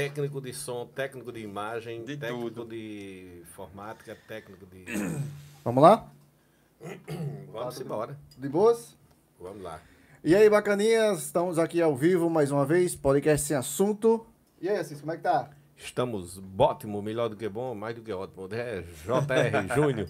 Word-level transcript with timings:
técnico 0.00 0.40
de 0.40 0.54
som, 0.54 0.86
técnico 0.86 1.30
de 1.30 1.40
imagem, 1.40 2.02
De 2.04 2.16
técnico 2.16 2.50
tudo. 2.50 2.70
de 2.70 3.40
informática, 3.42 4.16
técnico 4.26 4.64
de. 4.64 4.86
Vamos 5.62 5.82
lá? 5.82 6.10
Vamos 7.52 7.78
embora. 7.78 8.18
De 8.38 8.48
boas? 8.48 8.96
Vamos 9.38 9.62
lá. 9.62 9.78
E 10.24 10.34
aí, 10.34 10.48
bacaninhas? 10.48 11.24
Estamos 11.24 11.58
aqui 11.58 11.82
ao 11.82 11.94
vivo 11.94 12.30
mais 12.30 12.50
uma 12.50 12.64
vez, 12.64 12.96
podcast 12.96 13.46
sem 13.46 13.54
assunto. 13.56 14.26
E 14.58 14.70
aí, 14.70 14.78
Assis, 14.78 15.00
como 15.00 15.12
é 15.12 15.16
que 15.18 15.22
tá? 15.22 15.50
Estamos 15.76 16.40
ótimo, 16.58 17.02
melhor 17.02 17.28
do 17.28 17.36
que 17.36 17.48
bom, 17.48 17.74
mais 17.74 17.94
do 17.94 18.00
que 18.00 18.12
ótimo. 18.12 18.48
É 18.52 18.80
JR 18.80 19.68
Júnior. 19.76 20.08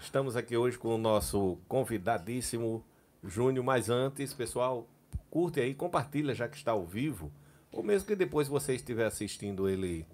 Estamos 0.00 0.34
aqui 0.34 0.56
hoje 0.56 0.76
com 0.76 0.94
o 0.96 0.98
nosso 0.98 1.56
convidadíssimo 1.68 2.84
Júnior. 3.22 3.64
Mas 3.64 3.88
antes, 3.88 4.34
pessoal, 4.34 4.88
curte 5.30 5.60
aí, 5.60 5.72
compartilha 5.72 6.34
já 6.34 6.48
que 6.48 6.56
está 6.56 6.72
ao 6.72 6.84
vivo. 6.84 7.30
Ou 7.72 7.82
mesmo 7.82 8.06
que 8.06 8.16
depois 8.16 8.48
você 8.48 8.74
estiver 8.74 9.06
assistindo 9.06 9.68
ele 9.68 10.06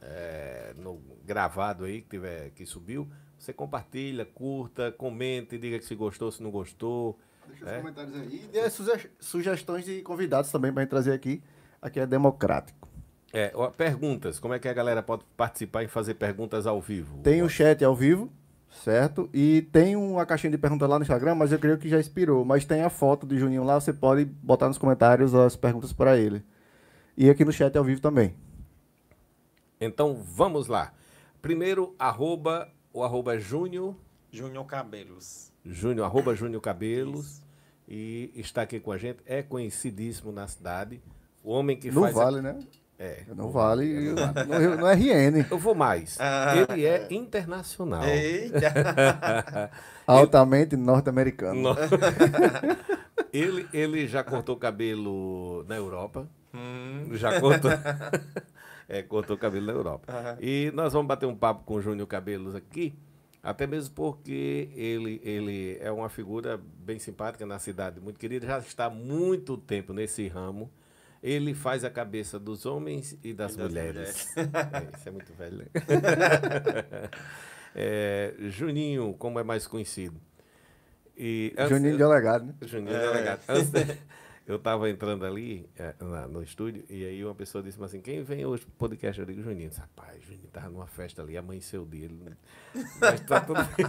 é, 0.00 0.72
no 0.76 1.00
gravado 1.24 1.84
aí, 1.84 2.00
que, 2.02 2.08
tiver, 2.10 2.50
que 2.50 2.66
subiu, 2.66 3.08
você 3.38 3.52
compartilha, 3.52 4.24
curta, 4.24 4.90
comente, 4.92 5.58
diga 5.58 5.78
que 5.78 5.84
se 5.84 5.94
gostou, 5.94 6.30
se 6.32 6.42
não 6.42 6.50
gostou. 6.50 7.18
Deixa 7.46 7.64
os 7.64 7.70
É. 7.70 7.78
comentários 7.78 8.14
aí. 8.16 8.42
E 8.44 8.48
dê 8.48 8.70
suge- 8.70 9.10
sugestões 9.20 9.84
de 9.84 10.02
convidados 10.02 10.50
também 10.50 10.72
gente 10.72 10.86
trazer 10.86 11.12
aqui. 11.12 11.42
Aqui 11.80 12.00
é 12.00 12.06
democrático. 12.06 12.88
É, 13.32 13.50
ó, 13.54 13.68
perguntas, 13.68 14.38
como 14.38 14.54
é 14.54 14.58
que 14.58 14.68
a 14.68 14.72
galera 14.72 15.02
pode 15.02 15.24
participar 15.36 15.82
e 15.82 15.88
fazer 15.88 16.14
perguntas 16.14 16.66
ao 16.66 16.80
vivo? 16.80 17.18
Tem 17.22 17.42
o 17.42 17.48
chat 17.48 17.84
ao 17.84 17.94
vivo, 17.94 18.32
certo? 18.82 19.28
E 19.34 19.62
tem 19.72 19.96
uma 19.96 20.24
caixinha 20.24 20.52
de 20.52 20.56
perguntas 20.58 20.88
lá 20.88 20.98
no 20.98 21.02
Instagram, 21.02 21.34
mas 21.34 21.50
eu 21.52 21.58
creio 21.58 21.76
que 21.76 21.88
já 21.88 21.98
expirou. 21.98 22.44
Mas 22.44 22.64
tem 22.64 22.82
a 22.82 22.88
foto 22.88 23.26
de 23.26 23.36
Juninho 23.36 23.64
lá, 23.64 23.78
você 23.78 23.92
pode 23.92 24.24
botar 24.24 24.68
nos 24.68 24.78
comentários 24.78 25.34
as 25.34 25.56
perguntas 25.56 25.92
para 25.92 26.16
ele. 26.16 26.42
E 27.16 27.30
aqui 27.30 27.44
no 27.44 27.52
chat 27.52 27.76
ao 27.76 27.84
vivo 27.84 28.00
também. 28.00 28.34
Então 29.80 30.14
vamos 30.24 30.66
lá. 30.66 30.92
Primeiro, 31.40 31.94
arroba, 31.98 32.68
o 32.92 33.02
arroba 33.04 33.36
é 33.36 33.38
Júnior, 33.40 33.94
Júnior 34.30 34.64
Cabelos. 34.66 35.52
Júnior, 35.64 36.06
arroba 36.06 36.34
Júnior 36.34 36.60
Cabelos. 36.60 37.42
E 37.86 38.30
está 38.34 38.62
aqui 38.62 38.80
com 38.80 38.90
a 38.92 38.96
gente, 38.98 39.18
é 39.26 39.42
conhecidíssimo 39.42 40.32
na 40.32 40.46
cidade. 40.48 41.02
O 41.42 41.50
homem 41.52 41.76
que 41.76 41.90
No 41.90 42.00
faz. 42.00 42.16
a- 42.16 42.24
Vale, 42.24 42.40
né? 42.40 42.58
É. 42.98 43.24
No 43.34 43.50
Vale, 43.50 44.12
no, 44.14 44.76
no 44.78 44.86
RN. 44.86 45.44
Eu 45.50 45.58
vou 45.58 45.74
mais. 45.74 46.16
Ah. 46.20 46.54
Ele 46.56 46.86
é 46.86 47.08
internacional. 47.10 48.04
Eita! 48.04 49.70
Altamente 50.06 50.76
norte-americano. 50.76 51.60
No- 51.60 51.76
ele, 53.32 53.68
ele 53.72 54.06
já 54.06 54.22
cortou 54.24 54.56
cabelo 54.56 55.64
na 55.68 55.76
Europa. 55.76 56.26
Hum, 56.54 57.08
Já 57.16 57.40
cortou. 57.40 57.70
é, 58.88 59.02
cortou 59.02 59.36
cabelo 59.36 59.66
na 59.66 59.72
Europa. 59.72 60.12
Aham. 60.12 60.36
E 60.40 60.70
nós 60.74 60.92
vamos 60.92 61.08
bater 61.08 61.26
um 61.26 61.34
papo 61.36 61.64
com 61.64 61.74
o 61.74 61.80
Júnior 61.82 62.06
Cabelos 62.06 62.54
aqui, 62.54 62.94
até 63.42 63.66
mesmo 63.66 63.94
porque 63.94 64.68
ele, 64.74 65.20
ele 65.24 65.76
é 65.80 65.90
uma 65.90 66.08
figura 66.08 66.60
bem 66.78 66.98
simpática 66.98 67.44
na 67.44 67.58
cidade, 67.58 68.00
muito 68.00 68.18
querida, 68.18 68.46
já 68.46 68.58
está 68.58 68.84
há 68.86 68.90
muito 68.90 69.56
tempo 69.56 69.92
nesse 69.92 70.28
ramo. 70.28 70.70
Ele 71.22 71.54
faz 71.54 71.84
a 71.84 71.90
cabeça 71.90 72.38
dos 72.38 72.66
homens 72.66 73.18
e 73.24 73.32
das, 73.32 73.54
E 73.54 73.56
das 73.58 73.66
mulheres. 73.68 74.36
É, 74.36 74.96
isso 74.98 75.08
é 75.08 75.12
muito 75.12 75.32
velho. 75.32 75.56
né? 75.58 75.64
É, 77.76 78.34
Juninho, 78.38 79.14
como 79.18 79.38
é 79.40 79.42
mais 79.42 79.66
conhecido. 79.66 80.20
E 81.16 81.52
antes- 81.58 81.70
Juninho 81.70 81.98
delegado, 81.98 82.46
né? 82.46 82.54
Juninho 82.62 82.94
É. 82.94 83.00
Delegado. 83.00 83.40
Antes 83.48 83.70
eu 84.46 84.56
estava 84.56 84.90
entrando 84.90 85.24
ali 85.24 85.68
é, 85.78 85.94
na- 86.00 86.28
no 86.28 86.42
estúdio 86.42 86.84
e 86.90 87.04
aí 87.04 87.24
uma 87.24 87.34
pessoa 87.34 87.62
disse 87.62 87.82
assim, 87.82 88.00
quem 88.00 88.22
vem 88.22 88.44
hoje 88.44 88.62
pro 88.64 88.72
podcast? 88.88 89.18
Eu 89.20 89.26
digo, 89.26 89.42
Juninho. 89.42 89.64
Eu 89.66 89.68
disse, 89.70 89.80
Rapaz, 89.80 90.22
Juninho 90.22 90.48
tava 90.52 90.68
numa 90.68 90.86
festa 90.86 91.22
ali, 91.22 91.36
amanheceu 91.36 91.82
o 91.82 91.86
dia. 91.86 92.04
Ele... 92.06 92.18
não- 92.22 92.82
Mas 93.00 93.20
tá 93.22 93.40
tudo 93.40 93.60
bem. 93.76 93.86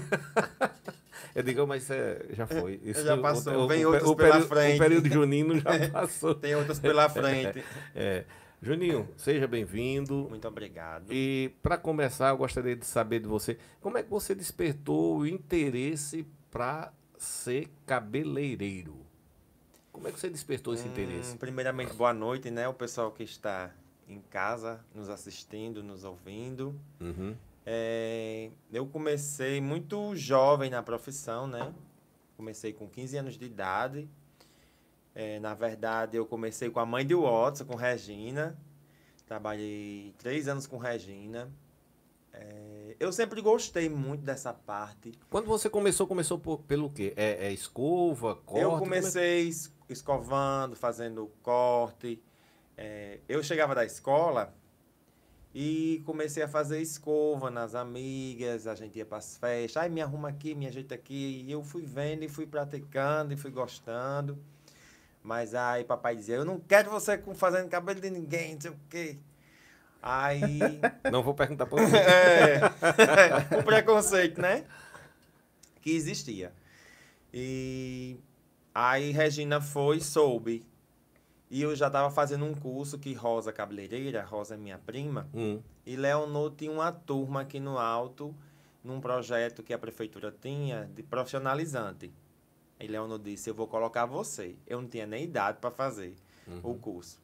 Eu 1.34 1.44
digo, 1.44 1.66
mas 1.68 1.90
é, 1.90 2.26
já 2.32 2.46
foi. 2.48 2.80
Isso, 2.84 3.04
Já 3.04 3.16
o- 3.16 3.22
passou, 3.22 3.64
o, 3.64 3.68
vem 3.68 3.86
o, 3.86 3.90
outros 3.92 4.10
o, 4.10 4.16
pela 4.16 4.30
período- 4.32 4.48
frente. 4.50 4.76
O 4.76 4.80
período 4.80 5.10
junino 5.10 5.60
já 5.60 5.72
passou. 5.92 6.36
Tem 6.36 6.56
outras 6.56 6.80
pela 6.80 7.10
frente. 7.10 7.64
É. 7.94 8.26
Juninho, 8.62 9.08
seja 9.18 9.48
bem-vindo. 9.48 10.28
Muito 10.30 10.48
obrigado. 10.48 11.12
E 11.12 11.52
para 11.62 11.78
começar, 11.78 12.30
eu 12.30 12.38
gostaria 12.38 12.76
de 12.76 12.86
saber 12.86 13.20
de 13.20 13.28
você, 13.28 13.58
como 13.82 13.98
é 13.98 14.04
que 14.04 14.10
você 14.10 14.34
despertou 14.34 15.20
o 15.20 15.28
interesse 15.28 16.26
para 16.50 16.92
ser 17.18 17.70
cabeleireiro? 17.86 19.05
Como 19.96 20.10
é 20.10 20.12
que 20.12 20.20
você 20.20 20.30
despertou 20.30 20.74
esse 20.74 20.84
Hum, 20.88 20.92
interesse? 20.92 21.38
primeiramente, 21.38 21.94
boa 21.94 22.14
noite, 22.14 22.52
né? 22.52 22.68
O 22.68 22.74
pessoal 22.74 23.12
que 23.14 23.24
está 23.24 23.72
em 24.10 24.20
casa, 24.30 24.84
nos 24.94 25.08
assistindo, 25.10 25.82
nos 25.82 26.04
ouvindo. 26.04 26.78
Uhum. 27.00 27.34
É, 27.66 28.50
eu 28.74 28.86
comecei 28.86 29.62
muito 29.62 30.14
jovem 30.14 30.70
na 30.70 30.84
profissão, 30.84 31.48
né? 31.48 31.74
Comecei 32.36 32.74
com 32.74 32.90
15 32.90 33.16
anos 33.18 33.38
de 33.38 33.46
idade. 33.46 34.10
É, 35.16 35.40
na 35.40 35.54
verdade, 35.54 36.18
eu 36.18 36.26
comecei 36.26 36.70
com 36.70 36.82
a 36.82 36.86
mãe 36.86 37.08
de 37.08 37.16
Watson, 37.16 37.64
com 37.64 37.76
Regina. 37.76 38.58
Trabalhei 39.26 40.14
três 40.18 40.50
anos 40.50 40.68
com 40.68 40.78
Regina. 40.78 41.50
É, 42.34 42.98
eu 43.00 43.14
sempre 43.14 43.42
gostei 43.42 43.88
muito 43.88 44.26
dessa 44.26 44.54
parte. 44.54 45.14
Quando 45.30 45.46
você 45.48 45.70
começou, 45.70 46.06
começou 46.06 46.38
por- 46.38 46.60
pelo 46.64 46.90
quê? 46.90 47.14
É, 47.16 47.48
é 47.48 47.54
escova, 47.54 48.36
corte? 48.36 48.62
eu 48.62 48.72
como 48.78 48.94
é- 48.94 49.00
comecei 49.00 49.50
escovando, 49.90 50.76
fazendo 50.76 51.32
corte. 51.42 52.22
É, 52.78 53.20
eu 53.28 53.42
chegava 53.44 53.74
da 53.74 53.86
escola 53.86 54.54
e 55.54 56.02
comecei 56.06 56.44
a 56.44 56.48
fazer 56.48 56.82
escova 56.82 57.50
nas 57.50 57.76
amigas, 57.76 58.68
a 58.68 58.76
gente 58.76 58.98
ia 58.98 59.06
para 59.06 59.20
as 59.20 59.38
festas, 59.38 59.82
ai, 59.82 59.88
me 59.88 60.02
arruma 60.02 60.28
aqui, 60.30 60.54
me 60.54 60.68
ajeita 60.68 60.96
aqui. 60.96 61.46
E 61.48 61.52
eu 61.52 61.64
fui 61.64 61.84
vendo 61.86 62.24
e 62.24 62.28
fui 62.28 62.46
praticando 62.46 63.34
e 63.34 63.38
fui 63.38 63.52
gostando. 63.52 64.38
Mas 65.24 65.56
aí 65.56 65.84
papai 65.84 66.16
dizia, 66.16 66.36
eu 66.36 66.46
não 66.46 66.60
quero 66.60 66.92
você 66.92 67.18
fazendo 67.36 67.70
cabelo 67.70 68.00
de 68.02 68.10
ninguém, 68.10 68.56
não 68.56 68.62
sei 68.62 68.72
o 68.72 68.80
quê. 68.90 69.18
Aí 70.02 70.60
Não 71.12 71.24
vou 71.24 71.34
perguntar 71.34 71.66
por 71.66 71.80
você. 71.82 71.98
é, 71.98 72.60
o 73.58 73.64
preconceito, 73.64 74.40
né? 74.40 74.66
Que 75.82 75.96
existia. 75.96 76.54
E 77.34 78.18
aí 78.76 79.12
Regina 79.12 79.62
foi, 79.62 80.02
soube. 80.02 80.66
E 81.50 81.62
eu 81.62 81.76
já 81.76 81.88
estava 81.88 82.12
fazendo 82.12 82.44
um 82.44 82.54
curso 82.54 83.00
que 83.00 83.14
Rosa 83.14 83.54
Cabeleireira, 83.54 84.24
Rosa 84.24 84.56
é 84.56 84.58
minha 84.58 84.78
prima, 84.78 85.30
Hum, 85.34 85.62
e 85.86 85.96
Leonor 85.96 86.52
tinha 86.56 86.72
uma 86.72 86.92
turma 86.92 87.42
aqui 87.42 87.60
no 87.60 87.78
Alto, 87.78 88.36
num 88.84 89.00
projeto 89.00 89.64
que 89.64 89.74
a 89.74 89.78
prefeitura 89.78 90.36
tinha 90.42 90.90
de 90.94 91.02
profissionalizante. 91.02 92.12
E 92.80 92.88
Leonor 92.88 93.20
disse, 93.20 93.50
eu 93.50 93.54
vou 93.56 93.68
colocar 93.68 94.06
você. 94.06 94.56
Eu 94.68 94.82
não 94.82 94.90
tinha 94.90 95.06
nem 95.06 95.24
idade 95.24 95.60
para 95.62 95.72
fazer 95.72 96.14
o 96.62 96.76
curso. 96.76 97.20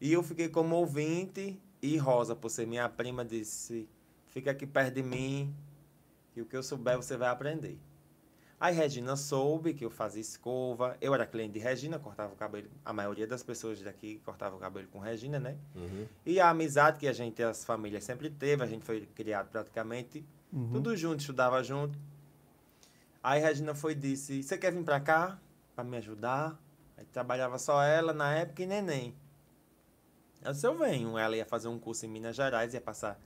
E 0.00 0.12
eu 0.12 0.22
fiquei 0.22 0.48
como 0.48 0.76
ouvinte 0.76 1.58
e 1.82 1.96
Rosa, 1.96 2.36
por 2.36 2.48
ser 2.50 2.66
minha 2.66 2.88
prima, 2.88 3.24
disse, 3.24 3.88
fica 4.28 4.52
aqui 4.52 4.66
perto 4.66 4.94
de 4.94 5.02
mim, 5.02 5.52
que 6.32 6.40
o 6.40 6.46
que 6.46 6.56
eu 6.56 6.62
souber 6.62 6.96
você 6.96 7.16
vai 7.16 7.28
aprender. 7.28 7.76
Aí 8.60 8.74
Regina 8.74 9.14
soube 9.14 9.72
que 9.72 9.84
eu 9.84 9.90
fazia 9.90 10.20
escova. 10.20 10.96
Eu 11.00 11.14
era 11.14 11.24
cliente 11.24 11.52
de 11.52 11.58
Regina, 11.60 11.96
cortava 11.98 12.32
o 12.32 12.36
cabelo. 12.36 12.68
A 12.84 12.92
maioria 12.92 13.24
das 13.26 13.42
pessoas 13.42 13.80
daqui 13.80 14.20
cortava 14.24 14.56
o 14.56 14.58
cabelo 14.58 14.88
com 14.88 14.98
Regina, 14.98 15.38
né? 15.38 15.56
uhum. 15.76 16.06
E 16.26 16.40
a 16.40 16.50
amizade 16.50 16.98
que 16.98 17.06
a 17.06 17.12
gente, 17.12 17.40
as 17.42 17.64
famílias 17.64 18.02
sempre 18.02 18.28
teve, 18.28 18.62
a 18.62 18.66
gente 18.66 18.84
foi 18.84 19.06
criado 19.14 19.48
praticamente 19.48 20.24
tudo 20.72 20.96
junto, 20.96 21.20
estudava 21.20 21.62
junto. 21.62 21.96
Aí 23.22 23.40
Regina 23.40 23.74
foi 23.74 23.92
e 23.92 23.94
disse: 23.94 24.42
Você 24.42 24.58
quer 24.58 24.72
vir 24.72 24.82
pra 24.82 24.98
cá 24.98 25.38
pra 25.74 25.84
me 25.84 25.96
ajudar? 25.98 26.58
Aí 26.96 27.04
trabalhava 27.04 27.58
só 27.58 27.80
ela 27.82 28.12
na 28.12 28.34
época 28.34 28.62
e 28.62 28.66
neném. 28.66 29.14
Eu 30.44 30.50
disse: 30.52 30.66
Eu 30.66 30.76
venho. 30.76 31.16
Ela 31.16 31.36
ia 31.36 31.44
fazer 31.44 31.68
um 31.68 31.78
curso 31.78 32.06
em 32.06 32.08
Minas 32.08 32.34
Gerais, 32.34 32.74
ia 32.74 32.80
passar 32.80 33.20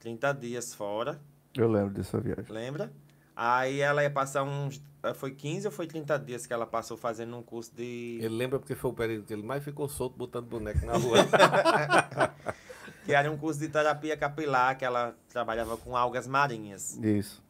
30 0.00 0.32
dias 0.34 0.74
fora, 0.74 1.18
Eu 1.56 1.70
lembro 1.70 1.94
dessa 1.94 2.20
viagem. 2.20 2.44
lembra? 2.52 2.92
Aí 3.40 3.78
ela 3.80 4.02
ia 4.02 4.10
passar 4.10 4.42
uns. 4.42 4.82
eh, 5.00 5.14
Foi 5.14 5.30
15 5.30 5.68
ou 5.68 5.72
foi 5.72 5.86
30 5.86 6.18
dias 6.18 6.44
que 6.44 6.52
ela 6.52 6.66
passou 6.66 6.96
fazendo 6.96 7.36
um 7.36 7.42
curso 7.42 7.72
de. 7.72 8.18
Ele 8.20 8.34
lembra 8.34 8.58
porque 8.58 8.74
foi 8.74 8.90
o 8.90 8.94
período 8.94 9.24
que 9.26 9.32
ele 9.32 9.44
mais 9.44 9.62
ficou 9.62 9.88
solto 9.88 10.16
botando 10.16 10.46
boneco 10.46 10.84
na 10.84 10.94
rua. 10.94 11.18
Que 13.06 13.14
era 13.14 13.30
um 13.30 13.38
curso 13.38 13.58
de 13.58 13.68
terapia 13.68 14.16
capilar, 14.18 14.76
que 14.76 14.84
ela 14.84 15.16
trabalhava 15.30 15.78
com 15.78 15.96
algas 15.96 16.26
marinhas. 16.26 16.94
Isso. 16.98 17.42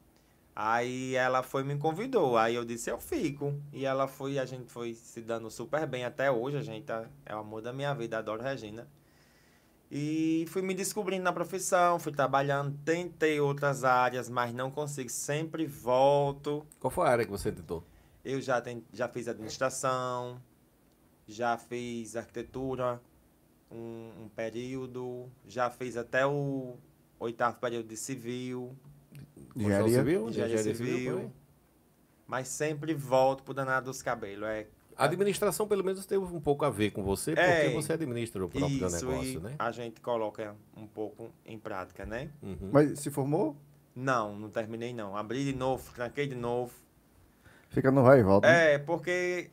Aí 0.55 1.17
ela 1.17 1.43
foi 1.43 1.63
e 1.63 1.65
me 1.65 1.77
convidou. 1.77 2.37
Aí 2.37 2.55
eu 2.55 2.65
disse, 2.65 2.91
eu 2.91 2.99
fico. 3.01 3.55
E 3.73 3.85
ela 3.85 4.07
foi, 4.07 4.39
a 4.39 4.45
gente 4.45 4.71
foi 4.71 4.95
se 4.95 5.21
dando 5.21 5.51
super 5.51 5.85
bem 5.87 6.05
até 6.05 6.31
hoje. 6.31 6.59
A 6.59 6.63
gente 6.63 6.85
tá, 6.85 7.07
é 7.27 7.35
o 7.35 7.39
amor 7.39 7.61
da 7.61 7.73
minha 7.73 7.93
vida, 7.95 8.19
adoro 8.19 8.41
Regina. 8.43 8.87
E 9.91 10.45
fui 10.49 10.61
me 10.61 10.75
descobrindo 10.75 11.23
na 11.25 11.33
profissão, 11.33 11.99
fui 11.99 12.13
trabalhando, 12.13 12.77
tentei 12.85 13.41
outras 13.41 13.85
áreas, 13.85 14.29
mas 14.29 14.53
não 14.53 14.71
consigo. 14.71 15.09
Sempre 15.09 15.67
volto. 15.67 16.67
Qual 16.79 16.91
foi 16.91 17.07
a 17.07 17.11
área 17.11 17.25
que 17.25 17.31
você 17.31 17.51
tentou? 17.51 17.83
Eu 18.25 18.41
já, 18.41 18.61
ten- 18.61 18.85
já 18.93 19.09
fiz 19.09 19.27
administração, 19.29 20.41
já 21.27 21.57
fiz 21.57 22.17
arquitetura, 22.17 23.01
um, 23.71 24.25
um 24.25 24.29
período, 24.29 25.27
já 25.47 25.71
fiz 25.71 25.97
até 25.97 26.27
o 26.27 26.77
oitavo 27.19 27.59
período 27.59 27.89
de 27.89 27.97
civil, 27.97 28.77
Engenharia. 29.57 29.99
Civil? 29.99 30.29
engenharia 30.29 30.59
civil, 30.59 31.13
também? 31.15 31.33
mas 32.27 32.49
sempre 32.49 32.93
volto 32.93 33.43
pro 33.43 33.55
danado 33.55 33.87
dos 33.87 34.03
cabelos. 34.03 34.47
É 34.49 34.67
A 34.99 35.05
administração, 35.05 35.69
pelo 35.69 35.85
menos, 35.85 36.05
teve 36.05 36.23
um 36.25 36.41
pouco 36.41 36.65
a 36.65 36.71
ver 36.71 36.91
com 36.91 37.03
você, 37.05 37.31
porque 37.35 37.47
É, 37.49 37.71
você 37.73 37.93
administra 37.93 38.45
o 38.45 38.49
próprio 38.49 38.87
isso 38.89 39.07
negócio, 39.07 39.39
e 39.39 39.43
né? 39.43 39.55
a 39.59 39.71
gente 39.71 40.01
coloca 40.01 40.57
um 40.77 40.87
pouco 40.89 41.31
em 41.47 41.57
prática, 41.59 42.05
né? 42.05 42.29
Uhum. 42.43 42.71
Mas 42.73 42.99
se 42.99 43.11
formou, 43.11 43.57
Não, 43.95 44.37
não 44.37 44.49
terminei 44.51 44.93
não. 44.93 45.17
Abri 45.17 45.45
de 45.45 45.55
novo, 45.57 45.89
tranquei 45.95 46.27
de 46.27 46.35
novo. 46.35 46.73
fica 47.71 47.91
no 47.91 48.03
vai 48.03 48.21
e 48.21 48.23
volta. 48.23 48.49
né? 48.49 48.75
É, 48.75 48.79
porque 48.79 49.51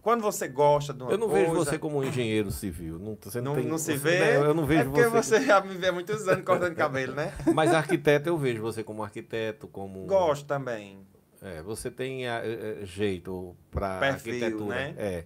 quando 0.00 0.22
você 0.22 0.48
gosta 0.48 0.92
de 0.92 1.02
uma 1.02 1.12
Eu 1.12 1.18
não 1.18 1.28
coisa... 1.28 1.44
vejo 1.46 1.56
você 1.56 1.78
como 1.78 1.98
um 1.98 2.04
engenheiro 2.04 2.50
civil. 2.50 2.98
Não, 2.98 3.16
você 3.20 3.40
não, 3.40 3.54
Não, 3.54 3.60
tem, 3.62 3.70
não 3.70 3.78
se 3.78 3.92
você- 3.92 3.98
vê? 3.98 4.34
não, 4.38 4.44
eu 4.46 4.54
não 4.54 4.66
vejo 4.66 4.80
é 4.80 4.84
porque 4.84 5.04
você. 5.08 5.38
você 5.38 5.46
já 5.46 5.60
me 5.60 5.76
vê 5.76 5.88
há 5.88 5.92
muitos 5.92 6.26
anos 6.26 6.44
cortando 6.44 6.74
cabelo, 6.74 7.14
né? 7.14 7.32
Mas 7.54 7.72
arquiteto, 7.72 8.28
eu 8.28 8.36
vejo 8.36 8.60
você 8.62 8.82
como 8.82 9.02
arquiteto, 9.04 9.68
como. 9.68 10.06
Gosto 10.06 10.44
também. 10.46 10.98
É, 11.42 11.60
você 11.62 11.90
tem 11.90 12.26
eh, 12.26 12.78
eh, 12.82 12.86
jeito 12.86 13.56
para 13.70 13.98
arquitetura. 13.98 14.74
né? 14.76 14.94
É. 14.96 15.24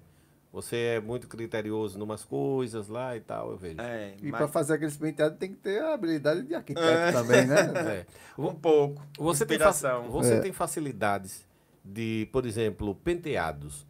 Você 0.52 0.76
é 0.96 1.00
muito 1.00 1.28
criterioso 1.28 1.98
em 1.98 2.02
umas 2.02 2.24
coisas 2.24 2.88
lá 2.88 3.14
e 3.14 3.20
tal, 3.20 3.50
eu 3.50 3.58
vejo. 3.58 3.78
É, 3.78 4.14
E 4.22 4.30
mas 4.30 4.38
para 4.38 4.48
fazer 4.48 4.74
aqueles 4.74 4.96
penteados 4.96 5.38
tem 5.38 5.50
que 5.50 5.56
ter 5.58 5.82
a 5.82 5.92
habilidade 5.92 6.42
de 6.44 6.54
arquiteto 6.54 7.12
também, 7.12 7.46
né? 7.46 7.56
É. 8.00 8.06
um 8.38 8.54
pouco. 8.54 9.02
Você, 9.18 9.44
tem, 9.44 9.58
fa- 9.58 9.68
inspiração. 9.68 10.10
você 10.10 10.34
É. 10.34 10.40
tem 10.40 10.52
facilidades 10.52 11.44
de, 11.84 12.26
por 12.32 12.46
exemplo, 12.46 12.94
penteados. 12.94 13.85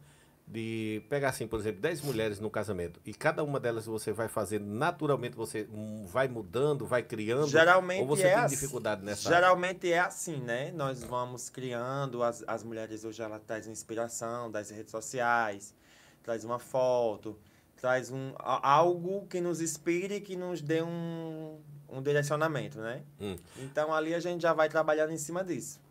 De 0.49 1.03
pegar 1.09 1.29
assim, 1.29 1.45
por 1.45 1.59
exemplo, 1.59 1.81
10 1.81 2.01
mulheres 2.03 2.39
no 2.39 2.49
casamento 2.49 3.01
e 3.05 3.13
cada 3.13 3.43
uma 3.43 3.59
delas 3.59 3.85
você 3.85 4.13
vai 4.13 4.29
fazer 4.29 4.61
naturalmente, 4.61 5.35
você 5.35 5.67
vai 6.05 6.29
mudando, 6.29 6.85
vai 6.85 7.03
criando. 7.03 7.49
Geralmente 7.49 7.99
ou 7.99 8.07
você 8.07 8.27
é 8.27 8.35
tem 8.35 8.43
assim. 8.43 8.55
dificuldade 8.55 9.03
nessa? 9.03 9.27
Geralmente 9.27 9.91
é 9.91 9.99
assim, 9.99 10.37
né? 10.37 10.71
Nós 10.71 11.03
vamos 11.03 11.49
criando, 11.49 12.23
as, 12.23 12.45
as 12.47 12.63
mulheres 12.63 13.03
hoje 13.03 13.21
ela 13.21 13.39
traz 13.39 13.67
inspiração 13.67 14.49
das 14.49 14.69
redes 14.69 14.89
sociais, 14.89 15.75
traz 16.23 16.45
uma 16.45 16.59
foto, 16.59 17.37
traz 17.75 18.09
um, 18.09 18.33
algo 18.37 19.27
que 19.27 19.41
nos 19.41 19.59
inspire, 19.59 20.21
que 20.21 20.37
nos 20.37 20.61
dê 20.61 20.81
um, 20.81 21.59
um 21.89 22.01
direcionamento, 22.01 22.79
né? 22.79 23.03
Hum. 23.19 23.35
Então 23.57 23.93
ali 23.93 24.13
a 24.15 24.19
gente 24.21 24.41
já 24.41 24.53
vai 24.53 24.69
trabalhando 24.69 25.11
em 25.11 25.17
cima 25.17 25.43
disso. 25.43 25.85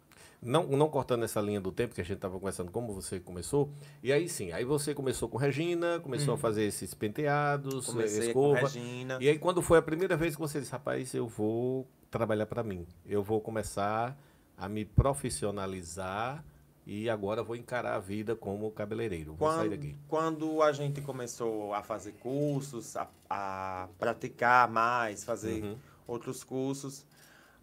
Não, 0.46 0.64
não 0.68 0.88
cortando 0.88 1.24
essa 1.24 1.40
linha 1.40 1.60
do 1.60 1.72
tempo 1.72 1.94
que 1.94 2.00
a 2.00 2.04
gente 2.04 2.16
estava 2.16 2.38
conversando, 2.38 2.70
como 2.70 2.94
você 2.94 3.18
começou. 3.18 3.68
E 4.02 4.12
aí 4.12 4.28
sim, 4.28 4.52
aí 4.52 4.64
você 4.64 4.94
começou 4.94 5.28
com 5.28 5.36
Regina, 5.36 5.98
começou 6.00 6.34
a 6.34 6.38
fazer 6.38 6.62
esses 6.64 6.94
penteados, 6.94 7.88
Hum. 7.88 7.92
Comecei 7.92 8.32
com 8.32 8.52
escova. 8.54 8.60
Regina. 8.68 9.18
E 9.20 9.28
aí 9.28 9.38
quando 9.38 9.60
foi 9.60 9.78
a 9.78 9.82
primeira 9.82 10.16
vez 10.16 10.34
que 10.36 10.40
você 10.40 10.60
disse, 10.60 10.70
rapaz, 10.72 11.12
eu 11.14 11.26
vou 11.26 11.86
trabalhar 12.10 12.46
para 12.46 12.62
mim. 12.62 12.86
Eu 13.04 13.22
vou 13.22 13.40
começar 13.40 14.16
a 14.56 14.68
me 14.68 14.84
profissionalizar 14.84 16.44
e 16.86 17.10
agora 17.10 17.42
vou 17.42 17.56
encarar 17.56 17.94
a 17.96 17.98
vida 17.98 18.36
como 18.36 18.70
cabeleireiro. 18.70 19.34
Vou 19.34 19.50
sair 19.50 19.58
Quando, 19.58 19.70
daqui. 19.70 19.96
quando 20.08 20.62
a 20.62 20.72
gente 20.72 21.00
começou 21.00 21.74
a 21.74 21.82
fazer 21.82 22.12
cursos, 22.12 22.96
a, 22.96 23.08
a 23.28 23.88
praticar 23.98 24.70
mais, 24.70 25.24
fazer 25.24 25.64
Uhum. 25.64 25.76
outros 26.06 26.44
cursos, 26.44 27.04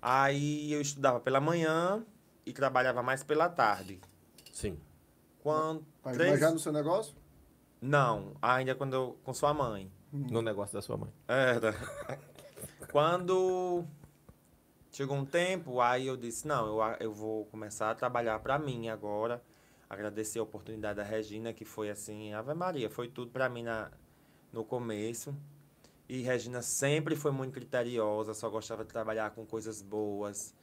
aí 0.01 0.73
eu 0.73 0.81
estudava 0.81 1.19
pela 1.21 1.39
manhã 1.39 2.03
e 2.45 2.53
trabalhava 2.53 3.01
mais 3.01 3.23
pela 3.23 3.49
tarde. 3.49 3.99
Sim. 4.51 4.79
Quando 5.41 5.85
Mas, 6.03 6.15
três... 6.15 6.31
mas 6.31 6.39
já 6.39 6.51
no 6.51 6.59
seu 6.59 6.71
negócio? 6.71 7.15
Não, 7.81 8.35
ainda 8.41 8.73
quando 8.73 8.93
eu, 8.93 9.17
com 9.23 9.33
sua 9.33 9.53
mãe. 9.53 9.91
No 10.11 10.41
negócio 10.41 10.73
da 10.73 10.81
sua 10.81 10.95
mãe. 10.95 11.11
Era. 11.27 11.75
quando 12.91 13.83
chegou 14.91 15.17
um 15.17 15.25
tempo, 15.25 15.81
aí 15.81 16.07
eu 16.07 16.15
disse, 16.15 16.47
não, 16.47 16.67
eu, 16.67 16.95
eu 16.99 17.13
vou 17.13 17.45
começar 17.47 17.89
a 17.89 17.95
trabalhar 17.95 18.39
para 18.39 18.57
mim 18.57 18.89
agora. 18.89 19.43
Agradecer 19.89 20.39
a 20.39 20.43
oportunidade 20.43 20.97
da 20.97 21.03
Regina, 21.03 21.51
que 21.51 21.65
foi 21.65 21.89
assim, 21.89 22.33
Ave 22.33 22.53
Maria, 22.53 22.89
foi 22.89 23.07
tudo 23.07 23.31
para 23.31 23.49
mim 23.49 23.63
na, 23.63 23.91
no 24.51 24.63
começo. 24.63 25.35
E 26.07 26.21
Regina 26.21 26.61
sempre 26.61 27.15
foi 27.15 27.31
muito 27.31 27.53
criteriosa, 27.53 28.33
só 28.33 28.49
gostava 28.49 28.83
de 28.83 28.91
trabalhar 28.91 29.31
com 29.31 29.45
coisas 29.45 29.81
boas, 29.81 30.53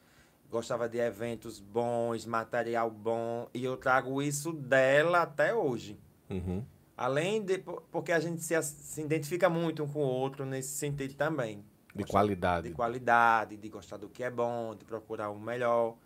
gostava 0.50 0.88
de 0.88 0.98
eventos 0.98 1.60
bons, 1.60 2.26
material 2.26 2.90
bom, 2.90 3.48
e 3.54 3.64
eu 3.64 3.76
trago 3.76 4.20
isso 4.20 4.52
dela 4.52 5.22
até 5.22 5.54
hoje. 5.54 5.98
Uhum. 6.28 6.64
Além 6.96 7.42
de. 7.42 7.58
po- 7.58 7.82
Porque 7.90 8.12
a 8.12 8.20
gente 8.20 8.42
se, 8.42 8.60
se 8.62 9.00
identifica 9.00 9.48
muito 9.48 9.84
um 9.84 9.88
com 9.88 10.00
o 10.00 10.06
outro 10.06 10.44
nesse 10.44 10.70
sentido 10.76 11.14
também. 11.14 11.64
De 11.94 12.02
Gostar 12.02 12.12
qualidade. 12.12 12.68
De 12.68 12.74
qualidade, 12.74 13.56
de 13.56 13.68
gostar 13.68 13.96
do 13.96 14.08
que 14.08 14.22
é 14.22 14.30
bom, 14.30 14.74
de 14.74 14.84
procurar 14.84 15.30
o 15.30 15.38
melhor. 15.40 15.96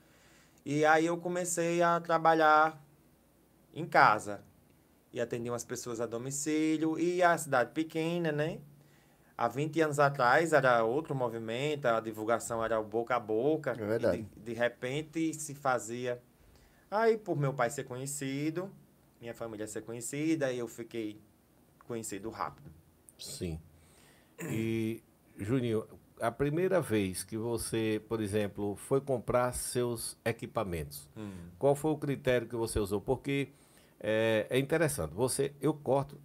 E 0.65 0.85
aí 0.85 1.05
eu 1.07 1.17
comecei 1.19 1.83
a 1.83 2.01
trabalhar 2.01 2.83
em 3.75 3.85
casa. 3.85 4.43
E 5.13 5.21
atendi 5.21 5.51
umas 5.51 5.65
pessoas 5.65 6.01
a 6.01 6.07
domicílio. 6.07 6.99
E 6.99 7.23
a 7.23 7.37
cidade 7.37 7.73
pequena, 7.73 8.33
né? 8.33 8.61
Há 9.37 9.49
20 9.49 9.81
anos 9.81 9.99
atrás 9.99 10.53
era 10.53 10.85
outro 10.85 11.15
movimento, 11.15 11.87
a 11.87 11.99
divulgação 12.01 12.65
era 12.65 12.79
o 12.79 12.85
boca 12.85 13.17
a 13.17 13.21
boca. 13.21 13.73
É 13.73 13.75
verdade. 13.75 14.19
E 14.19 14.41
de, 14.41 14.53
de 14.53 14.53
repente 14.53 15.35
se 15.35 15.55
fazia. 15.55 16.23
Aí, 16.91 17.19
por 17.19 17.37
meu 17.37 17.53
pai 17.53 17.71
ser 17.71 17.85
conhecido, 17.85 18.71
minha 19.21 19.35
família 19.35 19.67
ser 19.67 19.83
conhecida, 19.83 20.53
eu 20.53 20.69
fiquei 20.69 21.21
conhecido 21.87 22.31
rápido. 22.31 22.71
Sim. 23.19 23.59
E, 24.41 25.03
Juninho, 25.37 25.85
a 26.21 26.31
primeira 26.31 26.81
vez 26.81 27.25
que 27.25 27.37
você, 27.37 28.01
por 28.09 28.21
exemplo, 28.21 28.77
foi 28.77 29.01
comprar 29.01 29.53
seus 29.53 30.17
equipamentos, 30.25 31.09
qual 31.59 31.75
foi 31.75 31.91
o 31.91 31.97
critério 31.97 32.47
que 32.47 32.57
você 32.57 32.79
usou? 32.79 33.01
Porque 33.01 33.49
é, 34.01 34.47
é 34.51 34.59
interessante. 34.59 35.15
Você, 35.15 35.53
eu 35.61 35.75
corto 35.75 36.21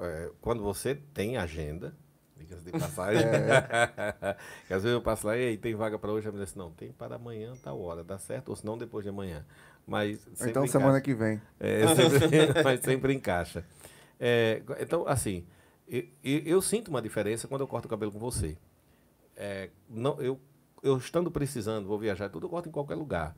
é, 0.00 0.30
quando 0.40 0.62
você 0.62 0.94
tem 0.94 1.36
agenda. 1.36 1.94
Dicas 2.36 2.62
de 2.64 2.70
passagem. 2.72 3.22
que 4.68 4.74
às 4.74 4.82
vezes 4.82 4.94
eu 4.94 5.00
passo 5.00 5.26
lá, 5.26 5.36
e 5.38 5.56
tem 5.56 5.74
vaga 5.74 5.98
para 5.98 6.12
hoje, 6.12 6.28
a 6.28 6.32
mulher 6.32 6.44
diz, 6.44 6.54
não, 6.54 6.70
tem 6.70 6.92
para 6.92 7.16
amanhã, 7.16 7.52
tal 7.62 7.80
hora, 7.80 8.04
dá 8.04 8.18
certo? 8.18 8.50
Ou 8.50 8.56
se 8.56 8.64
não, 8.64 8.76
depois 8.76 9.02
de 9.04 9.08
amanhã. 9.08 9.44
Mas 9.86 10.26
então 10.34 10.64
encaixa. 10.64 10.72
semana 10.78 11.00
que 11.00 11.14
vem. 11.14 11.40
É, 11.60 11.86
sempre- 11.94 12.62
mas 12.64 12.80
sempre 12.80 13.14
encaixa. 13.14 13.64
É, 14.20 14.62
então, 14.80 15.06
assim, 15.06 15.46
eu, 15.88 16.04
eu- 16.22 16.42
eu 16.44 16.62
sinto 16.62 16.88
uma 16.88 17.00
diferença 17.00 17.46
quando 17.48 17.60
eu 17.62 17.66
corto 17.68 17.86
o 17.86 17.88
cabelo 17.88 18.12
com 18.12 18.18
você. 18.18 18.56
É, 19.36 19.70
não, 19.88 20.20
eu, 20.20 20.40
eu 20.82 20.96
estando 20.98 21.30
precisando, 21.30 21.86
vou 21.86 21.98
viajar, 21.98 22.28
tudo 22.28 22.46
eu 22.46 22.50
corto 22.50 22.68
em 22.68 22.72
qualquer 22.72 22.94
lugar. 22.96 23.36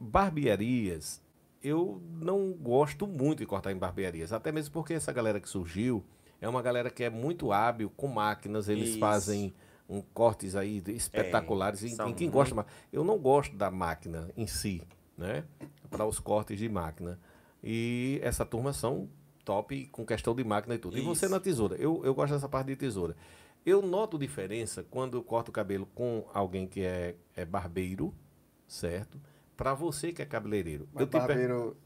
Barbearias, 0.00 1.20
eu 1.62 2.00
não 2.10 2.52
gosto 2.52 3.06
muito 3.06 3.40
de 3.40 3.46
cortar 3.46 3.72
em 3.72 3.76
barbearias, 3.76 4.32
até 4.32 4.50
mesmo 4.52 4.72
porque 4.72 4.94
essa 4.94 5.12
galera 5.12 5.40
que 5.40 5.48
surgiu 5.48 6.04
é 6.40 6.48
uma 6.48 6.62
galera 6.62 6.90
que 6.90 7.02
é 7.04 7.10
muito 7.10 7.52
hábil 7.52 7.90
com 7.96 8.06
máquinas, 8.08 8.68
eles 8.68 8.90
Isso. 8.90 8.98
fazem 8.98 9.52
um, 9.88 10.00
cortes 10.02 10.54
aí 10.54 10.80
de- 10.80 10.92
espetaculares. 10.92 11.82
em, 11.82 11.88
são 11.88 12.08
em 12.10 12.14
quem 12.14 12.30
gosta, 12.30 12.64
eu 12.92 13.02
não 13.04 13.18
gosto 13.18 13.56
da 13.56 13.70
máquina 13.70 14.28
em 14.36 14.46
si, 14.46 14.82
né? 15.16 15.44
Para 15.90 16.04
os 16.04 16.18
cortes 16.18 16.58
de 16.58 16.68
máquina. 16.68 17.18
E 17.62 18.20
essa 18.22 18.44
turma 18.44 18.72
são 18.72 19.08
top 19.44 19.86
com 19.86 20.04
questão 20.04 20.34
de 20.34 20.44
máquina 20.44 20.74
e 20.74 20.78
tudo. 20.78 20.96
E 20.98 21.00
você 21.00 21.24
Isso. 21.26 21.34
na 21.34 21.40
tesoura, 21.40 21.74
eu, 21.76 22.02
eu 22.04 22.14
gosto 22.14 22.34
dessa 22.34 22.48
parte 22.48 22.66
de 22.68 22.76
tesoura. 22.76 23.16
Eu 23.66 23.82
noto 23.82 24.18
diferença 24.18 24.84
quando 24.90 25.16
eu 25.16 25.22
corto 25.22 25.48
o 25.50 25.52
cabelo 25.52 25.86
com 25.94 26.24
alguém 26.32 26.66
que 26.66 26.82
é, 26.82 27.16
é 27.34 27.44
barbeiro, 27.44 28.14
certo? 28.66 29.20
Para 29.56 29.74
você 29.74 30.12
que 30.12 30.22
é 30.22 30.24
cabeleireiro. 30.24 30.88
Mas 30.92 31.00
Eu 31.00 31.06
te, 31.08 31.10
per- 31.12 31.20
barbeiro 31.26 31.76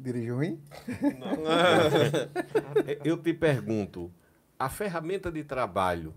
dirige 0.00 0.30
ruim? 0.30 0.60
eu 3.04 3.16
te 3.16 3.34
pergunto, 3.34 4.12
a 4.58 4.68
ferramenta 4.68 5.30
de 5.30 5.44
trabalho, 5.44 6.14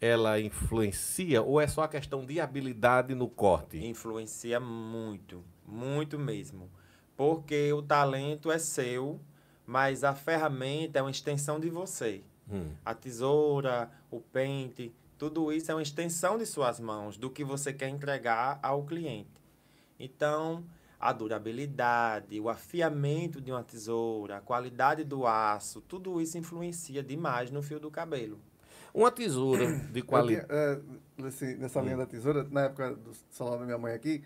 ela 0.00 0.40
influencia 0.40 1.42
ou 1.42 1.60
é 1.60 1.66
só 1.66 1.82
a 1.82 1.88
questão 1.88 2.24
de 2.24 2.40
habilidade 2.40 3.14
no 3.14 3.28
corte? 3.28 3.84
Influencia 3.84 4.58
muito, 4.58 5.44
muito 5.66 6.18
mesmo. 6.18 6.70
Porque 7.16 7.72
o 7.72 7.82
talento 7.82 8.50
é 8.50 8.58
seu, 8.58 9.20
mas 9.66 10.02
a 10.02 10.14
ferramenta 10.14 10.98
é 10.98 11.02
uma 11.02 11.10
extensão 11.10 11.60
de 11.60 11.70
você. 11.70 12.22
Hum. 12.50 12.72
A 12.84 12.94
tesoura, 12.94 13.90
o 14.10 14.20
pente, 14.20 14.92
tudo 15.16 15.52
isso 15.52 15.70
é 15.70 15.74
uma 15.74 15.82
extensão 15.82 16.36
de 16.36 16.44
suas 16.44 16.80
mãos, 16.80 17.16
do 17.16 17.30
que 17.30 17.44
você 17.44 17.72
quer 17.72 17.88
entregar 17.88 18.58
ao 18.62 18.84
cliente. 18.84 19.30
Então, 19.98 20.64
a 21.02 21.12
durabilidade, 21.12 22.38
o 22.40 22.48
afiamento 22.48 23.40
de 23.40 23.50
uma 23.50 23.62
tesoura, 23.64 24.36
a 24.36 24.40
qualidade 24.40 25.02
do 25.04 25.26
aço, 25.26 25.80
tudo 25.80 26.20
isso 26.20 26.38
influencia 26.38 27.02
demais 27.02 27.50
no 27.50 27.60
fio 27.60 27.80
do 27.80 27.90
cabelo. 27.90 28.38
Uma 28.94 29.10
tesoura 29.10 29.66
de 29.90 30.00
qualidade. 30.02 30.46
é, 30.50 30.78
nesse- 31.18 31.56
nessa 31.56 31.80
linha 31.80 31.96
da 31.96 32.06
tesoura, 32.06 32.46
na 32.50 32.62
época 32.66 32.94
do 32.94 33.10
salão 33.30 33.58
da 33.58 33.64
minha 33.64 33.78
mãe 33.78 33.92
aqui, 33.94 34.22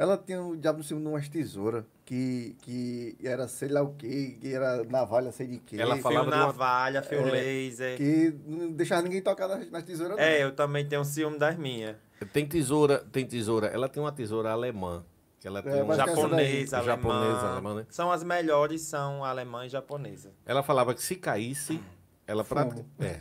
Ela 0.00 0.16
tinha 0.16 0.40
o 0.40 0.56
diabo 0.56 0.78
no 0.78 0.84
cima 0.84 1.00
de 1.00 1.06
umas 1.08 1.28
tesouras, 1.28 1.84
que, 2.04 2.54
que 2.62 3.16
era 3.20 3.48
sei 3.48 3.68
lá 3.68 3.82
o 3.82 3.94
quê, 3.94 4.38
que 4.40 4.54
era 4.54 4.84
navalha, 4.84 5.32
sei 5.32 5.48
de 5.48 5.58
quê. 5.58 5.74
Ela 5.76 5.94
Fio 5.94 6.02
falava 6.04 6.28
uma- 6.28 6.36
navalha, 6.36 7.02
fio 7.02 7.18
É, 7.26 7.30
laser. 7.32 7.96
Que 7.96 8.32
não 8.46 8.70
deixava 8.70 9.02
ninguém 9.02 9.20
tocar 9.20 9.48
nas, 9.48 9.68
nas 9.68 9.82
tesouras, 9.82 10.16
não. 10.16 10.22
É, 10.22 10.40
eu 10.44 10.54
também 10.54 10.86
tenho 10.86 11.04
ciúme 11.04 11.36
das 11.36 11.58
minhas. 11.58 11.96
Tem 12.32 12.46
tesoura, 12.46 13.04
tem 13.10 13.26
tesoura. 13.26 13.66
Ela 13.66 13.88
tem 13.88 14.00
uma 14.00 14.12
tesoura 14.12 14.52
alemã. 14.52 15.04
Que 15.40 15.46
ela 15.48 15.62
tem 15.62 15.82
um- 15.82 15.86
mas 15.86 15.96
que 15.96 16.02
essa 16.02 16.14
Japonesa, 16.20 16.36
daí- 16.36 16.80
alemã. 16.80 16.84
Japonesa, 16.84 17.48
alemã, 17.52 17.74
né? 17.76 17.86
São 17.90 18.10
as 18.10 18.24
melhores, 18.24 18.82
são 18.82 19.24
alemã 19.24 19.66
e 19.66 19.68
japonesa. 19.68 20.32
Ela 20.44 20.62
falava 20.62 20.94
que 20.94 21.02
se 21.02 21.14
caísse, 21.16 21.80
ela 22.26 22.44
pratica. 22.44 22.84
É. 22.98 23.20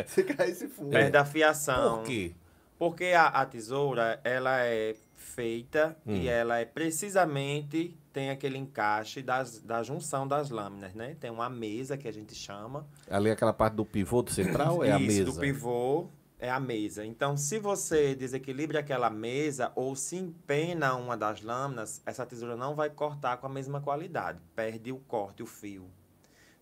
É, 0.00 0.04
Se 0.08 0.22
caísse 0.22 0.68
fundo. 0.68 0.90
perde 0.90 1.16
a 1.16 1.24
fiação. 1.24 1.98
Por 1.98 2.06
quê? 2.06 2.32
Porque 2.78 3.04
a, 3.06 3.26
a 3.28 3.46
tesoura, 3.46 4.20
ela 4.24 4.60
é 4.64 4.94
feita 5.14 5.96
Hum. 6.06 6.14
e 6.16 6.28
ela 6.28 6.58
é 6.58 6.64
precisamente 6.64 7.96
tem 8.12 8.30
aquele 8.30 8.56
encaixe 8.58 9.22
das, 9.22 9.60
da 9.60 9.82
junção 9.82 10.28
das 10.28 10.50
lâminas, 10.50 10.94
né? 10.94 11.16
Tem 11.18 11.30
uma 11.30 11.48
mesa 11.50 11.96
que 11.96 12.06
a 12.06 12.12
gente 12.12 12.34
chama. 12.34 12.86
Ali 13.10 13.30
aquela 13.30 13.52
parte 13.52 13.74
do 13.74 13.84
pivô 13.84 14.22
do 14.22 14.30
central 14.30 14.84
é 14.84 14.92
a 14.92 14.98
Isso, 15.00 15.06
mesa. 15.06 15.24
do 15.32 15.40
pivô 15.40 16.06
é 16.44 16.50
a 16.50 16.60
mesa. 16.60 17.06
Então, 17.06 17.38
se 17.38 17.58
você 17.58 18.14
desequilibra 18.14 18.80
aquela 18.80 19.08
mesa 19.08 19.72
ou 19.74 19.96
se 19.96 20.16
empena 20.16 20.94
uma 20.94 21.16
das 21.16 21.40
lâminas, 21.40 22.02
essa 22.04 22.26
tesoura 22.26 22.54
não 22.54 22.74
vai 22.74 22.90
cortar 22.90 23.38
com 23.38 23.46
a 23.46 23.50
mesma 23.50 23.80
qualidade. 23.80 24.38
Perde 24.54 24.92
o 24.92 24.98
corte, 24.98 25.42
o 25.42 25.46
fio 25.46 25.90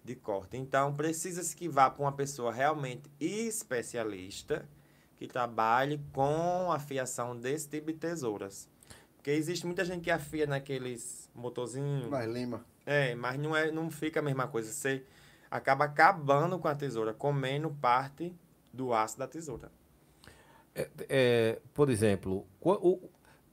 de 0.04 0.14
corte. 0.14 0.56
Então, 0.56 0.94
precisa-se 0.94 1.56
que 1.56 1.68
vá 1.68 1.90
para 1.90 2.04
uma 2.04 2.12
pessoa 2.12 2.52
realmente 2.52 3.10
especialista 3.18 4.64
que 5.16 5.26
trabalhe 5.26 6.00
com 6.12 6.70
a 6.70 6.78
fiação 6.78 7.36
desse 7.36 7.68
tipo 7.68 7.92
de 7.92 7.98
tesouras. 7.98 8.68
Porque 9.16 9.32
existe 9.32 9.66
muita 9.66 9.84
gente 9.84 10.02
que 10.02 10.10
afia 10.12 10.46
naqueles 10.46 11.28
motorzinhos. 11.34 12.08
Mas 12.08 12.30
Lima. 12.30 12.64
É, 12.86 13.16
mas 13.16 13.36
não, 13.36 13.56
é, 13.56 13.72
não 13.72 13.90
fica 13.90 14.20
a 14.20 14.22
mesma 14.22 14.46
coisa. 14.46 14.70
Você 14.70 15.04
acaba 15.50 15.86
acabando 15.86 16.56
com 16.58 16.68
a 16.68 16.74
tesoura, 16.74 17.12
comendo 17.12 17.68
parte 17.80 18.32
do 18.72 18.92
aço 18.94 19.18
da 19.18 19.26
tesoura. 19.28 19.70
É, 20.74 21.60
por 21.74 21.90
exemplo, 21.90 22.46
o- 22.60 23.08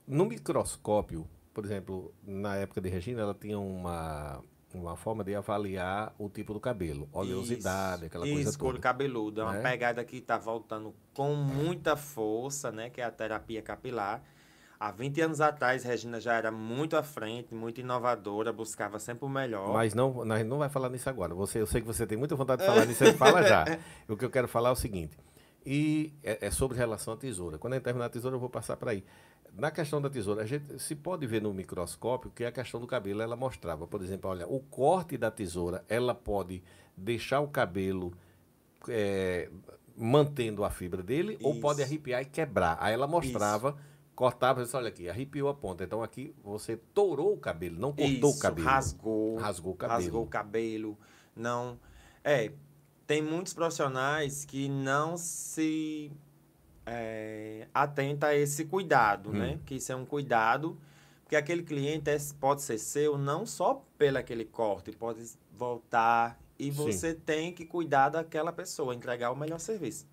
no 0.08 0.26
microscópio, 0.26 1.28
por 1.54 1.66
exemplo, 1.66 2.14
na 2.26 2.56
época 2.56 2.80
de 2.80 2.90
Regina, 2.90 3.22
ela 3.22 3.34
tinha 3.34 3.60
uma, 3.60 4.42
uma 4.74 4.96
forma 4.96 5.24
de 5.24 5.36
avaliar 5.36 6.16
o 6.18 6.30
tipo 6.30 6.54
do 6.54 6.60
cabelo, 6.62 7.10
oleosidade, 7.12 8.06
aquela 8.06 8.26
Isso, 8.26 8.36
coisa 8.36 8.58
couro 8.58 8.74
toda. 8.78 8.84
cabeludo. 8.84 9.42
É 9.42 9.44
uma 9.44 9.54
Né? 9.54 9.62
pegada 9.62 10.04
que 10.06 10.18
está 10.18 10.38
voltando 10.38 10.96
com 11.14 11.36
muita 11.36 11.98
força, 11.98 12.72
né? 12.72 12.90
Que 12.90 13.02
é 13.02 13.04
a 13.04 13.12
terapia 13.12 13.62
capilar. 13.62 14.24
Há 14.80 14.92
20 14.92 15.20
anos 15.20 15.42
atrás, 15.42 15.84
Regina 15.84 16.22
já 16.22 16.36
era 16.36 16.52
muito 16.52 16.96
à 16.96 17.04
frente, 17.04 17.54
muito 17.54 17.82
inovadora, 17.82 18.54
buscava 18.54 18.98
sempre 18.98 19.26
o 19.26 19.30
melhor. 19.30 19.74
Mas 19.74 19.94
não, 19.94 20.24
nós 20.24 20.46
não 20.46 20.58
vai 20.58 20.70
falar 20.70 20.90
nisso 20.90 21.10
agora. 21.10 21.36
Você, 21.36 21.60
eu 21.60 21.68
sei 21.68 21.82
que 21.82 21.88
você 21.88 22.08
tem 22.08 22.18
muita 22.18 22.34
vontade 22.34 22.62
de 22.62 22.68
falar 22.68 22.86
nisso, 22.86 23.04
você 23.04 23.14
fala 23.14 23.44
já. 23.44 23.66
O 24.08 24.16
que 24.16 24.24
eu 24.24 24.30
quero 24.30 24.48
falar 24.48 24.70
é 24.70 24.72
o 24.72 24.76
seguinte, 24.76 25.18
e 25.66 26.14
é, 26.24 26.48
é 26.48 26.52
sobre 26.52 26.78
relação 26.78 27.14
à 27.14 27.18
tesoura. 27.18 27.58
Quando 27.58 27.74
a 27.74 27.76
gente 27.76 27.84
terminar 27.84 28.06
a 28.06 28.10
tesoura, 28.10 28.38
eu 28.38 28.40
vou 28.40 28.50
passar 28.50 28.78
para 28.78 28.92
aí. 28.92 29.04
Na 29.54 29.70
questão 29.70 30.02
da 30.02 30.10
tesoura, 30.10 30.44
a 30.44 30.46
gente 30.46 30.80
se 30.80 30.96
pode 30.96 31.28
ver 31.28 31.42
no 31.42 31.54
microscópio 31.54 32.32
que 32.32 32.46
a 32.46 32.52
questão 32.52 32.80
do 32.80 32.88
cabelo, 32.88 33.22
ela 33.22 33.36
mostrava, 33.36 33.86
por 33.86 34.02
exemplo, 34.02 34.30
olha, 34.30 34.48
o 34.48 34.60
corte 34.60 35.18
da 35.18 35.30
tesoura, 35.30 35.84
ela 35.90 36.16
pode 36.16 36.64
deixar 36.96 37.42
o 37.42 37.50
cabelo 37.50 38.14
é, 38.88 39.50
mantendo 39.98 40.64
a 40.64 40.70
fibra 40.70 41.04
dele 41.04 41.38
ou 41.44 41.52
Isso. 41.52 41.62
pode 41.62 41.84
arrepiar 41.84 42.22
e 42.22 42.26
quebrar. 42.26 42.78
Aí 42.80 42.94
ela 42.94 43.08
mostrava, 43.08 43.76
cortava, 44.20 44.62
disse, 44.62 44.76
olha 44.76 44.90
aqui, 44.90 45.08
arrepiou 45.10 45.48
a 45.48 45.54
ponta. 45.54 45.82
Então 45.86 46.04
aqui 46.04 46.36
você 46.44 46.76
tourou 46.94 47.34
o 47.34 47.38
cabelo, 47.38 47.80
não 47.80 47.94
cortou 47.94 48.30
Isso, 48.32 48.38
o 48.38 48.40
cabelo. 48.40 48.68
rasgou. 48.68 49.38
Rasgou 49.38 49.72
o 49.72 49.76
cabelo. 49.78 50.00
Rasgou 50.02 50.24
o 50.24 50.28
cabelo. 50.28 50.98
Não. 51.34 51.80
É, 52.22 52.52
tem 53.08 53.22
muitos 53.22 53.54
profissionais 53.54 54.44
que 54.44 54.68
não 54.68 55.16
se 55.16 56.12
é, 56.86 57.70
atenta 57.74 58.28
a 58.28 58.36
esse 58.36 58.66
cuidado, 58.66 59.30
Hum. 59.30 59.34
né? 59.40 59.60
Que 59.66 59.76
isso 59.76 59.90
é 59.90 59.96
um 59.96 60.06
cuidado, 60.06 60.78
porque 61.24 61.38
aquele 61.38 61.64
cliente 61.64 62.10
é- 62.10 62.18
pode 62.42 62.62
ser 62.62 62.78
seu 62.78 63.18
não 63.18 63.46
só 63.46 63.86
pelo 63.98 64.18
aquele 64.18 64.44
corte, 64.44 64.92
pode 64.92 65.24
voltar 65.54 66.38
e 66.58 66.66
Sim. 66.66 66.72
você 66.72 67.14
tem 67.14 67.54
que 67.54 67.66
cuidar 67.66 68.10
daquela 68.10 68.52
pessoa, 68.52 68.94
entregar 68.94 69.32
o 69.32 69.36
melhor 69.38 69.60
serviço. 69.62 70.06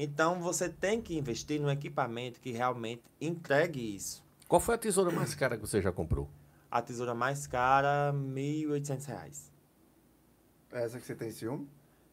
Então 0.00 0.40
você 0.40 0.68
tem 0.68 1.02
que 1.02 1.18
investir 1.18 1.60
no 1.60 1.68
equipamento 1.68 2.40
que 2.40 2.52
realmente 2.52 3.02
entregue 3.20 3.96
isso. 3.96 4.24
Qual 4.46 4.60
foi 4.60 4.76
a 4.76 4.78
tesoura 4.78 5.10
mais 5.10 5.34
cara 5.34 5.56
que 5.56 5.60
você 5.66 5.82
já 5.82 5.90
comprou? 5.90 6.30
A 6.70 6.80
tesoura 6.80 7.16
mais 7.16 7.48
cara, 7.48 8.12
1.800 8.14 9.04
reais. 9.06 9.52
Essa 10.70 11.00
que 11.00 11.04
você 11.04 11.16
tem 11.16 11.32
ciúme? 11.32 11.68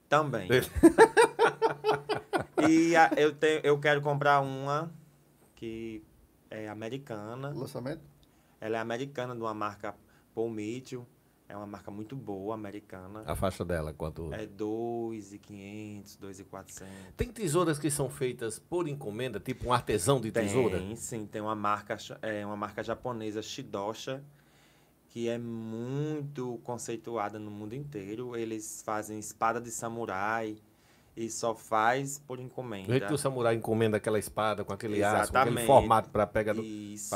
Também. 0.10 0.50
e 2.68 2.96
a- 2.96 3.12
eu, 3.18 3.34
tenho, 3.36 3.62
eu 3.63 3.80
quero 3.80 4.01
comprar 4.01 4.42
uma 4.42 4.92
que 5.56 6.04
é 6.50 6.68
americana. 6.68 7.50
Lançamento? 7.54 8.01
Ela 8.60 8.77
é 8.77 8.80
americana, 8.80 9.36
de 9.36 9.42
uma 9.42 9.54
marca 9.54 9.96
Paul 10.34 10.50
Mitchell. 10.50 11.06
É 11.48 11.56
uma 11.56 11.68
marca 11.68 11.92
muito 11.92 12.16
boa, 12.16 12.56
americana. 12.56 13.24
A 13.25 13.36
faixa 13.36 13.64
dela, 13.64 13.94
quanto? 13.94 14.34
É 14.34 14.48
2,500, 14.48 16.16
2,400. 16.16 16.94
Tem 17.16 17.30
tesouras 17.30 17.78
que 17.78 17.92
são 17.92 18.10
feitas 18.10 18.58
por 18.58 18.88
encomenda, 18.88 19.40
tipo 19.40 19.68
um 19.68 19.74
artesão 19.74 20.20
de 20.20 20.32
tesoura? 20.32 20.80
Tem, 20.80 20.96
sim. 20.96 21.25
Tem 21.28 21.42
uma 21.42 21.56
marca, 21.56 21.98
é, 22.22 22.44
uma 22.46 22.56
marca 22.58 22.82
japonesa, 22.84 23.44
Shidosha, 23.44 24.24
que 25.10 25.30
é 25.30 25.38
muito 25.38 26.60
conceituada 26.64 27.38
no 27.38 27.52
mundo 27.52 27.75
inteiro. 27.75 28.36
Eles 28.36 28.82
fazem 28.84 29.20
espada 29.20 29.62
de 29.62 29.70
samurai 29.70 30.58
e 31.16 31.30
só 31.30 31.56
faz 31.56 32.20
por 32.20 32.38
Do 32.38 32.44
encomenda. 32.44 32.90
jeito 32.92 33.08
que 33.08 33.14
o 33.14 33.18
samurai 33.18 33.56
encomenda 33.56 33.98
aquela 33.98 34.20
espada 34.20 34.66
com 34.66 34.74
aquele 34.74 35.02
aço, 35.04 35.32
com 35.32 35.38
aquele 35.38 35.60
Exatamente. 35.60 35.68
formato 35.68 36.10
para 36.10 36.28
pegada, 36.28 36.62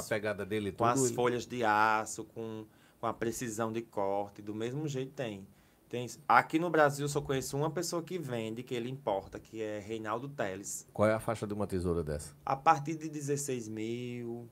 pegada 0.08 0.46
dele 0.46 0.72
com 0.72 0.88
tudo. 0.88 1.04
as 1.06 1.12
folhas 1.12 1.46
de 1.46 1.64
aço, 1.66 2.24
com, 2.26 2.66
com 3.00 3.08
a 3.08 3.14
precisão 3.14 3.72
de 3.72 3.82
corte, 3.82 4.42
do 4.42 4.54
mesmo 4.54 4.88
jeito 4.88 5.12
tem. 5.14 5.48
tem. 5.88 6.08
Aqui 6.28 6.60
no 6.60 6.70
Brasil 6.70 7.06
eu 7.06 7.10
só 7.10 7.22
conheço 7.22 7.56
uma 7.58 7.70
pessoa 7.72 8.04
que 8.04 8.18
vende, 8.18 8.62
que 8.64 8.76
ele 8.76 8.90
importa, 8.90 9.40
que 9.40 9.62
é 9.62 9.80
Reinaldo 9.80 10.28
Teles. 10.30 10.88
Qual 10.94 11.08
é 11.08 11.14
a 11.14 11.20
faixa 11.20 11.48
de 11.48 11.54
uma 11.54 11.66
tesoura 11.68 12.04
dessa? 12.04 12.36
A 12.46 12.56
partir 12.56 12.96
de 12.96 13.10
16 13.10 13.68
mil, 13.70 14.50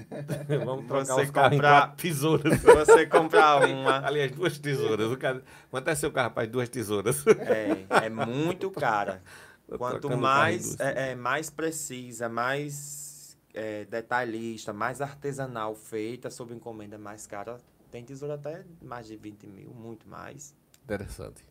Vamos 0.64 0.86
Você 0.86 1.24
trocar 1.26 1.52
em 1.52 1.56
comprar- 1.56 1.96
tesouras. 1.96 2.60
você 2.62 3.06
comprar 3.06 3.64
uma, 3.68 4.06
Aliás, 4.06 4.30
duas 4.32 4.58
tesouras. 4.58 5.10
O 5.12 5.16
cara... 5.16 5.42
Quanto 5.70 5.88
é 5.88 5.94
seu 5.94 6.10
carro, 6.10 6.28
rapaz? 6.28 6.48
Duas 6.48 6.68
tesouras. 6.68 7.24
é, 7.26 8.06
é 8.06 8.08
muito 8.08 8.70
cara. 8.70 9.22
Quanto 9.76 10.16
mais, 10.16 10.78
é, 10.80 11.12
é, 11.12 11.14
mais 11.14 11.48
precisa, 11.50 12.28
mais 12.28 13.09
é, 13.54 13.84
detalhista, 13.84 14.72
mais 14.72 15.00
artesanal 15.00 15.74
feita, 15.74 16.30
sob 16.30 16.54
encomenda 16.54 16.98
mais 16.98 17.26
cara, 17.26 17.58
tem 17.90 18.04
tesoura 18.04 18.34
até 18.34 18.64
mais 18.80 19.06
de 19.06 19.16
20 19.16 19.46
mil, 19.46 19.70
muito 19.70 20.08
mais. 20.08 20.54
Interessante. 20.84 21.44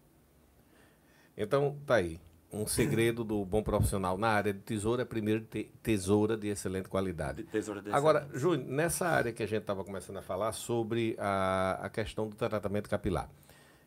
Então, 1.37 1.77
tá 1.85 1.95
aí. 1.95 2.19
Um 2.51 2.65
segredo 2.65 3.23
do 3.23 3.45
bom 3.45 3.61
profissional 3.61 4.17
na 4.17 4.29
área 4.29 4.51
de 4.51 4.59
tesoura 4.61 5.03
é 5.03 5.05
primeiro 5.05 5.41
ter 5.45 5.71
tesoura 5.83 6.35
de 6.35 6.47
excelente 6.47 6.89
qualidade. 6.89 7.43
De 7.43 7.49
tesoura 7.49 7.79
desse 7.79 7.95
Agora, 7.95 8.27
Júnior, 8.33 8.67
nessa 8.67 9.07
área 9.07 9.31
que 9.31 9.43
a 9.43 9.47
gente 9.47 9.61
estava 9.61 9.83
começando 9.83 10.17
a 10.17 10.21
falar 10.23 10.51
sobre 10.51 11.15
a, 11.19 11.77
a 11.83 11.89
questão 11.89 12.27
do 12.27 12.35
tratamento 12.35 12.89
capilar. 12.89 13.29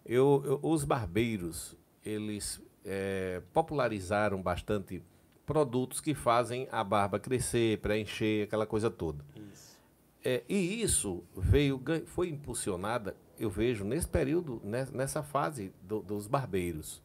Eu, 0.07 0.43
eu- 0.45 0.61
os 0.63 0.85
barbeiros, 0.85 1.77
eles 2.05 2.63
eh, 2.85 3.43
popularizaram 3.53 4.41
bastante 4.41 5.03
produtos 5.47 6.01
que 6.01 6.15
fazem 6.15 6.69
a 6.71 6.83
barba 6.85 7.19
crescer, 7.19 7.79
preencher, 7.79 8.45
aquela 8.45 8.67
coisa 8.67 8.91
toda. 8.91 9.25
Isso. 9.53 9.73
É, 10.25 10.43
e 10.49 10.81
isso 10.83 11.25
veio, 11.37 11.81
foi 12.07 12.29
impulsionada, 12.29 13.17
eu 13.39 13.51
vejo, 13.51 13.85
nesse 13.85 14.07
período, 14.07 14.61
né, 14.63 14.87
nessa 14.93 15.23
fase 15.23 15.73
do- 15.83 16.01
dos 16.01 16.27
barbeiros. 16.29 17.03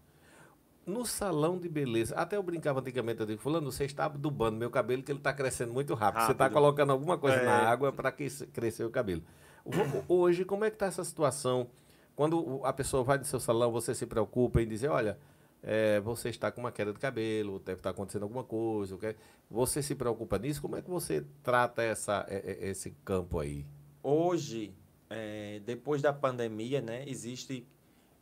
No 0.86 1.06
salão 1.06 1.58
de 1.60 1.68
beleza, 1.68 2.16
até 2.16 2.38
eu 2.38 2.44
brincava 2.44 2.80
antigamente, 2.80 3.20
eu 3.20 3.26
digo, 3.26 3.42
fulano, 3.42 3.72
você 3.72 3.84
está 3.86 4.06
adubando 4.06 4.58
meu 4.58 4.70
cabelo 4.70 5.04
que 5.04 5.12
ele 5.12 5.20
está 5.20 5.34
crescendo 5.34 5.74
muito 5.74 5.94
rápido. 5.96 6.26
Você 6.26 6.32
está 6.32 6.46
Rápido. 6.46 6.54
colocando 6.60 6.92
alguma 6.92 7.18
coisa 7.18 7.38
É. 7.38 7.46
na 7.46 7.58
água 7.70 7.92
para 7.92 8.12
crescer 8.12 8.86
o 8.86 8.90
cabelo. 8.90 9.22
Ho- 9.66 10.06
Hoje, 10.08 10.46
como 10.46 10.64
é 10.64 10.70
que 10.70 10.76
está 10.76 10.86
essa 10.86 11.04
situação? 11.04 11.68
Quando 12.16 12.62
a 12.64 12.72
pessoa 12.72 13.04
vai 13.04 13.18
no 13.18 13.26
seu 13.26 13.40
salão, 13.40 13.72
você 13.72 13.94
se 13.94 14.06
preocupa 14.06 14.62
em 14.62 14.68
dizer, 14.68 14.88
olha, 14.88 15.18
é, 15.64 16.00
você 16.00 16.30
está 16.30 16.52
com 16.52 16.62
uma 16.62 16.72
queda 16.72 16.94
de 16.94 17.00
cabelo, 17.00 17.60
deve 17.60 17.80
estar 17.80 17.90
acontecendo 17.92 18.24
alguma 18.24 18.44
coisa. 18.44 18.96
o 18.96 18.98
que- 18.98 19.16
Você 19.50 19.82
se 19.82 19.96
preocupa 19.96 20.38
nisso? 20.38 20.62
Como 20.62 20.76
é 20.76 20.82
que 20.82 20.90
você 20.90 21.26
trata 21.44 21.82
essa, 21.82 22.26
esse 22.30 22.92
campo 23.06 23.40
aí? 23.40 23.66
Hoje, 24.04 24.74
é, 25.10 25.62
depois 25.66 26.02
da 26.02 26.12
pandemia, 26.14 26.82
né, 26.82 27.04
existe 27.08 27.66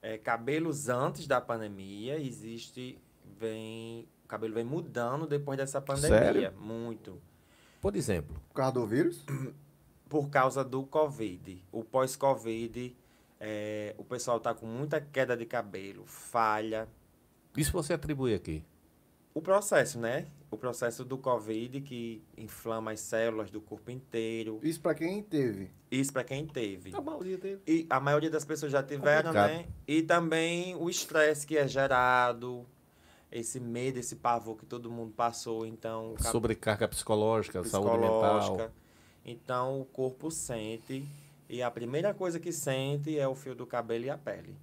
é, 0.02 0.18
cabelos 0.20 0.88
antes 0.88 1.26
da 1.26 1.42
pandemia, 1.42 2.20
existe 2.20 2.98
vem 3.40 4.08
o 4.24 4.28
cabelo 4.28 4.54
vem 4.54 4.64
mudando 4.64 5.26
depois 5.28 5.58
dessa 5.58 5.82
pandemia, 5.82 6.18
Sério? 6.20 6.54
muito. 6.60 7.20
Por 7.82 7.96
exemplo, 7.96 8.36
Por 8.50 8.56
causa 8.56 8.72
do 8.74 8.86
vírus? 8.88 9.24
por 10.10 10.30
causa 10.30 10.64
do 10.64 10.84
Covid. 10.84 11.64
O 11.72 11.84
pós-Covid, 11.84 12.96
é, 13.40 13.96
o 13.98 14.04
pessoal 14.04 14.38
está 14.38 14.54
com 14.54 14.66
muita 14.68 15.02
queda 15.02 15.36
de 15.36 15.46
cabelo, 15.46 16.06
falha. 16.06 16.88
Isso 17.58 17.72
você 17.72 17.94
atribui 17.94 18.34
aqui? 18.34 18.64
O 19.34 19.42
processo, 19.42 20.00
né? 20.00 20.28
O 20.50 20.58
processo 20.58 21.04
do 21.04 21.18
Covid 21.18 21.82
que 21.82 22.24
inflama 22.38 22.92
as 22.92 23.02
células 23.02 23.52
do 23.52 23.60
corpo 23.60 23.92
inteiro. 23.92 24.60
Isso 24.64 24.80
para 24.80 24.94
quem 24.96 25.22
teve. 25.22 25.70
Isso 25.92 26.14
para 26.14 26.24
quem 26.24 26.46
teve. 26.48 26.96
A 26.96 27.02
maioria 27.02 27.38
teve. 27.38 27.62
E 27.68 27.86
a 27.90 28.00
maioria 28.00 28.30
das 28.30 28.46
pessoas 28.46 28.72
já 28.72 28.82
tiveram, 28.82 29.32
Complicado. 29.34 29.50
né? 29.50 29.66
E 29.88 30.02
também 30.02 30.76
o 30.76 30.90
estresse 30.90 31.46
que 31.46 31.58
é 31.58 31.68
gerado, 31.68 32.66
esse 33.30 33.60
medo, 33.60 34.00
esse 34.00 34.16
pavor 34.16 34.56
que 34.56 34.66
todo 34.66 34.90
mundo 34.90 35.12
passou. 35.12 35.66
Então, 35.66 36.14
o 36.14 36.16
cab- 36.16 36.32
Sobrecarga 36.32 36.88
psicológica, 36.88 37.62
saúde 37.66 37.98
mental. 37.98 38.40
psicológica. 38.40 38.74
Então 39.26 39.82
o 39.82 39.86
corpo 39.86 40.30
sente 40.32 41.04
e 41.50 41.62
a 41.62 41.70
primeira 41.72 42.14
coisa 42.14 42.40
que 42.40 42.52
sente 42.52 43.18
é 43.20 43.28
o 43.28 43.34
fio 43.36 43.56
do 43.56 43.66
cabelo 43.66 44.06
e 44.06 44.10
a 44.10 44.18
pele. 44.18 44.56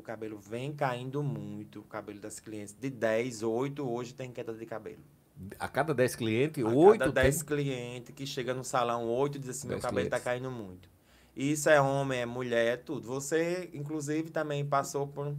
O 0.00 0.02
cabelo 0.02 0.38
vem 0.38 0.72
caindo 0.72 1.22
muito, 1.22 1.80
o 1.80 1.82
cabelo 1.82 2.18
das 2.18 2.40
clientes 2.40 2.72
de 2.72 2.88
10, 2.88 3.42
8 3.42 3.86
hoje 3.86 4.14
tem 4.14 4.32
queda 4.32 4.54
de 4.54 4.64
cabelo. 4.64 5.04
A 5.58 5.68
cada 5.68 5.92
10 5.92 6.16
clientes, 6.16 6.64
A 6.64 6.68
8 6.68 6.98
cada 7.00 7.12
tem... 7.12 7.22
10 7.24 7.42
clientes 7.42 8.14
que 8.14 8.26
chega 8.26 8.54
no 8.54 8.64
salão, 8.64 9.06
8 9.06 9.38
diz 9.38 9.50
assim, 9.50 9.68
meu 9.68 9.76
10 9.76 9.84
cabelo 9.84 10.06
está 10.06 10.18
caindo 10.18 10.50
muito. 10.50 10.88
Isso 11.36 11.68
é 11.68 11.78
homem, 11.78 12.20
é 12.20 12.24
mulher, 12.24 12.66
é 12.66 12.76
tudo. 12.78 13.06
Você, 13.08 13.68
inclusive, 13.74 14.30
também 14.30 14.64
passou 14.64 15.06
por 15.06 15.26
um 15.26 15.36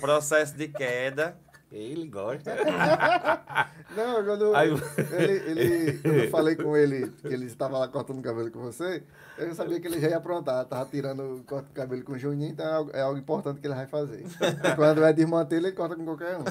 processo 0.00 0.56
de 0.56 0.66
queda. 0.66 1.38
Ele 1.72 2.08
gosta. 2.08 2.52
Não, 3.96 4.24
quando, 4.24 4.54
Aí- 4.56 4.70
ele, 5.18 5.32
ele- 5.60 5.98
quando 5.98 6.14
eu 6.16 6.30
falei 6.30 6.56
com 6.56 6.76
ele 6.76 7.10
que 7.22 7.28
ele 7.28 7.46
estava 7.46 7.78
lá 7.78 7.86
cortando 7.88 8.18
o 8.18 8.22
cabelo 8.22 8.50
com 8.50 8.60
você, 8.60 9.02
eu 9.38 9.54
sabia 9.54 9.80
que 9.80 9.86
ele 9.86 10.00
já 10.00 10.08
ia 10.08 10.16
aprontar. 10.16 10.64
Tava 10.64 10.84
tirando 10.90 11.20
o 11.36 11.44
corte 11.44 11.68
de 11.68 11.72
cabelo 11.74 12.02
com 12.02 12.12
o 12.14 12.18
Juninho, 12.18 12.50
então 12.50 12.66
é 12.66 12.72
algo, 12.72 12.90
é 12.94 13.00
algo 13.02 13.18
importante 13.18 13.60
que 13.60 13.66
ele 13.68 13.74
vai 13.74 13.86
fazer. 13.86 14.24
E 14.24 14.74
quando 14.74 15.04
é 15.04 15.12
desmantelho, 15.12 15.66
ele 15.66 15.72
corta 15.76 15.94
com 15.94 16.04
qualquer 16.04 16.36
um. 16.38 16.42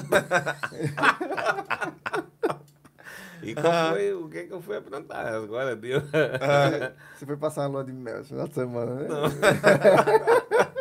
E 3.42 3.54
qual 3.54 3.92
foi, 3.94 4.12
o 4.12 4.28
que, 4.28 4.42
que 4.44 4.52
eu 4.52 4.60
fui 4.60 4.76
aprontar? 4.76 5.26
Agora 5.28 5.74
deu. 5.74 6.02
Você 6.02 7.24
foi 7.24 7.38
passar 7.38 7.62
uma 7.62 7.68
lua 7.78 7.84
de 7.84 7.90
mel 7.92 8.20
esse 8.20 8.28
final 8.28 8.46
de 8.46 8.52
semana, 8.54 8.94
né? 8.96 9.08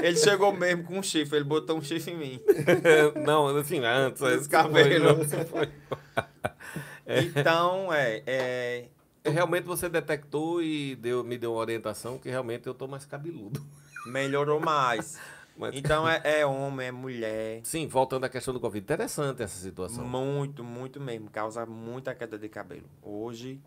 Ele 0.00 0.16
chegou 0.16 0.52
mesmo 0.52 0.84
com 0.84 0.98
um 0.98 1.02
chifre, 1.02 1.36
ele 1.36 1.44
botou 1.44 1.76
um 1.78 1.82
chifre 1.82 2.12
em 2.12 2.16
mim. 2.16 2.40
Não, 3.24 3.46
assim, 3.56 3.80
antes. 3.84 4.20
Esse 4.22 4.48
cabelo. 4.48 5.24
foi- 5.24 5.44
foi- 5.44 5.68
Então, 7.06 7.92
é, 7.92 8.22
é, 8.26 8.84
Realmente 9.24 9.64
você 9.64 9.88
detectou 9.88 10.62
e 10.62 10.94
deu, 10.96 11.22
me 11.24 11.36
deu 11.38 11.52
uma 11.52 11.60
orientação 11.60 12.18
que 12.18 12.28
realmente 12.28 12.66
eu 12.66 12.74
tô 12.74 12.86
mais 12.86 13.04
cabeludo. 13.04 13.64
melhorou 14.06 14.60
mais. 14.60 15.18
Mas- 15.56 15.74
Então, 15.74 16.06
é, 16.08 16.20
é 16.24 16.44
homem, 16.46 16.88
é 16.88 16.92
mulher. 16.92 17.60
Sim, 17.64 17.86
voltando 17.86 18.24
à 18.24 18.28
questão 18.28 18.52
do 18.52 18.60
Covid. 18.60 18.82
Interessante 18.84 19.42
essa 19.42 19.58
situação. 19.58 20.04
Muito, 20.04 20.62
muito 20.62 21.00
mesmo. 21.00 21.30
Causa 21.30 21.64
muita 21.64 22.14
queda 22.14 22.38
de 22.38 22.48
cabelo. 22.48 22.84
Hoje, 23.02 23.58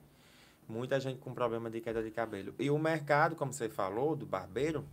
muita 0.68 1.00
gente 1.00 1.18
com 1.20 1.34
problema 1.34 1.68
de 1.70 1.82
queda 1.82 2.04
de 2.04 2.12
cabelo. 2.12 2.54
E 2.60 2.70
o 2.70 2.78
mercado, 2.78 3.36
como 3.36 3.52
você 3.52 3.68
falou, 3.70 4.16
do 4.16 4.26
barbeiro, 4.26 4.86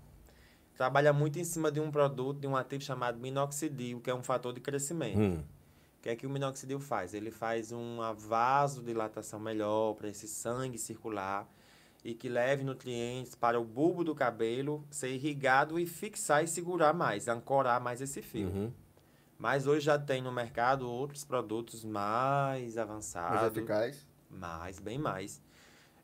trabalha 0.76 1.12
muito 1.12 1.38
em 1.38 1.44
cima 1.44 1.70
de 1.70 1.80
um 1.80 1.90
produto, 1.90 2.40
de 2.40 2.46
um 2.46 2.54
ativo 2.56 2.82
chamado 2.82 3.18
minoxidil, 3.18 4.00
que 4.00 4.10
é 4.10 4.14
um 4.14 4.22
fator 4.22 4.52
de 4.52 4.60
crescimento. 4.60 5.18
Hum. 5.18 5.42
O 5.98 6.02
que 6.02 6.10
é 6.10 6.16
que 6.16 6.26
o 6.26 6.30
minoxidil 6.30 6.78
faz? 6.78 7.14
Ele 7.14 7.30
faz 7.30 7.72
uma 7.72 8.12
vasodilatação 8.12 9.40
melhor 9.40 9.94
para 9.94 10.08
esse 10.08 10.28
sangue 10.28 10.78
circular 10.78 11.48
e 12.04 12.14
que 12.14 12.28
leve 12.28 12.62
nutrientes 12.62 13.34
para 13.34 13.58
o 13.58 13.64
bulbo 13.64 14.04
do 14.04 14.14
cabelo 14.14 14.84
ser 14.90 15.08
irrigado 15.08 15.78
e 15.80 15.86
fixar 15.86 16.44
e 16.44 16.46
segurar 16.46 16.92
mais, 16.92 17.26
ancorar 17.26 17.80
mais 17.80 18.00
esse 18.00 18.22
fio. 18.22 18.48
Uhum. 18.48 18.72
Mas 19.38 19.66
hoje 19.66 19.86
já 19.86 19.98
tem 19.98 20.22
no 20.22 20.30
mercado 20.30 20.88
outros 20.88 21.24
produtos 21.24 21.84
mais 21.84 22.76
Mais 22.76 22.78
avançados, 22.78 23.56
eficaz. 23.56 24.06
mais, 24.30 24.78
bem 24.78 24.98
mais. 24.98 25.42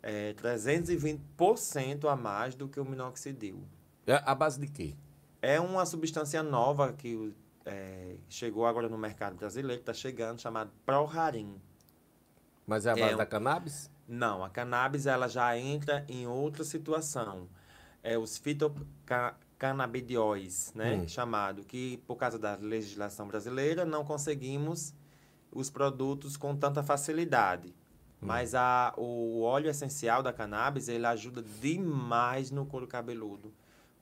É, 0.02 0.35
320% 0.35 2.11
a 2.11 2.16
mais 2.16 2.56
do 2.56 2.68
que 2.68 2.80
o 2.80 2.85
minoxidil. 2.85 3.62
É 4.06 4.22
a 4.24 4.34
base 4.34 4.58
de 4.60 4.66
quê? 4.66 4.94
É 5.40 5.58
uma 5.60 5.86
substância 5.86 6.42
nova 6.42 6.92
que 6.92 7.32
é, 7.64 8.16
chegou 8.28 8.66
agora 8.66 8.88
no 8.88 8.98
mercado 8.98 9.36
brasileiro, 9.36 9.80
está 9.80 9.94
chegando, 9.94 10.40
chamado 10.40 10.70
Proharin. 10.84 11.54
Mas 12.66 12.84
é 12.86 12.90
a 12.90 12.96
É 12.96 13.00
base 13.00 13.14
um- 13.14 13.18
da 13.18 13.26
cannabis? 13.26 13.88
Não, 14.08 14.42
a 14.44 14.50
cannabis 14.50 15.06
ela 15.06 15.28
já 15.28 15.56
entra 15.56 16.04
em 16.08 16.26
outra 16.26 16.64
situação. 16.64 17.48
É 18.02 18.18
os 18.18 18.36
fitocannabidiois, 18.36 20.72
né, 20.74 20.96
Hum. 20.96 21.06
chamado, 21.08 21.62
que 21.64 21.98
por 22.06 22.16
causa 22.16 22.36
da 22.38 22.56
legislação 22.56 23.28
brasileira 23.28 23.84
não 23.84 24.04
conseguimos 24.04 24.92
os 25.52 25.70
produtos 25.70 26.36
com 26.36 26.56
tanta 26.56 26.82
facilidade. 26.82 27.72
Mas 28.20 28.54
a, 28.54 28.92
o 28.96 29.42
óleo 29.42 29.68
essencial 29.68 30.22
da 30.22 30.32
cannabis, 30.32 30.86
ele 30.88 31.04
ajuda 31.06 31.42
demais 31.60 32.52
no 32.52 32.64
couro 32.64 32.86
cabeludo 32.86 33.52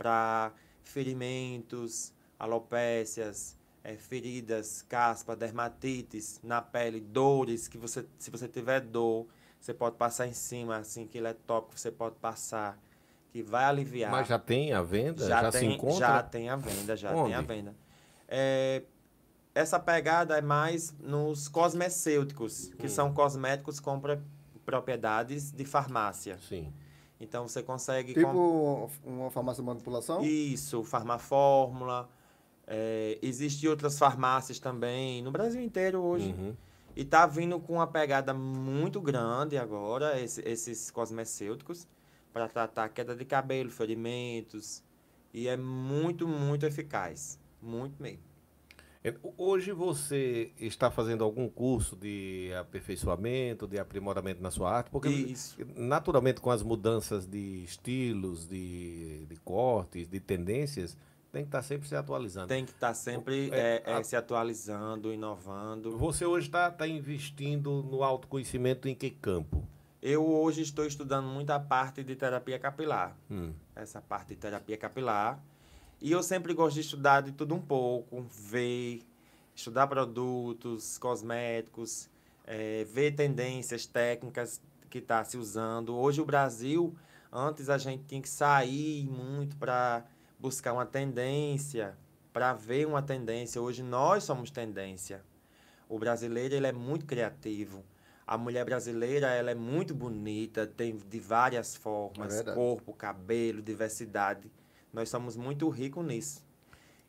para 0.00 0.50
ferimentos, 0.82 2.14
alopécias, 2.38 3.54
eh, 3.84 3.96
feridas, 3.96 4.80
caspa, 4.88 5.36
dermatites 5.36 6.40
na 6.42 6.62
pele, 6.62 7.00
dores 7.02 7.68
que 7.68 7.76
você, 7.76 8.06
se 8.18 8.30
você 8.30 8.48
tiver 8.48 8.80
dor, 8.80 9.26
você 9.60 9.74
pode 9.74 9.96
passar 9.96 10.26
em 10.26 10.32
cima, 10.32 10.78
assim, 10.78 11.06
que 11.06 11.18
ele 11.18 11.28
é 11.28 11.34
tópico, 11.34 11.78
você 11.78 11.90
pode 11.90 12.14
passar, 12.16 12.78
que 13.30 13.42
vai 13.42 13.64
aliviar. 13.64 14.10
Mas 14.10 14.26
já 14.26 14.38
tem 14.38 14.72
a 14.72 14.80
venda? 14.80 15.28
Já, 15.28 15.52
se 15.52 15.58
tem, 15.58 15.74
encontra? 15.74 15.98
Já 15.98 16.22
tem 16.22 16.48
a 16.48 16.56
venda, 16.56 16.96
já 16.96 17.10
tem 17.10 17.34
a 17.34 17.38
Onde? 17.38 17.46
venda. 17.46 17.74
É, 18.26 18.82
essa 19.54 19.78
pegada 19.78 20.38
é 20.38 20.40
mais 20.40 20.94
nos 20.98 21.46
cosmecêuticos, 21.46 22.72
que 22.78 22.86
Hum. 22.86 22.88
são 22.88 23.12
cosméticos 23.12 23.78
com 23.78 24.00
pro- 24.00 24.22
propriedades 24.64 25.52
de 25.52 25.66
farmácia. 25.66 26.38
Sim. 26.48 26.72
Então 27.20 27.46
você 27.46 27.62
consegue... 27.62 28.14
Tipo 28.14 28.90
uma 29.04 29.30
farmácia 29.30 29.62
de 29.62 29.66
manipulação? 29.66 30.22
Isso, 30.24 30.82
Farmafórmula. 30.82 32.08
É, 32.66 33.18
Existem 33.20 33.68
outras 33.68 33.98
farmácias 33.98 34.58
também, 34.58 35.22
no 35.22 35.30
Brasil 35.30 35.60
inteiro 35.60 36.00
hoje. 36.00 36.32
Uhum. 36.38 36.54
E 36.96 37.04
tá 37.04 37.26
vindo 37.26 37.58
com 37.60 37.74
uma 37.74 37.86
pegada 37.86 38.32
muito 38.32 39.00
grande 39.00 39.56
agora, 39.58 40.20
esse- 40.20 40.40
esses 40.48 40.90
cosmecêuticos, 40.90 41.86
para 42.32 42.48
tratar 42.48 42.88
queda 42.88 43.14
de 43.14 43.24
cabelo, 43.24 43.70
ferimentos. 43.70 44.82
E 45.32 45.46
é 45.46 45.56
muito, 45.56 46.26
muito 46.26 46.64
eficaz. 46.66 47.38
Muito 47.62 48.00
mesmo. 48.02 48.22
É, 49.02 49.14
Hoje 49.36 49.72
você 49.72 50.52
está 50.58 50.90
fazendo 50.90 51.24
algum 51.24 51.48
curso 51.48 51.96
de 51.96 52.52
aperfeiçoamento, 52.60 53.66
de 53.66 53.78
aprimoramento 53.78 54.42
na 54.42 54.50
sua 54.50 54.70
arte? 54.76 54.90
Porque 54.90 55.08
Isso. 55.08 55.56
naturalmente 55.74 56.40
com 56.40 56.50
as 56.50 56.62
mudanças 56.62 57.26
de 57.26 57.64
estilos, 57.64 58.46
de, 58.46 59.24
de 59.26 59.36
cortes, 59.36 60.06
de 60.06 60.20
tendências, 60.20 60.98
tem 61.32 61.44
que 61.44 61.48
estar 61.48 61.62
sempre 61.62 61.88
se 61.88 61.96
atualizando. 61.96 62.48
Tem 62.48 62.64
que 62.64 62.72
estar 62.72 62.92
sempre 62.92 63.48
É, 63.52 63.82
é, 63.86 63.90
é, 63.92 63.94
a- 63.94 64.04
se 64.04 64.16
atualizando, 64.16 65.12
inovando. 65.12 65.96
Você 65.96 66.26
hoje 66.26 66.48
está 66.48 66.70
tá 66.70 66.86
investindo 66.86 67.82
no 67.82 68.02
autoconhecimento 68.02 68.86
em 68.86 68.94
que 68.94 69.10
campo? 69.10 69.66
Eu 70.02 70.26
hoje 70.26 70.60
estou 70.62 70.84
estudando 70.84 71.26
muito 71.26 71.50
a 71.50 71.60
parte 71.60 72.02
de 72.04 72.16
terapia 72.16 72.58
capilar. 72.58 73.16
Hum. 73.30 73.52
essa 73.74 74.00
parte 74.02 74.28
de 74.34 74.36
terapia 74.36 74.76
capilar. 74.76 75.42
E 76.00 76.12
eu 76.12 76.22
sempre 76.22 76.54
gosto 76.54 76.76
de 76.76 76.80
estudar 76.80 77.20
de 77.20 77.30
tudo 77.30 77.54
um 77.54 77.60
pouco, 77.60 78.22
ver, 78.22 79.02
estudar 79.54 79.86
produtos, 79.86 80.96
cosméticos, 80.96 82.08
eh, 82.46 82.86
ver 82.90 83.14
tendências 83.14 83.84
técnicas 83.84 84.62
que 84.88 84.96
está 84.96 85.22
se 85.24 85.36
usando. 85.36 85.94
Hoje 85.94 86.22
o 86.22 86.24
Brasil, 86.24 86.96
antes 87.30 87.68
a 87.68 87.76
gente 87.76 88.04
tinha 88.04 88.22
que 88.22 88.30
sair 88.30 89.06
muito 89.10 89.58
para 89.58 90.06
buscar 90.38 90.72
uma 90.72 90.86
tendência, 90.86 91.94
para 92.32 92.54
ver 92.54 92.86
uma 92.86 93.02
tendência. 93.02 93.60
Hoje 93.60 93.82
nós 93.82 94.24
somos 94.24 94.50
tendência. 94.50 95.22
O 95.86 95.98
brasileiro 95.98 96.54
ele 96.54 96.66
é 96.66 96.72
muito 96.72 97.04
criativo. 97.04 97.84
A 98.26 98.38
mulher 98.38 98.64
brasileira 98.64 99.26
ela 99.34 99.50
é 99.50 99.54
muito 99.54 99.94
bonita, 99.94 100.66
tem 100.66 100.96
de 100.96 101.20
várias 101.20 101.76
formas, 101.76 102.40
É 102.40 102.54
corpo, 102.54 102.94
cabelo, 102.94 103.60
diversidade. 103.60 104.50
Nós 104.92 105.08
somos 105.08 105.36
muito 105.36 105.68
ricos 105.68 106.04
nisso. 106.04 106.44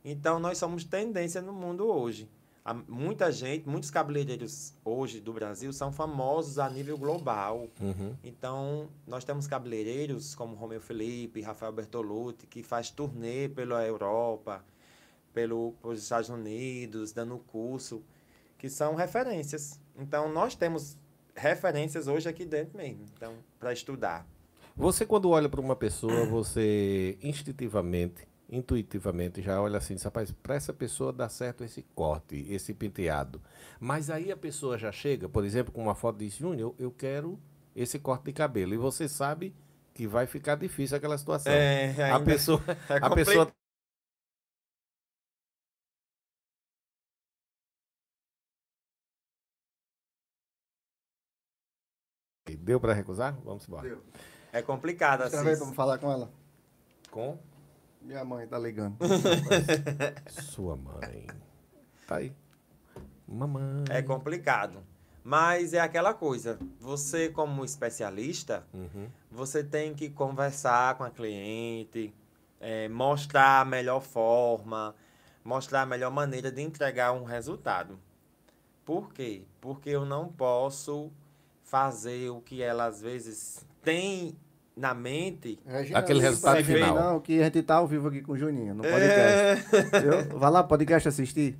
Então 0.04 0.39
nós 0.39 0.58
somos 0.58 0.84
tendência 0.84 1.41
no 1.41 1.54
mundo 1.54 1.86
hoje. 1.86 2.30
Há 2.63 2.76
muita 2.76 3.32
gente, 3.32 3.67
muitos 3.67 3.89
cabeleireiros 3.89 4.74
hoje 4.86 5.20
do 5.20 5.34
Brasil 5.34 5.74
são 5.74 5.91
famosos 5.91 6.60
a 6.60 6.70
nível 6.70 6.96
global. 6.96 7.67
Uhum. 7.80 8.15
Então, 8.24 8.88
nós 9.08 9.24
temos 9.24 9.48
cabeleireiros 9.48 10.36
como 10.36 10.56
Romeu 10.56 10.80
Felipe, 10.80 11.41
Rafael 11.41 11.72
Bertolucci, 11.72 12.46
que 12.46 12.62
faz 12.62 12.91
turnê 12.91 13.50
pela 13.50 13.84
Europa, 13.84 14.63
pelo, 15.34 15.74
pelos 15.82 16.04
Estados 16.04 16.30
Unidos, 16.30 17.12
dando 17.12 17.39
curso, 17.39 18.04
que 18.60 18.70
são 18.70 18.94
referências. 18.94 19.80
Então, 19.98 20.32
nós 20.32 20.54
temos 20.54 21.00
referências 21.36 22.08
hoje 22.08 22.30
aqui 22.30 22.46
dentro 22.46 22.78
mesmo, 22.78 23.06
então, 23.15 23.34
para 23.60 23.74
estudar. 23.74 24.24
Você, 24.82 25.06
quando 25.06 25.30
olha 25.30 25.48
para 25.48 25.62
uma 25.62 25.76
pessoa, 25.76 26.26
você 26.26 27.15
instintivamente, 27.22 28.28
intuitivamente, 28.50 29.39
já 29.39 29.62
olha 29.62 29.78
assim, 29.78 29.96
rapaz, 30.04 30.32
para 30.32 30.56
essa 30.56 30.74
pessoa 30.74 31.13
dá 31.13 31.30
certo 31.30 31.63
esse 31.63 31.84
corte, 31.94 32.48
esse 32.50 32.74
penteado. 32.74 33.39
Mas 33.80 34.10
aí 34.10 34.32
a 34.32 34.36
pessoa 34.36 34.80
já 34.80 34.91
chega, 34.91 35.30
por 35.30 35.46
exemplo, 35.46 35.72
com 35.72 35.84
uma 35.84 35.94
foto 35.94 36.24
e 36.24 36.26
diz, 36.26 36.36
Júnior, 36.36 36.74
eu, 36.80 36.89
quero 36.89 37.39
esse 37.76 38.00
corte 38.00 38.24
de 38.26 38.34
cabelo. 38.34 38.74
E 38.74 38.78
você 38.78 39.08
sabe 39.08 39.54
que 39.94 40.08
vai 40.08 40.26
ficar 40.26 40.56
difícil 40.56 40.98
aquela 40.98 41.15
situação. 41.15 41.54
É, 41.54 42.12
a 42.12 42.20
pessoa, 42.20 42.60
é 42.89 42.98
a 43.00 43.10
pessoa 43.12 43.54
Deu 52.58 52.80
para 52.80 52.94
recusar? 52.94 53.39
Vamos 53.44 53.67
embora. 53.67 53.88
Deu. 53.88 54.04
É 54.54 54.62
complicado 54.62 55.22
assim. 55.24 55.44
ver, 55.44 55.56
vamos 55.58 55.76
falar 55.76 55.98
com 55.98 56.12
ela. 56.12 56.30
Com 57.10 57.38
Minha 58.02 58.24
mãe 58.26 58.48
tá 58.48 58.58
ligando. 58.58 58.98
sua 60.30 60.76
mãe. 60.76 61.28
Tá 62.08 62.18
aí. 62.18 62.34
Mamãe. 63.28 63.86
É 63.90 64.02
complicado. 64.02 64.84
Mas 65.24 65.74
é 65.74 65.80
aquela 65.80 66.14
coisa. 66.14 66.58
Você, 66.80 67.30
como 67.30 67.64
especialista, 67.64 68.66
Uhum. 68.74 69.08
você 69.30 69.64
tem 69.64 69.94
que 69.94 70.10
conversar 70.10 70.96
com 70.96 71.04
a 71.04 71.12
cliente, 71.12 72.14
eh, 72.60 72.90
mostrar 72.90 73.62
a 73.62 73.66
melhor 73.66 74.02
forma, 74.02 74.96
mostrar 75.46 75.84
a 75.84 75.86
melhor 75.86 76.12
maneira 76.12 76.52
de 76.52 76.62
entregar 76.62 77.12
um 77.14 77.24
resultado. 77.24 78.00
Por 78.84 79.14
quê? 79.14 79.44
Porque 79.62 79.92
eu 79.92 80.06
não 80.06 80.28
posso 80.28 81.12
fazer 81.64 82.30
o 82.32 82.42
que 82.42 82.62
ela 82.64 82.86
às 82.86 83.00
vezes 83.00 83.66
tem 83.84 84.36
na 84.76 84.94
mente. 84.94 85.60
Regina, 85.65 86.00
Aquele 86.00 86.20
liga 86.20 86.30
resultado 86.30 86.63
final. 86.63 86.96
Não, 86.96 87.20
que 87.20 87.39
a 87.39 87.44
gente 87.46 87.62
tá 87.63 87.76
ao 87.76 87.88
vivo 87.88 88.08
aqui 88.08 88.22
com 88.22 88.34
o 88.34 88.38
Juninho, 88.38 88.74
no 88.74 88.86
É. 88.86 89.56
podcast. 89.56 90.00
Viu? 90.30 90.39
Vai 90.39 90.52
lá, 90.52 90.63
podcast 90.63 91.08
assistir. 91.10 91.58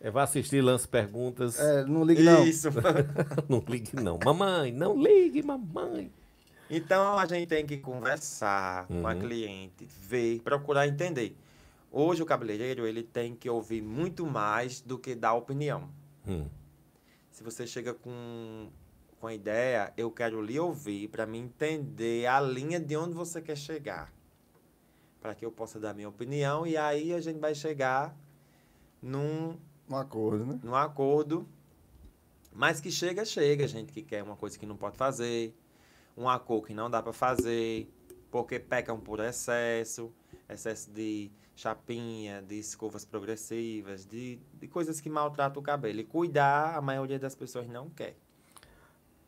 É, 0.00 0.10
vai 0.10 0.24
assistir, 0.24 0.60
lance 0.60 0.86
perguntas. 0.86 1.58
É, 1.58 1.84
não 1.84 2.04
ligue 2.04 2.22
não. 2.22 2.44
Isso. 2.44 2.68
não 3.48 3.64
ligue, 3.68 3.96
não. 3.96 4.18
Mamãe, 4.22 4.70
não 4.70 4.96
ligue, 5.02 5.42
mamãe. 5.42 6.12
Então 6.70 7.18
a 7.18 7.26
gente 7.26 7.48
tem 7.48 7.64
que 7.66 7.76
conversar 7.78 8.86
com 8.86 9.06
a 9.06 9.12
Uhum. 9.14 9.20
cliente, 9.20 9.86
ver, 10.08 10.40
procurar 10.42 10.86
entender. 10.86 11.36
Hoje 11.90 12.22
o 12.22 12.26
cabeleireiro 12.26 12.86
ele 12.86 13.02
tem 13.02 13.34
que 13.34 13.48
ouvir 13.48 13.80
muito 13.82 14.26
mais 14.26 14.80
do 14.80 14.98
que 14.98 15.14
dar 15.14 15.34
opinião. 15.34 15.88
Hum. 16.26 16.46
Se 17.30 17.42
você 17.44 17.66
chega 17.66 17.94
com, 17.94 18.68
com 19.24 19.28
a 19.28 19.32
ideia, 19.32 19.90
eu 19.96 20.10
quero 20.10 20.42
lhe 20.42 20.60
ouvir 20.60 21.08
para 21.08 21.24
me 21.24 21.38
entender 21.38 22.26
a 22.26 22.38
linha 22.42 22.78
de 22.78 22.94
onde 22.94 23.14
você 23.14 23.40
quer 23.40 23.56
chegar. 23.56 24.12
Para 25.18 25.34
que 25.34 25.46
eu 25.46 25.50
possa 25.50 25.80
dar 25.80 25.94
minha 25.94 26.10
opinião 26.10 26.66
e 26.66 26.76
aí 26.76 27.10
a 27.10 27.22
gente 27.22 27.38
vai 27.38 27.54
chegar 27.54 28.14
num, 29.00 29.58
Um 29.88 29.96
acordo, 29.96 30.44
né? 30.44 30.60
num 30.62 30.74
acordo. 30.74 31.48
Mas 32.52 32.82
que 32.82 32.90
chega, 32.90 33.24
chega. 33.24 33.66
Gente 33.66 33.94
que 33.94 34.02
quer 34.02 34.22
uma 34.22 34.36
coisa 34.36 34.58
que 34.58 34.66
não 34.66 34.76
pode 34.76 34.98
fazer, 34.98 35.56
um 36.14 36.28
acordo 36.28 36.66
que 36.66 36.74
não 36.74 36.90
dá 36.90 37.02
para 37.02 37.14
fazer, 37.14 37.90
porque 38.30 38.60
pecam 38.60 39.00
por 39.00 39.20
excesso, 39.20 40.12
excesso 40.46 40.90
de 40.90 41.32
chapinha, 41.56 42.42
de 42.42 42.58
escovas 42.58 43.06
progressivas, 43.06 44.04
de, 44.04 44.38
de 44.52 44.68
coisas 44.68 45.00
que 45.00 45.08
maltratam 45.08 45.62
o 45.62 45.64
cabelo. 45.64 45.98
E 46.00 46.04
cuidar, 46.04 46.76
a 46.76 46.82
maioria 46.82 47.18
das 47.18 47.34
pessoas 47.34 47.66
não 47.66 47.88
quer. 47.88 48.18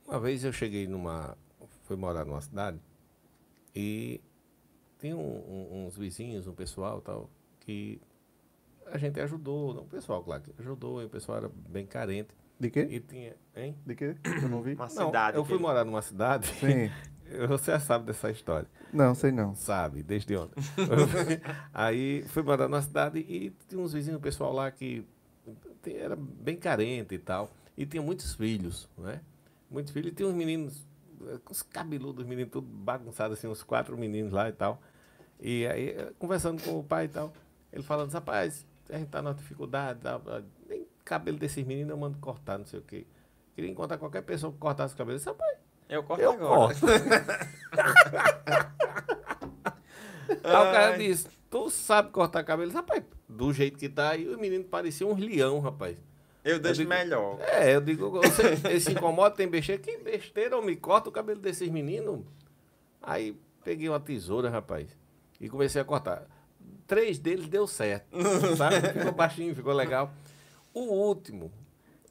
Uma 0.07 0.21
vez 0.21 0.45
eu 0.45 0.53
cheguei 0.53 0.87
numa. 0.87 1.37
Fui 1.85 1.97
morar 1.97 2.25
numa 2.25 2.41
cidade 2.41 2.79
e 3.75 4.21
tinha 4.99 5.17
um- 5.17 5.21
um- 5.21 5.87
uns 5.87 5.97
vizinhos, 5.97 6.47
um 6.47 6.53
pessoal 6.53 7.01
tal, 7.01 7.31
que 7.61 8.01
a 8.87 8.99
gente 8.99 9.21
ajudou, 9.21 9.73
não 9.75 9.83
o 9.83 9.87
pessoal, 9.87 10.23
claro, 10.23 10.43
que 10.43 10.53
ajudou, 10.59 11.01
e 11.03 11.05
o 11.05 11.09
pessoal 11.09 11.39
era 11.39 11.49
bem 11.69 11.87
carente. 11.87 12.29
De 12.59 12.71
quê? 12.71 12.87
E 12.91 13.01
tinha. 13.01 13.37
Hein? 13.55 13.77
De 13.85 13.95
quê? 13.95 14.17
Eu 14.43 14.49
não 14.49 14.63
vi. 14.63 14.75
Uma 14.75 14.87
Não, 14.87 15.07
cidade. 15.07 15.37
eu 15.37 15.45
fui 15.45 15.57
que- 15.57 15.63
morar 15.63 15.85
numa 15.85 16.03
cidade. 16.03 16.47
Sim. 16.47 16.91
Você 17.49 17.73
já 17.73 17.81
sabe 17.81 18.07
dessa 18.07 18.31
história. 18.31 18.69
Não, 18.93 19.13
sei 19.15 19.33
não. 19.33 19.55
Sabe, 19.55 20.03
desde 20.03 20.37
ontem. 20.37 20.63
Aí 21.75 22.23
fui 22.29 22.43
morar 22.43 22.69
numa 22.69 22.81
cidade 22.83 23.19
e 23.19 23.51
tinha 23.69 23.81
uns 23.81 23.93
vizinhos, 23.93 24.19
um 24.19 24.23
pessoal 24.23 24.53
lá 24.53 24.71
que 24.71 25.05
era 25.85 26.17
bem 26.17 26.57
carente 26.57 27.15
e 27.15 27.19
tal. 27.19 27.51
E 27.77 27.85
tinha 27.85 28.03
muitos 28.03 28.35
filhos, 28.35 28.89
né? 28.97 29.21
Muitos 29.71 29.93
filhos. 29.93 30.13
E 30.13 30.15
tinha 30.15 30.29
uns 30.29 30.35
meninos, 30.35 30.87
com 31.45 31.53
os 31.53 31.63
cabeludos, 31.63 32.25
meninos 32.27 32.53
tudo 32.53 32.67
bagunçados, 32.67 33.39
assim, 33.39 33.49
uns 33.49 33.63
quatro 33.63 33.97
meninos 33.97 34.33
lá 34.33 34.49
e 34.49 34.53
tal. 34.53 34.81
E 35.41 35.67
aí, 35.67 35.91
eh, 35.91 36.13
conversando 36.19 36.63
com 36.63 36.79
o 36.79 36.85
pai 36.85 37.07
e 37.07 37.09
tal, 37.09 37.33
ele 37.73 37.83
falando, 37.83 38.11
rapaz, 38.13 38.67
a 38.89 38.97
gente 38.97 39.09
tá 39.09 39.21
numa 39.21 39.35
dificuldade, 39.35 40.01
ah, 40.05 40.43
nem 40.69 40.87
cabelo 41.05 41.39
desses 41.39 41.65
meninos 41.65 41.91
eu 41.91 41.97
mando 41.97 42.19
cortar, 42.19 42.59
não 42.59 42.67
sei 42.67 42.81
o 42.81 42.83
quê. 42.83 43.07
Queria 43.55 43.71
encontrar 43.71 43.99
qualquer 43.99 44.23
pessoa 44.23 44.53
que 44.53 44.59
cortasse 44.59 44.95
o 44.95 44.97
cabelo. 44.97 45.15
Eu 45.15 45.19
disse, 45.19 45.29
rapaz, 45.29 45.59
Eu 45.89 46.03
corto 46.03 46.23
eu 46.23 46.33
agora. 46.33 46.75
corto. 46.75 46.87
Aí 50.43 50.51
o 50.53 50.73
cara 50.73 50.97
disse, 50.99 51.29
tu 51.51 51.71
sabe 51.71 52.11
cortar 52.11 52.45
cabelo? 52.45 52.73
Rapaz, 52.73 53.03
do 53.29 53.53
jeito 53.53 53.79
que 53.79 53.89
tá 53.89 54.11
aí, 54.11 54.29
o 54.29 54.39
menino 54.39 54.65
parecia 54.65 55.07
um 55.07 55.15
leão, 55.15 55.61
rapaz. 55.61 55.97
Eu 56.47 56.61
deixo 56.61 56.79
digo- 56.79 56.91
melhor. 56.91 57.39
É, 57.41 57.75
eu 57.75 57.81
digo, 57.81 58.11
você, 58.11 58.79
se 58.81 58.93
incomoda, 58.93 59.35
tem 59.35 59.49
besteira. 59.49 59.83
Que 59.83 59.99
besteira, 59.99 60.55
eu 60.55 60.63
me 60.63 60.77
corta 60.77 61.09
o 61.09 61.13
cabelo 61.13 61.41
desses 61.41 61.69
meninos. 61.69 62.21
Aí 63.03 63.37
peguei 63.65 63.89
uma 63.89 63.99
tesoura, 64.01 64.49
rapaz, 64.49 64.89
e 65.41 65.49
comecei 65.49 65.81
a 65.81 65.85
cortar. 65.85 66.25
Três 66.87 67.19
deles 67.19 67.49
deu 67.49 67.67
certo, 67.67 68.07
sabe? 68.57 68.77
Ficou 68.97 69.13
baixinho, 69.13 69.55
ficou 69.57 69.73
legal. 69.73 70.13
O 70.73 70.83
último... 70.83 71.51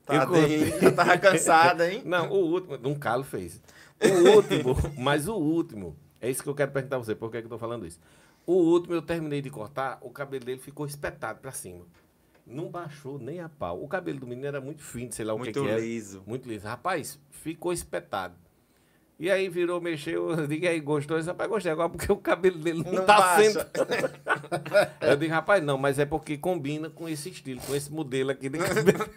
eu 0.09 0.19
Tadinho, 0.19 0.67
eu 0.81 0.93
tava 0.95 1.17
cansada, 1.17 1.89
hein? 1.91 2.01
não, 2.05 2.29
o 2.29 2.35
último, 2.51 2.77
um 2.83 2.93
calo 2.95 3.23
fez. 3.23 3.61
O 4.01 4.35
último, 4.35 4.75
mas 4.97 5.27
o 5.29 5.35
último, 5.35 5.95
é 6.19 6.29
isso 6.29 6.43
que 6.43 6.49
eu 6.49 6.55
quero 6.55 6.71
perguntar 6.71 6.97
a 6.97 6.99
você, 6.99 7.15
por 7.15 7.31
que, 7.31 7.39
que 7.39 7.45
eu 7.45 7.49
tô 7.49 7.57
falando 7.57 7.85
isso? 7.87 7.99
O 8.45 8.53
último 8.53 8.93
eu 8.95 9.01
terminei 9.01 9.41
de 9.41 9.49
cortar, 9.49 9.97
o 10.01 10.09
cabelo 10.09 10.43
dele 10.43 10.59
ficou 10.59 10.85
espetado 10.85 11.39
pra 11.39 11.51
cima. 11.53 11.85
Não 12.45 12.69
baixou 12.69 13.17
nem 13.17 13.39
a 13.39 13.49
pau. 13.49 13.83
O 13.83 13.87
cabelo 13.87 14.19
do 14.19 14.27
menino 14.27 14.45
era 14.47 14.61
muito 14.61 14.83
fino, 14.83 15.11
sei 15.11 15.25
lá 15.25 15.33
o 15.33 15.37
que, 15.37 15.45
Muito 15.45 15.63
que 15.63 15.67
era. 15.69 15.79
liso. 15.79 16.23
Muito 16.27 16.47
liso. 16.47 16.67
Rapaz, 16.67 17.19
ficou 17.31 17.73
espetado. 17.73 18.35
E 19.17 19.31
aí 19.31 19.47
virou, 19.49 19.79
mexeu, 19.81 20.29
eu 20.37 20.45
digo, 20.47 20.67
aí, 20.67 20.79
gostou? 20.79 21.15
Eu 21.17 21.21
disse, 21.21 21.29
rapaz, 21.29 21.49
gostei 21.49 21.71
agora 21.71 21.89
porque 21.89 22.11
o 22.11 22.17
cabelo 22.17 22.59
dele 22.59 22.83
não, 22.83 22.91
Não 22.91 23.05
tá 23.05 23.17
baixa. 23.17 23.51
sendo. 23.51 23.65
eu 25.01 25.15
digo, 25.15 25.33
rapaz, 25.33 25.63
não, 25.63 25.77
mas 25.77 25.97
é 25.97 26.05
porque 26.05 26.37
combina 26.37 26.89
com 26.89 27.07
esse 27.09 27.29
estilo, 27.29 27.59
com 27.61 27.73
esse 27.73 27.91
modelo 27.91 28.29
aqui 28.31 28.49
de 28.49 28.57
cabelo. 28.59 29.09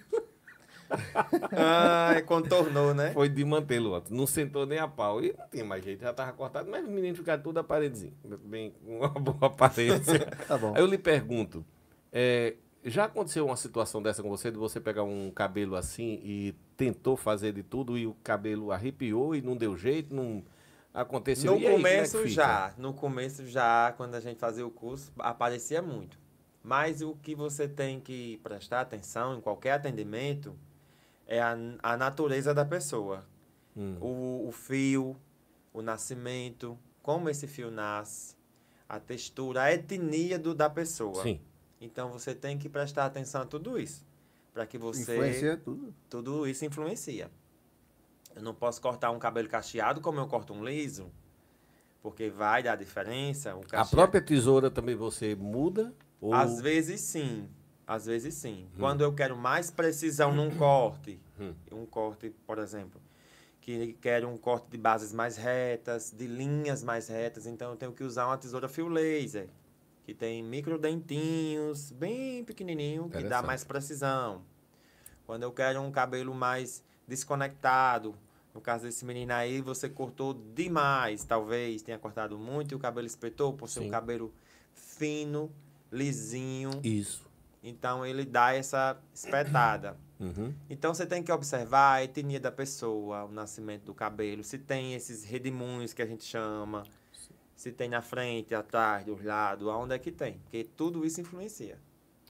Ai, 1.52 2.22
contornou, 2.22 2.94
né? 2.94 3.12
Foi 3.12 3.28
de 3.28 3.44
mantê-lo 3.44 3.94
ontem. 3.94 4.14
Não 4.14 4.26
sentou 4.26 4.64
nem 4.64 4.78
a 4.78 4.88
pau. 4.88 5.22
E 5.22 5.34
não 5.36 5.48
tinha 5.48 5.64
mais 5.64 5.84
jeito, 5.84 6.00
já 6.00 6.12
tava 6.14 6.32
cortado, 6.32 6.70
mas 6.70 6.82
os 6.82 6.88
meninos 6.90 7.18
ficaram 7.18 7.42
tudo 7.42 7.58
aparelhozinho. 7.60 8.14
Bem, 8.44 8.72
com 8.84 8.98
uma 9.00 9.08
boa 9.08 9.36
aparência. 9.52 10.20
Tá 10.46 10.56
bom. 10.56 10.72
Aí 10.74 10.80
eu 10.80 10.86
lhe 10.86 10.96
pergunto: 10.96 11.62
é, 12.12 12.54
já 12.84 13.04
aconteceu 13.04 13.46
uma 13.46 13.56
situação 13.56 14.02
dessa 14.02 14.22
com 14.22 14.28
você, 14.28 14.50
de 14.50 14.56
você 14.56 14.80
pegar 14.80 15.02
um 15.02 15.30
cabelo 15.30 15.76
assim 15.76 16.20
e 16.22 16.54
tentou 16.76 17.16
fazer 17.16 17.52
de 17.52 17.62
tudo 17.62 17.98
e 17.98 18.06
o 18.06 18.14
cabelo 18.22 18.70
arrepiou 18.72 19.34
e 19.34 19.42
não 19.42 19.56
deu 19.56 19.76
jeito? 19.76 20.14
Não 20.14 20.44
aconteceu? 20.92 21.54
No 21.54 21.60
E 21.60 21.66
aí, 21.66 21.72
é 21.72 21.76
começo 21.76 22.18
fica? 22.18 22.28
já, 22.28 22.74
no 22.78 22.94
começo 22.94 23.46
já, 23.46 23.92
quando 23.96 24.14
a 24.14 24.20
gente 24.20 24.38
fazia 24.38 24.66
o 24.66 24.70
curso, 24.70 25.12
aparecia 25.18 25.82
muito. 25.82 26.18
Mas 26.62 27.02
o 27.02 27.14
que 27.16 27.34
você 27.34 27.68
tem 27.68 28.00
que 28.00 28.38
prestar 28.42 28.80
atenção 28.80 29.36
em 29.36 29.40
qualquer 29.40 29.72
atendimento 29.72 30.54
é 31.26 31.40
a, 31.40 31.56
a 31.82 31.96
natureza 31.96 32.52
da 32.54 32.64
pessoa. 32.64 33.24
Hum. 33.76 33.96
O, 34.00 34.48
o 34.48 34.52
fio, 34.52 35.16
o 35.72 35.82
nascimento, 35.82 36.78
como 37.02 37.28
esse 37.28 37.46
fio 37.46 37.70
nasce, 37.70 38.36
a 38.88 38.98
textura, 38.98 39.62
a 39.62 39.72
etnia 39.72 40.38
do, 40.38 40.54
da 40.54 40.68
pessoa. 40.68 41.22
Sim. 41.22 41.40
Então 41.80 42.10
você 42.10 42.34
tem 42.34 42.58
que 42.58 42.68
prestar 42.68 43.04
atenção 43.06 43.42
a 43.42 43.46
tudo 43.46 43.78
isso. 43.78 44.04
Para 44.52 44.66
que 44.66 44.76
você 44.78 45.02
Influencia 45.02 45.56
tudo. 45.56 45.94
tudo 46.10 46.46
isso 46.46 46.64
influencia. 46.64 47.30
Eu 48.34 48.42
não 48.42 48.54
posso 48.54 48.80
cortar 48.80 49.10
um 49.10 49.18
cabelo 49.18 49.48
cacheado 49.48 50.00
como 50.00 50.18
eu 50.18 50.26
corto 50.26 50.52
um 50.52 50.64
liso, 50.64 51.10
porque 52.02 52.28
vai 52.30 52.62
dar 52.62 52.76
diferença. 52.76 53.54
O 53.54 53.60
A 53.60 53.62
cacheado- 53.64 53.90
própria 53.90 54.20
tesoura 54.20 54.70
também 54.70 54.94
você 54.96 55.34
muda? 55.34 55.92
Ou... 56.20 56.34
Às 56.34 56.60
vezes 56.60 57.00
sim, 57.00 57.48
às 57.86 58.06
vezes 58.06 58.34
sim. 58.34 58.66
Hum. 58.74 58.78
Quando 58.80 59.02
eu 59.02 59.12
quero 59.14 59.36
mais 59.36 59.70
precisão 59.70 60.34
num 60.34 60.50
corte, 60.56 61.20
Hum. 61.38 61.54
um 61.70 61.86
corte, 61.86 62.30
por 62.46 62.58
exemplo, 62.58 63.00
que 63.60 63.92
quero 64.00 64.28
um 64.28 64.36
corte 64.36 64.66
de 64.70 64.78
bases 64.78 65.12
mais 65.12 65.36
retas, 65.36 66.10
de 66.16 66.26
linhas 66.26 66.82
mais 66.82 67.06
retas, 67.08 67.46
então 67.46 67.70
eu 67.70 67.76
tenho 67.76 67.92
que 67.92 68.02
usar 68.02 68.26
uma 68.26 68.38
tesoura 68.38 68.68
fio 68.68 68.88
laser, 68.88 69.48
que 70.08 70.14
tem 70.14 70.42
microdentinhos, 70.42 71.92
bem 71.92 72.42
pequenininho, 72.42 73.10
que 73.10 73.22
dá 73.24 73.42
mais 73.42 73.62
precisão. 73.62 74.40
Quando 75.26 75.42
eu 75.42 75.52
quero 75.52 75.82
um 75.82 75.92
cabelo 75.92 76.34
mais 76.34 76.82
desconectado, 77.06 78.14
No 78.54 78.60
caso 78.62 78.84
desse 78.84 79.04
menino 79.04 79.34
aí, 79.34 79.60
você 79.60 79.86
cortou 79.86 80.32
demais, 80.32 81.24
talvez 81.24 81.82
tenha 81.82 81.98
cortado 81.98 82.38
muito 82.38 82.72
e 82.72 82.74
o 82.74 82.78
cabelo 82.78 83.06
espetou 83.06 83.52
por 83.52 83.68
ser 83.68 83.80
Sim. 83.80 83.88
um 83.88 83.90
cabelo 83.90 84.32
fino, 84.72 85.52
lisinho. 85.92 86.70
Isso. 86.82 87.28
Então 87.62 88.04
ele 88.04 88.24
dá 88.24 88.54
essa 88.54 88.98
espetada. 89.14 89.94
Uhum. 90.18 90.52
Então 90.68 90.92
você 90.92 91.06
tem 91.06 91.22
que 91.22 91.30
observar 91.30 91.92
a 91.92 92.02
etnia 92.02 92.40
da 92.40 92.50
pessoa, 92.50 93.26
o 93.26 93.30
nascimento 93.30 93.84
do 93.84 93.94
cabelo, 93.94 94.42
se 94.42 94.58
tem 94.58 94.94
esses 94.94 95.22
redemoinhos 95.22 95.92
que 95.92 96.02
a 96.02 96.06
gente 96.06 96.24
chama, 96.24 96.82
se 97.58 97.72
tem 97.72 97.88
na 97.88 98.00
frente, 98.00 98.54
atrás, 98.54 99.04
dos 99.04 99.20
lados, 99.20 99.66
aonde 99.66 99.92
é 99.92 99.98
que 99.98 100.12
tem, 100.12 100.34
porque 100.38 100.62
tudo 100.62 101.04
isso 101.04 101.20
influencia. 101.20 101.76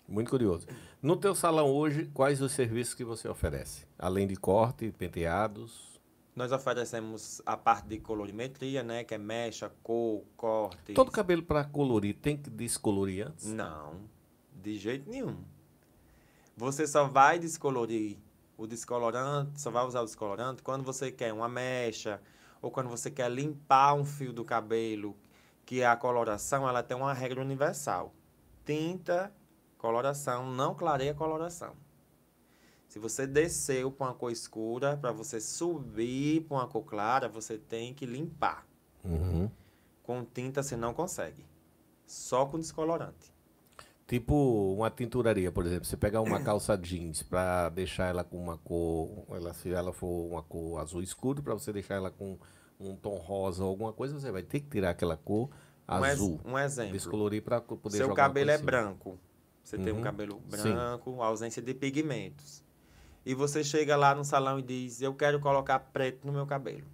Muito 0.09 0.31
curioso. 0.31 0.67
No 1.03 1.19
teu 1.19 1.35
salão 1.35 1.69
hoje, 1.69 2.11
quais 2.15 2.41
os 2.41 2.53
serviços 2.53 2.95
que 2.95 3.05
você 3.05 3.29
oferece? 3.29 3.87
Além 3.99 4.27
de 4.27 4.37
corte, 4.37 4.91
penteados. 4.91 6.01
Nós 6.35 6.51
oferecemos 6.51 7.43
a 7.45 7.59
parte 7.59 7.89
de 7.89 7.99
colorimetria, 7.99 8.83
né, 8.83 9.05
que 9.05 9.13
é 9.13 9.19
mecha, 9.19 9.71
cor, 9.83 10.25
corte. 10.35 10.95
Todo 10.95 11.11
cabelo 11.11 11.43
para 11.43 11.63
colorir 11.63 12.15
tem 12.15 12.35
que 12.35 12.49
descolorir 12.49 13.27
antes? 13.27 13.53
Não, 13.53 14.01
de 14.55 14.79
jeito 14.79 15.11
nenhum. 15.11 15.37
Você 16.57 16.87
só 16.87 17.07
vai 17.07 17.39
descolorir 17.39 18.17
o 18.57 18.67
descolorante, 18.67 19.61
só 19.61 19.71
vai 19.71 19.85
usar 19.85 20.01
o 20.01 20.07
descolorante 20.07 20.63
quando 20.63 20.85
você 20.85 21.13
quer 21.13 21.35
uma 21.35 21.51
mecha 21.51 22.19
ou 22.61 22.71
quando 22.71 22.89
você 22.89 23.11
quer 23.11 23.31
limpar 23.31 23.95
um 23.95 24.05
fio 24.05 24.33
do 24.33 24.45
cabelo, 24.45 25.17
que 25.65 25.83
a 25.83 25.97
coloração 25.97 26.69
ela 26.69 26.83
tem 26.83 26.97
uma 26.97 27.13
regra 27.13 27.41
universal. 27.41 28.15
Tinta, 28.65 29.33
coloração, 29.77 30.51
não 30.51 30.75
clareia 30.75 31.15
coloração. 31.15 31.75
Se 32.89 32.99
você 32.99 33.27
desceu 33.27 33.93
para 33.93 34.07
uma 34.07 34.15
cor 34.15 34.33
escura, 34.33 34.97
para 34.97 35.13
você 35.13 35.41
subir 35.41 36.43
para 36.45 36.57
uma 36.57 36.67
cor 36.67 36.85
clara, 36.85 37.29
você 37.29 37.59
tem 37.59 37.93
que 37.93 38.07
limpar. 38.07 38.67
Uhum. 39.05 39.51
Com 40.03 40.25
tinta 40.25 40.63
você 40.63 40.77
não 40.77 40.95
consegue. 40.95 41.45
Só 42.07 42.47
com 42.47 42.59
descolorante. 42.59 43.31
Tipo 44.09 44.73
uma 44.75 44.91
tinturaria, 44.91 45.53
por 45.53 45.67
exemplo. 45.67 45.85
Você 45.85 45.95
pegar 45.97 46.23
uma 46.23 46.41
calça 46.41 46.75
jeans 46.79 47.23
para 47.23 47.69
deixar 47.69 48.07
ela 48.07 48.25
com 48.25 48.39
uma 48.39 48.57
cor, 48.57 49.27
ela, 49.31 49.53
se 49.53 49.71
ela 49.71 49.93
for 49.93 50.27
uma 50.33 50.43
cor 50.43 50.81
azul 50.81 51.03
escuro, 51.03 51.43
para 51.43 51.53
você 51.53 51.71
deixar 51.75 51.97
ela 51.97 52.11
com 52.11 52.39
um 52.81 52.97
tom 52.97 53.17
rosa 53.19 53.63
ou 53.63 53.69
alguma 53.69 53.93
coisa, 53.93 54.19
você 54.19 54.33
vai 54.33 54.43
ter 54.43 54.61
que 54.61 54.69
tirar 54.71 54.91
aquela 54.91 55.15
cor 55.17 55.51
Um 55.87 55.93
azul. 55.93 56.41
Um 56.43 56.59
exemplo. 56.59 56.93
Descolorir 56.95 57.43
para 57.43 57.61
poder 57.61 57.99
Seu 57.99 58.15
cabelo 58.15 58.51
é 58.51 58.57
cima. 58.57 58.65
branco. 58.67 59.19
Você 59.63 59.77
tem 59.77 59.93
Uhum. 59.93 59.99
um 59.99 60.03
cabelo 60.03 60.43
Sim. 60.53 60.73
branco, 60.73 61.23
ausência 61.23 61.61
de 61.61 61.75
pigmentos. 61.75 62.65
E 63.27 63.35
você 63.35 63.63
chega 63.63 63.95
lá 63.95 64.15
no 64.15 64.25
salão 64.25 64.59
e 64.59 64.63
diz: 64.63 65.03
Eu 65.03 65.13
quero 65.15 65.39
colocar 65.39 65.79
preto 65.81 66.27
no 66.27 66.33
meu 66.33 66.47
cabelo. 66.47 66.87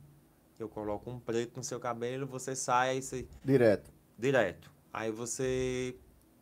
Eu 0.59 0.69
coloco 0.69 1.09
um 1.09 1.21
preto 1.21 1.57
no 1.59 1.63
seu 1.63 1.79
cabelo, 1.79 2.27
você 2.27 2.57
sai 2.57 3.01
você, 3.01 3.25
Direto. 3.45 3.93
direto. 4.19 4.73
Aí 4.93 5.13
você. 5.13 5.95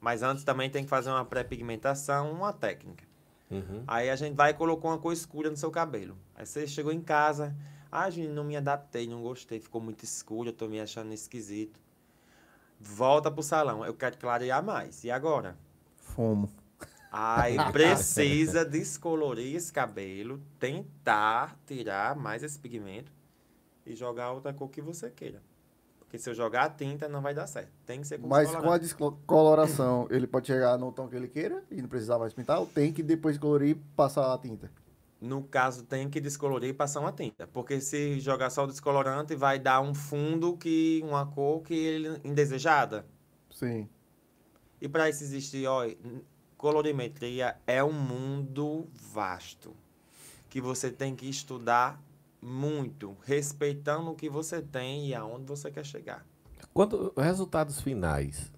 Mas 0.03 0.25
antes 0.25 0.43
também 0.43 0.69
tem 0.69 0.83
que 0.83 0.91
fazer 0.91 1.11
uma 1.11 1.25
pré-pigmentação, 1.25 2.33
uma 2.33 2.53
técnica. 2.53 3.05
Uhum. 3.49 3.85
Aí 3.87 4.11
a 4.11 4.17
gente 4.17 4.35
vai 4.35 4.51
e 4.51 4.55
colocou 4.55 4.91
uma 4.91 4.99
cor 4.99 5.13
escura 5.13 5.49
no 5.49 5.57
seu 5.57 5.71
cabelo. 5.71 6.19
Aí 6.35 6.45
você 6.45 6.67
chegou 6.67 6.93
em 6.93 7.01
casa, 7.01 7.55
ah, 7.91 8.11
Juninho, 8.11 8.35
não 8.35 8.43
me 8.43 8.57
adaptei, 8.57 9.07
não 9.07 9.23
gostei, 9.23 9.61
ficou 9.61 9.81
muito 9.81 10.03
escuro, 10.03 10.49
eu 10.49 10.53
tô 10.53 10.67
me 10.67 10.81
achando 10.81 11.15
esquisito. 11.15 11.79
Volta 12.81 13.31
pro 13.31 13.45
salão, 13.45 13.87
eu 13.87 13.95
quero 13.95 14.19
clarear 14.19 14.61
mais. 14.61 15.05
E 15.05 15.11
agora? 15.11 15.57
Fumo. 15.95 16.51
Aí 17.13 17.57
precisa 17.71 18.65
descolorir 18.65 19.55
esse 19.55 19.73
cabelo, 19.73 20.43
tentar 20.59 21.57
tirar 21.65 22.17
mais 22.17 22.43
esse 22.43 22.59
pigmento 22.59 23.13
e 23.87 23.95
jogar 23.95 24.33
outra 24.33 24.53
cor 24.53 24.69
que 24.69 24.83
você 24.83 25.09
queira. 25.11 25.41
Porque 26.13 26.23
se 26.23 26.29
eu 26.29 26.35
jogar 26.35 26.65
a 26.65 26.69
tinta, 26.69 27.09
não 27.09 27.23
vai 27.23 27.33
dar 27.33 27.47
certo. 27.47 27.73
Tem 27.87 28.03
que 28.03 28.07
ser 28.07 28.19
com 28.19 28.29
Mas 28.29 28.55
com 28.55 28.71
a 28.71 28.77
descoloração, 28.77 30.07
ele 30.11 30.27
pode 30.27 30.47
chegar 30.47 30.77
no 30.77 30.93
tom 30.93 31.09
que 31.09 31.17
ele 31.17 31.27
queira 31.27 31.65
e 31.71 31.81
não 31.81 31.89
precisar 31.89 32.19
mais 32.19 32.35
pintar, 32.35 32.61
ou 32.61 32.67
tem 32.67 32.93
que 32.93 33.03
depois 33.03 33.37
de 33.37 33.41
colorir 33.41 33.79
passar 33.97 34.31
a 34.31 34.37
tinta? 34.37 34.71
No 35.19 35.43
caso, 35.43 35.85
tem 35.85 36.11
que 36.11 36.21
descolorir 36.21 36.69
e 36.69 36.75
passar 36.75 37.01
uma 37.01 37.13
tinta. 37.13 37.47
Porque 37.47 37.81
se 37.81 38.21
jogar 38.21 38.51
só 38.51 38.65
o 38.65 38.67
descolorante, 38.67 39.35
vai 39.35 39.59
dar 39.59 39.81
um 39.81 39.95
fundo 39.95 40.55
que. 40.59 41.01
uma 41.03 41.25
cor 41.25 41.63
que 41.63 41.73
ele 41.73 42.21
indesejada. 42.23 43.07
Sim. 43.51 43.89
E 44.83 44.91
para 44.91 45.09
isso 45.09 45.25
existir, 45.25 45.67
ó, 45.67 45.87
colorimetria 46.59 47.57
é 47.67 47.83
um 47.83 47.93
mundo 47.95 48.87
vasto. 48.93 49.75
Que 50.51 50.61
você 50.61 50.91
tem 50.91 51.17
que 51.17 51.27
estudar 51.27 51.99
muito, 52.43 53.17
respeitando 53.23 54.11
o 54.11 54.17
que 54.17 54.29
você 54.29 54.61
tem 54.61 55.09
e 55.09 55.15
aonde 55.15 55.47
você 55.47 55.71
quer 55.71 55.87
chegar. 55.87 56.27
Quando 56.75 57.13
resultados 57.17 57.81
finais 57.81 58.53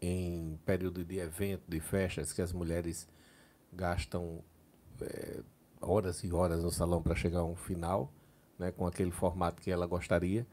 em 0.00 0.58
período 0.64 1.04
de 1.04 1.18
evento, 1.18 1.64
de 1.66 1.80
festas, 1.80 2.32
que 2.32 2.40
as 2.40 2.52
mulheres 2.52 3.08
gastam 3.72 4.42
eh, 5.00 5.42
horas 5.80 6.22
e 6.22 6.32
horas 6.32 6.62
no 6.62 6.70
salão 6.70 7.02
para 7.02 7.16
chegar 7.16 7.40
a 7.40 7.44
um 7.44 7.56
final, 7.56 8.12
né, 8.58 8.70
com 8.70 8.86
aquele 8.86 9.10
formato 9.10 9.60
que 9.60 9.70
ela 9.70 9.86
gostaria. 9.86 10.46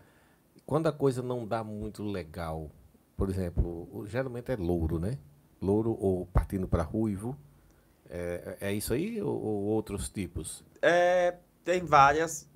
Quando 0.65 0.87
a 0.87 0.91
coisa 0.91 1.21
não 1.21 1.45
dá 1.47 1.63
muito 1.63 2.03
legal, 2.03 2.71
por 3.15 3.29
exemplo, 3.29 4.05
geralmente 4.07 4.51
é 4.51 4.55
louro, 4.55 4.99
né? 4.99 5.19
Louro 5.61 5.95
ou 5.99 6.25
partindo 6.25 6.67
para 6.67 6.83
ruivo. 6.83 7.37
É, 8.09 8.57
é 8.61 8.73
isso 8.73 8.93
aí 8.93 9.21
ou, 9.21 9.33
ou 9.41 9.63
outros 9.63 10.09
tipos? 10.09 10.63
É, 10.81 11.37
tem 11.63 11.83
várias 11.83 12.49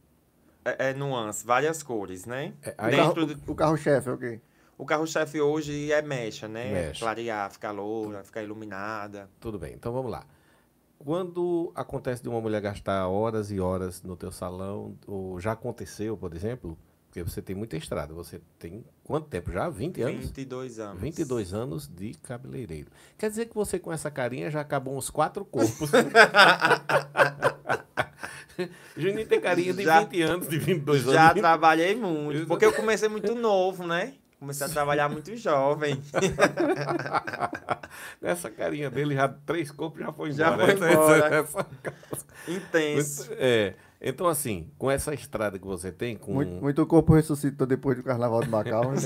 é, 0.77 0.89
é, 0.89 0.93
nuances, 0.93 1.43
várias 1.43 1.81
cores, 1.83 2.25
né? 2.25 2.53
É, 2.61 2.75
O 2.87 2.89
Dentro 2.91 3.25
do- 3.25 3.51
O 3.51 3.55
carro-chefe, 3.55 4.09
ok. 4.09 4.41
O 4.77 4.85
carro-chefe 4.85 5.41
hoje 5.41 5.91
é 5.91 6.01
mecha, 6.01 6.47
né? 6.47 6.71
Mecha. 6.71 6.99
Clarear, 7.01 7.51
ficar 7.51 7.71
loura, 7.71 8.23
ficar 8.23 8.41
iluminada. 8.43 9.29
Tudo 9.39 9.59
bem, 9.59 9.73
então 9.73 9.91
vamos 9.91 10.09
lá. 10.11 10.25
Quando 10.97 11.71
acontece 11.75 12.21
de 12.21 12.29
uma 12.29 12.41
mulher 12.41 12.61
gastar 12.61 13.07
horas 13.07 13.51
e 13.51 13.59
horas 13.59 14.01
no 14.03 14.15
teu 14.17 14.31
salão, 14.31 14.97
ou 15.07 15.39
já 15.39 15.53
aconteceu, 15.53 16.15
por 16.17 16.33
exemplo, 16.35 16.77
porque 17.07 17.23
você 17.23 17.41
tem 17.41 17.55
muita 17.55 17.75
estrada, 17.77 18.13
você 18.13 18.39
tem 18.59 18.85
quanto 19.03 19.27
tempo 19.27 19.51
já? 19.51 19.67
20 19.69 20.01
anos? 20.01 20.25
22 20.25 20.79
anos. 20.79 21.01
22 21.01 21.53
anos 21.53 21.87
de 21.87 22.13
cabeleireiro. 22.15 22.91
Quer 23.17 23.29
dizer 23.29 23.45
que 23.47 23.55
você 23.55 23.79
com 23.79 23.91
essa 23.91 24.11
carinha 24.11 24.51
já 24.51 24.61
acabou 24.61 24.95
uns 24.97 25.09
quatro 25.09 25.43
corpos. 25.45 25.89
Juninho 28.97 29.27
tem 29.27 29.39
carinha 29.39 29.73
de 29.73 29.83
Já- 29.83 30.01
20 30.01 30.21
anos, 30.21 30.49
de 30.49 30.57
22 30.59 31.03
Já 31.03 31.29
anos. 31.31 31.41
trabalhei 31.41 31.95
muito, 31.95 32.45
porque 32.47 32.65
eu 32.65 32.73
comecei 32.73 33.07
muito 33.09 33.33
novo, 33.35 33.85
né? 33.87 34.13
Comecei 34.39 34.65
a 34.65 34.69
trabalhar 34.69 35.09
muito 35.09 35.35
jovem. 35.35 36.01
Nessa 38.21 38.49
carinha 38.49 38.89
dele, 38.89 39.15
já 39.15 39.27
três 39.27 39.69
corpos 39.71 39.99
já 39.99 40.11
foi 40.13 40.31
Já 40.31 40.53
embora. 40.53 40.77
foi 40.77 40.87
embora. 40.93 41.35
Essa- 41.35 41.65
Intenso. 42.47 43.27
É, 43.33 43.73
então 44.01 44.27
assim, 44.27 44.69
com 44.77 44.89
essa 44.89 45.13
estrada 45.13 45.59
que 45.59 45.65
você 45.65 45.91
tem, 45.91 46.15
com 46.15 46.33
Muito, 46.33 46.51
muito 46.53 46.85
corpo 46.85 47.13
ressuscitou 47.13 47.67
depois 47.67 47.97
do 47.97 48.03
carnaval 48.03 48.41
de 48.41 48.49
Macau. 48.49 48.91
né? 48.93 48.97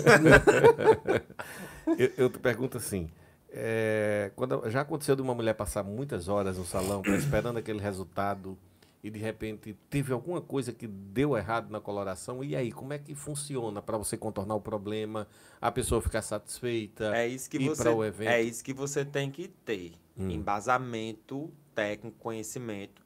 eu, 1.97 2.11
eu 2.17 2.29
te 2.29 2.39
pergunto 2.39 2.77
assim, 2.77 3.09
é, 3.51 4.31
quando 4.35 4.69
já 4.69 4.81
aconteceu 4.81 5.15
de 5.15 5.21
uma 5.21 5.33
mulher 5.33 5.53
passar 5.55 5.83
muitas 5.83 6.27
horas 6.27 6.57
no 6.57 6.65
salão 6.65 7.01
tá 7.01 7.11
esperando 7.15 7.57
aquele 7.57 7.79
resultado 7.79 8.57
e 9.03 9.09
de 9.09 9.19
repente 9.19 9.75
teve 9.89 10.13
alguma 10.13 10.39
coisa 10.41 10.71
que 10.71 10.87
deu 10.87 11.35
errado 11.35 11.69
na 11.69 11.81
coloração 11.81 12.41
e 12.43 12.55
aí 12.55 12.71
como 12.71 12.93
é 12.93 12.97
que 12.97 13.13
funciona 13.13 13.81
para 13.81 13.97
você 13.97 14.15
contornar 14.15 14.55
o 14.55 14.61
problema, 14.61 15.27
a 15.59 15.69
pessoa 15.69 16.01
ficar 16.01 16.21
satisfeita? 16.21 17.13
É 17.15 17.27
isso 17.27 17.49
que 17.49 17.57
ir 17.57 17.67
você 17.67 17.83
para 17.83 17.93
o 17.93 18.03
evento. 18.05 18.29
é 18.29 18.41
isso 18.41 18.63
que 18.63 18.73
você 18.73 19.03
tem 19.03 19.29
que 19.29 19.49
ter. 19.49 19.93
Hum. 20.17 20.29
Embasamento 20.29 21.51
técnico, 21.75 22.17
conhecimento. 22.17 23.03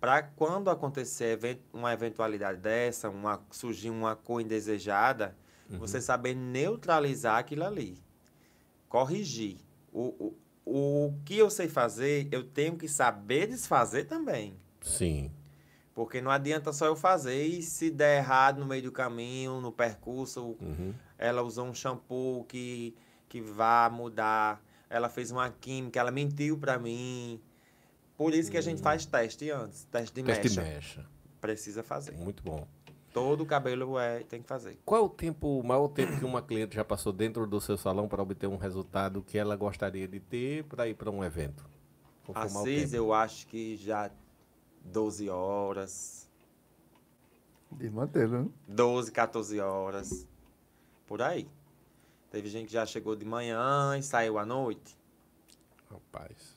Para 0.00 0.22
quando 0.22 0.68
acontecer 0.68 1.38
uma 1.72 1.92
eventualidade 1.92 2.58
dessa, 2.60 3.08
uma, 3.08 3.40
surgir 3.50 3.90
uma 3.90 4.16
cor 4.16 4.40
indesejada, 4.40 5.36
Uhum. 5.68 5.78
você 5.78 6.00
saber 6.00 6.32
neutralizar 6.36 7.38
aquilo 7.38 7.64
ali. 7.64 7.98
Corrigir. 8.88 9.58
O, 9.92 10.34
o, 10.64 11.06
o 11.08 11.14
que 11.24 11.36
eu 11.36 11.50
sei 11.50 11.68
fazer, 11.68 12.28
eu 12.30 12.44
tenho 12.44 12.76
que 12.76 12.86
saber 12.88 13.48
desfazer 13.48 14.04
também. 14.04 14.56
Sim. 14.80 15.32
Porque 15.96 16.20
não 16.20 16.30
adianta 16.30 16.74
só 16.74 16.84
eu 16.84 16.94
fazer 16.94 17.42
e 17.46 17.62
se 17.62 17.90
der 17.90 18.18
errado 18.18 18.58
no 18.60 18.66
meio 18.66 18.82
do 18.82 18.92
caminho, 18.92 19.62
no 19.62 19.72
percurso, 19.72 20.54
Uhum. 20.60 20.92
ela 21.16 21.40
usou 21.40 21.64
um 21.66 21.72
shampoo 21.74 22.44
que, 22.44 22.94
que 23.30 23.40
vá 23.40 23.88
mudar, 23.90 24.62
ela 24.90 25.08
fez 25.08 25.30
uma 25.30 25.48
química, 25.48 25.98
ela 25.98 26.10
mentiu 26.10 26.58
pra 26.58 26.78
mim. 26.78 27.40
Por 28.14 28.34
isso 28.34 28.50
que 28.50 28.58
a 28.58 28.60
gente 28.60 28.82
faz 28.82 29.06
teste 29.06 29.50
antes, 29.50 29.84
teste 29.84 30.14
de 30.14 30.20
Hum. 30.20 30.26
Teste 30.26 30.48
de 30.50 30.56
mecha. 30.60 30.74
mecha. 30.74 31.06
Precisa 31.40 31.82
fazer. 31.82 32.12
Muito 32.12 32.42
bom. 32.42 32.68
Todo 33.14 33.46
cabelo 33.46 33.98
é, 33.98 34.18
tem 34.24 34.42
que 34.42 34.46
fazer. 34.48 34.78
Qual 34.84 35.00
é 35.00 35.04
o 35.04 35.08
tempo, 35.08 35.58
o 35.60 35.64
maior 35.66 35.88
tempo 35.88 36.18
que 36.18 36.24
uma 36.26 36.42
cliente 36.42 36.76
já 36.76 36.84
passou 36.84 37.10
dentro 37.10 37.46
do 37.46 37.58
seu 37.58 37.78
salão 37.78 38.06
para 38.06 38.22
obter 38.22 38.46
um 38.46 38.58
resultado 38.58 39.22
que 39.22 39.38
ela 39.38 39.56
gostaria 39.56 40.06
de 40.06 40.20
ter 40.20 40.62
para 40.64 40.86
ir 40.86 40.92
para 40.94 41.10
um 41.10 41.24
evento? 41.24 41.64
Assis, 42.34 42.92
eu 42.92 43.14
acho 43.14 43.46
que 43.46 43.76
já 43.76 44.10
12 44.86 45.28
horas. 45.28 46.28
De 47.72 47.90
mantê-lo, 47.90 48.44
né? 48.44 48.48
12, 48.68 49.10
14 49.12 49.60
horas. 49.60 50.26
Por 51.06 51.20
aí. 51.22 51.48
Teve 52.30 52.48
gente 52.48 52.66
que 52.68 52.72
já 52.72 52.84
chegou 52.86 53.14
de 53.16 53.24
manhã 53.24 53.96
e 53.98 54.02
saiu 54.02 54.38
à 54.38 54.44
noite. 54.46 54.96
Rapaz. 55.90 56.56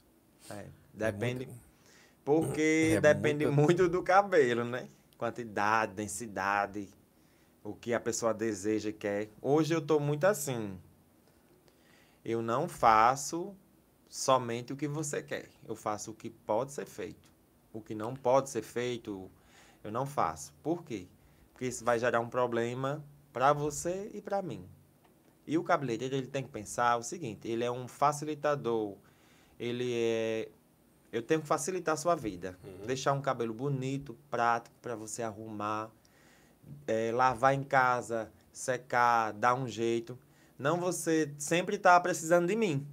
É, 0.50 0.68
depende. 0.94 1.46
muito- 1.46 1.60
Porque 2.26 2.94
é 2.98 3.02
depende 3.02 3.46
muita- 3.46 3.62
muito 3.62 3.90
do 3.90 4.04
cabelo, 4.04 4.64
né? 4.64 4.88
Quantidade, 5.18 5.94
densidade, 5.94 6.88
o 7.64 7.74
que 7.74 7.94
a 7.94 8.00
pessoa 8.00 8.34
deseja 8.34 8.90
e 8.90 8.94
quer. 8.94 9.30
Hoje 9.42 9.74
eu 9.74 9.82
tô 9.82 10.00
muito 10.00 10.26
assim. 10.26 10.78
Eu 12.24 12.42
não 12.42 12.68
faço 12.68 13.56
somente 14.08 14.74
o 14.74 14.76
que 14.76 14.88
você 14.88 15.22
quer. 15.24 15.50
Eu 15.68 15.76
faço 15.76 16.12
o 16.12 16.14
que 16.14 16.30
pode 16.30 16.72
ser 16.72 16.86
feito. 16.86 17.29
O 17.72 17.82
que 17.82 17.94
não 17.94 18.16
pode 18.16 18.50
ser 18.50 18.64
feito, 18.64 19.30
eu 19.84 19.92
não 19.92 20.06
faço. 20.06 20.54
Por 20.64 20.84
quê? 20.84 21.08
Porque 21.54 21.66
isso 21.66 21.84
vai 21.84 22.00
gerar 22.00 22.20
um 22.20 22.30
problema 22.30 23.04
para 23.32 23.54
você 23.54 24.10
e 24.14 24.22
para 24.22 24.42
mim. 24.42 24.68
E 25.46 25.58
o 25.58 25.64
cabeleireiro 25.64 26.16
ele 26.16 26.28
tem 26.28 26.44
que 26.44 26.50
pensar 26.50 26.98
o 26.98 27.04
seguinte: 27.04 27.48
ele 27.48 27.64
é 27.64 27.72
um 27.72 27.88
facilitador, 27.88 28.96
ele 29.60 29.92
é 29.94 30.50
eu 31.12 31.24
tenho 31.24 31.42
que 31.42 31.48
facilitar 31.48 31.94
a 31.94 31.98
sua 31.98 32.16
vida. 32.16 32.58
Deixar 32.86 33.14
um 33.14 33.22
cabelo 33.22 33.54
bonito, 33.54 34.16
prático 34.30 34.76
para 34.82 34.96
você 34.96 35.24
arrumar, 35.24 35.90
é, 36.86 37.12
lavar 37.12 37.54
em 37.56 37.64
casa, 37.64 38.32
secar, 38.52 39.34
dar 39.34 39.56
um 39.56 39.68
jeito. 39.68 40.18
Não 40.58 40.80
você 40.80 41.34
sempre 41.38 41.78
tá 41.78 42.00
precisando 42.00 42.48
de 42.48 42.56
mim. 42.56 42.86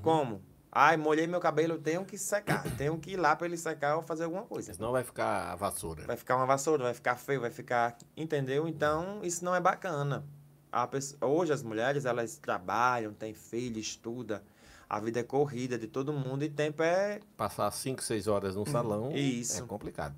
Como? 0.00 0.40
Ai, 0.72 0.96
molhei 0.96 1.26
meu 1.26 1.40
cabelo, 1.40 1.78
tenho 1.78 2.04
que 2.04 2.16
secar. 2.16 2.62
tenho 2.76 2.96
que 2.98 3.12
ir 3.12 3.16
lá 3.16 3.34
para 3.34 3.46
ele 3.46 3.56
secar 3.56 3.96
ou 3.96 4.02
fazer 4.02 4.24
alguma 4.24 4.42
coisa. 4.42 4.72
Senão 4.72 4.92
vai 4.92 5.02
ficar 5.02 5.52
a 5.52 5.56
vassoura. 5.56 6.04
Vai 6.06 6.16
ficar 6.16 6.36
uma 6.36 6.46
vassoura, 6.46 6.84
vai 6.84 6.94
ficar 6.94 7.16
feio, 7.16 7.40
vai 7.40 7.50
ficar. 7.50 7.96
Entendeu? 8.16 8.68
Então, 8.68 9.20
isso 9.22 9.44
não 9.44 9.54
é 9.54 9.60
bacana. 9.60 10.24
A 10.70 10.86
pessoa- 10.86 11.28
hoje 11.28 11.52
as 11.52 11.62
mulheres, 11.62 12.04
elas 12.04 12.38
trabalham, 12.38 13.12
têm 13.12 13.34
filho, 13.34 13.78
estudam. 13.80 14.40
A 14.88 15.00
vida 15.00 15.20
é 15.20 15.22
corrida 15.22 15.76
de 15.78 15.86
todo 15.86 16.12
mundo 16.12 16.44
e 16.44 16.48
tempo 16.48 16.82
é. 16.82 17.20
Passar 17.36 17.70
5, 17.70 18.02
6 18.02 18.26
horas 18.28 18.54
no 18.54 18.66
salão 18.66 19.12
Isso. 19.12 19.62
é 19.62 19.66
complicado. 19.66 20.14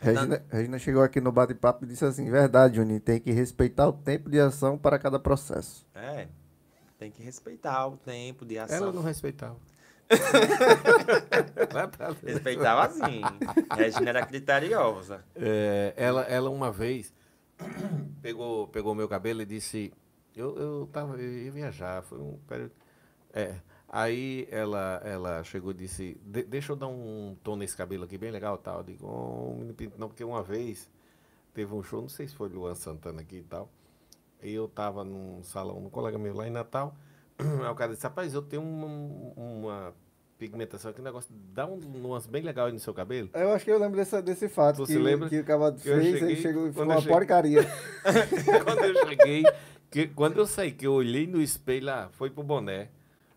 Regina, 0.00 0.44
Regina 0.50 0.78
chegou 0.78 1.02
aqui 1.02 1.20
no 1.20 1.32
bate-papo 1.32 1.84
e 1.84 1.88
disse 1.88 2.04
assim: 2.04 2.30
verdade, 2.30 2.76
Juninho, 2.76 3.00
tem 3.00 3.18
que 3.20 3.32
respeitar 3.32 3.88
o 3.88 3.92
tempo 3.92 4.28
de 4.28 4.38
ação 4.38 4.76
para 4.76 4.98
cada 4.98 5.18
processo. 5.18 5.86
É. 5.94 6.28
Tem 6.98 7.10
que 7.10 7.22
respeitar 7.22 7.86
o 7.86 7.96
tempo 7.96 8.44
de 8.44 8.58
ação. 8.58 8.76
Ela 8.76 8.92
não 8.92 9.02
respeitava. 9.02 9.56
Respeitava 12.24 12.86
assim. 12.86 13.20
Regina 13.76 14.08
era 14.10 14.26
criteriosa. 14.26 15.24
É, 15.34 15.92
ela, 15.96 16.22
ela 16.22 16.50
uma 16.50 16.70
vez 16.70 17.12
pegou 18.22 18.68
pegou 18.68 18.94
meu 18.94 19.08
cabelo 19.08 19.42
e 19.42 19.46
disse 19.46 19.92
eu, 20.34 20.56
eu 20.58 20.88
tava 20.92 21.16
eu 21.16 21.44
ia 21.44 21.50
viajar 21.50 22.02
foi 22.02 22.18
um 22.18 22.38
período 22.46 22.72
é 23.32 23.56
aí 23.88 24.46
ela 24.50 25.00
ela 25.04 25.42
chegou 25.44 25.70
e 25.70 25.74
disse 25.74 26.20
"De- 26.22 26.42
deixa 26.44 26.72
eu 26.72 26.76
dar 26.76 26.88
um 26.88 27.34
tom 27.42 27.56
nesse 27.56 27.74
cabelo 27.76 28.04
aqui 28.04 28.18
bem 28.18 28.30
legal 28.30 28.58
tal 28.58 28.78
eu 28.78 28.84
digo 28.84 29.06
oh, 29.06 29.64
não 29.98 30.08
porque 30.08 30.22
uma 30.22 30.42
vez 30.42 30.90
teve 31.54 31.72
um 31.74 31.82
show 31.82 32.02
não 32.02 32.08
sei 32.10 32.28
se 32.28 32.34
foi 32.34 32.48
Luan 32.50 32.74
Santana 32.74 33.22
aqui 33.22 33.36
e 33.36 33.42
tal 33.42 33.70
e 34.42 34.52
eu 34.52 34.68
tava 34.68 35.02
num 35.02 35.42
salão 35.42 35.78
um 35.78 35.88
colega 35.88 36.18
meu 36.18 36.34
lá 36.34 36.46
em 36.46 36.50
Natal 36.50 36.94
aí 37.38 37.46
o 37.70 37.74
cara 37.74 37.92
disse 37.92 38.02
rapaz 38.04 38.32
eu 38.34 38.42
tenho 38.42 38.62
uma, 38.62 38.86
uma 39.36 39.94
pigmentação 40.38 40.90
aqui 40.90 41.00
um 41.00 41.04
negócio 41.04 41.32
dá 41.52 41.66
um 41.66 41.76
nuance 41.78 42.28
bem 42.28 42.42
legal 42.42 42.66
aí 42.66 42.72
no 42.72 42.78
seu 42.78 42.92
cabelo 42.94 43.30
Eu 43.34 43.52
acho 43.52 43.64
que 43.64 43.70
eu 43.70 43.78
lembro 43.78 43.96
desse, 43.96 44.20
desse 44.22 44.48
fato 44.48 44.76
Tu 44.78 44.86
se 44.86 44.98
lembra? 44.98 45.28
que 45.28 45.40
o 45.40 45.44
Que 45.44 45.52
eu 45.52 45.96
fez, 46.00 46.04
cheguei- 46.18 46.22
ele 46.32 46.36
chegou 46.42 46.66
e 46.68 46.72
eu 46.76 46.82
uma 46.84 47.00
cheguei- 47.00 47.12
porcaria. 47.12 47.60
quando 48.64 48.84
eu 48.84 49.08
cheguei, 49.08 49.44
que, 49.90 50.06
quando 50.08 50.38
eu 50.38 50.46
saí, 50.46 50.72
que 50.72 50.86
eu 50.86 50.92
olhei 50.92 51.26
no 51.26 51.40
espelho 51.40 51.86
lá, 51.86 52.08
foi 52.12 52.28
pro 52.30 52.42
boné. 52.42 52.88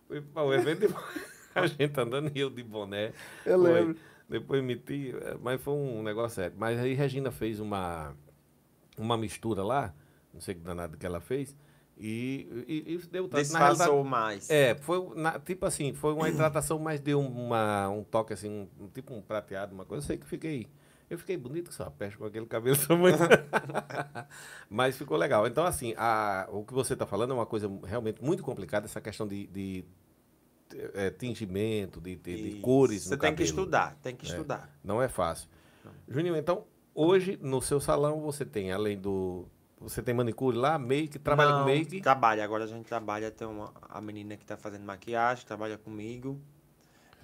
Foi 0.08 0.22
para 0.22 0.44
o 0.44 0.54
evento, 0.54 0.88
de- 0.88 0.96
a 1.56 1.66
gente 1.68 2.00
andando 2.00 2.32
e 2.36 2.40
eu 2.40 2.50
de 2.50 2.64
boné. 2.64 3.14
Eu 3.46 3.60
Foi. 3.62 3.72
lembro. 3.72 3.96
Depois 4.28 4.64
meti, 4.64 5.14
eh, 5.16 5.38
mas 5.42 5.62
foi 5.62 5.74
um 5.74 6.04
negócio 6.04 6.36
sério. 6.36 6.56
Mas 6.58 6.80
aí 6.80 6.94
Regina 6.94 7.32
fez 7.32 7.60
uma, 7.60 8.14
uma 8.98 9.18
mistura 9.18 9.64
lá, 9.64 9.94
não 10.34 10.40
sei 10.42 10.54
que 10.56 10.62
danado 10.62 10.98
que 10.98 11.06
ela 11.06 11.20
fez, 11.20 11.56
e, 12.00 12.64
e, 12.68 12.94
e 12.94 12.98
deu 13.08 13.28
tanto. 13.28 13.42
Disfarçou 13.42 14.04
mais. 14.04 14.50
é, 14.50 14.76
foi 14.76 15.14
na- 15.16 15.38
tipo 15.40 15.66
assim, 15.66 15.94
foi 15.94 16.14
uma 16.14 16.30
hidratação, 16.30 16.80
mas 16.80 17.00
deu 17.02 17.20
uma, 17.20 17.90
um 17.90 18.04
toque 18.04 18.32
assim, 18.34 18.68
um, 18.80 18.88
tipo 18.88 19.14
um 19.14 19.22
prateado, 19.22 19.76
uma 19.76 19.86
coisa. 19.86 20.04
Eu 20.04 20.08
sei 20.08 20.18
que 20.18 20.26
fiquei. 20.26 20.68
Eu 21.10 21.18
fiquei 21.18 21.36
bonito 21.36 21.70
que 21.70 21.74
só 21.74 21.90
peste 21.90 22.18
com 22.20 22.26
aquele 22.26 22.46
cabelo 22.46 22.78
tamanho. 22.78 23.18
mas 24.70 24.96
ficou 24.96 25.18
legal. 25.18 25.46
Então, 25.48 25.66
assim, 25.66 25.94
a, 25.98 26.48
o 26.52 26.64
que 26.64 26.74
você 26.74 26.94
está 26.94 27.06
falando 27.06 27.32
é 27.32 27.34
uma 27.34 27.48
coisa 27.48 27.70
realmente 27.84 28.24
muito 28.24 28.44
complicada, 28.44 28.86
essa 28.86 29.02
questão 29.02 29.28
de, 29.28 29.48
de 29.48 29.84
eh, 30.94 31.10
tingimento, 31.10 32.00
de, 32.00 32.16
de, 32.16 32.52
de 32.52 32.60
cores 32.62 33.04
Você 33.06 33.18
tem 33.18 33.32
que 33.32 33.44
cabelo. 33.44 33.50
estudar, 33.50 33.96
tem 34.04 34.16
que 34.16 34.26
estudar. 34.26 34.70
Não 34.84 35.02
é 35.02 35.08
fácil. 35.08 35.50
Juninho, 36.08 36.36
então, 36.36 36.66
hoje 36.94 37.40
no 37.42 37.60
seu 37.62 37.80
salão 37.80 38.22
você 38.22 38.46
tem, 38.46 38.72
além 38.72 38.98
do. 38.98 39.48
Você 39.82 40.02
tem 40.02 40.14
manicure 40.14 40.58
lá, 40.58 40.78
make, 40.78 41.18
trabalha 41.20 41.52
Não, 41.52 41.60
com 41.60 41.66
make. 41.66 42.02
Trabalha, 42.02 42.44
agora 42.44 42.66
a 42.66 42.68
gente 42.68 42.86
trabalha, 42.86 43.32
tem 43.32 43.48
uma, 43.48 43.72
a 43.90 44.02
menina 44.02 44.36
que 44.36 44.46
tá 44.46 44.58
fazendo 44.58 44.84
maquiagem, 44.84 45.46
trabalha 45.46 45.78
comigo. 45.78 46.40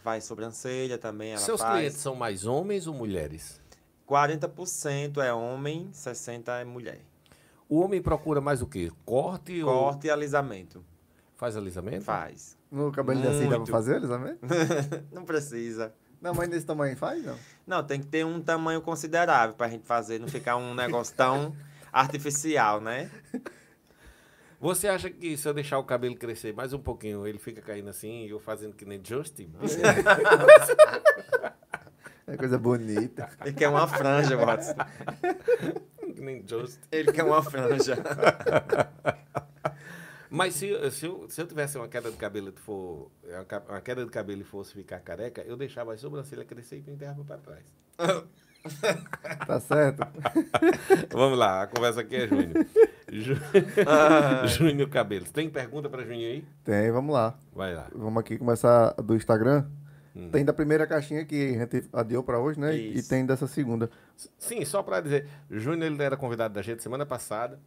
Faz 0.04 0.24
sobrancelha 0.24 0.98
também, 0.98 1.32
ela 1.32 1.40
Seus 1.40 1.60
faz. 1.60 1.74
clientes 1.80 1.98
são 1.98 2.16
mais 2.16 2.46
homens 2.46 2.88
ou 2.88 2.94
mulheres? 2.94 3.60
40% 4.08 5.18
é 5.18 5.34
homem, 5.34 5.90
60% 5.92 6.48
é 6.62 6.64
mulher. 6.64 7.02
O 7.68 7.80
homem 7.82 8.02
procura 8.02 8.40
mais 8.40 8.62
o 8.62 8.68
quê? 8.68 8.92
Corte, 9.04 9.64
ou 9.64 9.70
Corte 9.72 10.08
e 10.08 10.12
alisamento. 10.12 10.86
faz 11.36 11.58
alisamento? 11.58 12.04
Faz. 12.04 12.56
No 12.72 12.92
cabelo 12.92 13.20
de 13.22 13.28
assim 13.28 13.44
dá 13.44 13.48
pra 13.50 13.58
Muito. 13.58 13.72
fazer, 13.72 13.96
Elizabeth? 13.98 14.38
Não 15.12 15.26
precisa. 15.26 15.94
Não, 16.22 16.34
mas 16.34 16.48
nesse 16.50 16.66
tamanho 16.66 16.96
faz, 16.98 17.24
não? 17.24 17.38
Não, 17.68 17.84
tem 17.84 18.00
que 18.00 18.08
ter 18.08 18.26
um 18.26 18.42
tamanho 18.42 18.82
considerável 18.82 19.56
pra 19.56 19.68
gente 19.68 19.86
fazer, 19.86 20.20
não 20.20 20.28
ficar 20.28 20.56
um 20.56 20.74
negócio 20.74 21.16
tão 21.16 21.56
artificial, 21.96 22.82
né? 22.82 23.10
Você 24.60 24.88
acha 24.88 25.10
que 25.10 25.38
se 25.38 25.48
eu 25.48 25.54
deixar 25.54 25.80
o 25.80 25.84
cabelo 25.84 26.16
crescer 26.16 26.54
mais 26.54 26.74
um 26.74 26.80
pouquinho, 26.80 27.26
ele 27.26 27.40
fica 27.40 27.62
caindo 27.62 27.90
assim 27.90 28.26
e 28.26 28.30
eu 28.32 28.40
fazendo 28.40 28.76
que 28.76 28.86
nem 28.86 29.00
Justin? 29.04 29.54
É 32.28 32.36
coisa 32.36 32.58
bonita. 32.58 33.30
Ele 33.46 33.54
quer 33.54 33.70
uma 33.70 33.88
franja, 33.88 34.36
Watson. 34.36 34.74
que 36.16 36.22
nem 36.22 36.44
Justin. 36.46 36.80
Ele 36.92 37.12
quer 37.12 37.24
uma 37.24 37.44
franja. 37.44 37.96
Mas 40.28 40.56
se, 40.56 40.92
se, 40.92 41.06
eu, 41.06 41.30
se 41.30 41.40
eu 41.40 41.46
tivesse 41.46 41.78
uma 41.78 41.88
queda 41.88 42.10
de 42.10 42.18
cabelo 42.18 42.50
e 42.50 42.60
for. 42.60 43.12
Uma 43.70 43.80
queda 43.80 44.04
de 44.04 44.10
cabelo 44.10 44.42
e 44.42 44.44
fosse 44.44 44.74
ficar 44.74 45.00
careca, 45.02 45.44
eu 45.44 45.56
deixava 45.56 45.94
a 45.94 45.98
sobrancelha 45.98 46.44
crescer 46.44 46.84
e 46.86 46.92
enterrava 46.92 47.24
pra 47.24 47.38
trás. 47.38 47.66
Tá 49.46 49.60
certo? 49.60 50.08
Vamos 51.14 51.38
lá, 51.38 51.64
a 51.64 51.68
conversa 51.68 52.02
aqui 52.02 52.16
é 52.16 52.28
Júnior. 52.28 52.66
Jú- 53.12 53.36
Júnior 54.58 54.90
Cabelos. 54.90 55.32
Tem 55.32 55.50
pergunta 55.50 55.90
pra 55.90 56.04
Júnior 56.04 56.32
aí? 56.32 56.46
Tem, 56.64 56.92
vamos 56.92 57.14
lá. 57.14 57.38
Vai 57.54 57.74
lá. 57.76 57.88
Vamos 57.94 58.20
aqui 58.20 58.38
começar 58.38 58.94
do 58.94 59.16
Instagram. 59.16 59.66
Hum. 60.16 60.30
Tem 60.32 60.46
da 60.46 60.54
primeira 60.54 60.88
caixinha 60.88 61.26
que 61.26 61.56
a 61.56 61.60
gente 61.66 61.90
adiou 61.92 62.24
pra 62.24 62.40
hoje, 62.40 62.60
né? 62.60 62.76
E 62.76 62.98
Isso. 63.00 63.10
tem 63.10 63.26
dessa 63.26 63.48
segunda. 63.48 63.90
Sim, 64.38 64.64
só 64.64 64.82
para 64.82 65.02
dizer, 65.02 65.28
Júnior 65.52 65.92
ele 65.92 66.02
era 66.02 66.16
convidado 66.16 66.54
da 66.54 66.62
gente 66.62 66.82
semana 66.82 67.06
passada 67.06 67.60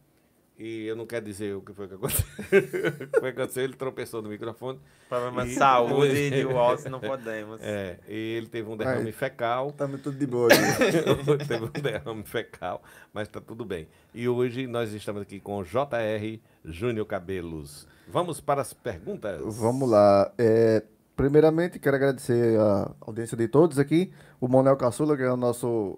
e 0.59 0.85
eu 0.87 0.95
não 0.95 1.05
quero 1.05 1.23
dizer 1.25 1.55
o 1.55 1.61
que 1.61 1.73
foi 1.73 1.87
que 1.87 1.93
aconteceu. 1.95 2.25
o 2.27 2.51
que 3.07 3.19
foi 3.19 3.31
que 3.33 3.39
aconteceu, 3.39 3.63
ele 3.63 3.73
tropeçou 3.75 4.21
no 4.21 4.27
microfone. 4.29 4.77
Problema 5.07 5.45
de 5.45 5.51
E- 5.51 5.55
saúde 5.55 6.29
de 6.31 6.43
Watson 6.43 6.89
não 6.89 6.99
podemos. 6.99 7.61
É, 7.61 7.97
e 8.07 8.35
ele 8.37 8.47
teve 8.47 8.69
um 8.69 8.75
derrame 8.75 9.05
Ai. 9.05 9.11
fecal. 9.13 9.71
Tamo 9.71 9.97
tudo 9.97 10.17
de 10.17 10.27
boa 10.27 10.49
aqui. 10.53 10.59
teve 11.47 11.63
um 11.65 11.81
derrame 11.81 12.23
fecal, 12.23 12.83
mas 13.13 13.27
tá 13.29 13.39
tudo 13.39 13.63
bem. 13.63 13.87
E 14.13 14.27
hoje 14.27 14.67
nós 14.67 14.91
estamos 14.93 15.21
aqui 15.21 15.39
com 15.39 15.57
o 15.59 15.63
JR 15.63 16.39
Júnior 16.65 17.05
Cabelos. 17.05 17.87
Vamos 18.07 18.41
para 18.41 18.61
as 18.61 18.73
perguntas. 18.73 19.39
Vamos 19.57 19.89
lá. 19.89 20.31
É, 20.37 20.83
primeiramente, 21.15 21.79
quero 21.79 21.95
agradecer 21.95 22.59
a 22.59 22.91
audiência 23.01 23.37
de 23.37 23.47
todos 23.47 23.79
aqui. 23.79 24.11
O 24.41 24.47
Monel 24.47 24.75
Caçula, 24.75 25.15
que 25.15 25.23
é 25.23 25.31
o 25.31 25.37
nosso 25.37 25.97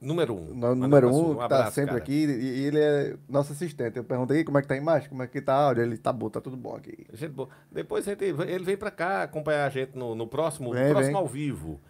Número 0.00 0.34
um. 0.34 0.54
no- 0.54 0.74
número 0.76 1.08
um, 1.12 1.36
que 1.38 1.48
tá 1.48 1.70
sempre 1.72 1.86
cara. 1.92 1.98
aqui. 1.98 2.24
E, 2.24 2.60
e 2.60 2.64
ele 2.66 2.78
é 2.78 3.16
nosso 3.28 3.52
assistente. 3.52 3.96
Eu 3.96 4.04
perguntei 4.04 4.44
como 4.44 4.58
é 4.58 4.62
que 4.62 4.68
tá 4.68 4.74
a 4.74 4.76
imagem, 4.76 5.08
como 5.08 5.22
é 5.22 5.26
que 5.26 5.40
tá 5.40 5.54
a 5.54 5.64
áudio. 5.66 5.82
Ele 5.82 5.98
tá 5.98 6.12
bom, 6.12 6.30
tá 6.30 6.40
tudo 6.40 6.56
bom 6.56 6.76
aqui. 6.76 7.04
Gente 7.12 7.32
boa. 7.32 7.48
Depois 7.70 8.06
a 8.06 8.12
gente- 8.12 8.24
ele 8.24 8.64
vem 8.64 8.76
pra 8.76 8.90
cá 8.92 9.24
acompanhar 9.24 9.66
a 9.66 9.70
gente 9.70 9.96
no, 9.98 10.14
no 10.14 10.26
próximo, 10.28 10.68
no 10.68 10.74
Vem, 10.74 10.90
próximo 10.90 11.12
vem. 11.14 11.20
ao 11.22 11.26
vivo. 11.26 11.68
Nós 11.70 11.80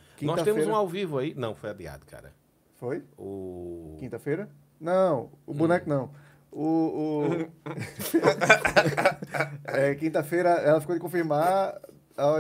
Quinta-feira. 0.41 0.45
temos 0.61 0.67
um 0.67 0.75
ao 0.75 0.89
vivo 0.89 1.19
aí. 1.19 1.35
Não, 1.37 1.55
foi 1.55 1.71
adiado, 1.71 2.07
cara. 2.07 2.33
Foi? 2.77 3.03
O. 3.19 3.97
Quinta-feira? 3.99 4.49
Não, 4.81 5.25
Hum. 5.25 5.29
o 5.49 5.55
boneco 5.55 5.89
não. 5.89 6.11
O. 6.51 6.65
o... 6.65 7.25
é, 9.67 9.95
Quinta-feira 9.97 10.51
ela 10.51 10.81
ficou 10.81 10.95
de 10.95 11.01
confirmar. 11.01 11.75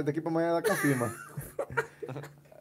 Daqui 0.04 0.20
pra 0.20 0.30
amanhã 0.30 0.48
ela 0.48 0.62
confirma. 0.62 1.12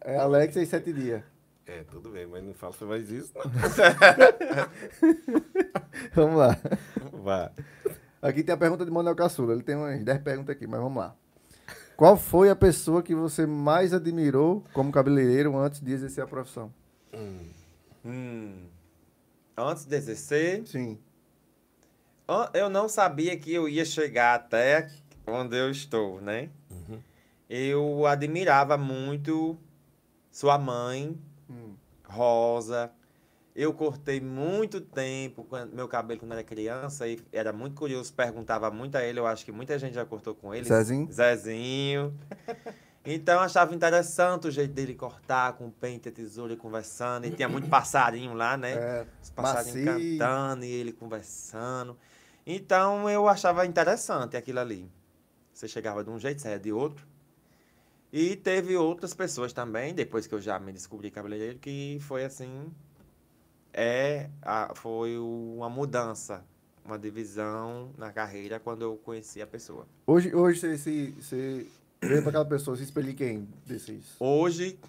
É 0.01 0.18
Alexa 0.18 0.62
e 0.62 0.66
sete 0.66 0.91
dias. 0.93 1.22
É, 1.68 1.84
tudo 1.84 2.11
bem, 2.11 2.26
mas 2.26 2.43
não 2.43 2.53
fala 2.53 2.74
mais 2.84 3.11
isso, 3.11 3.34
não. 3.36 3.43
Vamos 6.15 6.38
lá. 6.38 6.57
Vá. 7.11 7.51
Aqui 8.22 8.41
tem 8.41 8.55
a 8.55 8.57
pergunta 8.57 8.86
de 8.86 8.91
Manuel 8.91 9.15
Caçula. 9.15 9.53
Ele 9.53 9.63
tem 9.63 9.76
umas 9.76 10.01
10 10.01 10.22
perguntas 10.22 10.55
aqui, 10.55 10.65
mas 10.65 10.80
vamos 10.80 10.97
lá. 10.97 11.13
Qual 11.97 12.15
foi 12.15 12.49
a 12.49 12.55
pessoa 12.55 13.03
que 13.03 13.13
você 13.13 13.45
mais 13.45 13.93
admirou 13.93 14.63
como 14.72 14.91
cabeleireiro 14.91 15.57
antes 15.57 15.82
de 15.82 15.91
exercer 15.91 16.24
a 16.24 16.28
profissão? 16.28 16.74
Hum. 18.05 18.68
Antes 19.57 19.86
de 19.86 19.95
exercer, 19.95 20.65
Sim. 20.68 20.97
eu 22.53 22.70
não 22.70 22.88
sabia 22.88 23.38
que 23.38 23.53
eu 23.53 23.68
ia 23.68 23.84
chegar 23.84 24.36
até 24.36 24.89
onde 25.26 25.57
eu 25.57 25.70
estou, 25.70 26.22
né? 26.22 26.49
Eu 27.49 28.05
admirava 28.05 28.78
muito 28.78 29.57
sua 30.32 30.57
mãe, 30.57 31.18
Hum. 31.50 31.74
Rosa. 32.06 32.91
Eu 33.56 33.74
cortei 33.74 34.22
muito 34.22 34.80
tempo 34.80 35.43
quando- 35.43 35.74
meu 35.74 35.88
cabelo 35.88 36.20
quando 36.20 36.32
era 36.34 36.43
criança 36.43 37.08
e 37.08 37.20
era 37.32 37.52
muito 37.52 37.76
curioso, 37.76 38.14
perguntava 38.14 38.70
muito 38.70 38.95
a 38.95 39.04
ele, 39.04 39.20
eu 39.20 39.26
acho 39.26 39.43
que 39.43 39.52
muita 39.52 39.80
gente 39.80 39.95
já 39.95 40.06
cortou 40.06 40.36
com 40.36 40.54
ele. 40.54 40.66
Zezinho? 40.66 41.12
Zezinho. 41.12 42.14
Então 43.10 43.39
achava 43.39 43.74
interessante 43.74 44.50
o 44.50 44.52
jeito 44.52 44.74
dele 44.74 44.93
cortar 44.93 45.54
com 45.54 45.72
pente 45.72 46.10
e 46.10 46.12
tesoura 46.12 46.52
e 46.52 46.58
conversando. 46.58 47.26
E 47.26 47.32
tinha 47.32 47.48
muito 47.48 47.70
passarinho 47.70 48.34
lá, 48.34 48.58
né? 48.58 48.74
É, 48.74 49.06
Os 49.24 49.30
passarinhos 49.30 49.86
macio. 49.86 50.18
cantando 50.18 50.66
e 50.66 50.70
ele 50.70 50.91
conversando. 50.91 51.98
Então 52.45 53.10
eu 53.10 53.30
achava 53.30 53.66
interessante 53.66 54.36
aquilo 54.36 54.60
ali. 54.60 54.91
Você 55.54 55.70
chegava 55.70 56.04
de 56.04 56.10
um 56.10 56.20
jeito, 56.20 56.41
saia 56.41 56.60
de 56.60 56.74
outro. 56.74 57.08
E 58.12 58.36
teve 58.36 58.76
outras 58.78 59.14
pessoas 59.14 59.51
também, 59.53 59.93
depois 59.93 60.26
que 60.28 60.34
eu 60.34 60.41
já 60.41 60.58
me 60.60 60.72
descobri 60.72 61.12
cabeleireiro, 61.12 61.60
que 61.60 61.97
foi 62.01 62.24
assim. 62.24 62.72
É, 63.74 64.30
a- 64.41 64.74
foi 64.76 65.18
uma 65.18 65.70
mudança, 65.70 66.43
uma 66.84 66.97
divisão 66.97 67.91
na 67.97 68.12
carreira 68.12 68.60
quando 68.60 68.82
eu 68.82 68.95
conheci 68.97 69.41
a 69.41 69.47
pessoa. 69.47 69.86
Hoje, 70.08 70.34
hoje 70.34 70.60
você, 70.60 70.78
se, 70.78 71.12
você 71.12 71.68
vê 72.01 72.22
pra 72.22 72.30
aquela 72.30 72.45
pessoa, 72.45 72.76
se 72.78 72.84
espelha 72.84 73.12
em 73.12 73.16
quem 73.16 73.47
desses? 73.66 74.16
Hoje, 74.20 74.80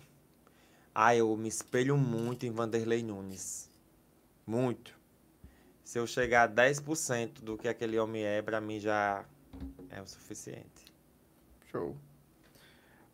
ah, 0.95 1.15
eu 1.15 1.37
me 1.37 1.49
espelho 1.49 1.97
muito 1.99 2.47
em 2.47 2.51
Vanderlei 2.51 3.03
Nunes. 3.03 3.69
Muito. 4.47 4.97
Se 5.85 5.99
eu 5.99 6.07
chegar 6.07 6.45
a 6.45 6.49
10% 6.49 7.43
do 7.43 7.59
que 7.59 7.67
aquele 7.69 7.99
homem 7.99 8.23
é, 8.23 8.41
pra 8.41 8.61
mim 8.61 8.79
já 8.79 9.25
é 9.91 10.01
o 10.01 10.07
suficiente. 10.07 10.87
Show. 11.71 11.97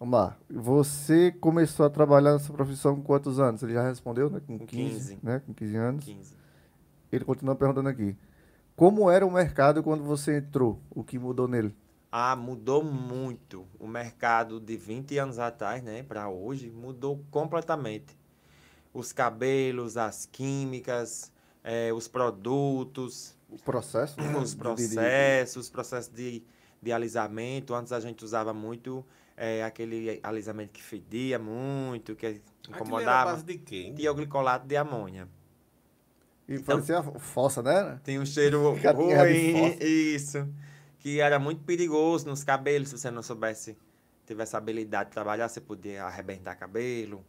Vamos 0.05 0.19
lá. 0.21 0.37
Você 0.51 1.33
começou 1.33 1.87
a 1.87 1.89
trabalhar 1.89 2.35
nessa 2.35 2.53
profissão 2.53 2.95
com 2.95 3.03
quantos 3.03 3.41
anos? 3.41 3.63
Ele 3.63 3.73
já 3.73 3.89
respondeu, 3.89 4.29
né? 4.29 4.39
Com 4.47 4.59
Com 4.59 4.67
15, 4.67 5.15
15. 5.15 5.19
né? 5.23 5.41
Com 5.47 5.55
15 5.55 5.77
anos. 5.77 6.05
15. 6.05 6.35
Ele 7.11 7.25
continua 7.25 7.55
perguntando 7.57 7.89
aqui. 7.89 8.15
Como 8.77 9.11
era 9.11 9.25
o 9.27 9.31
mercado 9.31 9.83
quando 9.83 10.05
você 10.05 10.37
entrou? 10.39 10.79
O 10.91 11.03
que 11.03 11.19
mudou 11.19 11.49
nele? 11.49 11.75
Ah, 12.13 12.37
mudou 12.37 12.85
muito. 12.85 13.67
O 13.81 13.87
mercado 13.89 14.61
de 14.61 14.77
20 14.77 15.17
anos 15.17 15.39
atrás, 15.39 15.83
né, 15.83 16.03
para 16.03 16.29
hoje, 16.29 16.71
mudou 16.71 17.25
completamente. 17.31 18.15
Os 18.93 19.11
cabelos, 19.11 19.97
as 19.97 20.27
químicas, 20.27 21.33
eh, 21.65 21.95
os 21.95 22.07
produtos, 22.09 23.35
O 23.49 23.57
processo? 23.57 24.21
né? 24.21 24.37
os 24.37 24.55
processos, 24.55 25.57
os 25.65 25.71
processos 25.71 26.13
de, 26.13 26.43
de 26.83 26.93
alisamento. 26.93 27.75
Antes 27.75 27.91
a 27.91 28.01
gente 28.01 28.23
usava 28.23 28.53
muito 28.53 29.03
eh, 29.37 29.63
aquele 29.65 30.21
alisamento 30.23 30.73
que 30.73 30.83
fedia 30.83 31.39
muito, 31.39 32.15
que 32.15 32.27
Aquilo 32.27 32.43
incomodava. 32.69 33.31
base 33.33 33.45
de? 33.45 33.59
Tioglicolato 33.95 34.67
de 34.67 34.77
amônia. 34.77 35.29
E 36.49 36.55
Então- 36.57 36.77
parecia 36.77 37.03
fossa, 37.03 37.63
né? 37.63 37.99
Tem 38.05 38.19
um 38.19 38.27
cheiro 38.27 38.73
ruim, 38.95 39.77
isso. 39.81 40.47
Que 40.99 41.21
era 41.21 41.39
muito 41.39 41.63
perigoso 41.65 42.27
nos 42.27 42.43
cabelos, 42.45 42.89
se 42.91 42.99
você 42.99 43.11
não 43.11 43.23
soubesse, 43.23 43.77
tivesse 44.27 44.55
a 44.55 44.59
habilidade 44.59 45.11
de 45.11 45.15
trabalhar, 45.15 45.49
você 45.49 45.61
podia 45.61 46.05
arrebentar 46.05 46.55
cabelo. 46.57 47.25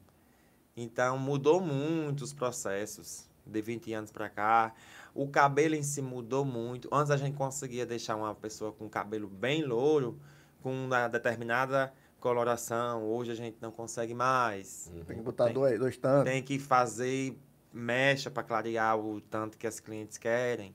Então, 0.77 1.17
mudou 1.17 1.61
muito 1.61 2.23
os 2.23 2.33
processos 2.33 3.25
de 3.45 3.61
20 3.61 3.93
anos 3.93 4.11
para 4.11 4.29
cá. 4.29 4.73
O 5.13 5.27
cabelo 5.29 5.75
em 5.75 5.83
si 5.83 6.01
mudou 6.01 6.43
muito. 6.43 6.89
Antes 6.91 7.11
a 7.11 7.17
gente 7.17 7.35
conseguia 7.37 7.85
deixar 7.85 8.15
uma 8.17 8.35
pessoa 8.35 8.71
com 8.73 8.89
cabelo 8.89 9.27
bem 9.29 9.63
louro, 9.63 10.19
com 10.65 10.73
uma 10.73 11.07
determinada 11.07 11.93
coloração. 12.19 13.03
Hoje 13.03 13.31
a 13.31 13.35
gente 13.35 13.55
não 13.61 13.69
consegue 13.69 14.15
mais. 14.15 14.91
Tem 15.05 15.17
que 15.17 15.21
botar 15.21 15.45
Tem- 15.45 15.53
dois, 15.53 15.77
dois 15.77 15.95
tantos. 15.95 16.23
Tem 16.31 16.41
que 16.41 16.57
fazer 16.57 17.37
mecha 17.71 18.31
para 18.31 18.41
clarear 18.41 18.97
o 18.97 19.21
tanto 19.21 19.59
que 19.59 19.67
as 19.67 19.79
clientes 19.79 20.17
querem. 20.17 20.73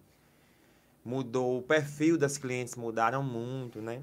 Mudou 1.04 1.58
o 1.58 1.62
perfil 1.62 2.16
das 2.16 2.38
clientes, 2.38 2.76
mudaram 2.76 3.20
muito, 3.20 3.82
né? 3.82 4.00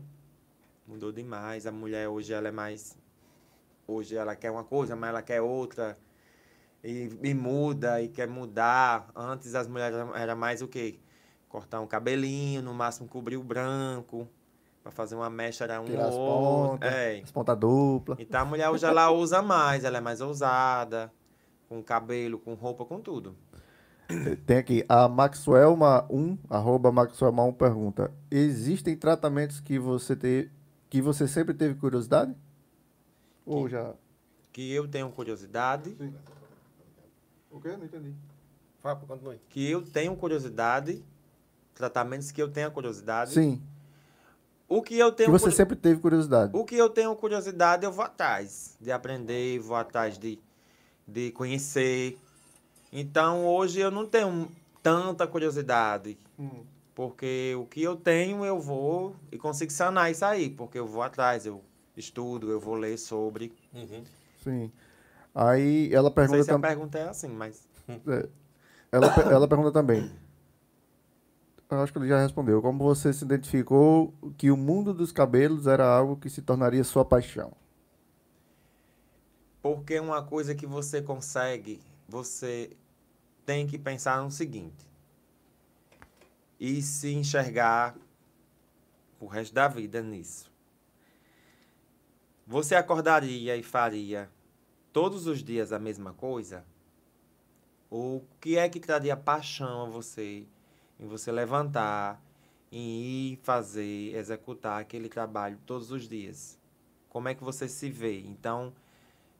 Mudou 0.86 1.10
demais. 1.10 1.66
A 1.66 1.72
mulher 1.72 2.10
hoje 2.10 2.34
ela 2.34 2.50
é 2.50 2.52
mais 2.52 2.98
hoje 3.88 4.18
ela 4.18 4.36
quer 4.36 4.52
uma 4.52 4.66
coisa, 4.66 4.94
mas 4.94 5.08
ela 5.12 5.22
quer 5.22 5.40
outra. 5.42 5.98
E, 6.84 7.10
e 7.24 7.34
muda 7.34 8.02
e 8.02 8.10
quer 8.10 8.28
mudar. 8.28 9.10
Antes 9.16 9.56
as 9.56 9.70
mulheres 9.70 9.96
eram- 9.98 10.14
era 10.14 10.36
mais 10.36 10.62
o 10.62 10.68
quê? 10.68 11.00
Cortar 11.48 11.80
um 11.80 11.88
cabelinho, 11.88 12.62
no 12.62 12.74
máximo 12.74 13.08
cobrir 13.08 13.38
o 13.38 13.44
branco. 13.44 14.28
Para 14.88 14.92
fazer 14.94 15.16
uma 15.16 15.30
mecha 15.30 15.66
era 15.66 15.82
um 15.82 15.84
Tirar 15.84 16.08
as 16.08 16.16
ou 16.16 16.70
pontas. 16.70 16.94
É. 16.94 17.20
As 17.22 17.30
pontas 17.30 17.60
duplas. 17.60 18.18
Então 18.22 18.40
a 18.40 18.46
mulher 18.46 18.70
hoje 18.70 18.86
ela 18.86 19.12
usa 19.12 19.42
mais, 19.42 19.84
ela 19.84 19.98
é 19.98 20.02
mais 20.02 20.22
ousada, 20.22 21.12
com 21.68 21.84
cabelo, 21.84 22.40
com 22.40 22.54
roupa, 22.54 22.86
com 22.86 23.02
tudo. 23.02 23.36
Tem 24.46 24.56
aqui, 24.56 24.86
a 24.88 25.10
Maxwellma1, 25.10 26.38
arroba 26.50 26.90
Maxwellma1 26.90 27.54
pergunta, 27.58 28.14
existem 28.32 28.96
tratamentos 28.96 29.60
que 29.60 29.78
você, 29.78 30.16
te, 30.16 30.50
que 30.90 31.02
você 31.02 31.28
sempre 31.28 31.54
teve 31.54 31.76
curiosidade? 31.76 32.34
Ou 33.46 33.68
já... 33.68 33.94
Que 34.54 34.72
eu 34.72 34.88
tenho 34.88 35.12
curiosidade, 35.12 35.98
O 37.52 37.60
quê? 37.60 37.76
Não 37.76 37.84
entendi. 37.84 38.16
Fala, 38.82 38.96
continue. 38.96 39.42
que 39.50 39.70
eu 39.70 39.82
tenho 39.82 40.16
curiosidade, 40.16 41.04
tratamentos 41.76 42.32
que 42.32 42.42
eu 42.42 42.50
tenho 42.50 42.72
curiosidade. 42.72 43.34
Sim, 43.34 43.62
O 44.70 44.82
que 44.82 44.98
eu 45.00 45.12
que 45.12 45.18
tenho 45.18 45.32
você 45.32 45.46
curi- 45.46 45.56
sempre 45.56 45.76
teve 45.76 46.00
curiosidade. 46.02 46.52
O 46.56 46.66
que 46.66 46.76
eu 46.76 46.90
tenho 46.90 47.16
curiosidade, 47.16 47.86
eu 47.86 47.92
vou 47.92 48.04
atrás 48.04 48.76
de 48.82 48.92
aprender, 48.92 49.60
vou 49.60 49.78
atrás 49.78 50.18
de, 50.18 50.38
de 51.08 51.32
conhecer. 51.32 52.18
Então, 52.92 53.46
hoje 53.46 53.80
eu 53.80 53.90
não 53.92 54.06
tenho 54.06 54.52
tanta 54.84 55.26
curiosidade, 55.28 56.18
Hum. 56.40 56.64
porque 56.96 57.54
o 57.58 57.66
que 57.66 57.82
eu 57.82 57.96
tenho, 57.96 58.44
eu 58.46 58.60
vou 58.60 59.16
e 59.32 59.38
consigo 59.38 59.72
sanar 59.72 60.12
isso 60.12 60.24
aí, 60.26 60.50
porque 60.50 60.78
eu 60.80 60.86
vou 60.88 61.02
atrás, 61.02 61.46
eu 61.46 61.62
estudo, 61.96 62.52
eu 62.52 62.60
vou 62.60 62.76
ler 62.76 62.98
sobre. 62.98 63.54
Uhum. 63.74 64.04
Sim. 64.44 64.72
Aí 65.34 65.90
ela 65.94 66.10
Não 66.10 66.16
sei 66.16 66.26
pergunta, 66.26 66.44
se 66.44 66.50
a 66.50 66.54
tam- 66.54 66.62
pergunta 66.62 66.98
é 66.98 67.10
assim, 67.10 67.28
mas 67.30 67.68
é, 67.90 68.28
ela, 68.92 69.08
ela 69.32 69.48
pergunta 69.48 69.72
também, 69.72 70.10
eu 71.70 71.82
acho 71.82 71.92
que 71.92 72.00
ele 72.00 72.08
já 72.08 72.22
respondeu, 72.22 72.62
como 72.62 72.84
você 72.84 73.12
se 73.12 73.26
identificou 73.26 74.14
que 74.38 74.50
o 74.50 74.58
mundo 74.58 74.94
dos 74.94 75.12
cabelos 75.12 75.68
era 75.68 75.86
algo 75.86 76.16
que 76.16 76.30
se 76.30 76.42
tornaria 76.42 76.84
sua 76.84 77.04
paixão? 77.04 77.52
porque 79.68 80.00
uma 80.00 80.24
coisa 80.24 80.56
que 80.56 80.66
você 80.66 81.02
consegue, 81.02 81.82
você 82.08 82.72
tem 83.46 83.68
que 83.68 83.78
pensar 83.78 84.24
no 84.24 84.32
seguinte: 84.32 84.88
e 86.58 86.82
se 86.82 87.14
enxergar 87.14 87.94
o 89.20 89.26
resto 89.26 89.54
da 89.54 89.68
vida 89.68 90.02
nisso. 90.02 90.50
Você 92.46 92.76
acordaria 92.76 93.58
e 93.58 93.64
faria 93.64 94.30
todos 94.94 95.28
os 95.28 95.44
dias 95.44 95.74
a 95.74 95.80
mesma 95.80 96.14
coisa? 96.14 96.64
O 97.90 98.22
que 98.40 98.58
é 98.58 98.70
que 98.70 98.80
traria 98.80 99.18
paixão 99.18 99.82
a 99.82 99.90
você 99.90 100.48
em 101.00 101.08
você 101.08 101.32
levantar, 101.32 102.22
em 102.72 103.32
ir 103.32 103.40
fazer, 103.44 104.16
executar 104.16 104.82
aquele 104.82 105.10
trabalho 105.10 105.58
todos 105.66 105.92
os 105.92 106.08
dias? 106.08 106.58
Como 107.10 107.30
é 107.30 107.36
que 107.36 107.44
você 107.44 107.68
se 107.68 107.90
vê? 107.90 108.20
Então, 108.20 108.74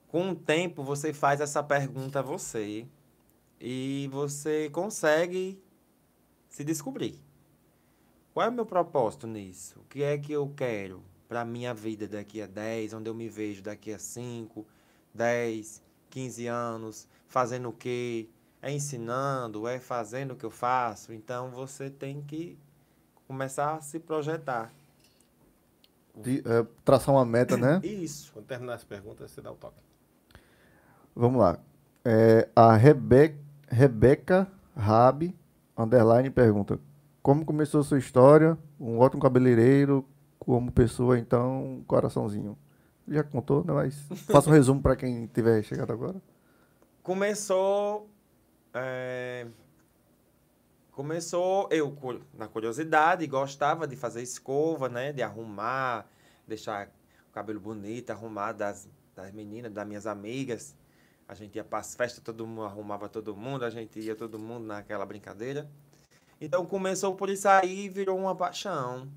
com 0.08 0.30
o 0.30 0.34
tempo, 0.34 0.82
você 0.82 1.12
faz 1.12 1.40
essa 1.40 1.62
pergunta 1.62 2.20
a 2.20 2.22
você 2.22 2.86
e 3.60 4.08
você 4.10 4.70
consegue 4.70 5.60
se 6.48 6.64
descobrir. 6.64 7.20
Qual 8.32 8.46
é 8.46 8.48
o 8.48 8.52
meu 8.52 8.64
propósito 8.64 9.26
nisso? 9.26 9.80
O 9.80 9.84
que 9.84 10.02
é 10.02 10.16
que 10.16 10.32
eu 10.32 10.52
quero 10.56 11.02
para 11.28 11.42
a 11.42 11.44
minha 11.44 11.74
vida 11.74 12.08
daqui 12.08 12.40
a 12.40 12.46
10, 12.46 12.94
onde 12.94 13.10
eu 13.10 13.14
me 13.14 13.28
vejo 13.28 13.62
daqui 13.62 13.92
a 13.92 13.98
5, 13.98 14.66
10, 15.12 15.82
15 16.08 16.46
anos, 16.46 17.08
fazendo 17.26 17.68
o 17.68 17.72
quê? 17.72 18.28
É 18.68 18.70
ensinando, 18.70 19.66
é 19.66 19.80
fazendo 19.80 20.32
o 20.32 20.36
que 20.36 20.44
eu 20.44 20.50
faço? 20.50 21.10
Então 21.14 21.50
você 21.50 21.88
tem 21.88 22.20
que 22.20 22.58
começar 23.26 23.76
a 23.76 23.80
se 23.80 23.98
projetar. 23.98 24.70
De, 26.14 26.40
é, 26.40 26.66
traçar 26.84 27.14
uma 27.14 27.24
meta, 27.24 27.56
né? 27.56 27.80
Isso. 27.82 28.30
Quando 28.30 28.44
terminar 28.44 28.74
as 28.74 28.84
perguntas, 28.84 29.30
você 29.30 29.40
dá 29.40 29.50
o 29.50 29.54
toque. 29.54 29.80
Vamos 31.16 31.40
lá. 31.40 31.58
É, 32.04 32.46
a 32.54 32.76
Rebe 32.76 33.38
Rebeca 33.68 34.46
Rabi, 34.76 35.34
underline, 35.74 36.28
pergunta: 36.28 36.78
Como 37.22 37.46
começou 37.46 37.80
a 37.80 37.84
sua 37.84 37.98
história? 37.98 38.58
Um 38.78 38.98
ótimo 38.98 39.22
cabeleireiro, 39.22 40.04
como 40.38 40.70
pessoa, 40.70 41.18
então, 41.18 41.82
coraçãozinho. 41.86 42.54
Já 43.08 43.24
contou, 43.24 43.64
né? 43.64 43.72
Mas 43.72 43.98
faça 44.26 44.50
um 44.50 44.52
resumo 44.52 44.82
para 44.82 44.94
quem 44.94 45.26
tiver 45.26 45.62
chegado 45.62 45.90
agora. 45.90 46.20
Começou. 47.02 48.17
É, 48.84 49.46
Começou 50.98 51.68
eu 51.70 51.96
na 52.34 52.48
curiosidade, 52.48 53.24
gostava 53.28 53.86
de 53.86 53.94
fazer 53.94 54.20
escova, 54.20 54.88
né? 54.88 55.12
De 55.12 55.22
arrumar, 55.22 56.10
deixar 56.44 56.88
o 57.28 57.32
cabelo 57.32 57.60
bonito, 57.60 58.10
arrumar 58.10 58.50
das, 58.50 58.88
das 59.14 59.30
meninas, 59.30 59.70
das 59.72 59.86
minhas 59.86 60.08
amigas. 60.08 60.74
A 61.28 61.34
gente 61.34 61.54
ia 61.54 61.62
para 61.62 61.78
as 61.78 61.94
festas, 61.94 62.20
todo 62.24 62.44
mundo 62.44 62.64
arrumava 62.64 63.08
todo 63.08 63.36
mundo, 63.36 63.64
a 63.64 63.70
gente 63.70 64.00
ia 64.00 64.16
todo 64.16 64.40
mundo 64.40 64.66
naquela 64.66 65.06
brincadeira. 65.06 65.70
Então 66.40 66.66
começou 66.66 67.14
por 67.14 67.30
isso 67.30 67.48
aí 67.48 67.84
e 67.84 67.88
virou 67.88 68.18
uma 68.18 68.34
paixão. 68.34 69.08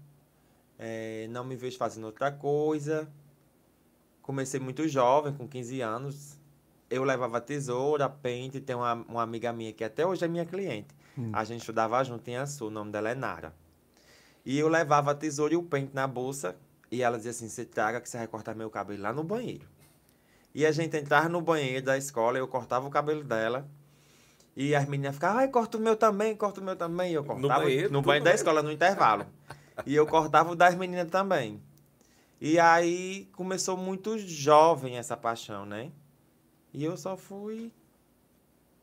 É, 0.77 1.27
não 1.31 1.43
me 1.43 1.55
vejo 1.55 1.79
fazendo 1.79 2.03
outra 2.05 2.31
coisa. 2.31 3.11
Comecei 4.21 4.59
muito 4.59 4.87
jovem, 4.87 5.33
com 5.33 5.47
15 5.47 5.81
anos. 5.81 6.37
Eu 6.91 7.03
levava 7.03 7.39
tesoura, 7.39 8.09
pente. 8.09 8.59
Tem 8.59 8.75
uma, 8.75 8.93
uma 8.93 9.23
amiga 9.23 9.51
minha 9.53 9.71
que 9.71 9.83
até 9.83 10.05
hoje 10.05 10.25
é 10.25 10.27
minha 10.27 10.45
cliente. 10.45 10.93
A 11.33 11.43
gente 11.43 11.61
estudava 11.61 12.03
junto 12.03 12.27
em 12.29 12.35
Açu, 12.35 12.67
o 12.67 12.69
nome 12.69 12.91
dela 12.91 13.09
é 13.09 13.15
Nara. 13.15 13.53
E 14.45 14.59
eu 14.59 14.67
levava 14.67 15.11
a 15.11 15.15
tesoura 15.15 15.53
e 15.53 15.57
o 15.57 15.63
pente 15.63 15.95
na 15.95 16.05
bolsa. 16.05 16.55
E 16.91 17.01
ela 17.01 17.17
dizia 17.17 17.31
assim: 17.31 17.47
Você 17.47 17.63
traga 17.65 18.01
que 18.01 18.09
você 18.09 18.17
vai 18.17 18.27
cortar 18.27 18.53
meu 18.55 18.69
cabelo 18.69 19.01
lá 19.01 19.13
no 19.13 19.23
banheiro. 19.23 19.67
E 20.53 20.65
a 20.65 20.71
gente 20.71 20.97
entrava 20.97 21.29
no 21.29 21.41
banheiro 21.41 21.85
da 21.85 21.97
escola, 21.97 22.37
eu 22.37 22.47
cortava 22.47 22.85
o 22.85 22.91
cabelo 22.91 23.23
dela. 23.23 23.65
E 24.55 24.75
as 24.75 24.85
meninas 24.85 25.15
ficavam, 25.15 25.39
ai, 25.39 25.47
corta 25.47 25.77
o 25.77 25.81
meu 25.81 25.95
também, 25.95 26.35
corta 26.35 26.59
o 26.59 26.63
meu 26.63 26.75
também. 26.75 27.11
E 27.11 27.13
eu 27.13 27.23
cortava 27.23 27.63
banheiro, 27.63 27.91
no 27.91 28.01
banheiro 28.01 28.25
da 28.25 28.33
escola, 28.33 28.61
no 28.61 28.69
intervalo. 28.71 29.25
E 29.85 29.95
eu 29.95 30.05
cortava 30.05 30.51
o 30.51 30.55
das 30.55 30.75
meninas 30.75 31.09
também. 31.09 31.61
E 32.39 32.59
aí 32.59 33.29
começou 33.33 33.77
muito 33.77 34.17
jovem 34.19 34.97
essa 34.97 35.15
paixão, 35.15 35.65
né? 35.65 35.91
E 36.73 36.83
eu 36.83 36.95
só 36.97 37.17
fui. 37.17 37.71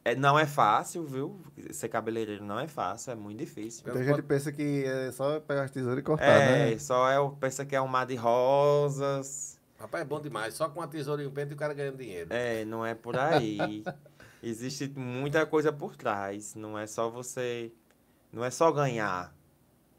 É, 0.05 0.14
não 0.14 0.39
é 0.39 0.47
fácil, 0.47 1.05
viu? 1.05 1.41
Ser 1.70 1.89
cabeleireiro 1.89 2.45
não 2.45 2.59
é 2.59 2.66
fácil, 2.66 3.12
é 3.12 3.14
muito 3.14 3.39
difícil. 3.39 3.82
Muita 3.86 4.03
gente 4.05 4.22
pensa 4.22 4.51
que 4.51 4.84
é 4.84 5.11
só 5.12 5.39
pegar 5.41 5.64
as 5.64 5.70
tesouras 5.70 5.99
e 5.99 6.03
cortar, 6.03 6.24
É, 6.24 6.70
né? 6.70 6.78
só 6.78 7.11
é, 7.11 7.16
pensa 7.39 7.64
que 7.66 7.76
é 7.76 7.80
um 7.80 7.89
mar 7.89 8.07
de 8.07 8.14
rosas. 8.14 9.59
Rapaz, 9.78 10.03
é 10.03 10.07
bom 10.07 10.20
demais. 10.20 10.55
Só 10.55 10.68
com 10.68 10.80
uma 10.80 10.89
tesoura 10.89 11.22
e 11.22 11.26
um 11.26 11.30
pente 11.30 11.53
o 11.53 11.57
cara 11.57 11.74
ganhando 11.74 11.99
dinheiro. 11.99 12.28
É, 12.32 12.64
não 12.64 12.84
é 12.84 12.95
por 12.95 13.16
aí. 13.18 13.84
Existe 14.43 14.89
muita 14.97 15.45
coisa 15.47 15.72
por 15.72 15.95
trás. 15.97 16.55
Não 16.55 16.78
é 16.78 16.86
só 16.86 17.11
você. 17.11 17.72
Não 18.32 18.45
é 18.45 18.51
só 18.51 18.72
ganhar. 18.72 19.34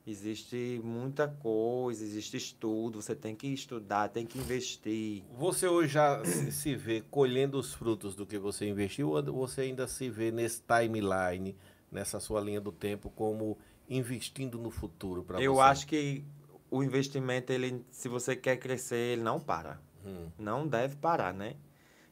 Existe 0.09 0.81
muita 0.83 1.27
coisa, 1.27 2.03
existe 2.03 2.35
estudo. 2.35 2.99
Você 2.99 3.15
tem 3.15 3.35
que 3.35 3.45
estudar, 3.47 4.09
tem 4.09 4.25
que 4.25 4.39
investir. 4.39 5.23
Você 5.37 5.67
hoje 5.67 5.93
já 5.93 6.23
se 6.25 6.75
vê 6.75 7.03
colhendo 7.11 7.59
os 7.59 7.75
frutos 7.75 8.15
do 8.15 8.25
que 8.25 8.39
você 8.39 8.67
investiu 8.67 9.11
ou 9.11 9.21
você 9.21 9.61
ainda 9.61 9.87
se 9.87 10.09
vê 10.09 10.31
nesse 10.31 10.63
timeline, 10.63 11.55
nessa 11.91 12.19
sua 12.19 12.41
linha 12.41 12.59
do 12.59 12.71
tempo, 12.71 13.11
como 13.11 13.55
investindo 13.87 14.57
no 14.57 14.71
futuro 14.71 15.23
para 15.23 15.37
você? 15.37 15.45
Eu 15.45 15.61
acho 15.61 15.85
que 15.85 16.25
o 16.71 16.83
investimento, 16.83 17.53
ele, 17.53 17.85
se 17.91 18.09
você 18.09 18.35
quer 18.35 18.57
crescer, 18.57 19.13
ele 19.13 19.21
não 19.21 19.39
para. 19.39 19.79
Hum. 20.03 20.27
Não 20.39 20.67
deve 20.67 20.95
parar, 20.95 21.35
né? 21.35 21.55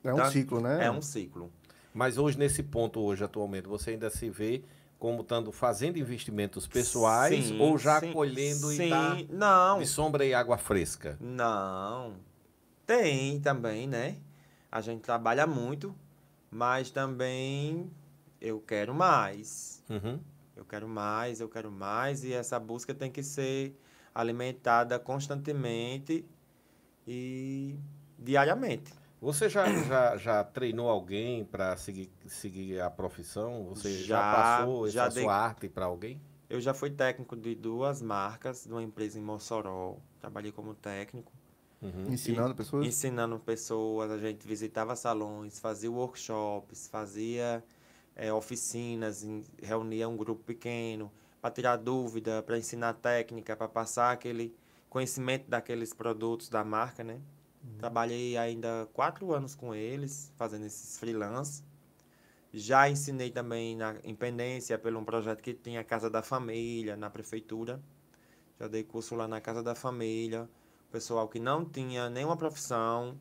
É 0.03 0.13
um 0.13 0.17
Então, 0.17 0.31
ciclo, 0.31 0.61
né? 0.61 0.85
É 0.85 0.91
um 0.91 1.01
ciclo. 1.01 1.51
Mas 1.93 2.19
hoje, 2.19 2.37
nesse 2.37 2.61
ponto, 2.61 2.99
hoje, 2.99 3.23
atualmente, 3.23 3.67
você 3.67 3.91
ainda 3.91 4.11
se 4.11 4.29
vê 4.29 4.61
como 4.99 5.21
estando 5.21 5.51
fazendo 5.51 5.97
investimentos 5.97 6.67
pessoais 6.67 7.47
Sim, 7.47 7.59
ou 7.59 7.77
já 7.77 7.99
sim, 7.99 8.11
colhendo 8.11 8.69
sim, 8.71 8.87
e 8.87 8.89
tá 8.89 9.17
Não, 9.29 9.79
de 9.79 9.85
sombra 9.85 10.25
e 10.25 10.33
água 10.33 10.57
fresca? 10.57 11.17
Não. 11.19 12.15
Tem 12.85 13.39
também, 13.39 13.87
né? 13.87 14.17
A 14.71 14.81
gente 14.81 15.01
trabalha 15.01 15.45
muito, 15.45 15.95
mas 16.49 16.89
também 16.89 17.91
eu 18.41 18.59
quero 18.59 18.93
mais. 18.93 19.83
Uhum. 19.89 20.19
Eu 20.55 20.65
quero 20.65 20.87
mais, 20.87 21.39
eu 21.39 21.47
quero 21.47 21.71
mais, 21.71 22.23
e 22.23 22.33
essa 22.33 22.59
busca 22.59 22.93
tem 22.93 23.11
que 23.11 23.21
ser 23.21 23.79
alimentada 24.13 24.97
constantemente 24.97 26.25
e 27.07 27.75
diariamente. 28.17 28.91
Você 29.19 29.49
já, 29.49 29.67
já, 29.87 30.15
já 30.17 30.43
treinou 30.43 30.89
alguém 30.89 31.43
para 31.43 31.75
seguir, 31.75 32.09
seguir 32.27 32.79
a 32.81 32.89
profissão? 32.89 33.65
Você 33.65 33.97
já, 34.03 34.03
Já, 34.03 34.31
passou 34.31 34.87
já 34.87 35.05
essa 35.07 35.15
dei- 35.15 35.23
sua 35.23 35.35
arte 35.35 35.67
para 35.67 35.85
alguém? 35.85 36.21
Eu 36.49 36.61
já 36.61 36.73
fui 36.73 36.89
técnico 36.89 37.35
de 37.35 37.55
duas 37.55 38.01
marcas, 38.01 38.63
de 38.65 38.71
uma 38.71 38.81
empresa 38.83 39.19
em 39.19 39.21
Mossoró. 39.21 39.97
Trabalhei 40.21 40.51
como 40.51 40.73
técnico. 40.73 41.31
Uhum. 41.81 42.11
Ensinando 42.11 42.55
pessoas. 42.55 42.87
ensinando 42.87 43.39
pessoas, 43.39 44.09
a 44.11 44.17
gente 44.17 44.47
visitava 44.47 44.95
salões, 44.95 45.59
fazia 45.59 45.91
workshops, 45.91 46.87
fazia 46.87 47.63
eh, 48.15 48.31
oficinas, 48.33 49.23
em- 49.23 49.43
reunia 49.61 50.07
um 50.09 50.17
grupo 50.17 50.43
pequeno 50.43 51.11
para 51.41 51.51
tirar 51.51 51.75
dúvida, 51.77 52.41
para 52.43 52.57
ensinar 52.57 52.93
técnica, 52.93 53.55
para 53.55 53.67
passar 53.67 54.11
aquele 54.11 54.55
conhecimento 54.89 55.47
daqueles 55.49 55.93
produtos 55.93 56.49
da 56.49 56.63
marca, 56.63 57.03
né? 57.03 57.19
Trabalhei 57.77 58.37
ainda 58.37 58.87
quatro 58.93 59.33
anos 59.33 59.53
com 59.53 59.73
eles, 59.73 60.33
fazendo 60.35 60.65
esses 60.65 60.97
freelance. 60.97 61.63
Já 62.53 62.89
ensinei 62.89 63.29
também 63.29 63.75
na 63.75 63.97
Independência, 64.03 64.79
pelo 64.79 64.99
um 64.99 65.05
projeto 65.05 65.41
que 65.43 65.53
tinha 65.53 65.81
a 65.81 65.83
Casa 65.83 66.09
da 66.09 66.23
Família, 66.23 66.95
na 66.95 67.09
prefeitura. 67.09 67.79
Já 68.59 68.67
dei 68.67 68.83
curso 68.83 69.15
lá 69.15 69.27
na 69.27 69.39
Casa 69.39 69.61
da 69.61 69.75
Família. 69.75 70.49
Pessoal 70.91 71.27
que 71.27 71.39
não 71.39 71.63
tinha 71.63 72.09
nenhuma 72.09 72.35
profissão. 72.37 73.19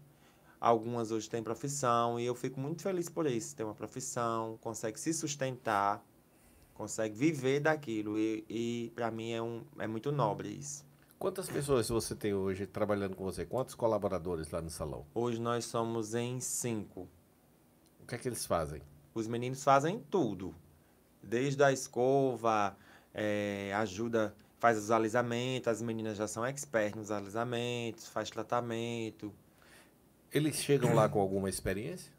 Algumas 0.59 1.11
hoje 1.11 1.29
têm 1.29 1.43
profissão. 1.43 2.19
E 2.19 2.25
eu 2.25 2.35
fico 2.35 2.59
muito 2.59 2.83
feliz 2.83 3.11
por 3.11 3.27
isso. 3.27 3.55
Ter 3.55 3.65
uma 3.65 3.75
profissão, 3.75 4.57
consegue 4.63 4.99
se 4.99 5.13
sustentar, 5.13 6.03
consegue 6.73 7.15
viver 7.15 7.61
daquilo. 7.61 8.19
E, 8.19 8.45
e 8.49 8.93
para 8.95 9.11
mim 9.11 9.33
é, 9.33 9.43
um, 9.43 9.63
é 9.79 9.87
muito 9.87 10.11
nobre 10.11 10.49
isso. 10.49 10.86
Quantas 11.19 11.49
pessoas 11.49 11.89
você 11.89 12.15
tem 12.15 12.35
hoje 12.35 12.67
trabalhando 12.67 13.17
com 13.17 13.25
você? 13.25 13.47
Quantos 13.47 13.75
colaboradores 13.75 14.51
lá 14.51 14.61
no 14.61 14.69
salão? 14.71 15.07
Hoje 15.15 15.41
nós 15.41 15.65
somos 15.65 16.15
em 16.15 16.39
cinco. 16.41 17.09
O 18.03 18.07
que 18.07 18.15
é 18.15 18.19
que 18.19 18.29
eles 18.29 18.45
fazem? 18.45 18.83
Os 19.15 19.27
meninos 19.27 19.65
fazem 19.65 19.99
tudo. 20.11 20.55
Desde 21.23 21.63
a 21.65 21.73
escova, 21.73 22.77
eh, 23.15 23.73
ajuda, 23.77 24.35
faz 24.59 24.77
os 24.79 24.91
alisamentos, 24.91 25.69
as 25.69 25.81
meninas 25.83 26.17
já 26.19 26.29
são 26.29 26.47
expertas 26.47 27.01
nos 27.01 27.11
alisamentos, 27.11 28.07
faz 28.09 28.31
tratamento. 28.31 29.33
Eles 30.31 30.57
chegam 30.57 30.95
lá 30.95 31.09
com 31.09 31.19
alguma 31.21 31.49
experiência? 31.49 32.13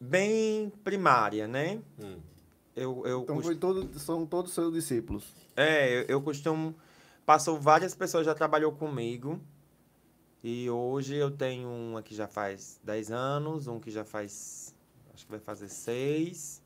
Bem 0.00 0.70
primária, 0.84 1.46
né? 1.48 1.80
Hum. 2.00 2.18
Eu, 2.74 3.02
eu, 3.06 3.22
Então 3.22 3.36
cost- 3.36 3.46
foi 3.46 3.56
todo, 3.56 3.98
são 3.98 4.24
todos 4.24 4.54
seus 4.54 4.72
discípulos. 4.72 5.24
é, 5.56 5.98
eu, 6.00 6.02
eu 6.04 6.22
costumo. 6.22 6.74
Passou 7.24 7.58
várias 7.58 7.94
pessoas 7.94 8.26
já 8.26 8.34
trabalhou 8.34 8.72
comigo. 8.72 9.40
E 10.42 10.68
hoje 10.68 11.14
eu 11.14 11.30
tenho 11.30 11.68
uma 11.68 12.02
que 12.02 12.14
já 12.14 12.26
faz 12.26 12.80
10 12.82 13.12
anos, 13.12 13.68
um 13.68 13.78
que 13.78 13.90
já 13.90 14.04
faz. 14.04 14.74
Acho 15.14 15.24
que 15.24 15.30
vai 15.30 15.40
fazer 15.40 15.68
6, 15.68 16.62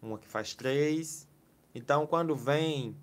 uma 0.00 0.18
que 0.18 0.28
faz 0.28 0.54
3. 0.54 1.26
Então, 1.74 2.06
quando 2.06 2.36
vem, 2.36 2.96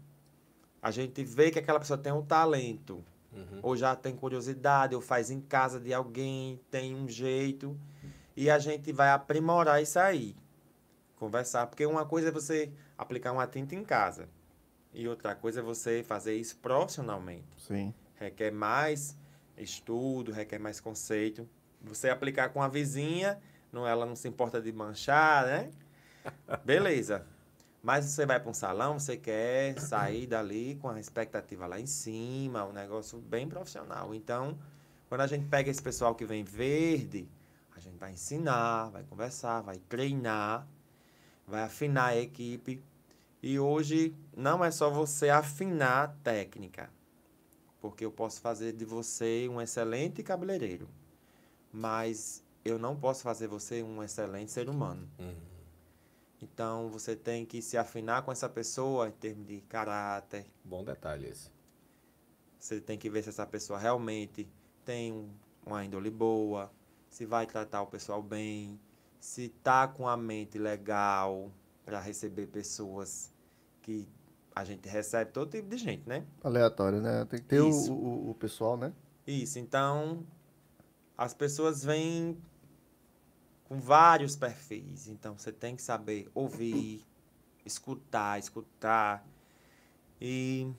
a 0.81 0.91
gente 0.91 1.23
vê 1.23 1.51
que 1.51 1.59
aquela 1.59 1.79
pessoa 1.79 1.97
tem 1.97 2.13
um 2.13 2.23
talento. 2.23 3.03
Uhum. 3.37 3.59
ou 3.61 3.75
já 3.75 3.95
tem 3.95 4.15
curiosidade, 4.15 4.95
ou 4.95 5.01
faz 5.01 5.29
em 5.29 5.39
casa 5.39 5.79
de 5.79 5.93
alguém, 5.93 6.59
tem 6.71 6.95
um 6.95 7.07
jeito, 7.07 7.77
e 8.35 8.49
a 8.49 8.57
gente 8.57 8.91
vai 8.91 9.09
aprimorar 9.09 9.81
isso 9.81 9.99
aí. 9.99 10.35
Conversar, 11.17 11.67
porque 11.67 11.85
uma 11.85 12.05
coisa 12.05 12.29
é 12.29 12.31
você 12.31 12.71
aplicar 12.97 13.31
uma 13.31 13.45
tinta 13.45 13.75
em 13.75 13.83
casa, 13.83 14.27
e 14.97 15.07
outra 15.07 15.35
coisa 15.35 15.59
é 15.59 15.63
você 15.63 16.01
fazer 16.01 16.35
isso 16.35 16.57
profissionalmente. 16.57 17.45
Sim. 17.55 17.93
Requer 18.15 18.49
mais 18.51 19.15
estudo, 19.55 20.31
requer 20.31 20.57
mais 20.57 20.79
conceito. 20.79 21.47
Você 21.83 22.09
aplicar 22.09 22.49
com 22.49 22.63
a 22.63 22.67
vizinha, 22.67 23.39
não, 23.71 23.87
ela 23.87 24.07
não 24.07 24.15
se 24.15 24.27
importa 24.27 24.59
de 24.59 24.73
manchar, 24.73 25.45
né? 25.45 25.69
Beleza. 26.65 27.23
Mas 27.83 28.05
você 28.05 28.25
vai 28.25 28.39
para 28.39 28.49
um 28.49 28.55
salão, 28.55 28.97
você 28.97 29.15
quer 29.15 29.79
sair 29.79 30.25
dali 30.25 30.75
com 30.81 30.89
a 30.89 30.99
expectativa 30.99 31.67
lá 31.67 31.79
em 31.79 31.85
cima, 31.85 32.65
um 32.65 32.73
negócio 32.73 33.19
bem 33.19 33.47
profissional. 33.47 34.15
Então, 34.15 34.57
quando 35.07 35.21
a 35.21 35.27
gente 35.27 35.45
pega 35.45 35.69
esse 35.69 35.81
pessoal 35.81 36.15
que 36.15 36.25
vem 36.25 36.43
verde, 36.43 37.29
a 37.75 37.79
gente 37.79 37.97
vai 37.99 38.13
ensinar, 38.13 38.89
vai 38.89 39.03
conversar, 39.03 39.61
vai 39.61 39.77
treinar, 39.77 40.67
vai 41.45 41.61
afinar 41.61 42.07
a 42.07 42.17
equipe. 42.17 42.83
E 43.41 43.59
hoje 43.59 44.15
não 44.35 44.63
é 44.63 44.71
só 44.71 44.89
você 44.89 45.29
afinar 45.29 46.03
a 46.03 46.07
técnica, 46.07 46.89
porque 47.79 48.03
eu 48.03 48.11
posso 48.11 48.41
fazer 48.41 48.73
de 48.73 48.83
você 48.85 49.47
um 49.47 49.61
excelente 49.61 50.23
cabeleireiro. 50.23 50.87
Mas 51.71 52.43
eu 52.65 52.79
não 52.79 52.95
posso 52.95 53.21
fazer 53.23 53.47
você 53.47 53.83
um 53.83 54.01
excelente 54.01 54.51
ser 54.51 54.69
humano. 54.69 55.07
Uhum. 55.19 55.35
Então 56.41 56.89
você 56.89 57.15
tem 57.15 57.45
que 57.45 57.61
se 57.61 57.77
afinar 57.77 58.23
com 58.23 58.31
essa 58.31 58.49
pessoa 58.49 59.07
em 59.09 59.11
termos 59.11 59.47
de 59.47 59.61
caráter. 59.61 60.45
Bom 60.63 60.83
detalhe 60.83 61.27
esse. 61.27 61.51
Você 62.59 62.81
tem 62.81 62.97
que 62.97 63.09
ver 63.09 63.23
se 63.23 63.29
essa 63.29 63.45
pessoa 63.45 63.77
realmente 63.79 64.47
tem 64.83 65.11
um- 65.13 65.29
uma 65.65 65.83
índole 65.83 66.09
boa, 66.09 66.71
se 67.09 67.25
vai 67.25 67.45
tratar 67.45 67.81
o 67.81 67.87
pessoal 67.87 68.21
bem, 68.21 68.79
se 69.19 69.49
tá 69.49 69.87
com 69.87 70.07
a 70.07 70.17
mente 70.17 70.57
legal 70.57 71.51
para 71.87 72.01
receber 72.01 72.47
pessoas 72.47 73.31
que 73.81 74.05
a 74.53 74.65
gente 74.65 74.89
recebe 74.89 75.31
todo 75.31 75.49
tipo 75.49 75.69
de 75.69 75.77
gente, 75.77 76.03
né? 76.05 76.25
Aleatório, 76.43 76.99
né? 76.99 77.23
Tem 77.29 77.39
que 77.39 77.45
ter 77.45 77.61
o, 77.61 77.69
o, 77.69 78.31
o 78.31 78.35
pessoal, 78.35 78.75
né? 78.75 78.91
Isso, 79.25 79.57
então 79.57 80.25
as 81.17 81.33
pessoas 81.33 81.85
vêm 81.85 82.37
com 83.69 83.79
vários 83.79 84.35
perfis, 84.35 85.07
então 85.07 85.37
você 85.37 85.49
tem 85.49 85.77
que 85.77 85.81
saber 85.81 86.29
ouvir, 86.35 87.05
escutar, 87.65 88.37
escutar 88.37 89.25
e 90.19 90.69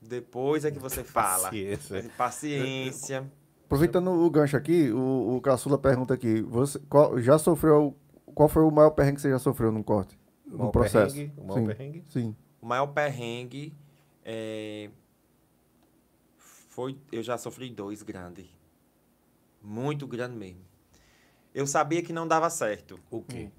depois 0.00 0.64
é 0.64 0.72
que 0.72 0.78
você 0.80 1.04
fala. 1.04 1.44
Paciência. 1.44 2.10
Paciência. 2.18 3.32
Aproveitando 3.66 4.10
o 4.10 4.28
gancho 4.28 4.56
aqui, 4.56 4.90
o, 4.90 5.36
o 5.36 5.40
Caçula 5.40 5.78
pergunta 5.78 6.12
aqui, 6.12 6.42
você 6.42 6.80
qual, 6.88 7.20
já 7.20 7.38
sofreu, 7.38 7.96
qual 8.34 8.48
foi 8.48 8.64
o 8.64 8.72
maior 8.72 8.90
perrengue 8.90 9.16
que 9.16 9.22
você 9.22 9.30
já 9.30 9.38
sofreu 9.38 9.70
num 9.70 9.84
corte? 9.84 10.20
O 10.52 10.56
No 10.56 10.58
maior 10.58 10.70
processo? 10.70 11.14
perrengue, 11.16 11.32
o 11.40 11.44
maior 11.44 11.60
Sim. 11.60 11.66
perrengue. 11.66 12.04
Sim. 12.08 12.36
O 12.60 12.66
maior 12.66 12.86
perrengue 12.88 13.74
é, 14.24 14.90
foi. 16.36 16.98
Eu 17.10 17.22
já 17.22 17.38
sofri 17.38 17.70
dois 17.70 18.02
grandes. 18.02 18.46
Muito 19.62 20.06
grande 20.06 20.36
mesmo. 20.36 20.60
Eu 21.54 21.66
sabia 21.66 22.02
que 22.02 22.12
não 22.12 22.26
dava 22.26 22.48
certo. 22.50 22.98
O 23.10 23.22
quê? 23.22 23.50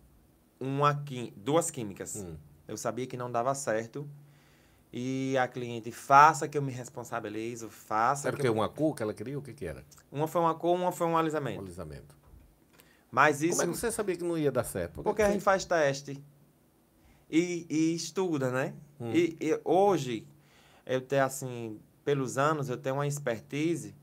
Uma, 0.60 0.96
quim- 1.04 1.34
duas 1.36 1.70
químicas. 1.72 2.16
Hum. 2.18 2.36
Eu 2.68 2.78
sabia 2.78 3.06
que 3.08 3.18
não 3.18 3.32
dava 3.32 3.54
certo. 3.56 4.08
E 4.91 5.36
a 5.39 5.48
cliente, 5.48 5.91
faça 5.91 6.48
que 6.48 6.56
eu 6.58 6.62
me 6.62 6.72
responsabilizo, 6.72 7.68
faça 7.70 8.28
Era 8.28 8.36
o 8.36 8.38
que 8.38 8.44
quê? 8.44 8.48
eu... 8.48 8.54
Uma 8.54 8.70
cu 8.70 8.94
que 8.94 9.02
ela 9.02 9.14
queria? 9.14 9.39
O 9.39 9.41
que 9.41 9.52
que 9.54 9.66
era? 9.66 9.84
Uma 10.12 10.28
foi 10.28 10.39
uma 10.41 10.54
cor, 10.54 10.76
uma 10.76 10.91
foi 10.91 11.08
um 11.08 11.12
Um 11.12 11.18
alisamento. 11.18 11.62
alisamento. 11.62 12.16
Mas 13.10 13.41
isso 13.41 13.58
Como 13.58 13.72
é 13.72 13.74
que 13.74 13.80
você 13.80 13.91
sabia 13.91 14.16
que 14.16 14.24
não 14.24 14.38
ia 14.38 14.52
dar 14.52 14.64
certo? 14.64 14.94
Por 14.96 15.02
que 15.02 15.04
porque 15.10 15.24
que 15.24 15.28
a 15.30 15.32
gente 15.32 15.41
faz 15.44 15.66
teste 15.66 16.24
e, 17.36 17.65
e 17.67 17.95
estuda, 17.95 18.51
né? 18.51 18.73
Hum. 19.01 19.11
E, 19.11 19.36
e 19.41 19.59
hoje, 19.65 20.27
eu 20.86 21.01
tenho 21.01 21.25
assim, 21.25 21.79
pelos 22.05 22.38
anos, 22.38 22.69
eu 22.69 22.77
tenho 22.77 22.95
uma 22.95 23.07
expertise 23.07 23.95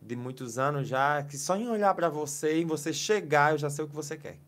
de 0.00 0.16
muitos 0.16 0.58
anos 0.58 0.88
já, 0.88 1.22
que 1.22 1.36
só 1.36 1.56
em 1.56 1.68
olhar 1.68 1.94
para 1.94 2.08
você 2.08 2.60
e 2.60 2.64
você 2.64 2.90
chegar, 2.90 3.52
eu 3.52 3.58
já 3.58 3.68
sei 3.68 3.84
o 3.84 3.88
que 3.88 3.94
você 3.94 4.16
quer. 4.16 4.38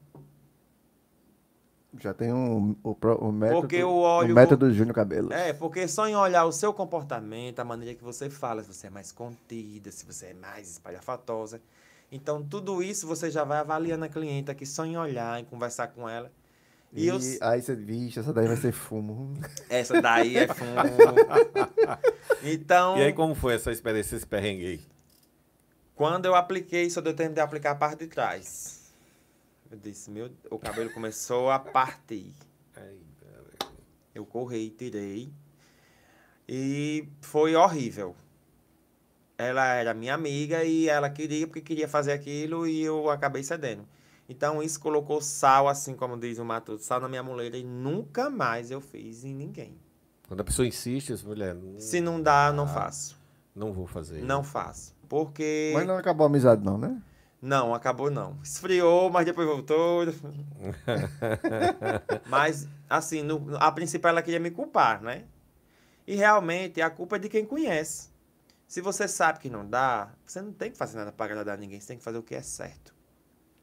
Já 1.98 2.14
tem 2.14 2.32
um, 2.32 2.74
o, 2.82 2.90
o 2.90 3.32
método, 3.32 3.60
Porque 3.62 3.76
eu 3.76 3.90
olho- 3.94 4.32
o 4.32 4.34
método 4.34 4.72
Júnior 4.72 4.94
Cabelo. 4.94 5.32
É, 5.32 5.52
porque 5.52 5.86
só 5.86 6.06
em 6.08 6.16
olhar 6.16 6.44
o 6.46 6.52
seu 6.52 6.72
comportamento, 6.72 7.58
a 7.60 7.64
maneira 7.64 7.94
que 7.94 8.04
você 8.04 8.30
fala, 8.30 8.62
se 8.62 8.72
você 8.72 8.86
é 8.86 8.90
mais 8.90 9.12
contida, 9.12 9.90
se 9.90 10.04
você 10.06 10.26
é 10.26 10.34
mais 10.34 10.70
espalhafatosa. 10.70 11.60
Então, 12.10 12.42
tudo 12.42 12.82
isso 12.82 13.06
você 13.06 13.30
já 13.30 13.44
vai 13.44 13.58
avaliando 13.58 14.04
a 14.04 14.08
cliente 14.08 14.50
aqui 14.50 14.64
só 14.64 14.84
em 14.84 14.96
olhar, 14.96 15.40
em 15.40 15.44
conversar 15.44 15.88
com 15.88 16.08
ela. 16.08 16.30
E, 16.92 17.04
E, 17.04 17.08
eu, 17.08 17.18
aí 17.42 17.60
você, 17.60 17.74
vixe, 17.74 18.18
essa 18.20 18.32
daí 18.32 18.46
vai 18.46 18.56
ser 18.56 18.72
fumo. 18.72 19.34
essa 19.68 20.00
daí 20.00 20.36
é 20.36 20.46
fundo. 20.48 20.70
Então, 22.42 22.96
E 22.98 23.02
aí, 23.02 23.12
como 23.12 23.34
foi 23.34 23.54
essa 23.54 23.72
experiência, 23.72 24.16
esse 24.16 24.26
perrengue 24.26 24.66
aí? 24.66 24.80
quando 25.94 26.26
eu 26.26 26.34
apliquei, 26.34 26.88
só 26.90 27.00
deu 27.00 27.14
tempo 27.14 27.34
de 27.34 27.40
aplicar 27.40 27.70
a 27.70 27.74
parte 27.74 28.00
de 28.00 28.08
trás. 28.08 28.92
Eu 29.70 29.78
disse, 29.78 30.10
meu, 30.10 30.30
o 30.50 30.58
cabelo 30.58 30.90
começou 30.90 31.50
a 31.50 31.58
partir. 31.58 32.32
Eu 34.14 34.24
corri, 34.26 34.70
tirei. 34.70 35.32
E 36.48 37.08
foi 37.20 37.56
horrível. 37.56 38.14
Ela 39.38 39.74
era 39.74 39.92
minha 39.94 40.14
amiga 40.14 40.64
e 40.64 40.88
ela 40.88 41.10
queria 41.10 41.46
porque 41.46 41.60
queria 41.60 41.88
fazer 41.88 42.12
aquilo 42.12 42.66
e 42.66 42.82
eu 42.82 43.10
acabei 43.10 43.42
cedendo. 43.42 43.86
Então 44.28 44.62
isso 44.62 44.80
colocou 44.80 45.20
sal, 45.20 45.68
assim 45.68 45.94
como 45.94 46.18
diz 46.18 46.38
o 46.38 46.44
Matuto, 46.44 46.82
sal 46.82 47.00
na 47.00 47.08
minha 47.08 47.22
muleira 47.22 47.56
e 47.56 47.64
nunca 47.64 48.28
mais 48.28 48.70
eu 48.70 48.80
fiz 48.80 49.24
em 49.24 49.34
ninguém. 49.34 49.78
Quando 50.26 50.40
a 50.40 50.44
pessoa 50.44 50.66
insiste, 50.66 51.12
essa 51.12 51.26
mulher, 51.26 51.54
não, 51.54 51.78
Se 51.78 52.00
não 52.00 52.20
dá, 52.20 52.52
não 52.52 52.66
faço. 52.66 53.16
não 53.54 53.72
vou 53.72 53.86
fazer. 53.86 54.22
Não 54.22 54.42
faço. 54.42 54.94
Porque. 55.08 55.72
Mas 55.74 55.86
não 55.86 55.96
acabou 55.96 56.24
a 56.24 56.28
amizade 56.28 56.64
não, 56.64 56.76
né? 56.76 57.00
Não, 57.40 57.72
acabou 57.74 58.10
não. 58.10 58.36
Esfriou, 58.42 59.08
mas 59.08 59.24
depois 59.24 59.46
voltou. 59.46 60.04
mas, 62.26 62.66
assim, 62.88 63.22
no, 63.22 63.56
a 63.58 63.70
princípio 63.70 64.08
ela 64.08 64.22
queria 64.22 64.40
me 64.40 64.50
culpar, 64.50 65.00
né? 65.00 65.24
E 66.06 66.16
realmente 66.16 66.80
a 66.80 66.90
culpa 66.90 67.16
é 67.16 67.18
de 67.20 67.28
quem 67.28 67.44
conhece. 67.44 68.10
Se 68.66 68.80
você 68.80 69.06
sabe 69.06 69.38
que 69.38 69.48
não 69.48 69.68
dá, 69.68 70.10
você 70.24 70.42
não 70.42 70.52
tem 70.52 70.72
que 70.72 70.76
fazer 70.78 70.96
nada 70.96 71.12
para 71.12 71.26
agradar 71.26 71.56
ninguém. 71.56 71.78
Você 71.78 71.88
tem 71.88 71.98
que 71.98 72.04
fazer 72.04 72.18
o 72.18 72.22
que 72.22 72.34
é 72.34 72.42
certo. 72.42 72.92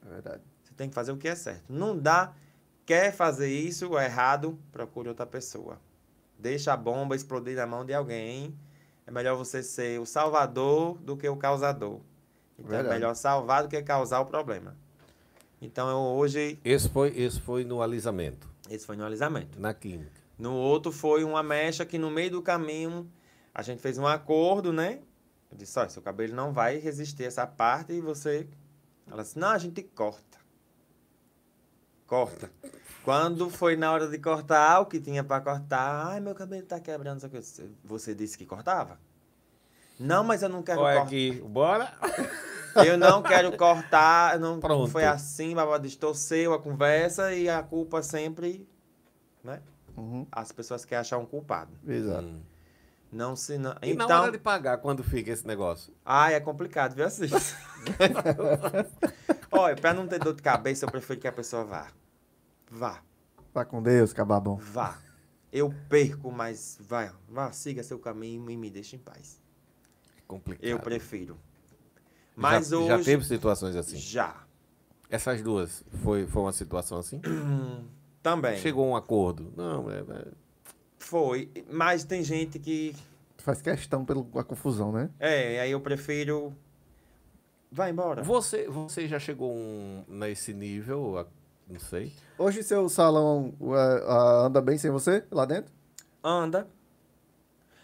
É 0.05 0.09
verdade. 0.09 0.43
Você 0.73 0.77
tem 0.77 0.89
que 0.89 0.95
fazer 0.95 1.11
o 1.11 1.17
que 1.17 1.27
é 1.27 1.35
certo. 1.35 1.71
Não 1.71 1.95
dá, 1.95 2.33
quer 2.83 3.13
fazer 3.13 3.47
isso 3.47 3.87
ou 3.91 3.99
errado, 4.01 4.57
procure 4.71 5.07
outra 5.07 5.25
pessoa. 5.25 5.79
Deixa 6.37 6.73
a 6.73 6.77
bomba 6.77 7.15
explodir 7.15 7.55
na 7.55 7.67
mão 7.67 7.85
de 7.85 7.93
alguém. 7.93 8.57
É 9.05 9.11
melhor 9.11 9.37
você 9.37 9.61
ser 9.61 9.99
o 9.99 10.05
salvador 10.05 10.97
do 10.97 11.15
que 11.15 11.29
o 11.29 11.37
causador. 11.37 11.99
Então 12.57 12.71
Verdade. 12.71 12.87
é 12.87 12.93
melhor 12.99 13.15
salvar 13.15 13.61
do 13.61 13.69
que 13.69 13.79
causar 13.83 14.19
o 14.21 14.25
problema. 14.25 14.75
Então 15.61 15.87
eu 15.89 15.97
hoje, 16.17 16.59
Esse 16.65 16.89
foi, 16.89 17.09
esse 17.15 17.39
foi 17.39 17.63
no 17.63 17.81
alisamento, 17.81 18.49
esse 18.69 18.85
foi 18.85 18.95
no 18.95 19.05
alisamento. 19.05 19.59
na 19.61 19.73
química. 19.75 20.11
No 20.37 20.53
outro 20.53 20.91
foi 20.91 21.23
uma 21.23 21.43
mecha 21.43 21.85
que 21.85 21.99
no 21.99 22.09
meio 22.09 22.31
do 22.31 22.41
caminho 22.41 23.09
a 23.53 23.61
gente 23.61 23.79
fez 23.81 23.97
um 23.99 24.07
acordo, 24.07 24.73
né? 24.73 24.99
Eu 25.51 25.57
disse, 25.57 25.77
olha, 25.77 25.89
seu 25.89 26.01
cabelo 26.01 26.33
não 26.33 26.51
vai 26.51 26.77
resistir 26.79 27.23
a 27.23 27.27
essa 27.27 27.45
parte 27.47 27.93
e 27.93 28.01
você. 28.01 28.47
Ela 29.09 29.21
disse, 29.21 29.37
não, 29.37 29.49
a 29.49 29.57
gente 29.59 29.83
corta. 29.83 30.42
Corta. 32.13 32.51
Quando 33.03 33.49
foi 33.49 33.75
na 33.75 33.91
hora 33.91 34.07
de 34.07 34.19
cortar, 34.19 34.81
o 34.81 34.85
que 34.85 34.99
tinha 34.99 35.23
para 35.23 35.41
cortar, 35.41 36.09
ai, 36.09 36.19
meu 36.19 36.35
cabelo 36.35 36.61
tá 36.61 36.79
quebrando, 36.79 37.27
disse, 37.27 37.67
você 37.83 38.13
disse 38.13 38.37
que 38.37 38.45
cortava? 38.45 38.99
Não, 39.99 40.23
mas 40.23 40.43
eu 40.43 40.49
não 40.49 40.61
quero 40.61 40.81
Olha 40.81 40.97
cortar. 40.97 41.07
aqui, 41.07 41.41
bora! 41.41 41.91
Eu 42.85 42.97
não 42.97 43.21
quero 43.21 43.55
cortar, 43.55 44.39
não 44.39 44.59
Pronto. 44.59 44.89
foi 44.89 45.05
assim, 45.05 45.53
babá, 45.53 45.77
distorceu 45.77 46.53
a 46.53 46.59
conversa 46.59 47.31
e 47.31 47.47
a 47.47 47.61
culpa 47.61 48.01
sempre, 48.01 48.67
né? 49.43 49.61
Uhum. 49.95 50.25
As 50.31 50.51
pessoas 50.51 50.83
querem 50.83 51.01
achar 51.01 51.19
um 51.19 51.25
culpado. 51.25 51.71
Exato. 51.87 52.25
Hum. 52.25 52.41
Não 53.11 53.35
se 53.35 53.59
não. 53.59 53.75
E 53.83 53.93
na 53.93 54.05
então, 54.05 54.23
hora 54.23 54.31
de 54.31 54.39
pagar, 54.39 54.79
quando 54.79 55.03
fica 55.03 55.29
esse 55.29 55.45
negócio? 55.45 55.93
ai, 56.03 56.33
é 56.33 56.39
complicado, 56.39 56.95
viu 56.95 57.05
assim? 57.05 57.27
Olha, 59.51 59.75
pra 59.75 59.93
não 59.93 60.07
ter 60.07 60.17
dor 60.17 60.33
de 60.33 60.41
cabeça, 60.41 60.85
eu 60.85 60.89
prefiro 60.89 61.19
que 61.19 61.27
a 61.27 61.31
pessoa 61.31 61.63
vá. 61.63 61.87
Vá, 62.75 63.03
Vá 63.53 63.63
com 63.63 63.83
Deus, 63.83 64.11
cababom. 64.13 64.55
vá. 64.57 64.97
Eu 65.51 65.71
perco, 65.87 66.31
mas 66.31 66.79
vai, 66.81 67.11
vá, 67.29 67.51
siga 67.51 67.83
seu 67.83 67.99
caminho 67.99 68.49
e 68.49 68.57
me 68.57 68.67
deixe 68.71 68.95
em 68.95 68.99
paz. 68.99 69.39
Complicado. 70.27 70.65
Eu 70.67 70.79
prefiro. 70.79 71.37
Mas 72.35 72.69
já, 72.71 72.77
hoje 72.77 72.87
já 72.87 73.03
teve 73.03 73.23
situações 73.23 73.75
assim? 73.75 73.95
já. 73.97 74.43
Essas 75.07 75.43
duas, 75.43 75.83
foi, 76.03 76.25
foi 76.25 76.41
uma 76.41 76.51
situação 76.51 76.97
assim? 76.97 77.21
Também. 78.23 78.57
Chegou 78.57 78.85
a 78.85 78.87
um 78.87 78.95
acordo? 78.95 79.53
Não, 79.55 79.91
é, 79.91 79.99
é, 79.99 80.27
Foi, 80.97 81.51
mas 81.69 82.03
tem 82.03 82.23
gente 82.23 82.57
que 82.57 82.95
Faz 83.37 83.61
questão 83.61 84.03
pela 84.03 84.43
confusão, 84.43 84.91
né? 84.91 85.11
é, 85.19 85.59
aí 85.59 85.69
eu 85.71 85.79
prefiro 85.81 86.55
vai 87.71 87.91
embora. 87.91 88.23
Você, 88.23 88.67
você 88.67 89.07
já 89.07 89.19
chegou 89.19 89.53
um, 89.53 90.03
nesse 90.07 90.53
nível, 90.53 91.19
a- 91.19 91.27
não 91.73 91.79
sei. 91.79 92.13
Hoje 92.37 92.63
seu 92.63 92.87
salão 92.87 93.53
é, 93.61 94.03
ah, 94.07 94.45
anda 94.45 94.61
bem 94.61 94.77
sem 94.77 94.91
você 94.91 95.23
lá 95.31 95.45
dentro? 95.45 95.71
Anda. 96.23 96.67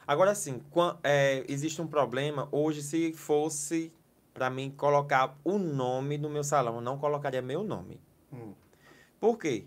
Agora 0.08 0.34
sim, 0.34 0.62
é, 1.04 1.44
existe 1.48 1.82
um 1.82 1.88
problema. 1.88 2.48
Hoje, 2.52 2.82
se 2.82 3.14
fosse 3.14 3.92
para 4.34 4.50
mim 4.50 4.72
colocar 4.76 5.38
o 5.44 5.58
nome 5.60 6.18
no 6.18 6.30
meu 6.30 6.44
salão, 6.44 6.76
eu 6.76 6.82
não 6.82 6.98
colocaria 6.98 7.42
meu 7.42 7.64
nome. 7.64 8.00
Hum. 8.34 8.54
Por 9.20 9.38
quê? 9.38 9.66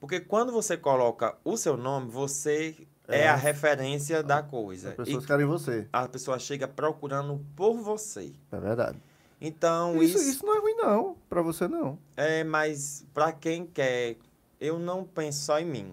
Porque 0.00 0.20
quando 0.20 0.50
você 0.52 0.76
coloca 0.76 1.36
o 1.44 1.56
seu 1.56 1.76
nome, 1.76 2.10
você 2.10 2.76
é, 3.06 3.20
É. 3.22 3.28
a 3.28 3.36
referência 3.36 4.22
da 4.22 4.42
coisa. 4.42 4.90
As 4.90 4.94
pessoas 4.96 5.24
E 5.24 5.26
querem 5.26 5.46
você. 5.46 5.86
a 5.92 6.08
pessoa 6.08 6.38
chega 6.38 6.66
procurando 6.66 7.44
por 7.54 7.74
você. 7.76 8.32
É 8.50 8.58
verdade. 8.58 8.98
Então, 9.46 10.02
Isso, 10.02 10.16
isso, 10.16 10.30
isso 10.30 10.46
não 10.46 10.56
é 10.56 10.58
ruim, 10.60 10.74
não. 10.76 11.16
Pra 11.28 11.42
você, 11.42 11.68
não. 11.68 11.98
é 12.16 12.42
mais 12.42 13.04
para 13.12 13.30
quem 13.30 13.66
quer. 13.66 14.16
Eu 14.58 14.78
não 14.78 15.04
penso 15.04 15.44
só 15.44 15.58
em 15.60 15.66
mim. 15.66 15.92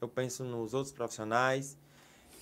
Eu 0.00 0.08
penso 0.08 0.42
nos 0.42 0.74
outros 0.74 0.92
profissionais. 0.92 1.78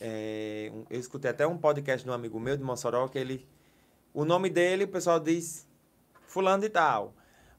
É, 0.00 0.72
eu 0.88 0.98
escutei 0.98 1.30
até 1.30 1.46
um 1.46 1.58
podcast 1.58 2.02
de 2.04 2.10
um 2.10 2.14
amigo 2.14 2.40
meu 2.40 2.56
de 2.56 2.62
Mossoró 2.62 3.06
que 3.06 3.18
ele. 3.18 3.46
O 4.14 4.24
nome 4.24 4.48
dele, 4.48 4.84
o 4.84 4.88
pessoal 4.88 5.20
diz 5.20 5.66
Fulano 6.26 6.62
de 6.62 6.70
Tal. 6.70 7.12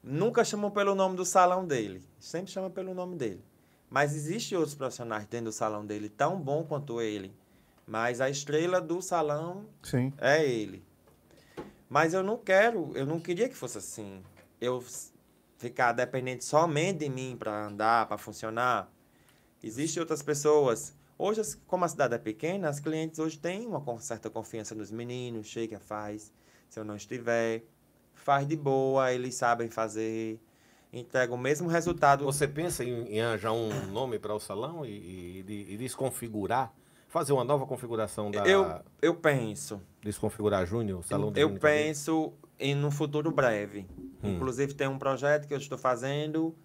Nunca 0.03 0.43
chamam 0.43 0.71
pelo 0.71 0.95
nome 0.95 1.15
do 1.15 1.23
salão 1.23 1.65
dele. 1.67 2.01
Sempre 2.19 2.51
chama 2.51 2.71
pelo 2.71 2.95
nome 2.95 3.15
dele. 3.15 3.43
Mas 3.91 4.15
existe 4.15 4.55
outros 4.55 4.73
profissionais 4.73 5.27
dentro 5.27 5.45
do 5.45 5.51
salão 5.51 5.85
dele 5.85 6.09
tão 6.09 6.39
bom 6.41 6.63
quanto 6.63 6.99
ele. 6.99 7.31
Mas 7.85 8.19
a 8.21 8.29
estrela 8.29 8.81
do 8.81 9.01
salão 9.01 9.65
Sim. 9.83 10.11
é 10.17 10.43
ele. 10.43 10.83
Mas 11.91 12.13
eu 12.13 12.23
não 12.23 12.37
quero, 12.37 12.93
eu 12.95 13.05
não 13.05 13.19
queria 13.19 13.49
que 13.49 13.53
fosse 13.53 13.77
assim. 13.77 14.23
Eu 14.61 14.81
ficar 15.57 15.91
dependente 15.91 16.45
somente 16.45 16.99
de 16.99 17.09
mim 17.09 17.35
para 17.37 17.65
andar, 17.65 18.07
para 18.07 18.17
funcionar. 18.17 18.89
Existem 19.61 19.99
outras 19.99 20.21
pessoas. 20.21 20.95
Hoje, 21.17 21.41
como 21.67 21.83
a 21.83 21.89
cidade 21.89 22.15
é 22.15 22.17
pequena, 22.17 22.69
as 22.69 22.79
clientes 22.79 23.19
hoje 23.19 23.37
têm 23.37 23.67
uma 23.67 23.83
certa 23.99 24.29
confiança 24.29 24.73
nos 24.73 24.89
meninos. 24.89 25.47
Chega, 25.47 25.81
faz. 25.81 26.31
Se 26.69 26.79
eu 26.79 26.85
não 26.85 26.95
estiver, 26.95 27.65
faz 28.13 28.47
de 28.47 28.55
boa, 28.55 29.11
eles 29.11 29.35
sabem 29.35 29.69
fazer. 29.69 30.39
Entrega 30.93 31.33
o 31.33 31.37
mesmo 31.37 31.67
resultado. 31.67 32.23
Você 32.23 32.47
pensa 32.47 32.85
em, 32.85 33.19
arranjar 33.19 33.51
um 33.51 33.87
nome 33.87 34.17
para 34.17 34.33
o 34.33 34.39
salão 34.39 34.85
e, 34.85 35.43
e, 35.45 35.73
e 35.73 35.77
desconfigurar? 35.77 36.73
Fazer 37.11 37.33
uma 37.33 37.43
nova 37.43 37.65
configuração 37.65 38.31
da. 38.31 38.47
Eu, 38.47 38.79
eu 39.01 39.13
penso. 39.13 39.81
Desconfigurar 40.01 40.65
Júnior, 40.65 41.01
o 41.01 41.03
salão 41.03 41.29
de 41.29 41.41
Eu 41.41 41.47
Júnior 41.49 41.61
penso 41.61 42.31
em 42.57 42.73
um 42.85 42.89
futuro 42.89 43.29
breve. 43.31 43.85
Hum. 44.23 44.35
Inclusive 44.35 44.73
tem 44.73 44.87
um 44.87 44.97
projeto 44.97 45.45
que 45.45 45.53
eu 45.53 45.57
estou 45.57 45.77
fazendo 45.77 46.55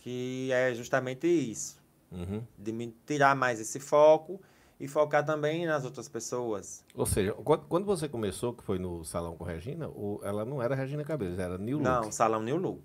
que 0.00 0.50
é 0.52 0.72
justamente 0.74 1.26
isso, 1.26 1.78
Uhum. 2.10 2.42
de 2.58 2.72
me 2.72 2.94
tirar 3.06 3.36
mais 3.36 3.60
esse 3.60 3.78
foco 3.78 4.40
e 4.80 4.88
focar 4.88 5.24
também 5.24 5.66
nas 5.66 5.84
outras 5.84 6.08
pessoas. 6.08 6.82
Ou 6.94 7.04
seja, 7.04 7.32
quando, 7.34 7.84
você 7.84 8.08
começou, 8.08 8.54
que 8.54 8.62
foi 8.62 8.78
no 8.78 9.04
salão 9.04 9.36
com 9.36 9.44
Regina, 9.44 9.90
ela 10.22 10.44
não 10.46 10.62
era 10.62 10.74
Regina 10.74 11.04
Cabelos, 11.04 11.38
era 11.38 11.58
New 11.58 11.76
Look. 11.78 11.84
Não, 11.88 12.10
salão 12.10 12.42
New 12.42 12.56
Look. 12.56 12.82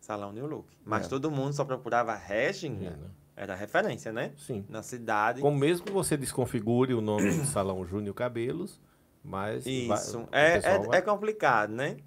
Salão 0.00 0.32
New 0.32 0.46
Look. 0.46 0.66
Mas 0.84 1.06
É. 1.06 1.08
todo 1.08 1.30
mundo 1.30 1.52
só 1.52 1.64
procurava 1.64 2.14
Regina. 2.14 2.76
Regina. 2.90 3.10
Era 3.40 3.54
referência, 3.54 4.12
né? 4.12 4.32
Sim. 4.36 4.64
Na 4.68 4.82
cidade. 4.82 5.40
Como 5.40 5.56
mesmo 5.56 5.86
que 5.86 5.92
você 5.92 6.16
desconfigure 6.16 6.92
o 6.92 7.00
nome 7.00 7.30
do 7.38 7.44
salão 7.46 7.86
Júnior 7.86 8.12
Cabelos, 8.14 8.80
mas. 9.22 9.62
vai- 9.64 9.72
Isso. 9.72 10.18
o 10.18 10.28
é, 10.32 10.56
é, 10.56 10.78
vai- 10.80 10.98
é 10.98 11.00
complicado, 11.02 11.70
né? 11.70 11.98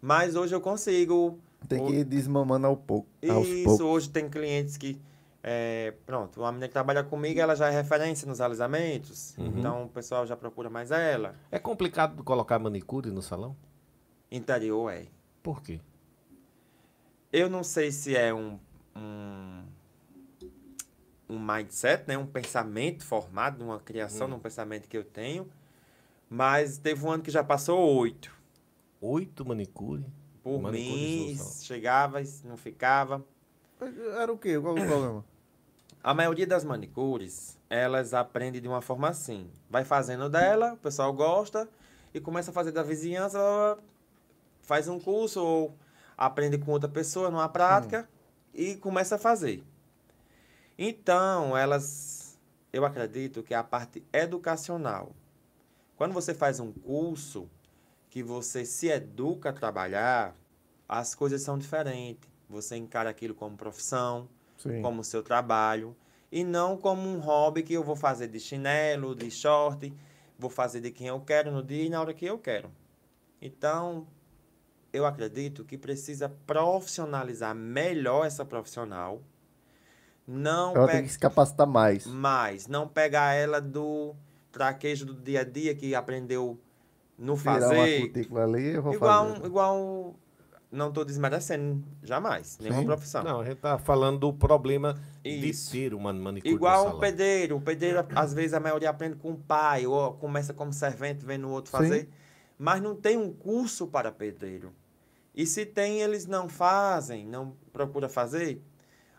Mas 0.00 0.34
hoje 0.34 0.54
eu 0.54 0.60
consigo 0.60 1.38
Tem 1.68 1.84
que 1.84 1.92
ir 1.96 2.04
desmamando 2.04 2.66
ao 2.66 2.76
pouco, 2.76 3.06
aos 3.28 3.46
Isso, 3.46 3.64
poucos. 3.64 3.80
hoje 3.86 4.08
tem 4.08 4.30
clientes 4.30 4.78
que. 4.78 4.98
é, 5.42 5.92
pronto, 6.06 6.40
uma 6.40 6.50
menina 6.50 6.68
que 6.68 6.72
trabalha 6.72 7.04
comigo, 7.04 7.38
ela 7.38 7.54
já 7.54 7.68
é 7.68 7.70
referência 7.70 8.26
nos 8.26 8.40
alisamentos. 8.40 9.36
Uhum. 9.36 9.58
Então 9.58 9.84
o 9.84 9.88
pessoal 9.90 10.26
já 10.26 10.36
procura 10.36 10.70
mais 10.70 10.90
ela. 10.90 11.34
É 11.50 11.58
complicado 11.58 12.24
colocar 12.24 12.58
manicure 12.58 13.10
no 13.10 13.20
salão? 13.20 13.54
Interior 14.30 14.90
é. 14.90 15.06
Por 15.42 15.62
quê? 15.62 15.80
Eu 17.32 17.50
não 17.50 17.62
sei 17.62 17.92
se 17.92 18.16
é 18.16 18.32
um, 18.32 18.58
um, 18.96 19.62
um 21.28 21.38
mindset, 21.38 22.04
né? 22.06 22.16
um 22.16 22.26
pensamento 22.26 23.04
formado, 23.04 23.64
uma 23.64 23.80
criação 23.80 24.28
de 24.28 24.34
um 24.34 24.38
pensamento 24.38 24.88
que 24.88 24.96
eu 24.96 25.04
tenho. 25.04 25.48
Mas 26.28 26.78
teve 26.78 27.04
um 27.04 27.10
ano 27.10 27.22
que 27.22 27.30
já 27.30 27.42
passou 27.42 27.78
oito. 27.96 28.32
Oito 29.00 29.44
manicure? 29.44 30.04
Por 30.42 30.60
no 30.60 31.36
salão. 31.36 31.62
chegava, 31.62 32.22
e 32.22 32.28
não 32.44 32.56
ficava. 32.56 33.24
Era 34.20 34.32
o 34.32 34.38
quê? 34.38 34.58
Qual 34.58 34.74
o 34.74 34.86
problema? 34.86 35.24
A 36.02 36.14
maioria 36.14 36.46
das 36.46 36.64
manicures, 36.64 37.58
elas 37.68 38.14
aprendem 38.14 38.60
de 38.60 38.68
uma 38.68 38.80
forma 38.80 39.08
assim. 39.08 39.50
Vai 39.68 39.84
fazendo 39.84 40.30
dela, 40.30 40.74
o 40.74 40.76
pessoal 40.76 41.12
gosta, 41.12 41.68
e 42.14 42.20
começa 42.20 42.50
a 42.50 42.54
fazer 42.54 42.70
da 42.70 42.82
vizinhança, 42.82 43.38
ela 43.38 43.78
faz 44.62 44.88
um 44.88 44.98
curso 44.98 45.42
ou 45.42 45.74
aprende 46.16 46.58
com 46.58 46.70
outra 46.70 46.88
pessoa 46.88 47.30
numa 47.30 47.48
prática 47.48 48.08
e 48.54 48.76
começa 48.76 49.16
a 49.16 49.18
fazer. 49.18 49.62
Então, 50.78 51.56
elas, 51.56 52.38
eu 52.72 52.84
acredito 52.84 53.42
que 53.42 53.54
é 53.54 53.56
a 53.56 53.64
parte 53.64 54.04
educacional. 54.12 55.12
Quando 55.96 56.12
você 56.12 56.34
faz 56.34 56.60
um 56.60 56.70
curso 56.72 57.48
que 58.10 58.22
você 58.22 58.64
se 58.64 58.88
educa 58.88 59.50
a 59.50 59.52
trabalhar, 59.52 60.36
as 60.88 61.14
coisas 61.14 61.42
são 61.42 61.58
diferentes. 61.58 62.28
Você 62.48 62.76
encara 62.76 63.10
aquilo 63.10 63.34
como 63.34 63.56
profissão, 63.56 64.28
Sim. 64.56 64.82
como 64.82 65.02
seu 65.02 65.22
trabalho 65.22 65.96
e 66.30 66.44
não 66.44 66.76
como 66.76 67.08
um 67.08 67.18
hobby 67.18 67.62
que 67.62 67.72
eu 67.72 67.82
vou 67.82 67.96
fazer 67.96 68.28
de 68.28 68.38
chinelo, 68.38 69.14
de 69.14 69.30
short, 69.30 69.92
vou 70.38 70.50
fazer 70.50 70.80
de 70.80 70.90
quem 70.90 71.06
eu 71.06 71.20
quero 71.20 71.50
no 71.50 71.62
dia 71.62 71.84
e 71.84 71.88
na 71.88 72.00
hora 72.00 72.12
que 72.12 72.26
eu 72.26 72.38
quero. 72.38 72.70
Então, 73.40 74.06
eu 74.92 75.06
acredito 75.06 75.64
que 75.64 75.78
precisa 75.78 76.28
profissionalizar 76.46 77.54
melhor 77.54 78.26
essa 78.26 78.44
profissional. 78.44 79.22
Não 80.26 80.74
Ela 80.74 80.86
pe- 80.86 80.92
tem 80.94 81.02
que 81.04 81.08
se 81.12 81.18
capacitar 81.18 81.66
mais. 81.66 82.06
mais, 82.06 82.66
não 82.66 82.88
pegar 82.88 83.34
ela 83.34 83.60
do 83.60 84.14
traquejo 84.50 85.06
do 85.06 85.14
dia 85.14 85.40
a 85.42 85.44
dia 85.44 85.74
que 85.74 85.94
aprendeu 85.94 86.58
no 87.16 87.36
Tirar 87.36 87.58
uma 87.58 87.60
fazer. 87.68 88.00
cutícula 88.08 88.44
ali, 88.44 88.74
eu 88.74 88.82
vou 88.82 88.92
Igual, 88.94 89.26
fazer. 89.28 89.42
um- 89.42 89.46
igual 89.46 90.14
não 90.72 90.88
estou 90.88 91.04
desmerecendo 91.04 91.82
jamais, 92.02 92.58
nenhuma 92.60 92.80
Sim. 92.80 92.86
profissão. 92.86 93.22
Não, 93.22 93.40
a 93.40 93.44
gente 93.44 93.58
tá 93.58 93.78
falando 93.78 94.18
do 94.18 94.32
problema 94.32 95.00
Isso. 95.24 95.70
de 95.72 95.78
ter 95.78 95.94
uma 95.94 96.12
manicure 96.12 96.52
Igual 96.54 96.96
um 96.96 96.98
pedreiro. 96.98 97.56
O 97.56 97.60
pedreiro, 97.60 98.04
às 98.14 98.34
vezes, 98.34 98.52
a 98.52 98.60
maioria 98.60 98.90
aprende 98.90 99.16
com 99.16 99.30
o 99.30 99.36
pai, 99.38 99.86
ou 99.86 100.12
começa 100.14 100.52
como 100.52 100.72
servente, 100.72 101.24
vendo 101.24 101.46
o 101.46 101.50
outro 101.50 101.70
Sim. 101.70 101.76
fazer. 101.78 102.08
Mas 102.58 102.82
não 102.82 102.96
tem 102.96 103.16
um 103.16 103.32
curso 103.32 103.86
para 103.86 104.10
pedreiro. 104.10 104.72
E 105.34 105.46
se 105.46 105.64
tem, 105.64 106.00
eles 106.00 106.26
não 106.26 106.48
fazem, 106.48 107.24
não 107.26 107.54
procuram 107.72 108.08
fazer. 108.08 108.60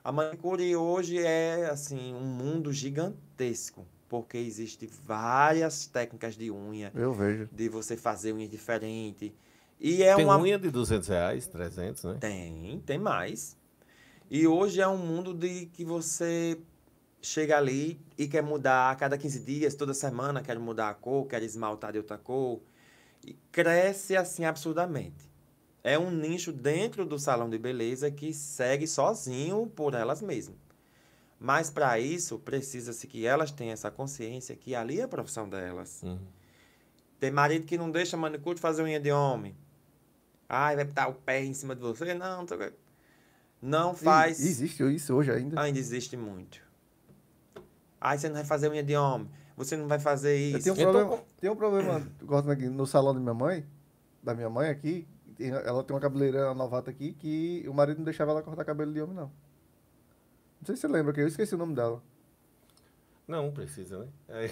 A 0.08 0.12
manicure 0.14 0.74
hoje 0.74 1.20
é, 1.20 1.66
assim, 1.70 2.14
um 2.14 2.24
mundo 2.24 2.72
gigantesco. 2.72 3.86
Porque 4.08 4.38
existem 4.38 4.88
várias 5.04 5.86
técnicas 5.86 6.38
de 6.38 6.50
unha, 6.50 6.94
Eu 6.96 7.12
vejo. 7.12 7.50
de 7.52 7.68
você 7.68 7.98
fazer 7.98 8.32
unha 8.32 8.48
diferente. 8.48 9.36
E 9.78 10.02
é 10.04 10.16
Tem 10.16 10.24
uma... 10.24 10.38
unha 10.38 10.58
de 10.58 10.72
200 10.72 11.10
reais, 11.10 11.48
300, 11.48 12.04
né? 12.06 12.18
Tem, 12.22 12.82
tem 12.86 12.98
mais. 12.98 13.58
E 14.32 14.48
hoje 14.48 14.80
é 14.80 14.88
um 14.88 14.98
mundo 14.98 15.34
de 15.34 15.66
que 15.66 15.84
você 15.84 16.58
chega 17.22 17.58
ali 17.58 18.00
e 18.18 18.30
quer 18.30 18.42
mudar 18.42 18.92
a 18.92 18.96
cada 18.96 19.18
15 19.18 19.42
dias, 19.42 19.76
toda 19.76 19.94
semana 19.94 20.42
quer 20.42 20.58
mudar 20.58 20.88
a 20.88 20.94
cor, 20.94 21.28
quer 21.28 21.44
esmaltar 21.44 21.92
de 21.92 21.98
outra 21.98 22.18
cor. 22.18 22.62
E 23.26 23.34
cresce 23.52 24.16
assim 24.16 24.46
absurdamente. 24.46 25.30
É 25.88 25.98
um 25.98 26.12
nicho 26.12 26.52
dentro 26.52 27.06
do 27.06 27.18
salão 27.18 27.50
de 27.50 27.58
beleza 27.58 28.12
que 28.12 28.34
segue 28.34 28.86
sozinho 28.86 29.68
por 29.74 29.94
elas 29.94 30.22
mesmas. 30.22 30.58
Mas 31.40 31.70
para 31.70 31.98
isso, 31.98 32.38
precisa-se 32.40 33.08
que 33.08 33.26
elas 33.26 33.52
tenham 33.52 33.72
essa 33.72 33.90
consciência 33.90 34.54
que 34.54 34.76
ali 34.76 35.00
é 35.00 35.04
a 35.04 35.08
profissão 35.08 35.48
delas. 35.48 36.02
Uhum. 36.04 36.20
Tem 37.22 37.32
marido 37.32 37.66
que 37.66 37.78
não 37.78 37.90
deixa 37.90 38.18
manicure 38.18 38.60
fazer 38.60 38.84
unha 38.84 39.00
de 39.00 39.12
homem. 39.14 39.56
Ai, 40.50 40.76
vai 40.76 40.84
botar 40.84 41.08
o 41.08 41.14
pé 41.14 41.46
em 41.46 41.54
cima 41.54 41.74
de 41.74 41.80
você. 41.82 42.14
Não, 42.14 42.44
não. 42.46 42.72
Não 43.62 43.96
faz. 43.96 44.42
E- 44.42 44.50
Existe 44.50 44.84
isso 44.94 45.16
hoje 45.16 45.32
ainda? 45.32 45.62
Ainda 45.62 45.80
existe 45.80 46.18
muito. 46.18 46.60
Ai, 48.02 48.18
você 48.18 48.28
não 48.28 48.36
vai 48.36 48.44
fazer 48.46 48.70
unha 48.70 48.84
de 48.84 48.96
homem. 48.98 49.30
Você 49.56 49.78
não 49.78 49.88
vai 49.88 50.00
fazer 50.00 50.38
Eu 50.52 50.58
isso. 50.58 50.74
tenho 50.76 50.90
um 50.90 50.92
problema, 50.92 51.24
tem 51.40 51.50
um 51.50 51.56
problema 51.56 52.08
cortando 52.28 52.52
aqui, 52.52 52.68
no 52.68 52.86
salão 52.86 53.14
da 53.14 53.22
minha 53.22 53.34
mãe, 53.34 53.66
da 54.22 54.34
minha 54.36 54.50
mãe 54.50 54.70
aqui, 54.70 55.08
tem- 55.38 55.50
ela 55.50 55.84
tem 55.84 55.94
uma 55.96 56.02
cabeleireira 56.02 56.54
novata 56.54 56.90
aqui 56.92 57.14
que 57.14 57.66
o 57.68 57.74
marido 57.74 57.98
não 57.98 58.06
deixava 58.06 58.32
ela 58.32 58.42
cortar 58.42 58.66
cabelo 58.66 58.92
de 58.94 59.02
homem, 59.02 59.16
não. 59.16 59.32
Não 60.60 60.66
sei 60.66 60.76
se 60.76 60.82
você 60.82 60.88
lembra, 60.88 61.14
que 61.14 61.22
eu 61.22 61.28
esqueci 61.28 61.54
o 61.56 61.58
nome 61.58 61.76
dela. 61.76 62.02
Não, 63.28 63.44
não 63.48 63.52
precisa, 63.52 64.00
né? 64.00 64.08
É, 64.30 64.50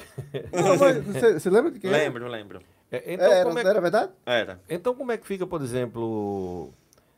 Não, 0.62 0.78
mas 0.78 1.04
você, 1.06 1.40
você 1.40 1.50
lembra 1.50 1.72
de 1.72 1.80
quem? 1.80 1.90
Lembro, 1.90 2.28
lembro. 2.28 2.62
é, 2.92 2.98
É, 2.98 3.14
então, 3.14 3.26
era, 3.32 3.46
como 3.46 3.58
é, 3.60 3.62
era 3.66 3.82
verdade? 3.82 4.12
Era. 4.26 4.62
então, 4.70 4.94
como 4.94 5.12
é 5.14 5.18
que 5.18 5.26
fica, 5.26 5.48
por 5.48 5.62
exemplo... 5.62 6.74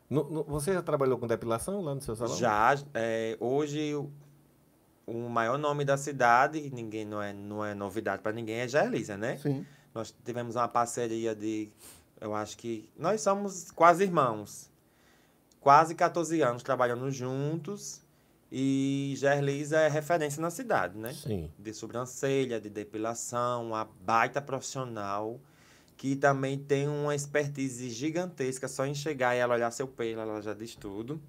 no- 0.08 0.30
no- 0.30 0.44
você 0.44 0.72
já 0.72 0.82
trabalhou 0.82 1.18
com 1.18 1.26
depilação 1.26 1.80
lá 1.82 1.94
no 1.96 2.00
seu 2.00 2.14
salão? 2.14 2.36
Já, 2.36 2.76
é, 2.94 3.36
hoje, 3.40 3.92
o, 3.96 4.08
o 5.04 5.28
maior 5.28 5.58
nome 5.58 5.84
da 5.84 5.96
cidade, 5.96 6.70
ninguém 6.72 7.04
não 7.04 7.20
é, 7.20 7.32
não 7.32 7.64
é 7.64 7.74
novidade 7.74 8.22
para 8.22 8.30
ninguém, 8.32 8.60
é 8.60 8.68
Gelisa, 8.68 9.16
né? 9.16 9.36
Sim. 9.38 9.66
Nós 9.92 10.14
tivemos 10.24 10.54
uma 10.54 10.68
parceria 10.68 11.34
de, 11.34 11.72
eu 12.20 12.34
acho 12.34 12.56
que 12.56 12.88
nós 12.96 13.20
somos 13.20 13.70
quase 13.70 14.04
irmãos. 14.04 14.70
Quase 15.60 15.94
14 15.94 16.40
anos 16.40 16.62
trabalhando 16.62 17.10
juntos 17.10 18.00
e 18.50 19.14
Gerlisa 19.16 19.78
é 19.80 19.88
referência 19.88 20.40
na 20.40 20.50
cidade, 20.50 20.96
né? 20.96 21.12
Sim. 21.12 21.50
De 21.58 21.74
sobrancelha, 21.74 22.60
de 22.60 22.70
depilação, 22.70 23.66
uma 23.68 23.84
baita 24.00 24.40
profissional 24.40 25.40
que 25.96 26.14
também 26.14 26.56
tem 26.56 26.88
uma 26.88 27.12
expertise 27.12 27.90
gigantesca 27.90 28.68
só 28.68 28.86
em 28.86 28.94
chegar 28.94 29.34
e 29.34 29.40
ela 29.40 29.54
olhar 29.54 29.70
seu 29.72 29.88
pelo, 29.88 30.20
ela 30.20 30.40
já 30.40 30.54
diz 30.54 30.76
tudo. 30.76 31.20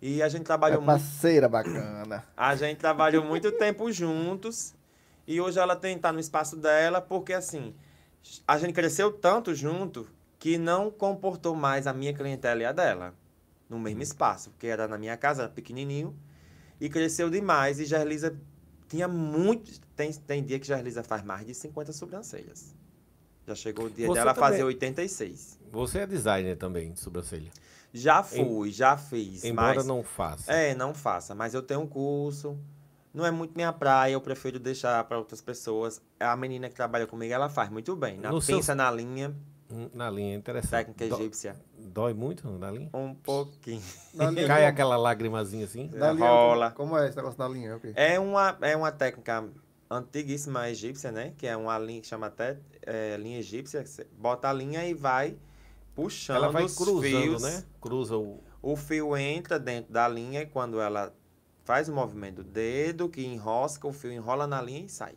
E 0.00 0.22
a 0.22 0.28
gente 0.30 0.40
É 0.42 0.44
trabalhou 0.44 0.80
muito 0.80 0.86
parceira 0.98 1.46
bacana. 1.46 2.24
a 2.34 2.56
gente 2.56 2.78
trabalhou 2.78 3.22
muito 3.22 3.52
tempo 3.52 3.92
juntos 3.92 4.74
e 5.26 5.38
hoje 5.42 5.58
ela 5.58 5.76
tem 5.76 5.98
tá 5.98 6.10
no 6.10 6.18
espaço 6.18 6.56
dela 6.56 7.02
porque 7.02 7.34
assim, 7.34 7.74
a 8.46 8.58
gente 8.58 8.72
cresceu 8.72 9.12
tanto 9.12 9.54
junto 9.54 10.06
que 10.38 10.58
não 10.58 10.90
comportou 10.90 11.54
mais 11.54 11.86
a 11.86 11.92
minha 11.92 12.12
clientela 12.14 12.62
e 12.62 12.64
a 12.64 12.72
dela 12.72 13.14
no 13.68 13.78
mesmo 13.78 14.02
espaço, 14.02 14.50
porque 14.50 14.66
era 14.66 14.88
na 14.88 14.98
minha 14.98 15.16
casa, 15.16 15.42
era 15.44 15.50
pequenininho, 15.50 16.16
e 16.80 16.88
cresceu 16.88 17.30
demais. 17.30 17.78
E 17.78 17.84
Gerlisa 17.84 18.36
tinha 18.88 19.06
muito. 19.06 19.80
Tem, 19.94 20.12
tem 20.12 20.42
dia 20.42 20.58
que 20.58 20.66
Gerlisa 20.66 21.04
faz 21.04 21.22
mais 21.22 21.46
de 21.46 21.54
50 21.54 21.92
sobrancelhas. 21.92 22.74
Já 23.46 23.54
chegou 23.54 23.86
o 23.86 23.90
dia 23.90 24.06
Você 24.06 24.14
dela 24.18 24.34
também- 24.34 24.50
fazer 24.50 24.64
86. 24.64 25.58
Você 25.70 26.00
é 26.00 26.06
designer 26.06 26.56
também 26.56 26.92
de 26.92 27.00
sobrancelha. 27.00 27.50
Já 27.92 28.22
fui, 28.22 28.70
já 28.70 28.96
fiz. 28.96 29.44
Embora 29.44 29.76
mas, 29.76 29.86
não 29.86 30.02
faça. 30.02 30.52
É, 30.52 30.74
não 30.74 30.94
faça, 30.94 31.34
mas 31.34 31.54
eu 31.54 31.62
tenho 31.62 31.80
um 31.80 31.86
curso. 31.86 32.58
Não 33.12 33.26
é 33.26 33.30
muito 33.30 33.54
minha 33.56 33.72
praia, 33.72 34.12
eu 34.12 34.20
prefiro 34.20 34.58
deixar 34.58 35.02
para 35.04 35.18
outras 35.18 35.40
pessoas. 35.40 36.00
A 36.18 36.36
menina 36.36 36.68
que 36.68 36.74
trabalha 36.74 37.06
comigo, 37.06 37.32
ela 37.32 37.48
faz 37.48 37.68
muito 37.70 37.94
bem. 37.96 38.18
Na 38.18 38.30
No 38.30 38.40
seu- 38.40 38.56
pinça, 38.56 38.74
na 38.74 38.90
linha, 38.90 39.34
Hum, 39.72 39.88
Na 39.94 40.10
linha, 40.10 40.34
interessante. 40.34 40.86
técnica 40.92 41.06
Dó- 41.08 41.20
egípcia. 41.20 41.54
Dói 41.78 42.12
muito 42.12 42.48
na 42.58 42.72
linha? 42.72 42.90
Um 42.92 43.14
pouquinho. 43.14 43.80
Na 44.12 44.28
linha, 44.28 44.46
Cai 44.48 44.62
como- 44.62 44.68
aquela 44.68 44.96
lágrimazinha 44.96 45.64
assim? 45.64 45.88
na 45.94 46.12
linha, 46.12 46.26
rola. 46.28 46.70
Como, 46.72 46.98
é 46.98 47.06
esse 47.06 47.16
negócio 47.16 47.38
da 47.38 47.48
linha? 47.48 47.76
ok? 47.76 47.92
É 47.94 48.18
uma, 48.18 48.58
é 48.62 48.76
uma 48.76 48.90
técnica 48.90 49.48
antiguíssima 49.88 50.68
egípcia, 50.68 51.12
né? 51.12 51.32
Que 51.36 51.46
é 51.46 51.56
uma 51.56 51.78
linha 51.78 52.00
que 52.00 52.06
chama 52.08 52.26
até 52.26 52.58
é, 52.84 53.16
linha 53.16 53.38
egípcia. 53.38 53.82
que 53.82 53.88
Você 53.88 54.06
bota 54.18 54.48
a 54.48 54.52
linha 54.52 54.84
e 54.88 54.92
vai 54.94 55.36
puxando 55.94 56.36
Ela 56.36 56.48
vai 56.50 56.64
os 56.64 56.76
cruzando, 56.76 57.02
fios. 57.02 57.42
né? 57.42 57.64
Cruza 57.80 58.16
o. 58.16 58.42
O 58.62 58.76
fio 58.76 59.16
entra 59.16 59.58
dentro 59.58 59.92
da 59.92 60.06
linha 60.08 60.42
e 60.42 60.46
quando 60.46 60.80
ela 60.80 61.14
faz 61.70 61.88
o 61.88 61.92
movimento 61.94 62.42
do 62.42 62.42
dedo, 62.42 63.08
que 63.08 63.24
enrosca, 63.24 63.86
o 63.86 63.92
fio 63.92 64.10
enrola 64.10 64.44
na 64.44 64.60
linha 64.60 64.84
e 64.86 64.88
sai. 64.88 65.14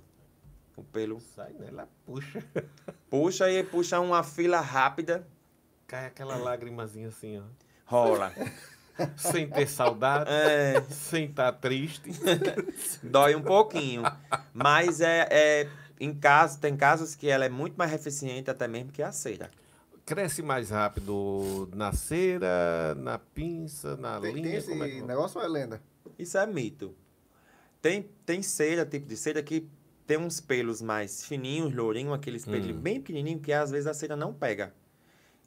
O 0.78 0.84
pelo 0.84 1.20
Sai, 1.20 1.52
né? 1.54 1.66
Ela 1.70 1.90
puxa. 2.06 2.44
puxa 3.10 3.50
e 3.50 3.64
puxa 3.64 4.00
uma 4.00 4.22
fila 4.22 4.60
rápida, 4.62 5.26
Cai 5.88 6.06
aquela 6.06 6.36
lágrimazinha 6.36 7.08
assim, 7.08 7.40
ó. 7.40 7.44
rola. 7.88 8.32
Sem 9.18 9.50
ter 9.50 9.68
saudade, 9.68 10.30
É, 10.30 10.80
sem 10.92 11.26
estar 11.26 11.52
triste. 11.54 12.12
dói 13.02 13.34
um 13.34 13.42
pouquinho. 13.42 14.04
Mas 14.54 15.02
é, 15.02 15.28
é 15.32 15.70
em 16.00 16.14
caso, 16.14 16.60
tem 16.60 16.78
casos 16.78 17.16
que 17.16 17.28
ela 17.28 17.44
é 17.46 17.50
muito 17.50 17.76
mais 17.76 17.92
eficiente 17.92 18.52
até 18.52 18.68
mesmo 18.68 18.92
que 18.92 19.02
a 19.02 19.12
cera. 19.12 19.50
Cresce 20.06 20.44
mais 20.44 20.70
rápido 20.70 21.68
na 21.74 21.92
cera, 21.94 22.94
na 22.96 23.18
pinça, 23.18 23.98
na 23.98 24.20
Tem, 24.20 24.32
linha. 24.34 24.48
tem 24.50 24.56
esse 24.60 24.70
como 24.70 24.84
é 24.84 24.90
que- 24.90 25.02
negócio 25.02 25.40
ou 25.40 25.46
é 25.46 25.50
lenda? 25.50 25.82
Isso 26.18 26.38
é 26.38 26.46
mito. 26.46 26.96
Tem, 27.82 28.10
tem 28.26 28.42
cera, 28.42 28.86
tipo 28.86 29.06
de 29.08 29.18
cera 29.18 29.42
que 29.44 29.68
tem 30.08 30.18
uns 30.18 30.40
pelos 30.40 30.82
mais 30.82 31.26
fininhos, 31.26 31.74
lourinhos, 31.74 32.14
aqueles 32.14 32.46
pelos 32.46 32.68
Hum. 32.68 32.80
bem 32.80 33.00
pequenininhos 33.02 33.42
que 33.42 33.52
às 33.54 33.72
vezes 33.72 33.88
a 33.88 33.94
cera 33.94 34.16
não 34.16 34.34
pega. 34.34 34.74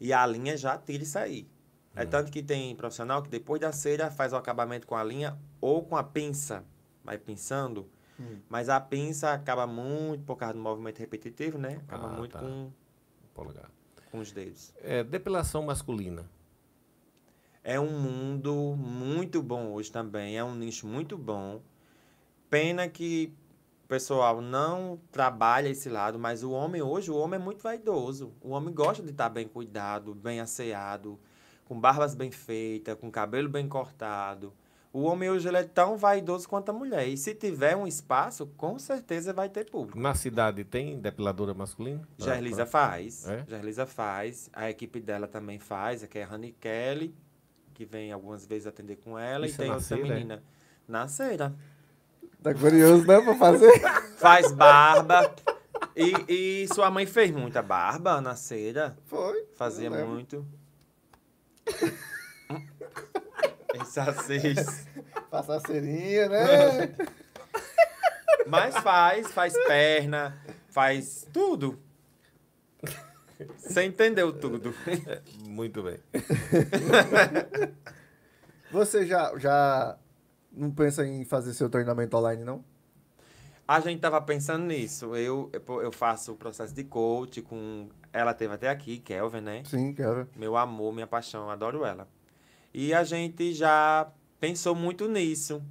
E 0.00 0.12
a 0.12 0.26
linha 0.26 0.56
já 0.56 0.76
tira 0.76 1.02
isso 1.02 1.18
aí. 1.18 1.46
É 1.94 2.04
Hum. 2.04 2.08
tanto 2.08 2.30
que 2.30 2.42
tem 2.42 2.74
profissional 2.76 3.22
que 3.22 3.30
depois 3.30 3.60
da 3.60 3.72
cera 3.72 4.10
faz 4.10 4.32
o 4.32 4.36
acabamento 4.36 4.86
com 4.86 4.94
a 4.94 5.02
linha 5.04 5.38
ou 5.60 5.82
com 5.82 5.96
a 5.96 6.02
pinça. 6.02 6.64
Vai 7.02 7.16
pinçando. 7.18 7.88
Hum. 8.20 8.38
Mas 8.48 8.68
a 8.68 8.80
pinça 8.80 9.32
acaba 9.32 9.66
muito, 9.66 10.24
por 10.24 10.36
causa 10.36 10.54
do 10.54 10.60
movimento 10.60 10.98
repetitivo, 10.98 11.56
né? 11.58 11.76
Acaba 11.86 12.08
Ah, 12.08 12.16
muito 12.18 12.32
tá. 12.32 12.40
com, 12.40 12.70
Polegar. 13.34 13.70
com 14.10 14.18
os 14.18 14.32
dedos. 14.32 14.72
É, 14.82 15.04
depilação 15.04 15.62
masculina. 15.62 16.28
É 17.68 17.80
um 17.80 17.90
mundo 17.90 18.76
muito 18.78 19.42
bom 19.42 19.72
hoje 19.72 19.90
também. 19.90 20.38
É 20.38 20.44
um 20.44 20.54
nicho 20.54 20.86
muito 20.86 21.18
bom. 21.18 21.60
Pena 22.48 22.88
que 22.88 23.34
o 23.84 23.88
pessoal 23.88 24.40
não 24.40 25.00
trabalha 25.10 25.68
esse 25.68 25.88
lado, 25.88 26.16
mas 26.16 26.44
o 26.44 26.52
homem 26.52 26.80
hoje, 26.80 27.10
o 27.10 27.16
homem 27.16 27.40
é 27.40 27.42
muito 27.42 27.64
vaidoso. 27.64 28.32
O 28.40 28.50
homem 28.50 28.72
gosta 28.72 29.02
de 29.02 29.10
estar 29.10 29.28
bem 29.28 29.48
cuidado, 29.48 30.14
bem 30.14 30.38
asseado, 30.38 31.18
com 31.64 31.80
barbas 31.80 32.14
bem 32.14 32.30
feitas, 32.30 32.96
com 33.00 33.10
cabelo 33.10 33.48
bem 33.48 33.68
cortado. 33.68 34.52
O 34.92 35.02
homem 35.02 35.28
hoje 35.28 35.48
ele 35.48 35.56
é 35.56 35.64
tão 35.64 35.96
vaidoso 35.96 36.48
quanto 36.48 36.68
a 36.68 36.72
mulher. 36.72 37.08
E 37.08 37.16
se 37.16 37.34
tiver 37.34 37.74
um 37.74 37.84
espaço, 37.84 38.46
com 38.56 38.78
certeza 38.78 39.32
vai 39.32 39.48
ter 39.48 39.68
público. 39.68 39.98
Na 39.98 40.14
cidade 40.14 40.62
tem 40.62 41.00
depiladora 41.00 41.52
masculina? 41.52 42.06
Gerlisa 42.16 42.64
faz. 42.64 43.28
É? 43.28 43.44
Gerlisa 43.48 43.86
faz. 43.86 44.48
A 44.52 44.70
equipe 44.70 45.00
dela 45.00 45.26
também 45.26 45.58
faz, 45.58 46.06
que 46.06 46.20
é 46.20 46.22
a 46.22 46.26
Rani 46.26 46.52
Kelly, 46.52 47.12
que 47.76 47.84
vem 47.84 48.10
algumas 48.10 48.46
vezes 48.46 48.66
atender 48.66 48.96
com 48.96 49.18
ela. 49.18 49.44
Isso 49.44 49.56
e 49.56 49.58
tem 49.58 49.68
na 49.68 49.74
outra 49.74 49.86
cera, 49.86 50.00
é? 50.00 50.14
menina. 50.14 50.42
Na 50.88 51.06
cera. 51.06 51.54
Tá 52.42 52.54
curioso, 52.54 53.06
né, 53.06 53.20
pra 53.20 53.34
fazer? 53.34 53.70
Faz 54.16 54.50
barba. 54.50 55.34
e, 55.94 56.62
e 56.62 56.68
sua 56.68 56.90
mãe 56.90 57.04
fez 57.04 57.30
muita 57.30 57.60
barba 57.60 58.18
na 58.22 58.34
cera. 58.34 58.96
Foi. 59.04 59.46
Fazia 59.54 59.90
muito. 59.90 60.46
Essa 63.78 64.10
seis. 64.22 64.86
Passar 65.30 65.60
cerinha, 65.60 66.30
né? 66.30 66.94
Mas 68.46 68.74
faz, 68.78 69.30
faz 69.32 69.52
perna, 69.66 70.42
faz 70.68 71.28
tudo. 71.30 71.78
Você 73.58 73.84
entendeu 73.84 74.32
tudo. 74.32 74.74
Muito 75.46 75.82
bem. 75.82 75.98
Você 78.70 79.06
já, 79.06 79.36
já 79.38 79.98
não 80.52 80.70
pensa 80.70 81.06
em 81.06 81.24
fazer 81.24 81.54
seu 81.54 81.68
treinamento 81.68 82.16
online, 82.16 82.44
não? 82.44 82.64
A 83.68 83.80
gente 83.80 84.00
tava 84.00 84.20
pensando 84.20 84.64
nisso. 84.64 85.16
Eu, 85.16 85.50
eu 85.82 85.92
faço 85.92 86.32
o 86.32 86.36
processo 86.36 86.74
de 86.74 86.84
coach 86.84 87.42
com. 87.42 87.88
Ela 88.12 88.32
teve 88.32 88.54
até 88.54 88.68
aqui, 88.68 88.98
Kelvin, 88.98 89.40
né? 89.40 89.62
Sim, 89.64 89.92
quero. 89.92 90.28
Meu 90.36 90.56
amor, 90.56 90.92
minha 90.92 91.06
paixão, 91.06 91.50
adoro 91.50 91.84
ela. 91.84 92.08
E 92.72 92.94
a 92.94 93.02
gente 93.02 93.52
já 93.52 94.08
pensou 94.38 94.74
muito 94.74 95.08
nisso. 95.08 95.62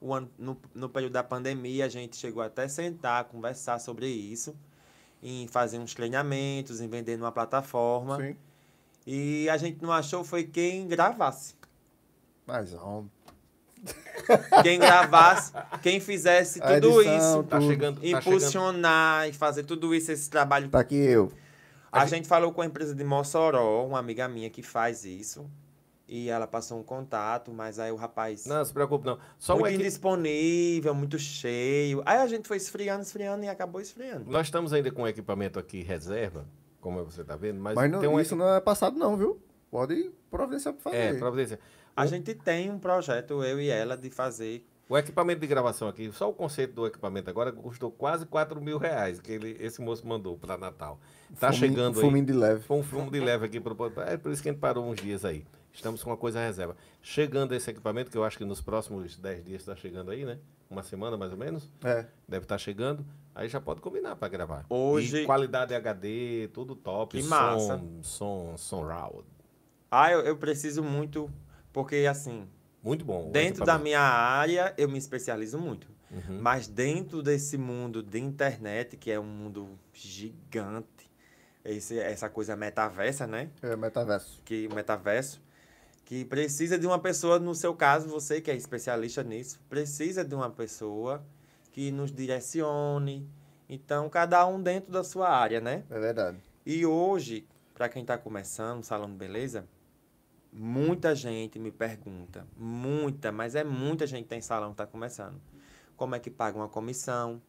Ano, 0.00 0.30
no, 0.38 0.60
no 0.74 0.88
período 0.88 1.12
da 1.12 1.22
pandemia, 1.22 1.84
a 1.84 1.88
gente 1.88 2.16
chegou 2.16 2.42
até 2.42 2.68
sentar, 2.68 3.24
conversar 3.24 3.78
sobre 3.78 4.08
isso, 4.08 4.56
em 5.22 5.46
fazer 5.46 5.78
uns 5.78 5.94
treinamentos, 5.94 6.80
em 6.80 6.88
vender 6.88 7.16
numa 7.16 7.32
plataforma. 7.32 8.16
Sim. 8.18 8.36
E 9.06 9.48
a 9.48 9.56
gente 9.56 9.82
não 9.82 9.92
achou 9.92 10.24
foi 10.24 10.44
quem 10.44 10.86
gravasse. 10.86 11.54
Mas, 12.46 12.74
ó, 12.74 13.04
Quem 14.62 14.78
gravasse, 14.78 15.52
quem 15.82 16.00
fizesse 16.00 16.62
A 16.62 16.80
tudo 16.80 17.00
edição, 17.00 17.40
isso. 17.40 17.42
Tá 17.44 17.60
chegando. 17.60 17.96
Tá 17.96 18.02
chegando. 18.02 18.18
impulsionar 18.20 19.28
e 19.28 19.32
fazer 19.32 19.64
tudo 19.64 19.94
isso, 19.94 20.12
esse 20.12 20.30
trabalho 20.30 20.68
tá 20.68 20.80
aqui 20.80 20.94
eu. 20.94 21.32
A 21.90 22.06
gente 22.06 22.26
falou 22.26 22.52
com 22.52 22.62
a 22.62 22.66
empresa 22.66 22.94
de 22.94 23.04
Mossoró, 23.04 23.84
uma 23.84 23.98
amiga 23.98 24.26
minha 24.28 24.48
que 24.48 24.62
faz 24.62 25.04
isso. 25.04 25.50
E 26.08 26.28
ela 26.28 26.46
passou 26.46 26.78
um 26.78 26.82
contato, 26.82 27.52
mas 27.52 27.78
aí 27.78 27.90
o 27.90 27.96
rapaz. 27.96 28.44
Não, 28.44 28.62
se 28.64 28.72
preocupe, 28.72 29.06
não. 29.06 29.18
Só 29.38 29.54
um 29.54 29.60
muito 29.60 29.74
equi... 29.74 29.82
indisponível, 29.82 30.94
muito 30.94 31.18
cheio. 31.18 32.02
Aí 32.04 32.18
a 32.18 32.26
gente 32.26 32.46
foi 32.48 32.56
esfriando, 32.56 33.02
esfriando 33.02 33.44
e 33.44 33.48
acabou 33.48 33.80
esfriando. 33.80 34.30
Nós 34.30 34.46
estamos 34.48 34.72
ainda 34.72 34.90
com 34.90 35.02
o 35.02 35.08
equipamento 35.08 35.58
aqui 35.58 35.82
reserva, 35.82 36.46
como 36.80 37.02
você 37.04 37.22
está 37.22 37.36
vendo, 37.36 37.60
mas, 37.60 37.74
Mas 37.74 37.90
não- 37.90 38.00
tem 38.00 38.08
um 38.08 38.20
isso 38.20 38.36
não 38.36 38.52
é 38.54 38.60
passado, 38.60 38.98
não, 38.98 39.16
viu? 39.16 39.40
Pode 39.70 40.10
providenciar 40.30 40.74
pra 40.74 40.82
fazer. 40.82 40.96
É, 40.96 41.14
providência. 41.14 41.58
A 41.96 42.04
O- 42.04 42.06
gente 42.06 42.34
tem 42.34 42.70
um 42.70 42.78
projeto, 42.78 43.42
eu 43.42 43.60
e 43.60 43.68
ela, 43.70 43.96
de 43.96 44.10
fazer. 44.10 44.66
O 44.88 44.98
equipamento 44.98 45.40
de 45.40 45.46
gravação 45.46 45.88
aqui, 45.88 46.10
só 46.12 46.28
o 46.28 46.34
conceito 46.34 46.74
do 46.74 46.86
equipamento 46.86 47.30
agora 47.30 47.50
custou 47.50 47.90
quase 47.90 48.26
4 48.26 48.60
mil 48.60 48.76
reais, 48.76 49.18
que 49.20 49.32
ele, 49.32 49.56
esse 49.60 49.80
moço 49.80 50.06
mandou 50.06 50.36
para 50.36 50.58
Natal. 50.58 51.00
Tá 51.40 51.50
Fuminho- 51.52 51.54
chegando 51.74 51.94
aí. 51.98 52.04
Fuminho 52.04 52.26
de 52.26 52.32
leve. 52.34 52.60
Foi 52.64 52.76
um 52.76 52.82
filme 52.82 53.10
de 53.10 53.20
leve 53.20 53.46
aqui 53.46 53.58
pro 53.58 53.74
É 54.06 54.18
por 54.18 54.30
isso 54.32 54.42
que 54.42 54.50
a 54.50 54.52
gente 54.52 54.60
parou 54.60 54.84
uns 54.84 55.00
dias 55.00 55.24
aí. 55.24 55.46
Estamos 55.72 56.02
com 56.02 56.10
uma 56.10 56.16
coisa 56.16 56.40
reserva. 56.40 56.76
Chegando 57.00 57.54
esse 57.54 57.70
equipamento, 57.70 58.10
que 58.10 58.16
eu 58.16 58.24
acho 58.24 58.36
que 58.38 58.44
nos 58.44 58.60
próximos 58.60 59.16
10 59.16 59.44
dias 59.44 59.62
está 59.62 59.74
chegando 59.74 60.10
aí, 60.10 60.24
né? 60.24 60.38
Uma 60.68 60.82
semana 60.82 61.16
mais 61.16 61.32
ou 61.32 61.38
menos. 61.38 61.70
É. 61.84 62.06
Deve 62.28 62.44
estar 62.44 62.58
chegando. 62.58 63.04
Aí 63.34 63.48
já 63.48 63.60
pode 63.60 63.80
combinar 63.80 64.16
para 64.16 64.28
gravar. 64.28 64.66
Hoje- 64.68 65.22
E 65.22 65.26
qualidade 65.26 65.74
HD, 65.74 66.48
tudo 66.52 66.74
top. 66.76 67.16
Que 67.16 67.22
som, 67.22 67.28
massa. 67.30 67.80
Som, 68.02 68.56
som 68.58 68.82
raw. 68.82 69.24
Ah, 69.90 70.10
eu, 70.12 70.20
eu 70.20 70.36
preciso 70.36 70.82
muito, 70.82 71.30
porque 71.72 72.06
assim, 72.08 72.46
Muito 72.82 73.04
bom. 73.04 73.30
dentro 73.30 73.64
da 73.64 73.78
minha 73.78 74.00
área, 74.00 74.74
eu 74.76 74.88
me 74.88 74.98
especializo 74.98 75.58
muito. 75.58 75.86
Uhum. 76.10 76.38
Mas 76.40 76.66
dentro 76.66 77.22
desse 77.22 77.56
mundo 77.56 78.02
de 78.02 78.18
internet, 78.18 78.96
que 78.98 79.10
é 79.10 79.18
um 79.18 79.24
mundo 79.24 79.78
gigante, 79.94 81.10
esse, 81.64 81.98
essa 81.98 82.28
coisa 82.28 82.54
metaversa, 82.56 83.26
né? 83.26 83.50
É 83.62 83.74
metaverso. 83.76 84.40
que 84.44 84.68
metaverso, 84.74 85.40
que 86.04 86.24
precisa 86.24 86.78
de 86.78 86.86
uma 86.86 86.98
pessoa, 86.98 87.38
no 87.38 87.54
seu 87.54 87.74
caso, 87.74 88.08
você 88.08 88.40
que 88.40 88.50
é 88.50 88.56
especialista 88.56 89.22
nisso, 89.22 89.60
precisa 89.68 90.24
de 90.24 90.34
uma 90.34 90.50
pessoa 90.50 91.24
que 91.70 91.90
nos 91.90 92.12
direcione. 92.12 93.28
Então, 93.68 94.08
cada 94.10 94.46
um 94.46 94.62
dentro 94.62 94.92
da 94.92 95.02
sua 95.02 95.30
área, 95.30 95.60
né? 95.60 95.84
É 95.90 95.98
verdade. 95.98 96.38
E 96.66 96.84
hoje, 96.84 97.46
para 97.74 97.88
quem 97.88 98.02
está 98.02 98.18
começando 98.18 98.80
o 98.80 98.84
salão 98.84 99.10
de 99.10 99.16
beleza, 99.16 99.66
muita 100.52 101.14
gente 101.14 101.58
me 101.58 101.70
pergunta, 101.70 102.46
muita, 102.56 103.32
mas 103.32 103.54
é 103.54 103.64
muita 103.64 104.06
gente 104.06 104.24
que 104.24 104.28
tem 104.28 104.40
salão 104.42 104.68
que 104.68 104.74
está 104.74 104.86
começando. 104.86 105.40
Como 105.96 106.14
é 106.14 106.18
que 106.18 106.30
paga 106.30 106.58
uma 106.58 106.68
comissão? 106.68 107.40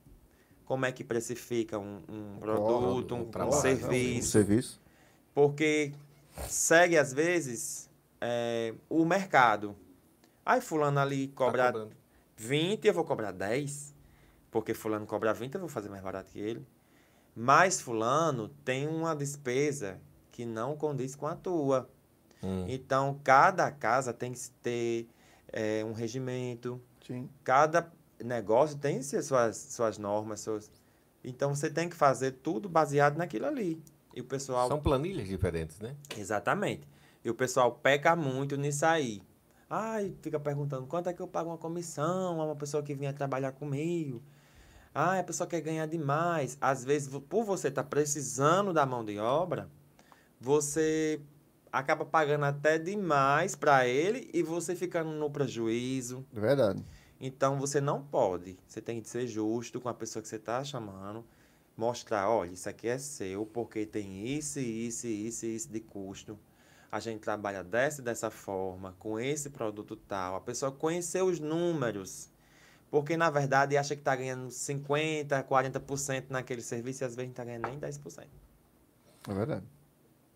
Como 0.65 0.85
é 0.85 0.91
que 0.91 1.03
precifica 1.03 1.77
um, 1.77 2.01
um 2.07 2.37
produto, 2.39 3.15
um 3.15 3.19
um, 3.19 3.43
um 3.45 3.47
Um 3.47 3.51
serviço? 3.51 4.29
serviço. 4.29 4.81
Porque 5.33 5.91
segue, 6.47 6.97
às 6.97 7.11
vezes, 7.11 7.89
é, 8.24 8.74
o 8.89 9.03
mercado. 9.03 9.76
Aí 10.45 10.61
fulano 10.61 10.99
ali 10.99 11.28
cobra 11.28 11.65
Tá 11.65 11.71
cobrando. 11.74 11.95
20, 12.38 12.88
eu 12.88 12.93
vou 12.93 13.03
cobrar 13.03 13.32
10. 13.32 13.93
Porque 14.49 14.74
fulano 14.74 15.05
cobra 15.05 15.34
20, 15.34 15.55
eu 15.55 15.59
vou 15.59 15.69
fazer 15.69 15.89
mais 15.89 16.01
barato 16.01 16.32
que 16.32 16.39
ele. 16.39 16.65
Mas 17.36 17.82
fulano 17.82 18.47
tem 18.63 18.88
uma 18.88 19.13
despesa 19.13 19.99
que 20.32 20.45
não 20.45 20.78
condiz 20.78 21.15
com 21.15 21.28
a 21.28 21.36
tua. 21.36 21.89
Hum. 22.41 22.65
Então, 22.69 23.19
cada 23.24 23.69
casa 23.71 24.13
tem 24.13 24.32
que 24.32 24.49
ter 24.61 25.09
é, 25.51 25.84
um 25.84 25.91
regimento, 25.91 26.82
Sim. 27.05 27.30
cada 27.43 27.91
negócio 28.24 28.78
tem 28.78 29.01
suas, 29.01 29.26
suas, 29.26 29.57
suas 29.57 29.97
normas. 29.97 30.39
Suas... 30.39 30.71
Então, 31.24 31.53
você 31.53 31.69
tem 31.69 31.89
que 31.89 31.95
fazer 31.95 32.32
tudo 32.32 32.69
baseado 32.69 33.17
naquilo 33.17 33.47
ali. 33.47 33.82
E 34.15 34.21
o 34.21 34.24
pessoal. 34.24 34.67
São 34.67 34.80
planilhas 34.80 35.28
diferentes, 35.28 35.80
né? 35.80 35.95
Exatamente. 36.15 36.88
E 37.24 37.30
o 37.30 37.36
pessoal 37.36 37.71
peca 37.71 38.15
muito 38.15 38.57
nisso 38.57 38.86
aí. 38.86 39.21
Ai, 39.69 40.13
fica 40.21 40.39
perguntando 40.39 40.86
quanto 40.86 41.09
é 41.09 41.13
que 41.13 41.21
eu 41.21 41.28
pago 41.28 41.49
uma 41.49 41.57
comissão 41.57 42.39
a 42.41 42.45
uma 42.45 42.55
pessoa 42.55 42.84
que 42.84 42.93
vinha 42.93 43.13
trabalhar 43.13 43.53
comigo. 43.53 44.21
Ah, 44.93 45.17
a 45.17 45.24
pessoa 45.24 45.47
quer 45.47 45.61
ganhar 45.61 45.88
demais. 45.88 46.57
Às 46.61 46.84
vezes, 46.84 47.09
por 47.30 47.43
você 47.43 47.69
estar 47.69 47.84
precisando 47.86 48.71
da 48.71 48.86
mão 48.86 49.03
de 49.03 49.17
obra, 49.17 49.67
você 50.39 51.19
acaba 51.71 52.05
pagando 52.05 52.45
até 52.45 52.78
demais 52.78 53.55
para 53.55 53.88
ele 53.88 54.30
e 54.32 54.43
você 54.43 54.76
ficando 54.76 55.09
no 55.09 55.32
prejuízo. 55.32 56.24
É 56.36 56.39
verdade. 56.39 56.84
Então 57.19 57.57
você 57.57 57.82
não 57.82 58.03
pode. 58.03 58.59
Você 58.67 58.80
tem 58.80 59.01
que 59.01 59.09
ser 59.09 59.26
justo 59.26 59.82
com 59.82 59.89
a 59.89 59.93
pessoa 59.93 60.21
que 60.21 60.30
você 60.30 60.36
está 60.36 60.63
chamando. 60.63 61.26
Mostrar, 61.76 62.30
olha, 62.30 62.51
isso 62.51 62.69
aqui 62.69 62.88
é 62.88 62.99
seu, 62.99 63.45
porque 63.47 63.88
tem 63.88 64.28
isso, 64.28 64.59
isso, 64.59 65.07
isso 65.07 65.45
e 65.47 65.55
isso 65.55 65.71
de 65.71 65.80
custo. 65.80 66.38
A 66.93 66.99
gente 66.99 67.21
trabalha 67.21 67.63
dessa 67.63 68.01
e 68.01 68.03
dessa 68.03 68.29
forma, 68.29 68.93
com 68.99 69.19
esse 69.19 69.49
produto 69.49 69.95
tal. 69.95 70.35
A 70.35 70.39
pessoa 70.41 70.71
conhecer 70.71 71.23
os 71.23 71.39
números. 71.39 72.29
Porque, 72.91 73.17
na 73.17 73.31
verdade, 73.31 73.75
acha 73.75 73.95
que 73.95 74.01
está 74.01 74.15
ganhando 74.15 74.49
50%, 74.49 75.43
40% 75.47 76.25
naquele 76.29 76.61
serviço 76.61 77.03
e 77.03 77.05
às 77.05 77.15
vezes 77.15 77.29
não 77.29 77.31
está 77.31 77.43
ganhando 77.43 77.67
nem 77.67 77.79
10% 77.79 78.27
É 79.27 79.33
verdade. 79.33 79.63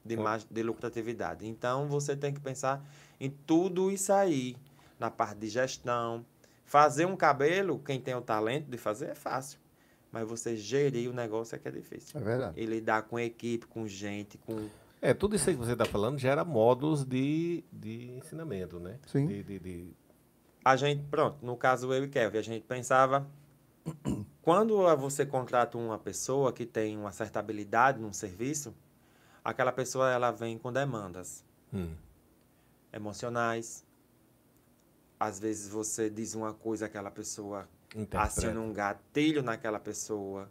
de, 0.03 0.17
mar- 0.17 0.41
de 0.49 0.63
lucratividade. 0.63 1.45
Então, 1.45 1.87
você 1.87 2.15
tem 2.15 2.33
que 2.33 2.39
pensar 2.39 2.83
em 3.19 3.29
tudo 3.29 3.91
isso 3.91 4.11
aí, 4.11 4.57
na 4.99 5.11
parte 5.11 5.37
de 5.37 5.49
gestão. 5.49 6.25
Fazer 6.65 7.05
um 7.05 7.15
cabelo, 7.15 7.77
quem 7.85 8.01
tem 8.01 8.15
o 8.15 8.21
talento 8.21 8.65
de 8.65 8.77
fazer, 8.79 9.09
é 9.11 9.15
fácil. 9.15 9.59
Mas 10.11 10.27
você 10.27 10.57
gerir 10.57 11.07
o 11.07 11.13
negócio 11.13 11.55
é 11.55 11.59
que 11.59 11.67
é 11.67 11.71
difícil. 11.71 12.19
É 12.19 12.23
verdade. 12.23 12.59
E 12.59 12.65
lidar 12.65 13.03
com 13.03 13.19
equipe, 13.19 13.67
com 13.67 13.87
gente, 13.87 14.39
com... 14.39 14.67
É, 15.07 15.13
tudo 15.13 15.37
isso 15.37 15.49
aí 15.49 15.55
que 15.55 15.63
você 15.63 15.71
está 15.71 15.85
falando 15.85 16.17
gera 16.19 16.43
modos 16.43 17.05
de, 17.05 17.63
de 17.71 18.11
ensinamento, 18.17 18.77
né? 18.77 18.99
Sim. 19.07 19.25
De, 19.25 19.41
de, 19.41 19.57
de- 19.59 19.93
A 20.65 20.75
gente, 20.75 21.01
pronto, 21.09 21.37
no 21.45 21.55
caso 21.55 21.93
eu 21.93 22.03
e 22.03 22.09
Kevin, 22.09 22.37
a 22.37 22.41
gente 22.41 22.65
pensava... 22.65 23.25
Quando 24.41 24.77
você 24.97 25.25
contrata 25.25 25.77
uma 25.77 25.97
pessoa 25.97 26.51
que 26.51 26.65
tem 26.65 26.97
uma 26.97 27.11
certa 27.13 27.39
habilidade 27.39 27.99
num 28.01 28.11
serviço, 28.11 28.73
aquela 29.43 29.71
pessoa 29.71 30.11
ela 30.11 30.29
vem 30.31 30.57
com 30.57 30.71
demandas. 30.73 31.43
Hum. 31.73 31.93
emocionais. 32.91 33.85
Às 35.19 35.39
vezes 35.39 35.69
você 35.69 36.09
diz 36.09 36.35
uma 36.35 36.53
coisa, 36.53 36.85
aquela 36.85 37.11
pessoa 37.11 37.67
Interpreta. 37.95 38.21
aciona 38.23 38.59
um 38.59 38.73
gatilho 38.73 39.41
naquela 39.41 39.79
pessoa 39.79 40.49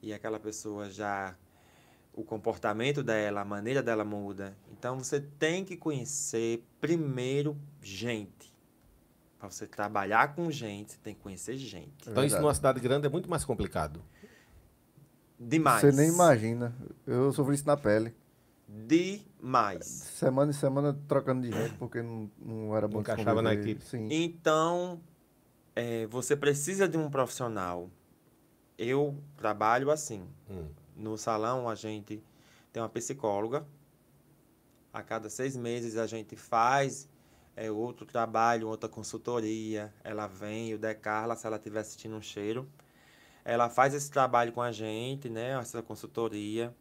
e 0.00 0.12
aquela 0.14 0.38
pessoa 0.40 0.90
já 0.90 1.34
o 2.12 2.22
comportamento 2.22 3.02
dela, 3.02 3.40
a 3.40 3.44
maneira 3.44 3.82
dela 3.82 4.04
muda. 4.04 4.56
Então 4.70 4.98
você 4.98 5.20
tem 5.20 5.64
que 5.64 5.76
conhecer 5.76 6.64
primeiro 6.80 7.56
gente. 7.80 8.52
Para 9.38 9.50
você 9.50 9.66
trabalhar 9.66 10.34
com 10.34 10.50
gente, 10.50 10.92
você 10.92 10.98
tem 11.02 11.14
que 11.14 11.20
conhecer 11.20 11.56
gente. 11.56 12.08
É 12.08 12.10
Então 12.10 12.24
isso 12.24 12.40
numa 12.40 12.54
cidade 12.54 12.80
grande 12.80 13.06
é 13.06 13.10
muito 13.10 13.28
mais 13.28 13.44
complicado. 13.44 14.02
Demais. 15.38 15.80
Você 15.80 15.90
nem 15.90 16.08
imagina. 16.08 16.72
Eu 17.06 17.32
sofri 17.32 17.54
isso 17.54 17.66
na 17.66 17.76
pele. 17.76 18.14
Demais. 18.68 19.84
Semana 19.84 20.50
em 20.50 20.54
semana 20.54 20.96
trocando 21.08 21.42
de 21.42 21.50
gente, 21.52 21.74
porque 21.74 22.00
não, 22.00 22.30
não 22.38 22.76
era 22.76 22.86
bom 22.86 23.00
encaixava 23.00 23.42
na 23.42 23.52
equipe. 23.52 23.84
Sim. 23.84 24.08
Então, 24.10 25.00
é, 25.74 26.06
você 26.06 26.36
precisa 26.36 26.88
de 26.88 26.96
um 26.96 27.10
profissional. 27.10 27.90
Eu 28.78 29.18
trabalho 29.36 29.90
assim. 29.90 30.24
Hum. 30.48 30.68
No 30.96 31.16
salão, 31.16 31.68
a 31.68 31.74
gente 31.74 32.22
tem 32.72 32.82
uma 32.82 32.88
psicóloga. 32.88 33.66
A 34.92 35.02
cada 35.02 35.30
seis 35.30 35.56
meses, 35.56 35.96
a 35.96 36.06
gente 36.06 36.36
faz 36.36 37.08
é, 37.56 37.70
outro 37.70 38.04
trabalho, 38.06 38.68
outra 38.68 38.88
consultoria. 38.88 39.92
Ela 40.04 40.26
vem, 40.26 40.74
o 40.74 40.78
de 40.78 40.94
Carla, 40.94 41.36
se 41.36 41.46
ela 41.46 41.56
estiver 41.56 41.80
assistindo 41.80 42.16
um 42.16 42.22
cheiro. 42.22 42.68
Ela 43.44 43.68
faz 43.68 43.94
esse 43.94 44.10
trabalho 44.10 44.52
com 44.52 44.62
a 44.62 44.70
gente, 44.70 45.28
né? 45.28 45.58
Essa 45.58 45.82
consultoria. 45.82 46.74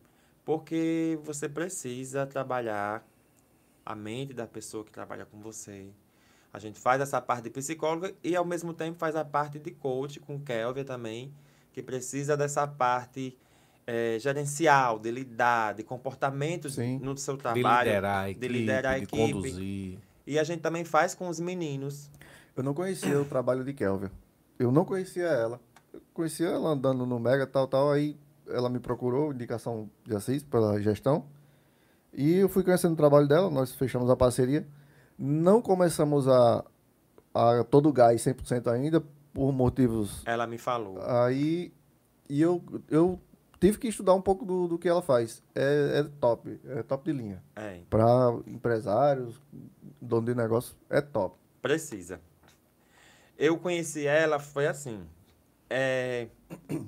Porque 0.44 1.20
você 1.24 1.48
precisa 1.48 2.26
trabalhar 2.26 3.06
a 3.86 3.96
mente 3.96 4.34
da 4.34 4.48
pessoa 4.48 4.84
que 4.84 4.92
trabalha 4.92 5.26
com 5.26 5.40
você. 5.40 5.90
A 6.54 6.60
gente 6.60 6.80
faz 6.80 7.02
essa 7.02 7.22
parte 7.22 7.46
de 7.46 7.50
psicóloga 7.50 8.14
e, 8.24 8.36
ao 8.36 8.44
mesmo 8.44 8.74
tempo, 8.74 8.98
faz 9.00 9.16
a 9.16 9.24
parte 9.24 9.58
de 9.58 9.72
coach 9.72 10.20
com 10.20 10.40
Kelvin 10.40 10.84
também, 10.84 11.34
que 11.72 11.82
precisa 11.82 12.36
dessa 12.36 12.68
parte 12.68 13.38
eh, 13.88 14.18
gerencial, 14.20 15.00
de 15.00 15.12
lidar, 15.12 15.74
de 15.74 15.84
comportamentos 15.84 16.76
Sim. 16.76 17.00
no 17.00 17.18
seu 17.18 17.36
De 17.36 17.42
trabalho. 17.44 17.88
liderar 17.90 18.24
a 18.26 18.30
equipe, 18.30 18.48
de 18.48 18.54
liderar 18.54 18.94
a 18.94 18.98
de 18.98 19.04
equipe. 19.04 19.34
conduzir. 19.34 20.00
E 20.26 20.40
a 20.40 20.44
gente 20.44 20.62
também 20.62 20.84
faz 20.86 21.14
com 21.16 21.28
os 21.28 21.40
meninos. 21.40 22.10
Eu 22.56 22.64
não 22.64 22.74
conhecia 22.74 23.20
o 23.20 23.26
trabalho 23.26 23.64
de 23.64 23.74
Kelvin. 23.74 24.10
Eu 24.60 24.72
não 24.72 24.86
conhecia 24.86 25.26
ela. 25.26 25.60
Eu 25.94 26.02
conhecia 26.14 26.48
ela 26.48 26.70
andando 26.70 27.06
no 27.06 27.20
Mega, 27.20 27.48
tal, 27.48 27.68
tal. 27.68 27.92
Aí 27.92 28.16
ela 28.48 28.70
me 28.70 28.80
procurou, 28.80 29.34
indicação 29.34 29.90
de 30.06 30.16
Assis, 30.16 30.44
pela 30.44 30.80
gestão. 30.82 31.26
E 32.14 32.36
eu 32.36 32.50
fui 32.50 32.64
conhecendo 32.64 32.94
o 32.94 32.98
trabalho 32.98 33.28
dela, 33.28 33.50
nós 33.50 33.74
fechamos 33.74 34.10
a 34.10 34.16
parceria. 34.16 34.68
Não 35.18 35.62
começamos 35.62 36.28
a, 36.28 36.64
a 37.34 37.64
todo 37.64 37.92
gás 37.92 38.22
100% 38.22 38.68
ainda, 38.68 39.02
por 39.34 39.52
motivos 39.54 40.22
Ela 40.26 40.46
me 40.46 40.58
falou. 40.58 41.00
Aí 41.02 41.72
e 42.30 42.42
eu, 42.42 42.62
eu 42.90 43.20
tive 43.62 43.78
que 43.78 43.88
estudar 43.88 44.16
um 44.16 44.22
pouco 44.22 44.44
do, 44.44 44.68
do 44.68 44.80
que 44.80 44.90
ela 44.90 45.04
faz. 45.04 45.44
É, 45.54 46.00
é 46.00 46.04
top, 46.20 46.60
é 46.66 46.82
top 46.82 47.06
de 47.06 47.18
linha. 47.18 47.44
É, 47.56 47.80
Para 47.88 48.40
empresários, 48.48 49.40
dono 50.02 50.26
de 50.26 50.36
negócio, 50.36 50.76
é 50.90 51.00
top. 51.00 51.38
precisa. 51.62 52.20
Eu 53.38 53.58
conheci 53.58 54.08
ela, 54.08 54.40
foi 54.40 54.68
assim. 54.68 55.08
É, 55.70 56.28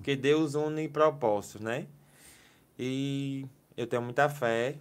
que 0.03 0.15
Deus 0.15 0.55
une 0.55 0.89
propósitos, 0.89 1.61
né? 1.61 1.87
E 2.77 3.45
eu 3.77 3.85
tenho 3.85 4.01
muita 4.01 4.27
fé. 4.27 4.75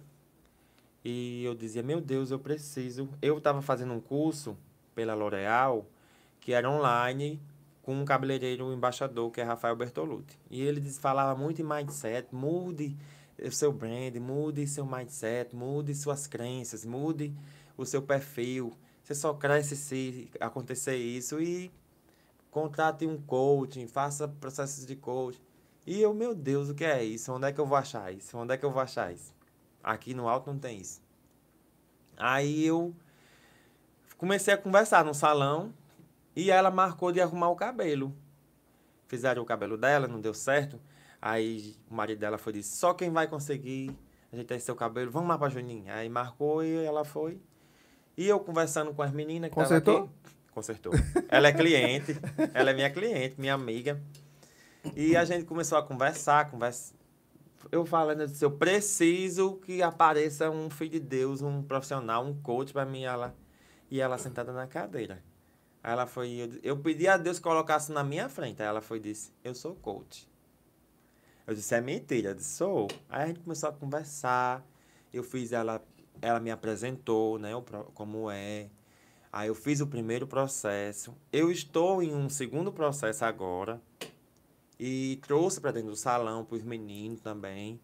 E 1.05 1.43
eu 1.45 1.53
dizia, 1.53 1.83
meu 1.83 2.01
Deus, 2.01 2.31
eu 2.31 2.39
preciso. 2.39 3.07
Eu 3.21 3.37
estava 3.37 3.61
fazendo 3.61 3.93
um 3.93 3.99
curso 3.99 4.57
pela 4.95 5.13
L'Oréal, 5.13 5.85
que 6.39 6.53
era 6.53 6.69
online, 6.69 7.39
com 7.83 7.93
um 7.93 8.05
cabeleireiro 8.05 8.73
embaixador, 8.73 9.29
que 9.29 9.41
é 9.41 9.43
Rafael 9.43 9.75
Bertolucci. 9.75 10.39
E 10.49 10.61
ele 10.61 10.79
diz- 10.79 10.97
falava 10.97 11.39
muito 11.39 11.61
em 11.61 11.65
mindset, 11.65 12.33
mude 12.33 12.97
seu 13.51 13.71
brand, 13.71 14.15
mude 14.15 14.65
seu 14.65 14.85
mindset, 14.85 15.55
mude 15.55 15.93
suas 15.93 16.25
crenças, 16.25 16.85
mude 16.85 17.33
o 17.77 17.85
seu 17.85 18.01
perfil. 18.01 18.73
Você 19.03 19.13
só 19.13 19.33
cresce 19.33 19.75
se 19.75 20.31
acontecer 20.39 20.95
isso 20.95 21.41
e 21.41 21.69
contrate 22.49 23.05
um 23.05 23.21
coaching, 23.21 23.85
faça 23.85 24.27
processos 24.27 24.85
de 24.85 24.95
coaching. 24.95 25.41
E 25.85 26.01
eu, 26.01 26.13
meu 26.13 26.33
Deus, 26.33 26.69
o 26.69 26.73
que 26.73 26.85
é 26.85 27.03
isso? 27.03 27.33
Onde 27.33 27.47
é 27.47 27.51
que 27.51 27.59
eu 27.59 27.65
vou 27.65 27.77
achar 27.77 28.13
isso? 28.13 28.37
Onde 28.37 28.53
é 28.53 28.57
que 28.57 28.63
eu 28.63 28.71
vou 28.71 28.81
achar 28.81 29.13
isso? 29.13 29.33
Aqui 29.83 30.13
no 30.13 30.29
alto 30.29 30.49
não 30.49 30.57
tem 30.57 30.77
isso. 30.77 31.01
Aí 32.15 32.65
eu 32.65 32.95
comecei 34.17 34.53
a 34.53 34.57
conversar 34.57 35.03
no 35.03 35.13
salão 35.13 35.73
e 36.35 36.49
ela 36.51 36.71
marcou 36.71 37.11
de 37.11 37.21
arrumar 37.21 37.49
o 37.49 37.55
cabelo. 37.55 38.15
Fizeram 39.07 39.43
o 39.43 39.45
cabelo 39.45 39.77
dela, 39.77 40.07
não 40.07 40.19
deu 40.19 40.33
certo. 40.33 40.79
Aí 41.21 41.75
o 41.89 41.93
marido 41.93 42.19
dela 42.19 42.37
foi 42.37 42.53
e 42.53 42.55
disse: 42.57 42.77
só 42.77 42.93
quem 42.93 43.09
vai 43.09 43.27
conseguir 43.27 43.95
ajeitar 44.31 44.59
seu 44.59 44.75
cabelo, 44.75 45.11
vamos 45.11 45.29
lá 45.29 45.37
pra 45.37 45.49
Juninha. 45.49 45.93
Aí 45.93 46.09
marcou 46.09 46.63
e 46.63 46.83
ela 46.83 47.03
foi. 47.05 47.39
E 48.17 48.27
eu 48.27 48.39
conversando 48.39 48.93
com 48.93 49.01
as 49.01 49.11
meninas 49.11 49.49
que 49.49 49.55
Consertou? 49.55 49.97
aqui. 49.97 50.33
Consertou. 50.53 50.93
Ela 51.29 51.47
é 51.47 51.53
cliente, 51.53 52.15
ela 52.53 52.71
é 52.71 52.73
minha 52.73 52.89
cliente, 52.89 53.35
minha 53.39 53.53
amiga. 53.53 54.01
E 54.95 55.15
a 55.15 55.23
gente 55.25 55.45
começou 55.45 55.77
a 55.77 55.83
conversar, 55.83 56.49
conversa. 56.51 56.93
Eu 57.71 57.85
falando, 57.85 58.21
eu 58.21 58.27
disse, 58.27 58.43
eu 58.43 58.51
preciso 58.51 59.55
que 59.55 59.81
apareça 59.81 60.49
um 60.49 60.69
filho 60.69 60.91
de 60.91 60.99
Deus, 60.99 61.41
um 61.41 61.63
profissional, 61.63 62.23
um 62.25 62.39
coach 62.39 62.73
para 62.73 62.85
mim. 62.85 63.03
Ela, 63.03 63.33
e 63.89 64.01
ela 64.01 64.17
sentada 64.17 64.51
na 64.51 64.67
cadeira. 64.67 65.23
Aí 65.83 65.91
ela 65.91 66.07
foi, 66.07 66.31
eu, 66.31 66.49
eu 66.63 66.77
pedi 66.77 67.07
a 67.07 67.17
Deus 67.17 67.37
que 67.37 67.43
colocasse 67.43 67.91
na 67.91 68.03
minha 68.03 68.29
frente. 68.29 68.61
Aí 68.61 68.67
ela 68.67 68.79
foi 68.79 68.99
disse, 69.01 69.33
eu 69.43 69.53
sou 69.53 69.75
coach. 69.75 70.29
Eu 71.45 71.53
disse, 71.53 71.75
é 71.75 71.81
mentira. 71.81 72.29
Eu 72.29 72.35
disse, 72.35 72.55
sou. 72.55 72.87
Aí 73.09 73.23
a 73.23 73.27
gente 73.27 73.41
começou 73.41 73.67
a 73.67 73.73
conversar. 73.73 74.65
Eu 75.13 75.23
fiz 75.23 75.51
ela, 75.51 75.83
ela 76.21 76.39
me 76.39 76.49
apresentou, 76.49 77.37
né, 77.37 77.53
o 77.53 77.61
como 77.61 78.31
é. 78.31 78.69
Aí 79.31 79.49
eu 79.49 79.55
fiz 79.55 79.81
o 79.81 79.87
primeiro 79.87 80.25
processo. 80.25 81.13
Eu 81.31 81.51
estou 81.51 82.01
em 82.01 82.15
um 82.15 82.29
segundo 82.29 82.71
processo 82.71 83.25
agora 83.25 83.81
e 84.79 85.19
trouxe 85.21 85.59
para 85.59 85.71
dentro 85.71 85.89
do 85.89 85.95
salão 85.95 86.45
para 86.45 86.55
os 86.55 86.63
meninos 86.63 87.19
também, 87.19 87.79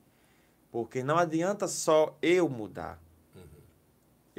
porque 0.71 1.03
não 1.03 1.17
adianta 1.17 1.67
só 1.67 2.17
eu 2.21 2.47
mudar. 2.47 2.99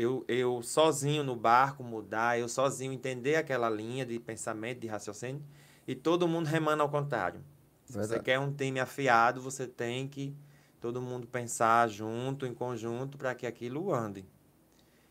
Eu, 0.00 0.24
eu 0.26 0.62
sozinho 0.62 1.22
no 1.22 1.36
barco 1.36 1.84
mudar, 1.84 2.38
eu 2.38 2.48
sozinho 2.48 2.90
entender 2.90 3.34
aquela 3.34 3.68
linha 3.68 4.06
de 4.06 4.18
pensamento, 4.18 4.80
de 4.80 4.86
raciocínio, 4.86 5.44
e 5.86 5.94
todo 5.94 6.26
mundo 6.26 6.46
remando 6.46 6.82
ao 6.82 6.88
contrário. 6.88 7.44
Se 7.84 7.92
você 7.92 8.14
Verdade. 8.14 8.24
quer 8.24 8.38
um 8.38 8.50
time 8.50 8.80
afiado, 8.80 9.42
você 9.42 9.66
tem 9.66 10.08
que 10.08 10.34
todo 10.80 11.02
mundo 11.02 11.26
pensar 11.26 11.86
junto, 11.86 12.46
em 12.46 12.54
conjunto, 12.54 13.18
para 13.18 13.34
que 13.34 13.46
aquilo 13.46 13.92
ande. 13.92 14.24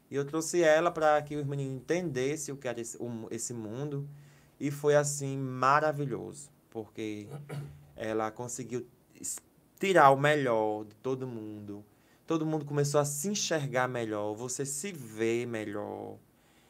E 0.10 0.16
eu 0.16 0.26
trouxe 0.26 0.64
ela 0.64 0.90
para 0.90 1.22
que 1.22 1.36
os 1.36 1.46
meninos 1.46 1.76
entendessem 1.76 2.52
o 2.52 2.58
que 2.58 2.68
era 2.68 2.82
esse, 2.82 2.98
o 2.98 3.28
esse 3.30 3.54
mundo, 3.54 4.10
e 4.60 4.72
foi 4.72 4.96
assim 4.96 5.38
maravilhoso, 5.38 6.50
porque 6.72 7.28
ela 7.96 8.32
conseguiu 8.32 8.88
tirar 9.80 10.10
o 10.10 10.18
melhor 10.18 10.86
de 10.86 10.96
todo 10.96 11.28
mundo. 11.28 11.86
Todo 12.30 12.46
mundo 12.46 12.64
começou 12.64 13.02
a 13.02 13.06
se 13.06 13.28
enxergar 13.28 13.88
melhor, 13.88 14.36
você 14.36 14.64
se 14.64 14.92
vê 14.92 15.48
melhor. 15.48 16.16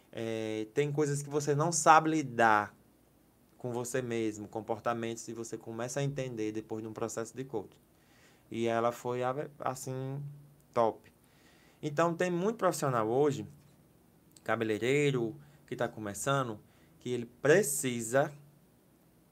É, 0.10 0.66
tem 0.74 0.90
coisas 0.90 1.22
que 1.22 1.30
você 1.30 1.54
não 1.54 1.70
sabe 1.70 2.12
lidar 2.12 2.74
com 3.58 3.74
você 3.74 4.02
mesmo, 4.02 4.48
comportamentos 4.48 5.26
que 5.26 5.34
você 5.34 5.58
começa 5.58 6.00
a 6.00 6.04
entender 6.04 6.54
depois 6.54 6.82
de 6.82 6.88
um 6.88 6.94
processo 6.94 7.36
de 7.36 7.44
coaching. 7.44 7.78
E 8.50 8.68
ela 8.68 8.94
foi 8.94 9.20
assim 9.60 10.24
top. 10.74 11.12
Então 11.84 12.16
tem 12.16 12.32
muito 12.32 12.56
profissional 12.56 13.10
hoje, 13.10 13.46
cabeleireiro 14.46 15.36
que 15.68 15.74
está 15.74 15.90
começando, 15.90 16.58
que 17.02 17.10
ele 17.10 17.26
precisa 17.26 18.32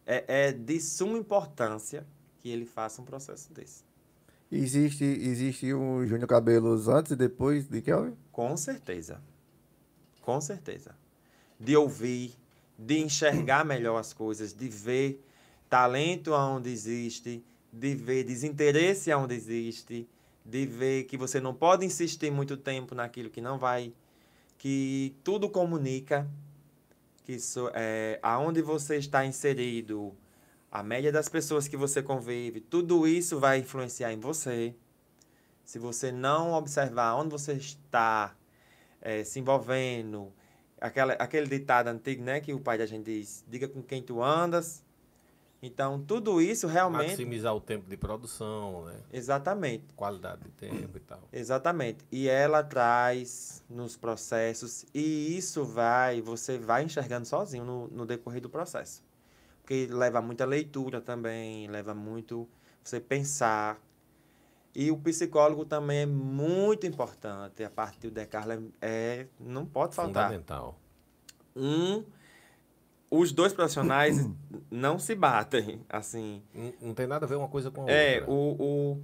é, 0.06 0.50
é 0.50 0.52
de 0.52 0.82
suma 0.82 1.18
importância 1.18 2.06
que 2.40 2.50
ele 2.50 2.66
faça 2.66 3.02
um 3.02 3.06
processo 3.06 3.54
desse. 3.54 3.87
Existe, 4.52 5.04
existe 5.04 5.74
um 5.74 6.06
Júnior 6.08 6.28
Cabelos 6.28 6.88
antes 6.88 7.12
e 7.12 7.16
depois 7.16 7.68
de 7.68 7.82
Kelvin? 7.82 8.16
Com 8.32 8.56
certeza. 8.56 9.22
Com 10.22 10.40
certeza. 10.40 10.96
De 11.60 11.76
ouvir, 11.76 12.34
de 12.78 13.00
enxergar 13.00 13.66
melhor 13.66 13.98
as 13.98 14.14
coisas, 14.14 14.54
de 14.54 14.70
ver 14.70 15.22
talento 15.70 16.34
aonde 16.34 16.70
existe, 16.70 17.44
de 17.74 17.94
ver 17.94 18.24
desinteresse 18.24 19.12
aonde 19.12 19.36
existe, 19.36 20.08
de 20.46 20.66
ver 20.66 21.04
que 21.04 21.18
você 21.18 21.42
não 21.42 21.54
pode 21.54 21.86
insistir 21.86 22.32
muito 22.32 22.56
tempo 22.56 22.96
naquilo 22.96 23.30
que 23.30 23.42
não 23.42 23.60
vai, 23.60 23.92
que 24.58 25.14
tudo 25.26 25.50
comunica, 25.50 26.26
que 27.26 27.34
isso 27.34 27.70
é 27.74 28.18
aonde 28.24 28.62
você 28.62 28.96
está 28.96 29.26
inserido, 29.26 30.16
a 30.78 30.84
média 30.84 31.12
das 31.12 31.28
pessoas 31.28 31.68
que 31.68 31.76
você 31.76 32.04
convive, 32.04 32.62
tudo 32.62 33.08
isso 33.08 33.40
vai 33.40 33.58
influenciar 33.58 34.14
em 34.14 34.20
você. 34.20 34.76
Se 35.66 35.80
você 35.80 36.12
não 36.12 36.54
observar 36.54 37.16
onde 37.16 37.32
você 37.32 37.54
está 37.54 38.36
eh, 39.02 39.24
se 39.24 39.40
envolvendo, 39.40 40.32
aquela, 40.80 41.14
aquele 41.14 41.48
ditado 41.48 41.88
antigo, 41.88 42.24
né, 42.24 42.40
que 42.40 42.54
o 42.54 42.60
pai 42.60 42.78
da 42.78 42.86
gente 42.86 43.06
diz, 43.06 43.44
diga 43.48 43.68
com 43.68 43.82
quem 43.82 44.04
tu 44.04 44.22
andas. 44.22 44.86
Então, 45.64 46.00
tudo 46.00 46.40
isso 46.40 46.68
realmente... 46.68 47.08
Maximizar 47.08 47.56
o 47.56 47.60
tempo 47.60 47.90
de 47.90 47.98
produção, 47.98 48.86
né? 48.86 49.00
Exatamente. 49.12 49.86
Qualidade 49.96 50.44
de 50.44 50.52
tempo 50.52 50.96
e 50.96 51.00
tal. 51.00 51.24
Exatamente. 51.34 52.06
E 52.12 52.30
ela 52.30 52.64
traz 52.64 53.64
nos 53.68 53.98
processos, 53.98 54.86
e 54.94 55.36
isso 55.36 55.66
vai, 55.66 56.22
você 56.22 56.60
vai 56.60 56.84
enxergando 56.84 57.26
sozinho 57.26 57.66
no, 57.66 57.88
no 57.88 58.06
decorrer 58.06 58.40
do 58.40 58.50
processo. 58.50 59.07
Porque 59.68 59.86
leva 59.92 60.22
muita 60.22 60.46
leitura 60.46 61.02
também, 61.02 61.68
leva 61.68 61.94
muito 61.94 62.48
você 62.82 63.02
pensar. 63.02 63.78
E 64.74 64.90
o 64.90 64.98
psicólogo 64.98 65.66
também 65.66 66.04
é 66.04 66.06
muito 66.06 66.88
importante. 66.88 67.66
A 67.66 67.70
parte 67.70 68.00
do 68.00 68.10
Decarla 68.10 68.64
é, 68.82 69.28
não 69.38 69.66
pode 69.66 69.94
faltar. 69.94 70.28
Fundamental. 70.28 70.80
Um, 71.54 72.02
os 73.12 73.34
dois 73.34 73.52
profissionais 73.52 74.26
não 74.72 74.98
se 74.98 75.14
batem, 75.16 75.82
assim. 75.90 76.42
Não, 76.54 76.74
não 76.82 76.94
tem 76.94 77.06
nada 77.06 77.26
a 77.26 77.28
ver 77.28 77.36
uma 77.36 77.50
coisa 77.50 77.70
com 77.70 77.86
a 77.88 77.92
É, 77.92 78.20
outra. 78.22 78.32
o, 78.32 78.94
o, 78.94 79.04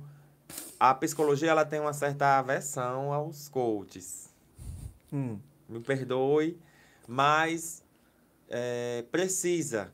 a 0.79 0.93
psicologia 0.93 1.51
ela 1.51 1.65
tem 1.65 1.81
uma 1.81 1.91
certa 1.91 2.39
aversão 2.39 3.11
aos 3.11 3.49
coaches. 3.49 4.33
Hum. 5.11 5.37
Me 5.67 5.81
perdoe, 5.81 6.57
mas 7.05 7.83
é, 8.47 9.03
precisa, 9.11 9.91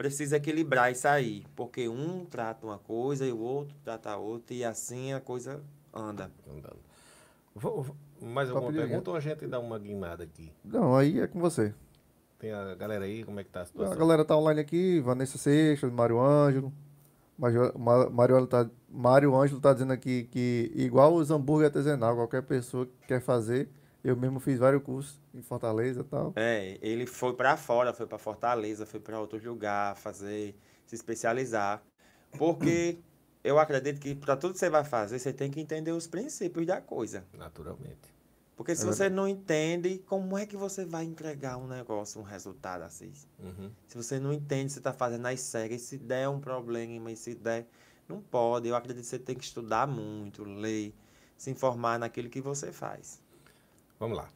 precisa 0.00 0.38
equilibrar 0.38 0.90
isso 0.90 1.06
aí, 1.06 1.44
porque 1.54 1.86
um 1.86 2.24
trata 2.24 2.64
uma 2.66 2.78
coisa 2.78 3.26
e 3.26 3.32
o 3.32 3.38
outro 3.38 3.76
trata 3.84 4.08
a 4.10 4.16
outra, 4.16 4.54
e 4.54 4.64
assim 4.64 5.12
a 5.12 5.20
coisa 5.20 5.60
anda. 5.92 6.30
Andando. 6.50 6.78
Vou- 7.54 7.82
vou- 7.82 7.96
mais 8.22 8.48
Papo 8.48 8.64
alguma 8.64 8.80
pergunta 8.80 9.10
ou 9.10 9.16
a 9.16 9.20
gente 9.20 9.46
dá 9.46 9.60
uma 9.60 9.78
guinada 9.78 10.24
aqui? 10.24 10.50
Não, 10.64 10.96
aí 10.96 11.20
é 11.20 11.26
com 11.26 11.38
você. 11.38 11.74
Tem 12.38 12.50
a 12.50 12.74
galera 12.74 13.04
aí, 13.04 13.22
como 13.24 13.40
é 13.40 13.44
que 13.44 13.50
tá 13.50 13.60
a 13.60 13.62
A 13.64 13.66
situação? 13.66 13.98
galera 13.98 14.24
tá 14.24 14.34
online 14.38 14.60
aqui, 14.62 15.00
Vanessa 15.00 15.36
Seixas, 15.36 15.92
Mário 15.92 16.18
Ângelo. 16.18 16.72
Mário, 17.36 17.74
Ângelo 18.18 18.46
tá, 18.46 18.70
Mário 18.88 19.36
Ângelo 19.36 19.60
tá 19.60 19.74
dizendo 19.74 19.92
aqui 19.92 20.24
que, 20.30 20.72
igual 20.74 21.12
os 21.14 21.30
hambúrguer 21.30 21.66
artesanal, 21.66 22.14
qualquer 22.16 22.42
pessoa 22.42 22.86
que 22.86 23.06
quer 23.06 23.20
fazer, 23.20 23.68
eu 24.02 24.16
mesmo 24.16 24.40
fiz 24.40 24.58
vários 24.58 24.82
cursos 24.82 25.20
em 25.34 25.42
Fortaleza 25.42 26.00
e 26.00 26.04
tal. 26.04 26.32
É, 26.36 26.78
ele 26.82 27.06
foi 27.06 27.34
para 27.34 27.56
fora, 27.56 27.92
foi 27.92 28.06
para 28.06 28.18
Fortaleza, 28.18 28.86
foi 28.86 29.00
para 29.00 29.20
outro 29.20 29.38
lugar 29.48 29.96
fazer, 29.96 30.56
se 30.86 30.94
especializar, 30.94 31.82
porque 32.36 33.02
eu 33.44 33.58
acredito 33.58 34.00
que 34.00 34.14
para 34.14 34.36
tudo 34.36 34.52
que 34.54 34.58
você 34.60 34.70
vai 34.70 34.84
fazer, 34.84 35.18
você 35.18 35.32
tem 35.32 35.50
que 35.50 35.60
entender 35.60 35.92
os 35.92 36.06
princípios 36.06 36.66
da 36.66 36.80
coisa. 36.80 37.26
Naturalmente. 37.32 38.14
Porque 38.56 38.76
se 38.76 38.84
É 38.84 38.86
você 38.86 39.08
não 39.08 39.26
entende, 39.26 39.98
como 40.06 40.36
é 40.36 40.44
que 40.46 40.56
você 40.56 40.84
vai 40.84 41.04
entregar 41.04 41.56
um 41.56 41.66
negócio, 41.66 42.20
um 42.20 42.24
resultado 42.24 42.82
assim? 42.82 43.10
Uhum. 43.38 43.74
Se 43.86 43.96
você 43.96 44.20
não 44.20 44.32
entende, 44.32 44.72
você 44.72 44.78
está 44.80 44.92
fazendo 44.92 45.26
as 45.26 45.40
cegas, 45.40 45.80
se 45.82 45.96
der 45.98 46.28
um 46.28 46.38
problema, 46.40 47.10
e 47.10 47.16
se 47.16 47.34
der, 47.34 47.66
não 48.06 48.20
pode. 48.20 48.68
Eu 48.68 48.76
acredito 48.76 49.02
que 49.02 49.08
você 49.08 49.18
tem 49.18 49.34
que 49.36 49.44
estudar 49.44 49.86
muito, 49.86 50.44
ler, 50.44 50.94
se 51.38 51.50
informar 51.50 51.98
naquilo 51.98 52.28
que 52.28 52.40
você 52.40 52.70
faz. 52.70 53.19
Vamos 54.00 54.16
lá. 54.16 54.28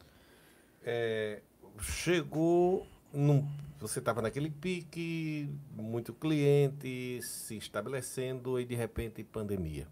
É, 0.83 1.41
chegou 1.81 2.87
num. 3.11 3.45
Você 3.79 3.99
estava 3.99 4.21
naquele 4.21 4.49
pique, 4.49 5.49
muito 5.75 6.13
cliente 6.13 7.19
se 7.23 7.57
estabelecendo 7.57 8.59
e 8.59 8.63
de 8.65 8.75
repente 8.75 9.23
pandemia. 9.23 9.87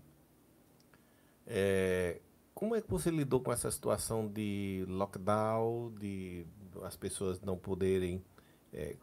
É, 1.45 2.19
como 2.53 2.76
é 2.76 2.81
que 2.81 2.89
você 2.89 3.10
lidou 3.11 3.41
com 3.41 3.52
essa 3.52 3.69
situação 3.69 4.27
de 4.27 4.85
lockdown, 4.88 5.91
de 5.99 6.45
as 6.84 6.95
pessoas 6.95 7.41
não 7.41 7.57
poderem 7.57 8.23
é, 8.72 8.95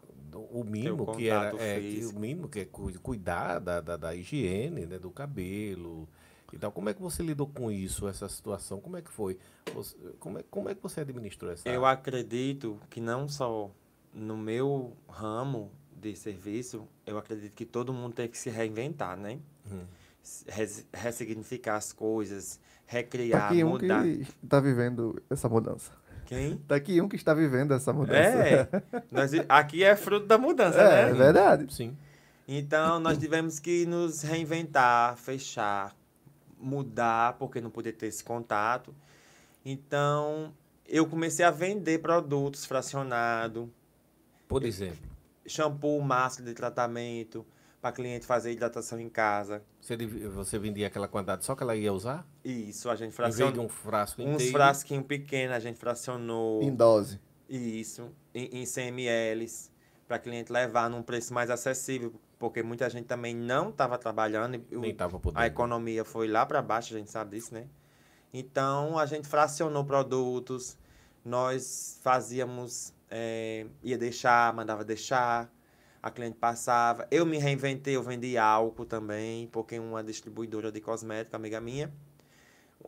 o 0.50 0.64
mínimo 0.64 1.04
que 1.16 1.28
era 1.28 1.62
é, 1.62 1.80
que 1.80 2.06
o 2.06 2.18
mínimo 2.18 2.48
que 2.48 2.60
é 2.60 2.64
cu- 2.64 2.98
cuidar 3.00 3.58
da, 3.58 3.80
da, 3.80 3.96
da 3.96 4.14
higiene, 4.14 4.86
né, 4.86 4.98
do 4.98 5.10
cabelo 5.10 6.08
e 6.52 6.58
tal. 6.58 6.70
Como 6.72 6.88
é 6.88 6.94
que 6.94 7.00
você 7.02 7.22
lidou 7.22 7.46
com 7.46 7.70
isso, 7.70 8.06
essa 8.08 8.28
situação? 8.28 8.80
Como 8.80 8.96
é 8.96 9.02
que 9.02 9.10
foi? 9.10 9.38
Você- 9.74 9.96
como, 10.18 10.38
é, 10.38 10.44
como 10.50 10.68
é 10.68 10.74
que 10.74 10.82
você 10.82 11.00
administrou 11.00 11.50
essa? 11.52 11.68
Eu 11.68 11.84
acredito 11.86 12.78
que 12.90 13.00
não 13.00 13.28
só 13.28 13.70
no 14.12 14.36
meu 14.36 14.92
ramo 15.08 15.70
de 16.00 16.16
serviço, 16.16 16.86
eu 17.06 17.18
acredito 17.18 17.52
que 17.54 17.64
todo 17.64 17.92
mundo 17.92 18.14
tem 18.14 18.26
que 18.28 18.38
se 18.38 18.50
reinventar, 18.50 19.16
né? 19.16 19.38
Hum. 19.70 19.84
Res- 20.48 20.86
ressignificar 20.92 21.76
as 21.76 21.92
coisas, 21.92 22.56
Tá 22.56 22.62
recriar, 22.96 23.46
aqui 23.52 23.62
um 23.64 23.70
mudar. 23.70 24.02
que 24.02 24.26
está 24.42 24.60
vivendo 24.60 25.22
essa 25.30 25.48
mudança. 25.48 25.92
Quem? 26.26 26.56
Tá 26.58 26.76
aqui 26.76 27.00
um 27.00 27.08
que 27.08 27.16
está 27.16 27.32
vivendo 27.34 27.72
essa 27.74 27.92
mudança. 27.92 28.18
É, 28.18 28.68
nós, 29.10 29.30
aqui 29.48 29.82
é 29.82 29.96
fruto 29.96 30.26
da 30.26 30.36
mudança, 30.38 30.80
É, 30.80 31.02
é 31.02 31.06
né? 31.06 31.12
verdade. 31.12 31.72
Sim. 31.74 31.96
Então, 32.46 32.98
nós 33.00 33.16
tivemos 33.18 33.58
que 33.60 33.86
nos 33.86 34.22
reinventar, 34.22 35.16
fechar, 35.16 35.94
mudar, 36.60 37.34
porque 37.38 37.60
não 37.60 37.70
podia 37.70 37.92
ter 37.92 38.06
esse 38.06 38.22
contato. 38.22 38.94
Então, 39.64 40.54
eu 40.86 41.06
comecei 41.06 41.44
a 41.44 41.50
vender 41.50 42.00
produtos 42.00 42.64
fracionados, 42.64 43.68
Por 44.48 44.64
exemplo, 44.64 45.08
shampoo, 45.46 46.00
máscara 46.00 46.48
de 46.48 46.54
tratamento, 46.54 47.44
para 47.80 47.92
cliente 47.92 48.26
fazer 48.26 48.52
hidratação 48.52 49.00
em 49.00 49.08
casa. 49.08 49.62
você, 49.80 49.96
você 49.96 50.58
vendia 50.58 50.86
aquela 50.86 51.08
quantidade 51.08 51.44
só 51.44 51.54
que 51.54 51.62
ela 51.62 51.74
ia 51.76 51.92
usar? 51.92 52.26
Isso, 52.44 52.90
a 52.90 52.94
gente 52.96 53.12
Em 53.14 53.16
vez 53.16 53.34
de 53.36 53.42
fracionou. 53.42 53.64
um 53.64 53.68
frasco 53.68 54.22
Uns 54.22 54.34
inteiro? 54.34 54.52
frasquinhos 54.52 55.06
pequenos, 55.06 55.56
a 55.56 55.60
gente 55.60 55.78
fracionou. 55.78 56.62
Em 56.62 56.74
dose. 56.74 57.18
Isso, 57.48 58.10
em, 58.34 58.60
em 58.60 58.66
100 58.66 58.88
ml, 58.88 59.46
para 60.06 60.18
cliente 60.18 60.52
levar 60.52 60.88
num 60.90 61.02
preço 61.02 61.32
mais 61.34 61.50
acessível, 61.50 62.12
porque 62.40 62.62
muita 62.62 62.88
gente 62.88 63.04
também 63.04 63.36
não 63.36 63.68
estava 63.68 63.98
trabalhando. 63.98 64.54
e 64.70 64.76
o- 64.76 64.80
Nem 64.80 64.90
estava 64.92 65.20
podendo. 65.20 65.40
A 65.40 65.46
economia 65.46 66.04
foi 66.06 66.26
lá 66.26 66.44
para 66.46 66.60
baixo, 66.62 66.94
a 66.94 66.98
gente 66.98 67.10
sabe 67.10 67.36
disso, 67.36 67.52
né? 67.54 67.66
Então, 68.32 68.98
a 68.98 69.04
gente 69.04 69.28
fracionou 69.28 69.84
produtos, 69.84 70.78
nós 71.24 72.00
fazíamos, 72.02 72.94
eh, 73.10 73.66
ia 73.82 73.98
deixar, 73.98 74.54
mandava 74.54 74.82
deixar, 74.84 75.52
a 76.02 76.10
cliente 76.10 76.38
passava. 76.38 77.06
Eu 77.10 77.26
me 77.26 77.36
reinventei, 77.36 77.94
eu 77.94 78.02
vendi 78.02 78.38
álcool 78.38 78.86
também, 78.86 79.46
porque 79.48 79.78
uma 79.78 80.02
distribuidora 80.02 80.72
de 80.72 80.80
cosmética, 80.80 81.36
amiga 81.36 81.60
minha, 81.60 81.92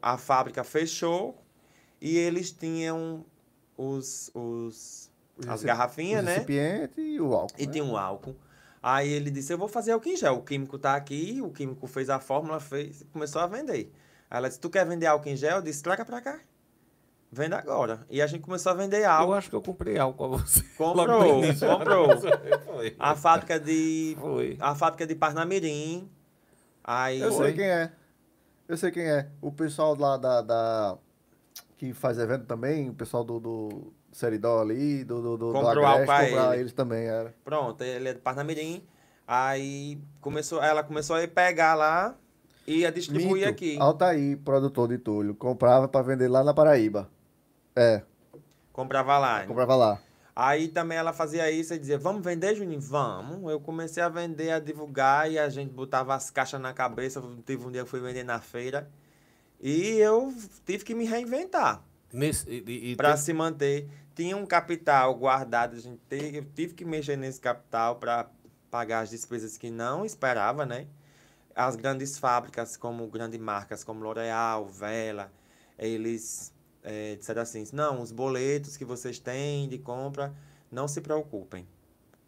a 0.00 0.16
fábrica 0.16 0.64
fechou 0.64 1.36
e 2.00 2.16
eles 2.16 2.50
tinham 2.52 3.26
os, 3.76 4.30
os 4.34 5.10
Os 5.36 5.46
as 5.46 5.62
garrafinhas, 5.62 6.22
o 6.22 6.24
né? 6.24 6.34
recipiente 6.36 7.00
e 7.02 7.20
o 7.20 7.34
álcool. 7.34 7.54
E 7.58 7.66
né? 7.66 7.72
tinha 7.72 7.84
um 7.84 7.98
álcool. 7.98 8.34
Aí 8.82 9.08
ele 9.12 9.30
disse, 9.30 9.52
eu 9.52 9.58
vou 9.58 9.68
fazer 9.68 9.92
álcool 9.92 10.08
em 10.08 10.16
gel. 10.16 10.34
O 10.38 10.42
químico 10.42 10.76
tá 10.78 10.96
aqui, 10.96 11.40
o 11.42 11.50
químico 11.50 11.86
fez 11.86 12.10
a 12.10 12.18
fórmula, 12.18 12.58
fez, 12.58 13.04
começou 13.12 13.40
a 13.40 13.46
vender. 13.46 13.92
Aí 14.28 14.38
ela 14.38 14.48
disse, 14.48 14.60
tu 14.60 14.68
quer 14.68 14.84
vender 14.86 15.06
álcool 15.06 15.28
em 15.28 15.36
gel? 15.36 15.56
Eu 15.56 15.62
disse, 15.62 15.82
traga 15.82 16.04
pra 16.04 16.20
cá. 16.20 16.40
Venda 17.30 17.56
agora. 17.56 18.04
E 18.10 18.20
a 18.20 18.26
gente 18.26 18.42
começou 18.42 18.72
a 18.72 18.74
vender 18.74 19.02
Eu 19.04 19.10
álcool. 19.10 19.32
acho 19.34 19.48
que 19.48 19.56
eu 19.56 19.62
comprei 19.62 19.96
álcool 19.98 20.24
a 20.24 20.28
você. 20.28 20.62
Comprou, 20.76 21.40
comprou. 21.60 22.08
Foi. 22.66 22.94
A 22.98 23.14
fábrica 23.14 23.58
de. 23.58 24.16
Foi. 24.20 24.56
A 24.60 24.74
fábrica 24.74 25.06
de 25.06 25.14
Parnamirim. 25.14 26.10
Aí. 26.84 27.20
Eu 27.20 27.32
sei 27.32 27.52
quem 27.54 27.64
é. 27.64 27.92
Eu 28.68 28.76
sei 28.76 28.90
quem 28.90 29.04
é. 29.04 29.28
O 29.40 29.50
pessoal 29.52 29.96
lá 29.98 30.16
da, 30.18 30.42
da- 30.42 30.98
que 31.78 31.92
faz 31.94 32.18
evento 32.18 32.44
também, 32.46 32.90
o 32.90 32.94
pessoal 32.94 33.24
do, 33.24 33.40
do 33.40 33.92
Seridó 34.12 34.60
ali, 34.60 35.02
do, 35.04 35.22
do, 35.22 35.36
do, 35.38 35.46
do 35.48 35.52
Comprou 35.52 35.84
Agreste, 35.86 36.10
a 36.12 36.24
comprar 36.26 36.52
ele. 36.52 36.60
eles 36.60 36.72
também, 36.72 37.06
era. 37.06 37.34
Pronto, 37.44 37.82
ele 37.82 38.08
é 38.10 38.12
de 38.14 38.20
Parnamirim. 38.20 38.84
Aí 39.26 39.98
começou, 40.20 40.62
ela 40.62 40.82
começou 40.82 41.16
a 41.16 41.22
ir 41.22 41.28
pegar 41.28 41.74
lá 41.74 42.14
e 42.66 42.80
ia 42.80 42.92
distribuir 42.92 43.46
Mito, 43.46 43.48
aqui. 43.48 43.76
Altair, 43.78 44.36
produtor 44.38 44.88
de 44.88 44.98
Túlio, 44.98 45.34
comprava 45.34 45.88
pra 45.88 46.02
vender 46.02 46.28
lá 46.28 46.44
na 46.44 46.52
Paraíba. 46.52 47.08
É, 47.74 48.02
Comprava 48.72 49.18
lá. 49.18 49.44
comprava 49.46 49.74
lá. 49.76 50.00
Aí 50.34 50.68
também 50.68 50.96
ela 50.96 51.12
fazia 51.12 51.50
isso 51.50 51.74
e 51.74 51.78
dizia, 51.78 51.98
vamos 51.98 52.22
vender, 52.24 52.54
Juninho? 52.54 52.80
Vamos. 52.80 53.50
Eu 53.50 53.60
comecei 53.60 54.02
a 54.02 54.08
vender, 54.08 54.50
a 54.50 54.58
divulgar 54.58 55.30
e 55.30 55.38
a 55.38 55.48
gente 55.50 55.70
botava 55.72 56.14
as 56.14 56.30
caixas 56.30 56.58
na 56.60 56.72
cabeça. 56.72 57.22
Teve 57.44 57.64
um 57.66 57.70
dia 57.70 57.80
que 57.82 57.86
eu 57.86 57.86
fui 57.86 58.00
vender 58.00 58.24
na 58.24 58.40
feira. 58.40 58.88
E 59.60 59.98
eu 59.98 60.32
tive 60.64 60.84
que 60.84 60.94
me 60.94 61.04
reinventar 61.04 61.82
Nesse, 62.12 62.48
e, 62.50 62.64
e- 62.66 62.92
e 62.92 62.96
para 62.96 63.10
tem- 63.10 63.18
se 63.18 63.32
manter. 63.34 63.88
Tinha 64.14 64.36
um 64.36 64.44
capital 64.46 65.14
guardado, 65.14 65.76
a 65.76 65.78
gente 65.80 66.00
teve, 66.08 66.38
eu 66.38 66.44
tive 66.44 66.74
que 66.74 66.84
mexer 66.84 67.16
nesse 67.16 67.40
capital 67.40 67.96
para 67.96 68.30
pagar 68.70 69.00
as 69.00 69.10
despesas 69.10 69.56
que 69.56 69.70
não 69.70 70.04
esperava, 70.04 70.66
né? 70.66 70.86
As 71.54 71.76
grandes 71.76 72.18
fábricas, 72.18 72.76
como 72.76 73.06
grandes 73.08 73.38
marcas 73.40 73.84
como 73.84 74.02
L'Oréal, 74.02 74.66
Vela, 74.66 75.30
eles 75.78 76.52
eh, 76.82 77.16
disseram 77.18 77.42
assim, 77.42 77.64
não, 77.72 78.00
os 78.00 78.10
boletos 78.10 78.76
que 78.76 78.84
vocês 78.84 79.18
têm 79.18 79.68
de 79.68 79.78
compra, 79.78 80.34
não 80.70 80.88
se 80.88 81.00
preocupem. 81.00 81.66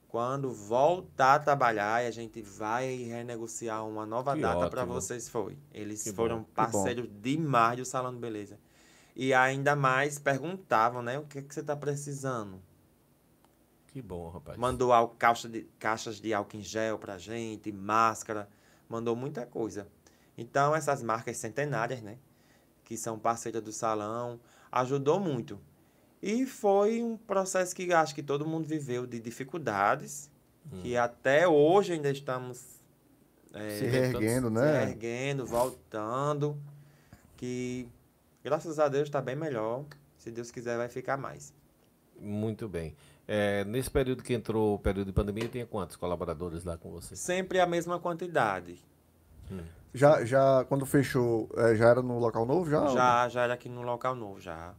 Quando 0.09 0.53
voltar 0.53 1.35
a 1.35 1.39
trabalhar, 1.41 1.97
a 2.07 2.11
gente 2.11 2.41
vai 2.41 2.95
renegociar 3.03 3.85
uma 3.85 4.07
nova 4.07 4.35
Que 4.37 4.43
data 4.43 4.71
para 4.71 4.85
vocês. 4.85 5.29
Foi. 5.29 5.59
Eles 5.73 6.05
Que 6.05 6.13
foram 6.13 6.41
bom. 6.41 6.47
parceiros 6.55 7.09
demais 7.21 7.79
do 7.79 7.85
Salão 7.85 8.15
de 8.15 8.21
Beleza. 8.21 8.57
E 9.17 9.33
ainda 9.33 9.77
mais 9.77 10.19
perguntavam, 10.19 11.03
né? 11.03 11.19
O 11.19 11.25
que, 11.25 11.41
que 11.43 11.55
você 11.55 11.61
está 11.61 11.77
precisando? 11.77 12.61
Que 13.89 14.03
bom, 14.03 14.29
rapaz. 14.29 14.59
Mandou 14.59 14.93
al- 14.93 15.11
caixa 15.11 15.49
de, 15.49 15.63
caixas 15.79 16.21
de 16.21 16.35
álcool 16.35 16.57
em 16.57 16.63
gel 16.63 16.99
pra 16.99 17.17
gente, 17.17 17.71
máscara, 17.71 18.49
mandou 18.89 19.15
muita 19.15 19.47
coisa. 19.47 19.87
Então, 20.37 20.75
essas 20.75 21.01
marcas 21.03 21.37
centenárias, 21.37 22.03
né? 22.03 22.19
Que 22.85 22.97
são 22.97 23.17
parceiras 23.19 23.63
do 23.63 23.73
salão, 23.73 24.41
ajudou 24.73 25.21
muito. 25.21 25.61
E 26.21 26.45
foi 26.45 27.01
um 27.03 27.17
processo 27.17 27.75
que 27.75 27.93
acho 27.93 28.15
que 28.15 28.23
todo 28.23 28.45
mundo 28.45 28.67
viveu 28.67 29.07
de 29.07 29.21
dificuldades, 29.21 30.29
que 30.83 30.97
até 30.97 31.47
hoje 31.47 31.93
ainda 31.93 32.11
estamos 32.11 32.81
é, 33.53 33.69
Se 33.79 33.85
reerguendo, 33.85 34.49
se 34.49 34.55
né? 34.55 34.83
erguendo, 34.85 35.47
voltando, 35.47 36.59
que 37.37 37.87
graças 38.45 38.79
a 38.79 38.89
Deus 38.89 39.05
está 39.09 39.21
bem 39.21 39.35
melhor. 39.35 39.85
Se 40.19 40.31
Deus 40.31 40.51
quiser, 40.51 40.77
vai 40.77 40.89
ficar 40.89 41.17
mais. 41.17 41.53
Muito 42.21 42.69
bem. 42.69 42.95
É, 43.27 43.65
nesse 43.65 43.91
período 43.91 44.23
que 44.23 44.33
entrou 44.35 44.75
o 44.75 44.79
período 44.79 45.07
de 45.09 45.13
pandemia, 45.13 45.49
tinha 45.49 45.67
quantos 45.67 45.97
colaboradores 45.97 46.63
lá 46.63 46.77
com 46.77 46.91
você? 46.91 47.17
Sempre 47.17 47.59
a 47.59 47.67
mesma 47.67 47.99
quantidade. 47.99 48.79
Já, 49.93 50.25
já, 50.25 50.65
quando 50.65 50.85
fechou, 50.87 51.49
é, 51.57 51.75
já 51.77 51.89
era 51.89 52.03
no 52.03 52.19
local 52.19 52.45
novo? 52.47 52.69
Já? 52.69 52.87
Já, 52.89 53.29
já 53.29 53.43
era 53.45 53.55
aqui 53.55 53.69
no 53.69 53.83
local 53.83 54.15
novo, 54.15 54.41
já. 54.41 54.75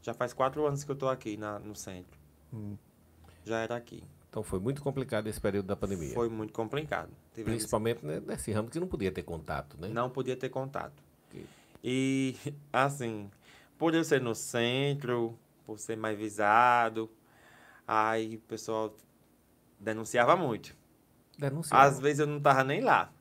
Já 0.00 0.14
faz 0.14 0.32
quatro 0.32 0.66
anos 0.66 0.84
que 0.84 0.90
eu 0.90 0.96
tô 0.96 1.08
aqui 1.08 1.36
na, 1.36 1.58
no 1.58 1.74
centro. 1.74 2.18
Hum. 2.52 2.76
Já 3.44 3.58
era 3.58 3.76
aqui. 3.76 4.02
Então 4.30 4.42
foi 4.42 4.58
muito 4.58 4.82
complicado 4.82 5.26
esse 5.26 5.40
período 5.40 5.66
da 5.66 5.76
pandemia. 5.76 6.14
Foi 6.14 6.28
muito 6.28 6.52
complicado. 6.52 7.10
Tivemos- 7.34 7.58
Principalmente 7.58 8.04
nesse 8.04 8.50
ramo 8.52 8.68
que 8.70 8.80
não 8.80 8.86
podia 8.86 9.12
ter 9.12 9.22
contato, 9.22 9.76
né? 9.78 9.88
Não 9.88 10.08
podia 10.10 10.36
ter 10.36 10.48
contato. 10.48 11.02
E, 11.84 12.36
assim, 12.72 13.30
por 13.78 13.94
eu 13.94 14.02
ser 14.02 14.22
no 14.22 14.34
centro, 14.34 15.38
por 15.66 15.78
ser 15.78 15.96
mais 15.98 16.18
visado, 16.18 17.10
aí 17.86 18.36
o 18.36 18.40
pessoal 18.40 18.96
denunciava 19.78 20.34
muito. 20.34 20.74
Denunciava. 21.38 21.84
Às 21.84 22.00
vezes 22.00 22.20
eu 22.20 22.26
não 22.26 22.40
tava 22.40 22.64
nem 22.64 22.80
lá. 22.80 23.12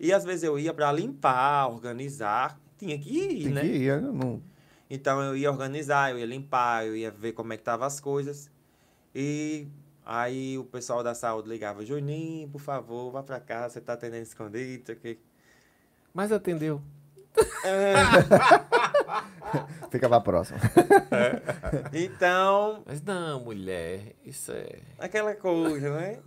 E 0.00 0.12
às 0.12 0.24
vezes 0.24 0.44
eu 0.44 0.58
ia 0.58 0.72
para 0.72 0.90
limpar, 0.92 1.68
organizar. 1.68 2.58
Tinha 2.78 2.98
que 2.98 3.10
ir, 3.10 3.44
Tem 3.44 3.52
né? 3.52 3.60
que 3.62 3.66
ir, 3.66 4.00
não, 4.00 4.42
Então 4.88 5.20
eu 5.22 5.36
ia 5.36 5.50
organizar, 5.50 6.12
eu 6.12 6.18
ia 6.18 6.26
limpar, 6.26 6.86
eu 6.86 6.96
ia 6.96 7.10
ver 7.10 7.32
como 7.32 7.52
é 7.52 7.56
que 7.56 7.62
estavam 7.62 7.86
as 7.86 8.00
coisas. 8.00 8.50
E 9.14 9.66
aí 10.06 10.56
o 10.56 10.64
pessoal 10.64 11.02
da 11.02 11.14
saúde 11.14 11.48
ligava, 11.48 11.84
Juninho, 11.84 12.48
por 12.48 12.60
favor, 12.60 13.10
vá 13.10 13.22
pra 13.22 13.40
casa, 13.40 13.74
você 13.74 13.80
tá 13.80 13.94
atendendo 13.94 14.22
escondido, 14.22 14.82
isso 14.84 14.92
aqui. 14.92 15.18
Mas 16.14 16.32
atendeu. 16.32 16.82
fica 19.90 20.08
pra 20.08 20.20
próxima. 20.20 20.58
Então, 21.92 22.82
Mas 22.86 23.02
não, 23.02 23.40
mulher, 23.40 24.14
isso 24.24 24.52
é. 24.52 24.78
aquela 24.98 25.34
coisa, 25.34 25.90
né? 25.96 26.18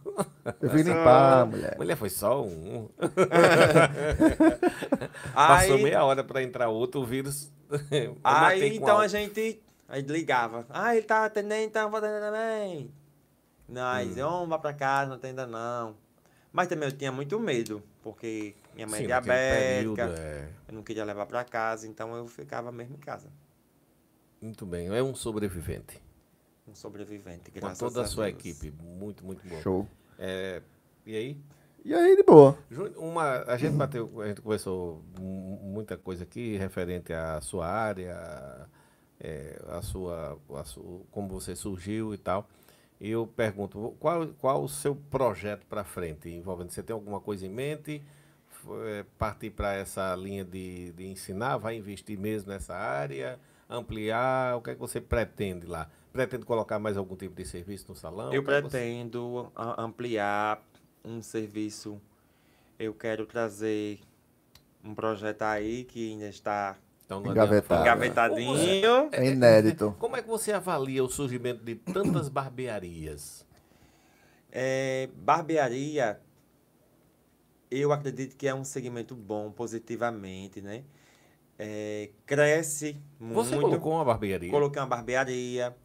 Eu 0.61 0.69
vim 0.69 0.83
limpar, 0.83 1.45
mulher. 1.45 1.75
Mulher 1.77 1.95
foi 1.95 2.09
só 2.09 2.43
um. 2.43 2.89
Passou 5.33 5.75
Aí, 5.75 5.83
meia 5.83 6.03
hora 6.03 6.23
pra 6.23 6.41
entrar 6.43 6.69
outro, 6.69 7.01
o 7.01 7.05
vírus. 7.05 7.51
eu 7.91 8.17
matei 8.23 8.63
aí 8.63 8.69
com 8.71 8.75
então 8.83 8.89
a 8.89 8.91
álcool. 9.03 9.07
gente 9.09 9.61
aí 9.87 10.01
ligava. 10.01 10.65
Ah, 10.69 10.95
ele 10.95 11.05
tá 11.05 11.25
atendendo, 11.25 11.63
então 11.63 11.83
eu 11.83 11.89
vou 11.89 11.99
atender 11.99 12.19
também. 12.21 12.91
Nós, 13.67 14.07
Hum. 14.09 14.13
vamos 14.15 14.49
vá 14.49 14.59
pra 14.59 14.73
casa, 14.73 15.07
não 15.09 15.15
atenda 15.15 15.45
não. 15.47 15.95
Mas 16.51 16.67
também 16.67 16.89
eu 16.89 16.97
tinha 16.97 17.11
muito 17.11 17.39
medo, 17.39 17.81
porque 18.03 18.53
minha 18.73 18.87
mãe 18.87 19.01
é 19.01 19.03
Sim, 19.03 19.07
naquele 19.07 19.37
diabética, 19.37 19.45
período, 19.45 20.01
é. 20.17 20.49
eu 20.67 20.73
não 20.73 20.83
queria 20.83 21.05
levar 21.05 21.25
pra 21.25 21.43
casa, 21.43 21.87
então 21.87 22.15
eu 22.15 22.27
ficava 22.27 22.71
mesmo 22.71 22.95
em 22.95 22.99
casa. 22.99 23.29
Muito 24.41 24.65
bem. 24.65 24.87
É 24.87 25.01
um 25.03 25.15
sobrevivente. 25.15 26.01
Um 26.67 26.75
sobrevivente, 26.75 27.51
Com 27.59 27.59
graças 27.59 27.79
toda 27.79 28.01
a 28.01 28.05
sua 28.05 28.31
Deus. 28.31 28.39
equipe. 28.39 28.71
Muito, 28.71 29.25
muito 29.25 29.45
bom. 29.47 29.59
Show. 29.61 29.87
É, 30.17 30.61
e 31.05 31.15
aí? 31.15 31.37
E 31.83 31.93
aí, 31.93 32.15
de 32.15 32.23
boa. 32.23 32.57
Uma, 32.97 33.43
a 33.43 33.57
gente 33.57 33.75
bateu, 33.75 34.21
a 34.21 34.27
gente 34.27 34.41
conversou 34.41 35.03
mu- 35.19 35.57
muita 35.63 35.97
coisa 35.97 36.23
aqui 36.23 36.55
referente 36.57 37.11
à 37.11 37.41
sua 37.41 37.67
área, 37.67 38.67
é, 39.19 39.59
a 39.69 39.81
sua, 39.81 40.39
a 40.55 40.63
su- 40.63 41.05
como 41.11 41.27
você 41.27 41.55
surgiu 41.55 42.13
e 42.13 42.17
tal. 42.17 42.47
E 42.99 43.09
eu 43.09 43.25
pergunto, 43.25 43.95
qual, 43.99 44.27
qual 44.39 44.63
o 44.63 44.69
seu 44.69 44.95
projeto 44.95 45.65
para 45.65 45.83
frente 45.83 46.29
envolvendo? 46.29 46.69
Você 46.71 46.83
tem 46.83 46.93
alguma 46.93 47.19
coisa 47.19 47.45
em 47.45 47.49
mente? 47.49 48.01
É, 48.85 49.05
partir 49.17 49.49
para 49.49 49.73
essa 49.73 50.15
linha 50.15 50.43
de, 50.45 50.91
de 50.93 51.05
ensinar? 51.07 51.57
Vai 51.57 51.75
investir 51.77 52.17
mesmo 52.17 52.49
nessa 52.51 52.75
área? 52.75 53.39
Ampliar? 53.69 54.57
O 54.57 54.61
que 54.61 54.71
é 54.71 54.73
que 54.73 54.79
você 54.79 54.99
pretende 55.01 55.65
lá? 55.65 55.89
Pretende 56.11 56.45
colocar 56.45 56.77
mais 56.77 56.97
algum 56.97 57.15
tipo 57.15 57.35
de 57.35 57.45
serviço 57.45 57.85
no 57.89 57.95
salão? 57.95 58.33
Eu 58.33 58.41
é 58.41 58.45
você- 58.45 58.61
pretendo 58.61 59.51
a- 59.55 59.81
ampliar 59.81 60.61
um 61.03 61.21
serviço. 61.21 61.99
Eu 62.77 62.93
quero 62.93 63.25
trazer 63.25 63.99
um 64.83 64.93
projeto 64.93 65.43
aí 65.43 65.83
que 65.85 66.11
ainda 66.11 66.27
está 66.27 66.75
Então, 67.05 67.19
não 67.21 67.31
Engavetado. 67.31 67.81
adianta 67.81 68.15
falar. 68.15 68.31
engavetadinho. 68.37 69.09
É 69.11 69.25
inédito. 69.27 69.95
Como 69.99 70.15
é 70.17 70.21
que 70.21 70.27
você 70.27 70.51
avalia 70.53 71.03
o 71.03 71.09
surgimento 71.09 71.63
de 71.63 71.75
tantas 71.75 72.29
barbearias? 72.29 73.45
É, 74.51 75.07
barbearia, 75.15 76.19
eu 77.71 77.91
acredito 77.93 78.35
que 78.35 78.47
é 78.47 78.53
um 78.53 78.63
segmento 78.63 79.15
bom, 79.15 79.51
positivamente, 79.51 80.61
né? 80.61 80.83
É, 81.57 82.09
cresce 82.25 82.97
Você 83.19 83.51
muito. 83.51 83.61
colocou 83.61 83.93
uma 83.93 84.05
barbearia? 84.05 84.51
Coloquei 84.51 84.81
uma 84.81 84.87
barbearia, 84.87 85.75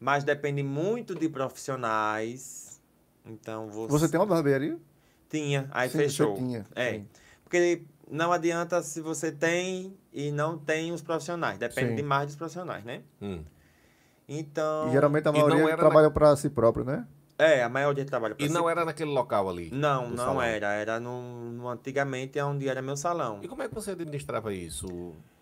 mas 0.00 0.24
depende 0.24 0.62
muito 0.62 1.14
de 1.14 1.28
profissionais. 1.28 2.80
Então 3.26 3.68
você, 3.68 3.92
Você 3.92 4.08
tem 4.08 4.18
uma 4.18 4.26
barbearia? 4.26 4.78
tinha, 5.28 5.68
aí 5.70 5.88
Sim, 5.88 5.98
fechou. 5.98 6.36
Você 6.36 6.42
tinha. 6.42 6.66
É. 6.74 6.92
sim. 6.94 7.08
Porque 7.42 7.82
não 8.10 8.32
adianta 8.32 8.82
se 8.82 9.00
você 9.00 9.30
tem 9.32 9.96
e 10.12 10.30
não 10.30 10.58
tem 10.58 10.92
os 10.92 11.02
profissionais. 11.02 11.58
Depende 11.58 11.90
Sim. 11.90 11.96
demais 11.96 12.26
dos 12.26 12.36
profissionais, 12.36 12.84
né? 12.84 13.02
Hum. 13.20 13.42
Então. 14.28 14.88
E 14.88 14.92
geralmente 14.92 15.28
a 15.28 15.32
maioria 15.32 15.76
trabalha 15.76 16.10
pra 16.10 16.34
si 16.36 16.48
próprio, 16.48 16.84
né? 16.84 17.06
É, 17.36 17.62
a 17.64 17.68
maioria 17.68 18.04
trabalha 18.04 18.34
pra 18.34 18.44
E 18.44 18.48
si. 18.48 18.54
não 18.54 18.70
era 18.70 18.84
naquele 18.84 19.10
local 19.10 19.48
ali? 19.50 19.68
Não, 19.72 20.08
não 20.10 20.16
salão? 20.16 20.42
era. 20.42 20.72
Era 20.72 21.00
no, 21.00 21.50
no- 21.52 21.68
antigamente 21.68 22.38
é 22.38 22.44
onde 22.44 22.68
era 22.68 22.80
meu 22.80 22.96
salão. 22.96 23.40
E 23.42 23.48
como 23.48 23.62
é 23.62 23.68
que 23.68 23.74
você 23.74 23.90
administrava 23.90 24.52
isso? 24.54 24.86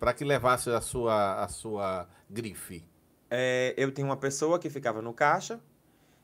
Para 0.01 0.15
que 0.15 0.25
levasse 0.25 0.71
a 0.71 0.81
sua, 0.81 1.43
a 1.45 1.49
sua 1.49 2.09
grife? 2.31 2.83
É, 3.31 3.75
eu 3.77 3.93
tinha 3.93 4.07
uma 4.07 4.17
pessoa 4.17 4.59
que 4.59 4.71
ficava 4.71 5.03
no 5.03 5.13
caixa 5.13 5.61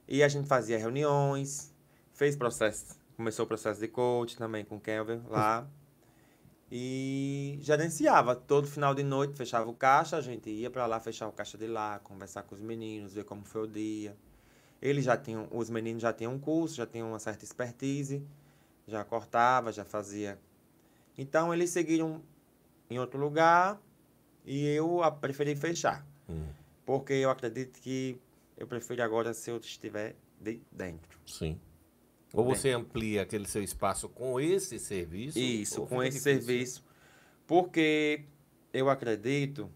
e 0.07 0.23
a 0.23 0.29
gente 0.29 0.49
fazia 0.49 0.79
reuniões, 0.79 1.75
fez 2.15 2.35
processo, 2.35 2.99
começou 3.17 3.45
o 3.45 3.49
processo 3.49 3.79
de 3.81 3.89
coach 3.89 4.37
também 4.39 4.65
com 4.65 4.77
o 4.77 4.81
Kelvin 4.81 5.23
lá. 5.29 5.67
E 6.71 7.59
gerenciava 7.63 8.35
todo 8.37 8.67
final 8.67 8.95
de 8.95 9.03
noite, 9.03 9.35
fechava 9.35 9.69
o 9.71 9.75
caixa, 9.75 10.19
a 10.19 10.21
gente 10.21 10.51
ia 10.51 10.71
para 10.71 10.85
lá 10.87 11.01
fechar 11.01 11.27
o 11.27 11.33
caixa 11.33 11.57
de 11.57 11.67
lá, 11.67 11.99
conversar 12.01 12.43
com 12.43 12.55
os 12.55 12.61
meninos, 12.61 13.15
ver 13.15 13.25
como 13.25 13.43
foi 13.45 13.63
o 13.63 13.67
dia. 13.67 14.15
Eles 14.81 15.05
já 15.05 15.17
tinham, 15.17 15.49
os 15.51 15.69
meninos 15.71 16.03
já 16.03 16.13
tinham 16.13 16.33
um 16.35 16.39
curso, 16.39 16.77
já 16.77 16.87
tinham 16.87 17.09
uma 17.09 17.19
certa 17.19 17.45
expertise, 17.45 18.23
já 18.87 19.05
cortava, 19.05 19.73
já 19.73 19.85
fazia. 19.85 20.39
Então 21.17 21.53
eles 21.53 21.71
seguiram 21.71 22.23
em 22.89 22.99
outro 22.99 23.19
lugar 23.19 23.81
e 24.45 24.65
eu 24.67 25.03
a- 25.03 25.11
preferi 25.11 25.57
fechar. 25.57 26.07
Hum, 26.29 26.47
Porque 26.87 27.13
eu 27.13 27.29
acredito 27.31 27.81
que 27.81 28.17
eu 28.57 28.67
prefiro 28.67 29.03
agora 29.03 29.35
se 29.35 29.51
eu 29.51 29.57
estiver 29.59 30.15
de 30.41 30.61
dentro. 30.71 31.19
sim. 31.27 31.59
Ou 32.33 32.45
você 32.45 32.71
amplia 32.73 33.23
aquele 33.23 33.49
seu 33.49 33.63
espaço 33.63 34.07
com 34.09 34.39
esse 34.39 34.79
serviço? 34.79 35.39
Isso, 35.39 35.87
com 35.87 36.03
esse 36.03 36.19
difícil? 36.19 36.43
serviço. 36.47 36.85
Porque 37.47 38.25
eu 38.73 38.91
acredito 38.91 39.71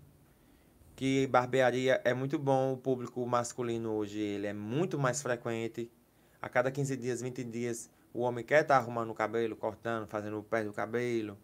que 0.94 1.26
barbearia 1.26 2.00
é 2.04 2.12
muito 2.14 2.38
bom, 2.38 2.72
o 2.74 2.76
público 2.76 3.24
masculino 3.26 3.92
hoje 3.92 4.20
ele 4.20 4.46
é 4.46 4.52
muito 4.52 4.98
mais 4.98 5.22
frequente. 5.22 5.90
A 6.40 6.48
cada 6.48 6.70
15 6.70 6.96
dias, 6.96 7.20
20 7.22 7.44
dias, 7.44 7.90
o 8.12 8.20
homem 8.20 8.44
quer 8.44 8.62
estar 8.62 8.76
arrumando 8.76 9.10
o 9.10 9.14
cabelo, 9.14 9.56
cortando, 9.56 10.06
fazendo 10.06 10.38
o 10.38 10.42
pé 10.42 10.64
do 10.64 10.72
cabelo. 10.72 11.38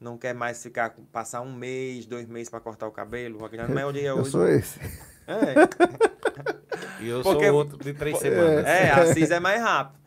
Não 0.00 0.16
quer 0.18 0.34
mais 0.34 0.62
ficar 0.62 0.90
com- 0.90 1.04
passar 1.04 1.40
um 1.40 1.52
mês, 1.54 2.06
dois 2.06 2.28
meses 2.28 2.48
para 2.48 2.60
cortar 2.60 2.86
o 2.86 2.92
cabelo. 2.92 3.44
A 3.44 3.48
grande 3.48 3.72
maioria 3.72 4.08
Eu 4.10 4.18
hoje. 4.18 4.30
sou 4.30 4.46
esse. 4.48 4.78
É, 5.26 5.54
E 7.00 7.08
eu 7.08 7.22
Porque- 7.22 7.46
sou 7.48 7.54
outro 7.56 7.78
de 7.78 7.92
três 7.94 8.18
semanas. 8.18 8.64
É, 8.66 8.90
a 8.92 9.12
CIS 9.12 9.30
é 9.30 9.40
mais 9.40 9.60
rápido. 9.60 10.00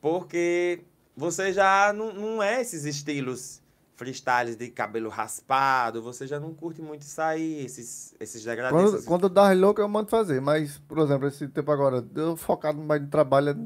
Porque 0.00 0.84
você 1.16 1.52
já 1.52 1.92
não, 1.92 2.12
não 2.12 2.42
é 2.42 2.60
esses 2.60 2.84
estilos 2.84 3.62
freestyles 3.96 4.56
de 4.56 4.68
cabelo 4.70 5.08
raspado, 5.08 6.02
você 6.02 6.26
já 6.26 6.40
não 6.40 6.52
curte 6.52 6.82
muito 6.82 7.02
isso 7.02 7.20
aí, 7.22 7.64
esses, 7.64 8.14
esses 8.18 8.42
degradês. 8.44 8.90
Quando, 8.90 9.04
quando 9.04 9.28
dá 9.28 9.52
louco, 9.52 9.80
eu 9.80 9.88
mando 9.88 10.08
fazer. 10.10 10.40
Mas, 10.40 10.78
por 10.78 10.98
exemplo, 10.98 11.28
esse 11.28 11.46
tempo 11.48 11.70
agora, 11.70 12.04
eu 12.14 12.36
focado 12.36 12.80
mais 12.82 13.00
no 13.00 13.08
trabalho, 13.08 13.56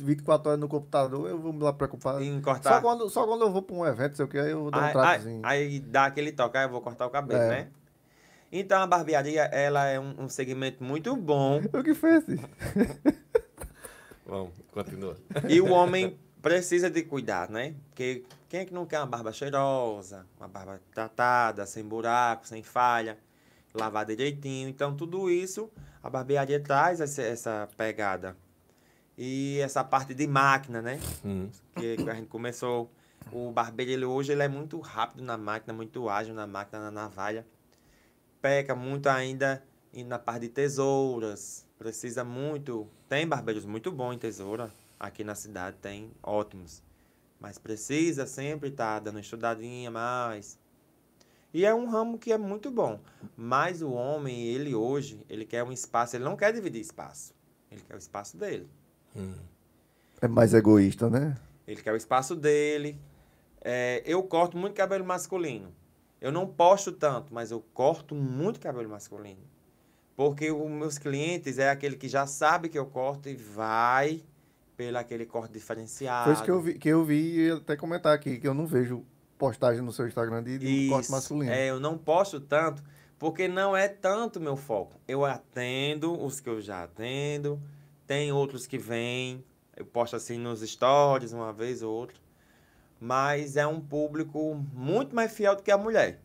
24 0.00 0.48
horas 0.50 0.60
no 0.60 0.68
computador, 0.68 1.28
eu 1.30 1.38
vou 1.38 1.52
me 1.52 1.62
lá 1.62 1.72
preocupar. 1.72 2.20
Em 2.22 2.36
Só 2.38 2.42
cortar. 2.44 2.82
quando, 2.82 3.08
só 3.08 3.26
quando 3.26 3.42
eu 3.42 3.50
vou 3.52 3.62
pra 3.62 3.76
um 3.76 3.86
evento, 3.86 4.16
sei 4.16 4.24
o 4.24 4.28
que, 4.28 4.38
aí 4.38 4.50
eu 4.50 4.70
dou 4.70 4.80
um 4.80 4.84
Aí, 4.84 4.86
aí, 4.86 4.92
tratozinho. 4.92 5.40
aí 5.44 5.80
dá 5.80 6.06
aquele 6.06 6.32
toque, 6.32 6.56
aí 6.56 6.64
eu 6.64 6.70
vou 6.70 6.80
cortar 6.80 7.06
o 7.06 7.10
cabelo, 7.10 7.40
É. 7.42 7.48
né? 7.48 7.68
Então 8.50 8.80
a 8.80 8.86
barbearia, 8.86 9.42
ela 9.44 9.86
é 9.86 10.00
um, 10.00 10.22
um 10.24 10.28
segmento 10.28 10.82
muito 10.82 11.14
bom 11.14 11.60
O 11.72 11.82
que 11.84 11.94
fez? 11.94 12.24
Vamos, 14.26 14.52
continua. 14.72 15.16
e 15.48 15.60
o 15.60 15.70
homem 15.70 16.18
precisa 16.42 16.90
de 16.90 17.02
cuidar, 17.02 17.48
né? 17.50 17.74
Porque 17.90 18.24
quem 18.48 18.60
é 18.60 18.64
que 18.64 18.72
não 18.72 18.86
quer 18.86 18.98
uma 19.00 19.06
barba 19.06 19.30
cheirosa, 19.30 20.26
uma 20.38 20.48
barba 20.48 20.80
tratada, 20.92 21.66
sem 21.66 21.84
buraco, 21.84 22.46
sem 22.46 22.62
falha, 22.62 23.18
lavar 23.74 24.06
direitinho? 24.06 24.68
Então, 24.68 24.96
tudo 24.96 25.30
isso, 25.30 25.70
a 26.02 26.08
barbearia 26.08 26.58
traz 26.58 27.00
essa, 27.00 27.22
essa 27.22 27.68
pegada. 27.76 28.36
E 29.18 29.58
essa 29.60 29.84
parte 29.84 30.14
de 30.14 30.26
máquina, 30.26 30.80
né? 30.80 30.98
Hum. 31.24 31.50
Que 31.74 31.96
a 32.08 32.14
gente 32.14 32.28
começou. 32.28 32.90
O 33.30 33.50
barbeiro, 33.50 33.90
ele, 33.90 34.04
hoje, 34.04 34.32
ele 34.32 34.42
é 34.42 34.48
muito 34.48 34.80
rápido 34.80 35.22
na 35.22 35.36
máquina, 35.36 35.74
muito 35.74 36.08
ágil 36.08 36.34
na 36.34 36.46
máquina, 36.46 36.84
na 36.84 36.90
navalha. 36.90 37.44
Peca 38.40 38.74
muito 38.74 39.08
ainda 39.08 39.62
na 40.06 40.18
parte 40.18 40.42
de 40.42 40.48
tesouras. 40.48 41.66
Precisa 41.76 42.24
muito. 42.24 42.88
Tem 43.08 43.26
barbeiros 43.26 43.66
muito 43.66 43.92
bons 43.92 44.14
em 44.14 44.18
tesoura. 44.18 44.72
Aqui 44.98 45.22
na 45.22 45.34
cidade 45.34 45.76
tem 45.82 46.10
ótimos. 46.22 46.82
Mas 47.40 47.58
precisa 47.58 48.26
sempre 48.26 48.68
estar 48.68 48.98
dando 49.00 49.16
uma 49.16 49.20
estudadinha 49.20 49.90
mais. 49.90 50.58
E 51.52 51.64
é 51.64 51.74
um 51.74 51.88
ramo 51.88 52.18
que 52.18 52.32
é 52.32 52.38
muito 52.38 52.70
bom. 52.70 53.00
Mas 53.36 53.80
o 53.80 53.90
homem, 53.90 54.46
ele 54.46 54.74
hoje, 54.74 55.24
ele 55.28 55.44
quer 55.44 55.62
um 55.62 55.72
espaço, 55.72 56.16
ele 56.16 56.24
não 56.24 56.36
quer 56.36 56.52
dividir 56.52 56.80
espaço. 56.80 57.34
Ele 57.70 57.80
quer 57.80 57.94
o 57.94 57.98
espaço 57.98 58.36
dele. 58.36 58.68
Hum. 59.16 59.34
É 60.20 60.28
mais 60.28 60.52
egoísta, 60.52 61.08
né? 61.08 61.36
Ele 61.66 61.80
quer 61.80 61.92
o 61.92 61.96
espaço 61.96 62.34
dele. 62.34 62.98
É, 63.60 64.02
eu 64.04 64.22
corto 64.22 64.56
muito 64.56 64.74
cabelo 64.74 65.04
masculino. 65.04 65.72
Eu 66.20 66.32
não 66.32 66.46
posto 66.46 66.90
tanto, 66.90 67.32
mas 67.32 67.50
eu 67.50 67.60
corto 67.72 68.14
muito 68.14 68.58
cabelo 68.58 68.88
masculino. 68.88 69.42
Porque 70.16 70.50
os 70.50 70.70
meus 70.70 70.98
clientes 70.98 71.58
é 71.58 71.70
aquele 71.70 71.96
que 71.96 72.08
já 72.08 72.26
sabe 72.26 72.68
que 72.68 72.78
eu 72.78 72.86
corto 72.86 73.28
e 73.28 73.36
vai 73.36 74.22
pelo 74.78 74.96
aquele 74.96 75.26
corte 75.26 75.52
diferenciado. 75.52 76.26
Foi 76.26 76.34
isso 76.34 76.44
que 76.44 76.50
eu 76.52 76.60
vi, 76.60 76.78
que 76.78 76.88
eu 76.88 77.04
vi 77.04 77.46
e 77.46 77.50
até 77.50 77.76
comentar 77.76 78.14
aqui, 78.14 78.38
que 78.38 78.46
eu 78.46 78.54
não 78.54 78.64
vejo 78.64 79.04
postagem 79.36 79.82
no 79.82 79.92
seu 79.92 80.06
Instagram 80.06 80.40
de, 80.40 80.56
de 80.56 80.88
corte 80.88 81.02
Isso. 81.02 81.12
masculino. 81.12 81.52
É, 81.52 81.66
eu 81.68 81.80
não 81.80 81.98
posto 81.98 82.40
tanto, 82.40 82.80
porque 83.18 83.48
não 83.48 83.76
é 83.76 83.88
tanto 83.88 84.40
meu 84.40 84.56
foco. 84.56 84.94
Eu 85.08 85.24
atendo 85.24 86.12
os 86.24 86.38
que 86.38 86.48
eu 86.48 86.60
já 86.60 86.84
atendo, 86.84 87.60
tem 88.06 88.30
outros 88.30 88.68
que 88.68 88.78
vêm, 88.78 89.44
eu 89.76 89.84
posto 89.84 90.14
assim 90.14 90.38
nos 90.38 90.60
stories 90.60 91.32
uma 91.32 91.52
vez 91.52 91.82
ou 91.82 91.92
outra, 91.92 92.16
mas 93.00 93.56
é 93.56 93.66
um 93.66 93.80
público 93.80 94.54
muito 94.72 95.12
mais 95.12 95.32
fiel 95.32 95.56
do 95.56 95.62
que 95.64 95.72
a 95.72 95.76
mulher. 95.76 96.20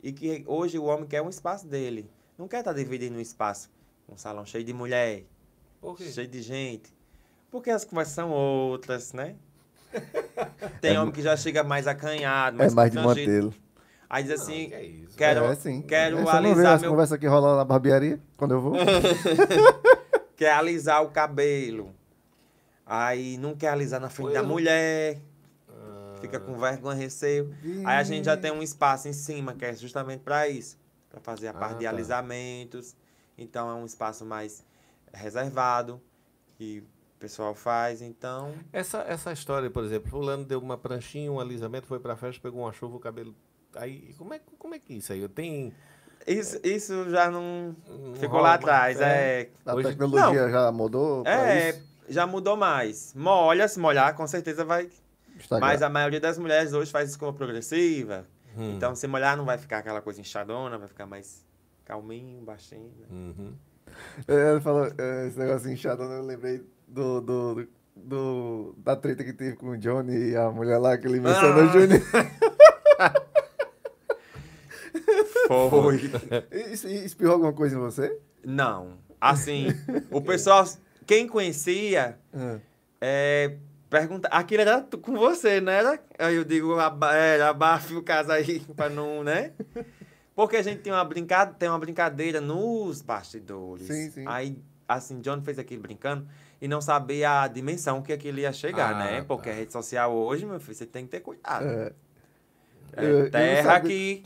E 0.00 0.12
que 0.12 0.44
hoje 0.46 0.78
o 0.78 0.84
homem 0.84 1.08
quer 1.08 1.22
um 1.22 1.28
espaço 1.28 1.66
dele. 1.66 2.08
Não 2.38 2.46
quer 2.46 2.60
estar 2.60 2.72
dividindo 2.72 3.18
um 3.18 3.20
espaço, 3.20 3.68
um 4.08 4.16
salão 4.16 4.46
cheio 4.46 4.62
de 4.64 4.72
mulher, 4.72 5.24
Por 5.80 5.96
quê? 5.96 6.04
cheio 6.04 6.28
de 6.28 6.40
gente. 6.40 6.99
Porque 7.50 7.70
as 7.70 7.84
conversas 7.84 8.14
são 8.14 8.30
outras, 8.30 9.12
né? 9.12 9.36
Tem 10.80 10.96
homem 10.98 11.12
que 11.12 11.20
já 11.22 11.36
chega 11.36 11.64
mais 11.64 11.86
acanhado, 11.86 12.56
É 12.56 12.58
mais 12.58 12.74
mais 12.74 12.90
de 12.92 12.96
constrangido. 12.98 13.46
mantê-lo. 13.48 13.54
Aí 14.08 14.22
diz 14.24 14.36
Não, 14.36 14.42
assim, 14.42 14.68
que 14.68 14.74
é 14.74 14.84
isso? 14.84 15.16
quero, 15.16 15.44
é, 15.44 15.54
sim. 15.54 15.82
quero 15.82 16.18
É, 16.18 16.20
Você 16.24 16.26
não 16.26 16.42
vê 16.42 16.48
alisar 16.50 16.74
as 16.74 16.80
meu 16.82 16.90
conversas 16.90 17.18
que 17.18 17.26
rolam 17.26 17.56
na 17.56 17.64
barbearia, 17.64 18.20
quando 18.36 18.52
eu 18.52 18.60
vou? 18.60 18.72
quer 20.36 20.52
alisar 20.52 21.02
o 21.02 21.10
cabelo. 21.10 21.94
Aí 22.86 23.36
não 23.38 23.54
quer 23.54 23.68
alisar 23.68 24.00
na 24.00 24.08
frente 24.10 24.26
Foi 24.28 24.34
da 24.34 24.40
eu. 24.40 24.46
mulher, 24.46 25.18
Ah, 25.68 26.14
fica 26.20 26.40
com 26.40 26.58
vergonha, 26.58 26.96
receio. 26.96 27.54
Aí 27.84 27.98
a 27.98 28.02
gente 28.02 28.24
já 28.24 28.36
tem 28.36 28.50
um 28.50 28.62
espaço 28.62 29.06
em 29.06 29.12
cima 29.12 29.54
que 29.54 29.64
é 29.64 29.74
justamente 29.74 30.22
para 30.22 30.48
isso, 30.48 30.76
para 31.08 31.20
fazer 31.20 31.48
a 31.48 31.54
parte 31.54 31.74
Ah, 31.74 31.78
de 31.78 31.84
tá. 31.84 31.90
alisamentos. 31.90 32.96
Então 33.38 33.70
é 33.70 33.74
um 33.74 33.86
espaço 33.86 34.24
mais 34.24 34.64
reservado 35.12 36.00
que 36.56 36.80
o 36.80 36.84
pessoal 37.20 37.54
faz. 37.54 38.02
Então 38.02 38.52
Essa, 38.72 38.98
essa 39.06 39.32
história, 39.32 39.70
por 39.70 39.84
exemplo, 39.84 40.10
fulano 40.10 40.44
deu 40.44 40.58
uma 40.60 40.76
pranchinha, 40.78 41.30
um 41.30 41.38
alisamento, 41.38 41.86
foi 41.86 42.00
pra 42.00 42.16
festa, 42.16 42.40
pegou 42.42 42.62
uma 42.62 42.72
chuva, 42.72 42.96
o 42.96 43.00
cabelo... 43.00 43.34
Aí, 43.76 44.12
como 44.18 44.34
é, 44.34 44.40
como 44.58 44.74
é 44.74 44.78
que 44.80 44.94
isso 44.94 45.12
aí? 45.12 45.28
Tem... 45.28 45.72
isso, 46.26 46.58
isso 46.64 47.08
já 47.10 47.30
não 47.30 47.76
não 47.88 48.14
ficou 48.14 48.38
rola 48.38 48.48
lá 48.48 48.54
atrás. 48.54 49.00
É, 49.00 49.50
A 49.64 49.74
Hoje- 49.74 49.88
tecnologia 49.90 50.48
já 50.50 50.72
mudou 50.72 51.22
é 51.24 51.70
isso? 51.70 51.82
já 52.08 52.26
mudou 52.26 52.56
mais. 52.56 53.14
Molha, 53.14 53.68
se 53.68 53.78
molhar, 53.78 54.16
com 54.16 54.26
certeza 54.26 54.64
vai 54.64 54.88
Instagram. 55.36 55.64
Mas 55.66 55.82
a 55.82 55.88
maioria 55.88 56.18
das 56.18 56.36
mulheres 56.36 56.72
hoje 56.72 56.90
faz 56.90 57.08
escova 57.10 57.32
progressiva. 57.36 58.26
Hum. 58.56 58.72
Então, 58.74 58.94
se 58.96 59.06
molhar, 59.06 59.36
não 59.36 59.44
vai 59.44 59.56
ficar 59.56 59.78
aquela 59.78 60.00
coisa 60.02 60.20
inchadona, 60.20 60.76
vai 60.76 60.88
ficar 60.88 61.06
mais 61.06 61.46
calminho, 61.84 62.42
baixinho. 62.42 62.90
né? 62.98 63.06
Uhum. 63.10 63.54
É, 64.26 64.50
Ele 64.52 64.60
falou, 64.60 64.86
é, 64.98 65.26
esse 65.28 65.38
negócio 65.38 65.70
inchado, 65.70 66.02
eu 66.02 66.22
lembrei 66.24 66.60
do, 66.90 67.20
do, 67.20 67.68
do, 67.96 68.74
da 68.78 68.96
treta 68.96 69.22
que 69.24 69.32
teve 69.32 69.56
com 69.56 69.70
o 69.70 69.78
Johnny 69.78 70.30
e 70.30 70.36
a 70.36 70.50
mulher 70.50 70.78
lá 70.78 70.96
que 70.98 71.06
ele 71.06 71.20
mencionou, 71.20 71.64
Ah. 71.64 71.66
Júnior. 71.66 72.00
Foi. 75.48 76.00
Isso 76.72 76.88
espirrou 76.88 77.34
alguma 77.34 77.52
coisa 77.52 77.76
em 77.76 77.78
você? 77.78 78.18
não. 78.44 78.98
Assim, 79.22 79.66
o 80.10 80.22
pessoal, 80.22 80.64
quem 81.06 81.28
conhecia, 81.28 82.18
Ah. 82.32 82.56
é, 83.02 83.54
pergunta. 83.90 84.28
Aquilo 84.28 84.62
era 84.62 84.80
com 85.02 85.14
você, 85.14 85.60
não 85.60 85.70
era? 85.70 86.00
Aí 86.18 86.36
eu 86.36 86.44
digo, 86.44 86.78
aba- 86.78 87.14
era 87.14 87.50
abafe 87.50 87.94
o 87.94 88.02
caso 88.02 88.32
aí, 88.32 88.60
pra 88.74 88.88
não, 88.88 89.22
né? 89.22 89.52
Porque 90.34 90.56
a 90.56 90.62
gente 90.62 90.80
tem 90.80 90.90
uma, 90.90 91.04
brincada, 91.04 91.52
tem 91.52 91.68
uma 91.68 91.78
brincadeira 91.78 92.40
nos 92.40 93.02
bastidores. 93.02 93.88
Sim, 93.88 94.10
sim. 94.10 94.24
Aí, 94.26 94.58
assim, 94.88 95.20
John 95.20 95.42
fez 95.42 95.58
aquilo 95.58 95.82
brincando 95.82 96.26
e 96.60 96.68
não 96.68 96.80
sabia 96.80 97.42
a 97.42 97.48
dimensão 97.48 98.02
que 98.02 98.12
aquilo 98.12 98.38
ia 98.38 98.52
chegar, 98.52 98.94
Ah, 98.94 98.98
né? 98.98 99.18
tá. 99.20 99.24
Porque 99.24 99.48
a 99.50 99.52
rede 99.52 99.72
social 99.72 100.12
hoje, 100.14 100.44
meu 100.46 100.60
filho, 100.60 100.74
você 100.74 100.86
tem 100.86 101.04
que 101.04 101.10
ter 101.10 101.20
cuidado. 101.20 101.64
É. 101.66 101.92
É 102.92 103.04
Eu- 103.04 103.18
eu 103.26 103.30
terra 103.30 103.74
sabia. 103.74 103.88
que 103.90 104.22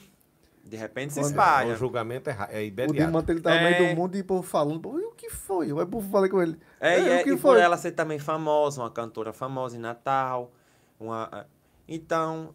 de 0.64 0.76
repente 0.76 1.12
se 1.12 1.20
espalha. 1.20 1.74
O 1.74 1.76
julgamento 1.76 2.30
é, 2.30 2.36
é 2.50 2.58
O 2.58 2.62
imediato. 2.62 2.92
Diamante 2.94 3.30
ele 3.30 3.40
tá 3.40 3.50
no 3.50 3.56
É. 3.56 3.70
meio 3.78 3.90
do 3.94 4.00
mundo 4.00 4.16
e 4.16 4.20
o 4.22 4.24
povo 4.24 4.42
falando. 4.42 4.98
E 5.00 5.04
o 5.04 5.12
que 5.12 5.28
foi? 5.30 5.70
O 5.72 5.86
povo 5.86 6.10
falei 6.10 6.30
com 6.30 6.40
ele. 6.42 6.58
É, 6.80 6.98
e, 6.98 7.08
"É, 7.08 7.18
é- 7.18 7.20
o 7.20 7.24
que 7.24 7.30
e 7.30 7.32
por 7.34 7.40
foi?" 7.42 7.60
ela 7.60 7.76
ser 7.76 7.92
também 7.92 8.18
famosa, 8.18 8.80
uma 8.80 8.90
cantora 8.90 9.32
famosa 9.32 9.76
em 9.76 9.80
Natal. 9.80 10.50
Uma, 10.98 11.46
então, 11.86 12.54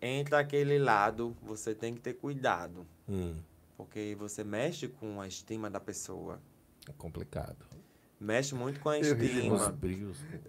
entra 0.00 0.38
aquele 0.38 0.78
lado, 0.78 1.36
você 1.42 1.74
tem 1.74 1.92
que 1.94 2.00
ter 2.00 2.14
cuidado. 2.14 2.86
Hum, 3.08 3.34
Porque 3.76 4.14
você 4.18 4.44
mexe 4.44 4.86
com 4.86 5.20
a 5.20 5.26
estima 5.26 5.68
da 5.68 5.80
pessoa. 5.80 6.40
é 6.88 6.92
complicado. 6.96 7.66
Mexe 8.24 8.54
muito 8.54 8.80
com 8.80 8.88
a 8.88 8.98
estima. 8.98 9.74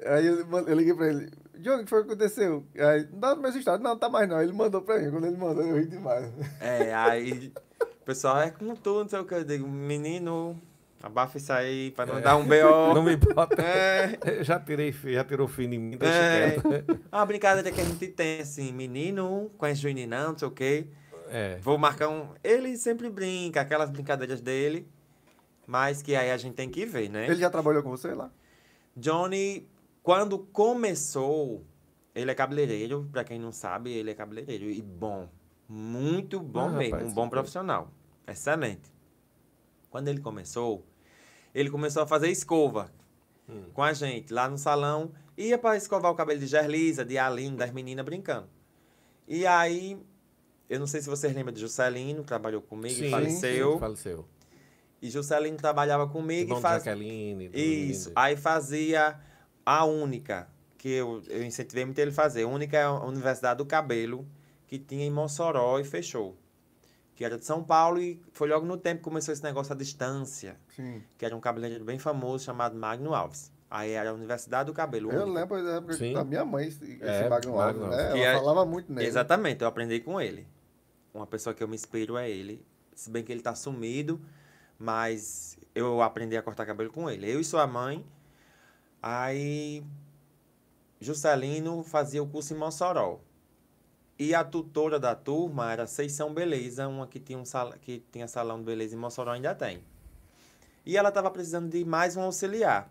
Aí 0.06 0.26
eu, 0.26 0.48
eu 0.66 0.76
liguei 0.76 0.94
pra 0.94 1.08
ele. 1.10 1.30
Johnny, 1.60 1.82
o 1.82 1.84
que 1.84 1.90
foi 1.90 2.04
que 2.04 2.10
aconteceu? 2.12 2.66
Aí, 2.78 3.08
não 3.12 3.20
tá 3.20 3.36
no 3.36 3.42
mesmo 3.42 3.60
estado. 3.60 3.84
Não, 3.84 3.98
tá 3.98 4.08
mais 4.08 4.30
não. 4.30 4.42
Ele 4.42 4.54
mandou 4.54 4.82
pra 4.82 4.98
mim. 4.98 5.12
Quando 5.12 5.28
ele 5.28 5.36
mandou, 5.38 5.64
eu 5.66 5.76
ri 5.78 5.86
demais. 5.88 6.32
É, 6.62 6.94
aí 6.94 7.52
o 7.82 8.06
pessoal 8.06 8.40
é 8.42 8.50
com 8.52 8.74
tudo, 8.76 9.02
não 9.02 9.10
sei 9.10 9.20
o 9.20 9.26
que. 9.26 9.34
Eu 9.34 9.44
digo, 9.44 9.68
menino, 9.68 10.58
abafa 11.04 11.38
isso 11.38 11.52
aí 11.52 11.92
pra 11.92 12.06
não 12.06 12.22
dar 12.22 12.38
um 12.38 12.46
B.O. 12.46 12.94
Não 12.94 13.04
me 13.04 13.18
bota. 13.18 13.62
É, 13.62 14.18
Eu 14.40 14.44
Já 14.44 14.58
tirei, 14.60 14.94
já 14.94 15.24
tirou 15.26 15.48
fim 15.48 15.70
de 15.70 15.78
mim, 15.78 15.98
deixa 15.98 16.14
É. 16.16 16.52
quieto. 16.62 17.00
uma 17.12 17.26
brincadeira 17.26 17.72
que 17.72 17.82
a 17.82 17.84
gente 17.86 18.08
tem, 18.08 18.40
assim, 18.40 18.72
menino, 18.72 19.52
conhece 19.58 19.82
Juninho 19.82 20.08
não, 20.08 20.30
não 20.32 20.38
sei 20.38 20.48
o 20.48 20.52
quê. 20.52 20.88
É. 21.30 21.58
Vou 21.62 21.78
marcar 21.78 22.08
um. 22.08 22.30
Ele 22.44 22.78
sempre 22.78 23.10
brinca, 23.10 23.60
aquelas 23.60 23.90
brincadeiras 23.90 24.40
dele, 24.40 24.88
mas 25.68 26.02
que 26.02 26.16
aí 26.16 26.32
a 26.32 26.38
gente 26.38 26.56
tem 26.56 26.70
que 26.70 26.86
ver, 26.86 27.10
né? 27.10 27.26
Ele 27.26 27.36
já 27.36 27.50
trabalhou 27.50 27.82
com 27.84 27.90
você 27.90 28.14
lá? 28.14 28.32
Johnny, 28.96 29.68
quando 30.04 30.40
começou, 30.40 31.64
ele 32.14 32.32
é 32.32 32.36
cabeleireiro, 32.36 33.08
pra 33.12 33.24
quem 33.24 33.40
não 33.40 33.52
sabe, 33.52 33.92
ele 33.92 34.12
é 34.12 34.14
cabeleireiro. 34.14 34.66
E 34.70 34.82
bom, 34.82 35.28
muito 35.68 36.40
bom 36.40 36.68
Ah, 36.68 36.70
mesmo, 36.70 36.94
rapaz, 36.96 37.12
um 37.12 37.14
bom 37.16 37.28
profissional. 37.30 37.92
Excelente. 38.28 38.92
Quando 39.90 40.08
ele 40.08 40.20
começou, 40.20 40.86
ele 41.54 41.70
começou 41.70 42.04
a 42.04 42.08
fazer 42.08 42.30
escova 42.30 42.92
Hum. 43.48 43.66
com 43.74 43.84
a 43.84 43.94
gente 43.94 44.34
lá 44.34 44.50
no 44.50 44.58
salão. 44.58 45.12
Ia 45.38 45.58
pra 45.58 45.76
escovar 45.78 46.12
o 46.12 46.16
cabelo 46.16 46.40
de 46.40 46.48
Gerlisa, 46.48 47.06
de 47.06 47.18
Aline, 47.18 47.56
das 47.58 47.72
meninas 47.72 48.04
brincando. 48.06 48.48
E 49.28 49.46
aí, 49.46 49.98
eu 50.70 50.80
não 50.80 50.88
sei 50.88 51.02
se 51.02 51.08
vocês 51.10 51.34
lembram 51.36 51.54
de 51.54 51.60
Juscelino, 51.62 52.24
trabalhou 52.24 52.62
comigo 52.62 53.04
e 53.04 53.10
faleceu. 53.12 53.74
sim, 53.74 53.80
faleceu. 53.80 54.26
E 55.02 55.10
Juscelino 55.10 55.58
trabalhava 55.58 56.08
comigo 56.08 56.44
Irmão 56.54 56.58
e 56.58 56.60
de 56.60 56.62
faz... 56.62 56.84
Jaqueline. 56.84 57.50
Isso. 57.54 58.10
Lindo. 58.10 58.20
Aí 58.20 58.36
fazia 58.36 59.20
a 59.66 59.86
única, 59.86 60.48
que 60.78 60.90
eu, 60.90 61.22
eu 61.28 61.44
incentivei 61.44 61.86
muito 61.86 62.00
ele 62.00 62.12
a 62.12 62.14
fazer. 62.14 62.44
A 62.44 62.48
única 62.48 62.78
é 62.78 62.84
a 62.84 62.92
Universidade 62.92 63.58
do 63.58 63.66
Cabelo, 63.66 64.28
que 64.68 64.80
tinha 64.80 65.06
em 65.06 65.12
Mossoró 65.12 65.80
e 65.80 65.84
fechou. 65.84 66.38
Que 67.16 67.24
era 67.24 67.38
de 67.38 67.46
São 67.46 67.64
Paulo 67.64 68.00
e 68.02 68.22
foi 68.32 68.48
logo 68.50 68.66
no 68.66 68.78
tempo 68.78 68.98
que 68.98 69.04
começou 69.04 69.34
esse 69.34 69.44
negócio 69.44 69.74
à 69.74 69.76
distância. 69.76 70.58
Sim. 70.76 71.02
Que 71.18 71.26
era 71.26 71.36
um 71.36 71.40
cabeleireiro 71.40 71.86
bem 71.86 71.98
famoso 71.98 72.44
chamado 72.44 72.76
Magno 72.76 73.14
Alves. 73.14 73.52
Aí 73.70 73.92
era 73.92 74.10
a 74.10 74.14
Universidade 74.14 74.68
do 74.68 74.74
Cabelo. 74.74 75.12
Eu 75.12 75.24
única. 75.24 75.40
lembro 75.40 75.64
da 75.64 75.72
época 75.76 75.94
Sim. 75.94 76.14
da 76.14 76.24
minha 76.24 76.44
mãe, 76.46 76.68
esse, 76.68 76.98
É, 77.02 77.28
Magno 77.30 77.60
Alves, 77.60 77.82
Magno 77.82 77.96
né? 77.96 78.10
Ela 78.12 78.20
é- 78.20 78.34
falava 78.38 78.66
muito 78.66 78.92
nele. 78.92 79.08
Exatamente, 79.08 79.62
eu 79.62 79.68
aprendi 79.68 80.00
com 80.02 80.20
ele. 80.20 80.48
Uma 81.14 81.26
pessoa 81.26 81.54
que 81.54 81.64
eu 81.64 81.68
me 81.68 81.76
inspiro 81.76 82.18
é 82.18 82.30
ele. 82.30 82.66
Se 82.94 83.10
bem 83.10 83.24
que 83.24 83.32
ele 83.32 83.42
tá 83.42 83.56
sumido, 83.56 84.22
mas 84.78 85.58
eu 85.74 86.02
aprendi 86.02 86.38
a 86.38 86.42
cortar 86.42 86.66
cabelo 86.66 86.92
com 86.92 87.10
ele. 87.10 87.32
Eu 87.32 87.40
e 87.40 87.44
sua 87.44 87.68
mãe. 87.68 88.06
Aí 89.02 89.84
Juscelino 91.00 91.84
fazia 91.84 92.22
o 92.22 92.28
curso 92.28 92.54
em 92.54 92.58
Mossoró. 92.58 93.20
E 94.18 94.34
a 94.34 94.44
tutora 94.44 94.98
da 94.98 95.14
turma 95.14 95.72
era 95.72 95.86
Seição 95.86 96.34
Beleza, 96.34 96.88
uma 96.88 97.06
que 97.06 97.20
tinha, 97.20 97.38
um 97.38 97.44
sal... 97.44 97.74
que 97.82 98.04
tinha 98.12 98.28
salão 98.28 98.60
de 98.60 98.64
beleza 98.64 98.96
em 98.96 98.98
Mossoró, 98.98 99.32
ainda 99.32 99.54
tem. 99.54 99.84
E 100.86 100.96
ela 100.96 101.10
estava 101.10 101.30
precisando 101.30 101.70
de 101.70 101.84
mais 101.84 102.16
um 102.16 102.22
auxiliar. 102.22 102.90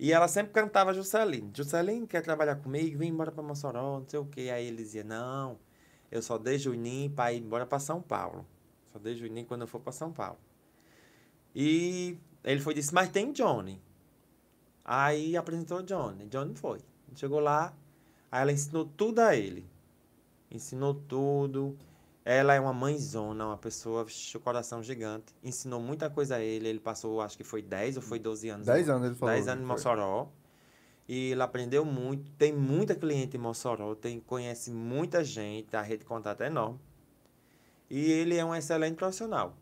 E 0.00 0.12
ela 0.12 0.26
sempre 0.26 0.52
cantava 0.52 0.92
Juscelino. 0.92 1.50
Juscelino 1.54 2.06
quer 2.06 2.22
trabalhar 2.22 2.56
comigo, 2.56 2.98
vem 2.98 3.10
embora 3.10 3.30
para 3.30 3.42
Mossoró, 3.42 4.00
não 4.00 4.08
sei 4.08 4.18
o 4.18 4.24
quê. 4.24 4.50
Aí 4.52 4.66
ele 4.66 4.78
dizia, 4.78 5.04
não, 5.04 5.58
eu 6.10 6.22
só 6.22 6.38
dei 6.38 6.58
Juninho 6.58 7.10
para 7.10 7.32
ir 7.32 7.40
embora 7.40 7.64
para 7.64 7.78
São 7.78 8.02
Paulo. 8.02 8.44
Só 8.92 8.98
dei 8.98 9.14
Juninho 9.14 9.46
quando 9.46 9.62
eu 9.62 9.66
for 9.68 9.80
para 9.80 9.92
São 9.92 10.12
Paulo. 10.12 10.38
E 11.60 12.16
ele 12.44 12.60
foi 12.60 12.72
disse, 12.72 12.94
mas 12.94 13.08
tem 13.08 13.32
Johnny. 13.32 13.82
Aí 14.84 15.36
apresentou 15.36 15.82
Johnny. 15.82 16.28
Johnny 16.28 16.54
foi. 16.54 16.78
Chegou 17.16 17.40
lá, 17.40 17.74
aí 18.30 18.42
ela 18.42 18.52
ensinou 18.52 18.84
tudo 18.96 19.18
a 19.18 19.34
ele. 19.34 19.68
Ensinou 20.48 20.94
tudo. 20.94 21.76
Ela 22.24 22.54
é 22.54 22.60
uma 22.60 22.72
mãezona, 22.72 23.44
uma 23.44 23.58
pessoa, 23.58 24.06
o 24.34 24.38
coração 24.38 24.84
gigante. 24.84 25.34
Ensinou 25.42 25.80
muita 25.80 26.08
coisa 26.08 26.36
a 26.36 26.40
ele. 26.40 26.68
Ele 26.68 26.78
passou, 26.78 27.20
acho 27.20 27.36
que 27.36 27.42
foi 27.42 27.60
10 27.60 27.96
ou 27.96 28.02
foi 28.02 28.20
12 28.20 28.48
anos. 28.50 28.66
10 28.66 28.88
anos 28.88 29.06
ele 29.06 29.14
falou. 29.16 29.34
10 29.34 29.48
anos 29.48 29.64
em. 29.64 29.66
Mossoró. 29.66 30.28
E 31.08 31.32
ele 31.32 31.42
aprendeu 31.42 31.84
muito. 31.84 32.30
Tem 32.38 32.52
muita 32.52 32.94
cliente 32.94 33.36
em 33.36 33.40
Mossoró. 33.40 33.96
Tem, 33.96 34.20
conhece 34.20 34.70
muita 34.70 35.24
gente. 35.24 35.74
A 35.74 35.82
rede 35.82 36.00
de 36.00 36.06
contato 36.06 36.40
é 36.42 36.46
enorme. 36.46 36.78
E 37.90 38.12
ele 38.12 38.36
é 38.36 38.44
um 38.44 38.54
excelente 38.54 38.94
profissional. 38.94 39.56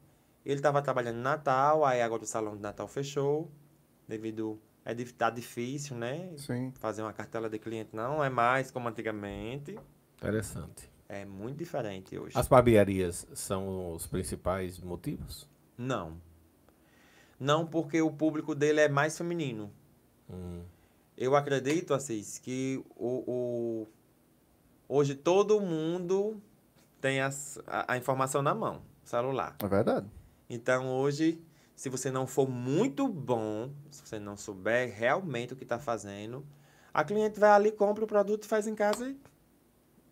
Ele 0.46 0.54
estava 0.60 0.80
trabalhando 0.80 1.16
no 1.16 1.22
Natal. 1.22 1.84
Aí 1.84 2.00
agora 2.00 2.22
o 2.22 2.26
salão 2.26 2.56
de 2.56 2.62
Natal 2.62 2.86
fechou. 2.88 3.50
Devido... 4.08 4.58
É, 4.84 4.94
tá 5.18 5.28
difícil, 5.30 5.96
né? 5.96 6.32
Sim. 6.36 6.72
Fazer 6.78 7.02
uma 7.02 7.12
cartela 7.12 7.50
de 7.50 7.58
cliente 7.58 7.90
não 7.92 8.22
é 8.22 8.30
mais 8.30 8.70
como 8.70 8.88
antigamente. 8.88 9.76
Interessante. 10.16 10.88
É 11.08 11.24
muito 11.24 11.58
diferente 11.58 12.16
hoje. 12.16 12.38
As 12.38 12.46
barbearias 12.46 13.26
são 13.34 13.92
os 13.94 14.06
principais 14.06 14.78
motivos? 14.78 15.48
Não. 15.76 16.20
Não 17.38 17.66
porque 17.66 18.00
o 18.00 18.10
público 18.12 18.54
dele 18.54 18.80
é 18.80 18.88
mais 18.88 19.18
feminino. 19.18 19.72
Hum, 20.30 20.62
Eu 21.16 21.34
acredito, 21.34 21.92
Assis, 21.94 22.38
que 22.38 22.80
o, 22.94 23.24
o- 23.26 23.88
hoje 24.88 25.14
todo 25.16 25.60
mundo 25.60 26.40
tem 27.00 27.20
as- 27.20 27.58
a, 27.66 27.94
a 27.94 27.96
informação 27.96 28.40
na 28.42 28.54
mão, 28.54 28.82
celular. 29.02 29.56
É 29.62 29.66
verdade. 29.66 30.06
Então 30.48 30.88
hoje, 30.88 31.40
se 31.74 31.88
você 31.88 32.10
não 32.10 32.26
for 32.26 32.48
muito 32.48 33.08
bom, 33.08 33.70
se 33.90 34.02
você 34.06 34.18
não 34.18 34.36
souber 34.36 34.92
realmente 34.94 35.52
o 35.52 35.56
que 35.56 35.64
está 35.64 35.78
fazendo, 35.78 36.44
a 36.94 37.04
cliente 37.04 37.38
vai 37.38 37.50
ali, 37.50 37.72
compra 37.72 38.04
o 38.04 38.06
produto 38.06 38.44
e 38.44 38.46
faz 38.46 38.66
em 38.66 38.74
casa 38.74 39.08
e 39.08 39.16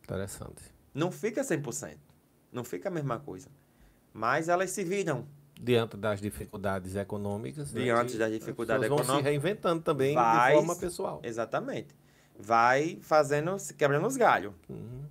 interessante. 0.03 0.63
não 0.93 1.11
fica 1.11 1.43
100%. 1.43 1.97
Não 2.53 2.63
fica 2.65 2.89
a 2.89 2.93
mesma 2.93 3.19
coisa. 3.19 3.49
Mas 4.13 4.49
elas 4.49 4.71
se 4.71 4.85
viram. 4.85 5.27
Diante 5.61 5.97
das 5.97 6.21
dificuldades 6.21 6.95
econômicas. 6.97 7.73
né, 7.73 7.83
Diante 7.83 8.13
que 8.13 8.19
das 8.19 8.31
dificuldades 8.33 8.83
as 8.85 8.89
pessoas 8.89 8.89
vão 8.89 8.99
se 8.99 9.03
econômicas, 9.21 9.31
reinventando 9.33 9.83
também 9.83 10.15
vai- 10.15 10.51
de 10.53 10.57
forma 10.59 10.77
pessoal. 10.77 11.21
Exatamente. 11.23 11.95
Vai 12.39 12.99
fazendo, 13.01 13.59
se 13.59 13.75
quebrando 13.75 14.07
os 14.07 14.17
galhos. 14.17 14.53
Uhum. 14.69 15.05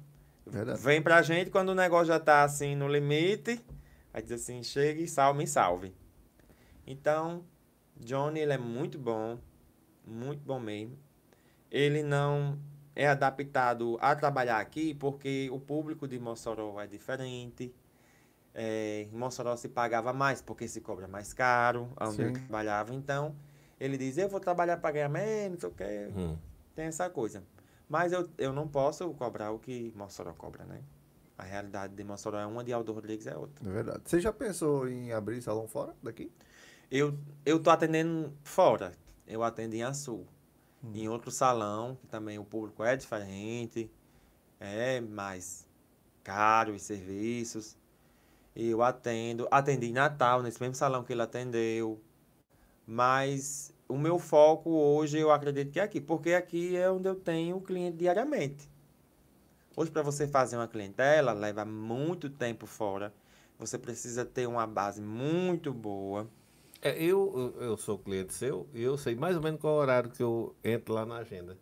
Verdade. 0.46 0.80
Vem 0.82 1.02
pra 1.02 1.22
gente 1.22 1.50
quando 1.50 1.70
o 1.70 1.76
negócio 1.76 2.08
já 2.08 2.20
tá 2.20 2.44
assim 2.44 2.76
no 2.76 2.88
limite. 2.88 3.60
Aí 4.14 4.22
diz 4.22 4.32
assim, 4.34 4.62
chega 4.62 5.02
e 5.02 5.08
salve, 5.08 5.40
me 5.40 5.48
salve. 5.48 5.94
Então, 6.86 7.44
Johnny, 7.98 8.40
ele 8.40 8.54
é 8.54 8.58
muito 8.58 9.00
bom. 9.00 9.40
Muito 10.06 10.42
bom 10.44 10.60
mesmo. 10.60 10.98
Ele 11.72 12.04
não 12.04 12.60
é 12.96 13.08
adaptado 13.08 13.98
a 14.00 14.16
trabalhar 14.16 14.60
aqui 14.60 14.94
porque 14.94 15.50
o 15.52 15.60
público 15.60 16.08
de 16.08 16.20
Mossoró 16.20 16.80
é 16.80 16.86
diferente. 16.86 17.74
É, 18.54 19.08
em 19.12 19.18
Mossoró 19.18 19.56
se 19.56 19.68
pagava 19.68 20.14
mais 20.14 20.42
porque 20.42 20.68
se 20.68 20.80
cobra 20.80 21.08
mais 21.08 21.34
caro, 21.34 21.90
onde 22.00 22.22
ele 22.22 22.32
trabalhava. 22.34 22.94
Então, 22.94 23.36
ele 23.80 23.98
diz, 23.98 24.18
eu 24.18 24.30
vou 24.30 24.40
trabalhar 24.40 24.78
para 24.78 24.92
ganhar 24.92 25.10
menos, 25.10 25.54
não 25.54 25.60
sei 25.60 25.70
o 25.70 25.74
quê 25.74 26.12
Hum. 26.16 26.38
tem 26.76 26.86
essa 26.86 27.10
coisa. 27.10 27.44
Mas 27.90 28.12
eu, 28.12 28.30
eu 28.38 28.54
não 28.54 28.68
posso 28.68 29.12
cobrar 29.16 29.52
o 29.52 29.60
que 29.60 29.92
Mossoró 29.96 30.34
cobra, 30.34 30.66
né? 30.66 30.82
A 31.44 31.46
realidade 31.46 31.94
de 31.94 32.04
Mossoró 32.06 32.40
é 32.40 32.46
uma, 32.46 32.64
de 32.64 32.72
Aldo 32.72 32.94
Rodrigues 32.94 33.28
é 33.28 33.36
outra. 33.36 33.68
É 33.68 33.70
verdade. 33.70 34.02
Você 34.06 34.22
já 34.22 34.32
pensou 34.32 34.88
em 34.88 35.12
abrir 35.12 35.42
salão 35.42 35.68
fora 35.68 35.94
daqui? 36.02 36.32
Eu, 36.90 37.18
eu 37.46 37.60
tô 37.60 37.70
atendendo 37.70 38.32
fora. 38.44 38.94
Eu 39.28 39.44
atendo 39.44 39.76
em 39.76 39.84
Açu. 39.84 40.26
Em 40.94 41.10
outro 41.10 41.30
salão, 41.32 41.98
que 42.00 42.08
também 42.08 42.40
o 42.40 42.46
público 42.46 42.82
é 42.82 42.96
diferente, 42.96 43.92
é 44.58 45.02
mais 45.02 45.68
caro 46.24 46.74
os 46.74 46.82
serviços. 46.84 47.78
E 48.56 48.70
eu 48.70 48.82
atendo. 48.82 49.46
Atendi 49.52 49.88
em 49.88 49.94
Natal, 49.94 50.42
nesse 50.42 50.62
mesmo 50.62 50.76
salão 50.76 51.04
que 51.04 51.12
ele 51.12 51.24
atendeu. 51.24 52.02
Mas 52.88 53.74
o 53.90 53.98
meu 53.98 54.18
foco 54.18 54.70
hoje 54.70 55.20
eu 55.20 55.30
acredito 55.30 55.72
que 55.72 55.80
é 55.80 55.84
aqui, 55.84 56.00
porque 56.00 56.34
aqui 56.34 56.78
é 56.78 56.90
onde 56.90 57.10
eu 57.10 57.16
tenho 57.16 57.60
cliente 57.60 57.98
diariamente. 57.98 58.70
Hoje, 59.76 59.90
para 59.92 60.02
você 60.04 60.28
fazer 60.28 60.56
uma 60.56 60.68
clientela, 60.68 61.34
leva 61.34 61.66
muito 61.66 62.30
tempo 62.30 62.66
fora. 62.66 63.14
Você 63.58 63.78
precisa 63.78 64.24
ter 64.26 64.48
uma 64.48 64.68
base 64.68 65.02
muito 65.02 65.74
boa. 65.74 66.28
É, 66.82 67.02
eu, 67.02 67.56
eu 67.60 67.78
sou 67.78 67.98
cliente 67.98 68.34
seu 68.34 68.68
e 68.74 68.84
eu 68.84 68.98
sei 68.98 69.16
mais 69.16 69.36
ou 69.38 69.42
menos 69.42 69.60
qual 69.60 69.76
horário 69.76 70.10
que 70.10 70.22
eu 70.22 70.56
entro 70.64 70.94
lá 70.94 71.06
na 71.06 71.18
agenda. 71.18 71.58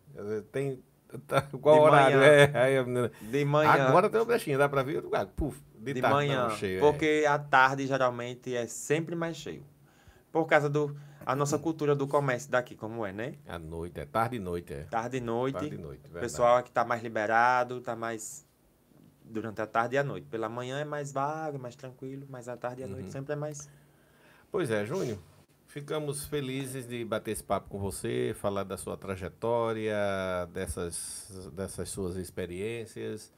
Tem 0.50 0.82
Tá, 1.26 1.42
qual 1.42 1.76
De 1.76 1.80
horário? 1.82 2.16
manhã. 2.18 2.26
É, 2.26 2.58
aí 2.58 2.78
a 2.78 2.84
menina, 2.84 3.12
De 3.20 3.44
manhã. 3.44 3.70
Agora 3.70 4.08
tem 4.08 4.18
uma 4.18 4.24
brechinha, 4.26 4.56
dá 4.56 4.66
pra 4.68 4.82
ver? 4.82 5.04
Ah, 5.12 5.26
Puf, 5.26 5.60
de, 5.78 5.92
de 5.94 6.00
tarde 6.00 6.16
manhã. 6.16 6.48
não, 6.48 6.56
cheio. 6.56 6.78
é. 6.78 6.80
porque 6.80 7.24
à 7.28 7.38
tarde 7.38 7.86
geralmente 7.86 8.54
é 8.54 8.66
sempre 8.66 9.14
mais 9.14 9.36
cheio. 9.36 9.62
Por 10.32 10.46
causa 10.46 10.70
do 10.70 10.96
a 11.26 11.34
nossa 11.36 11.58
cultura 11.58 11.94
do 11.94 12.06
comércio 12.06 12.50
daqui, 12.50 12.74
como 12.74 13.04
é, 13.06 13.12
né? 13.12 13.34
À 13.46 13.58
noite, 13.58 14.00
é 14.00 14.04
tarde 14.06 14.36
e 14.36 14.38
noite, 14.38 14.72
é. 14.72 14.84
Tarde 14.84 15.16
e 15.16 15.20
noite. 15.20 15.54
Tarde 15.54 15.74
e 15.74 15.78
noite, 15.78 16.02
o 16.08 16.20
pessoal 16.20 16.56
aqui 16.56 16.70
tá 16.70 16.84
mais 16.84 17.02
liberado, 17.02 17.80
tá 17.80 17.94
mais 17.96 18.46
durante 19.24 19.60
a 19.60 19.66
tarde 19.66 19.94
e 19.94 19.98
a 19.98 20.04
noite. 20.04 20.26
Pela 20.28 20.48
manhã 20.48 20.78
é 20.78 20.84
mais 20.84 21.12
vago, 21.12 21.58
mais 21.58 21.74
tranquilo, 21.76 22.26
mas 22.28 22.48
à 22.48 22.56
tarde 22.56 22.82
e 22.82 22.84
à 22.84 22.86
Uhum. 22.86 22.92
noite 22.94 23.10
sempre 23.10 23.32
é 23.32 23.36
mais. 23.36 23.68
Pois 24.50 24.70
é, 24.70 24.84
Júnior. 24.84 25.18
Ficamos 25.66 26.26
felizes 26.26 26.86
de 26.86 27.02
bater 27.02 27.30
esse 27.30 27.42
papo 27.42 27.70
com 27.70 27.78
você, 27.78 28.36
falar 28.38 28.62
da 28.62 28.76
sua 28.76 28.94
trajetória, 28.96 29.96
dessas, 30.52 31.50
dessas 31.54 31.88
suas 31.88 32.16
experiências. 32.16 33.32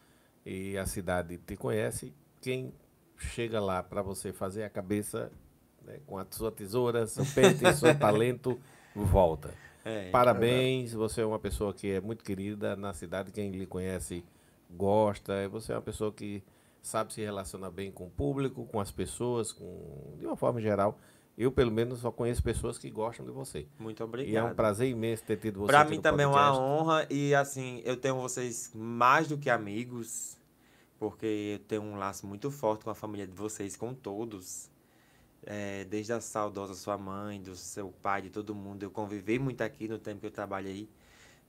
E 0.44 0.76
a 0.76 0.84
cidade 0.84 1.38
te 1.38 1.56
conhece. 1.56 2.12
Quem 2.40 2.74
chega 3.16 3.60
lá 3.60 3.82
para 3.84 4.02
você 4.02 4.32
fazer 4.32 4.64
a 4.64 4.68
cabeça 4.68 5.30
né, 5.86 5.98
com 6.06 6.18
a 6.18 6.26
sua 6.30 6.50
tesoura, 6.50 7.06
seu 7.06 7.24
pente, 7.26 7.72
seu 7.74 7.94
talento, 7.98 8.58
volta. 8.94 9.52
É, 9.84 10.10
Parabéns, 10.10 10.92
você 10.92 11.20
é 11.20 11.26
uma 11.26 11.38
pessoa 11.38 11.72
que 11.74 11.90
é 11.90 12.00
muito 12.00 12.24
querida 12.24 12.74
na 12.74 12.92
cidade, 12.94 13.30
quem 13.30 13.50
lhe 13.50 13.66
conhece 13.66 14.24
gosta, 14.70 15.48
você 15.48 15.72
é 15.72 15.76
uma 15.76 15.82
pessoa 15.82 16.10
que 16.12 16.42
sabe 16.82 17.12
se 17.12 17.20
relacionar 17.22 17.70
bem 17.70 17.90
com 17.92 18.06
o 18.06 18.10
público, 18.10 18.64
com 18.66 18.80
as 18.80 18.90
pessoas, 18.90 19.52
com 19.52 20.14
de 20.18 20.26
uma 20.26 20.36
forma 20.36 20.60
geral. 20.60 20.98
Eu, 21.36 21.50
pelo 21.50 21.70
menos, 21.72 21.98
só 21.98 22.12
conheço 22.12 22.42
pessoas 22.42 22.78
que 22.78 22.88
gostam 22.88 23.26
de 23.26 23.32
você. 23.32 23.66
Muito 23.78 24.00
E 24.00 24.02
é 24.02 24.04
um 24.04 24.08
obrigado. 24.08 24.54
prazer 24.54 24.88
imenso 24.88 25.24
ter 25.24 25.36
tido 25.36 25.60
você 25.60 25.70
aqui 25.82 25.90
mim 25.90 26.00
também 26.00 26.24
é 26.24 26.28
uma 26.28 26.56
honra 26.56 27.06
e 27.10 27.34
assim, 27.34 27.82
eu 27.84 27.96
tenho 27.96 28.14
vocês 28.20 28.70
mais 28.72 29.26
do 29.26 29.36
que 29.36 29.50
amigos, 29.50 30.36
porque 30.98 31.58
eu 31.60 31.66
tenho 31.66 31.82
um 31.82 31.96
laço 31.96 32.24
muito 32.26 32.50
forte 32.52 32.84
com 32.84 32.90
a 32.90 32.94
família 32.94 33.26
de 33.26 33.34
vocês, 33.34 33.76
com 33.76 33.92
todos. 33.92 34.70
É, 35.46 35.84
desde 35.84 36.12
a 36.12 36.20
saudosa 36.20 36.74
sua 36.74 36.96
mãe, 36.96 37.40
do 37.40 37.54
seu 37.54 37.88
pai, 38.02 38.22
de 38.22 38.30
todo 38.30 38.54
mundo. 38.54 38.82
Eu 38.82 38.90
convivi 38.90 39.38
muito 39.38 39.60
aqui 39.62 39.86
no 39.88 39.98
tempo 39.98 40.20
que 40.20 40.26
eu 40.26 40.30
trabalhei. 40.30 40.88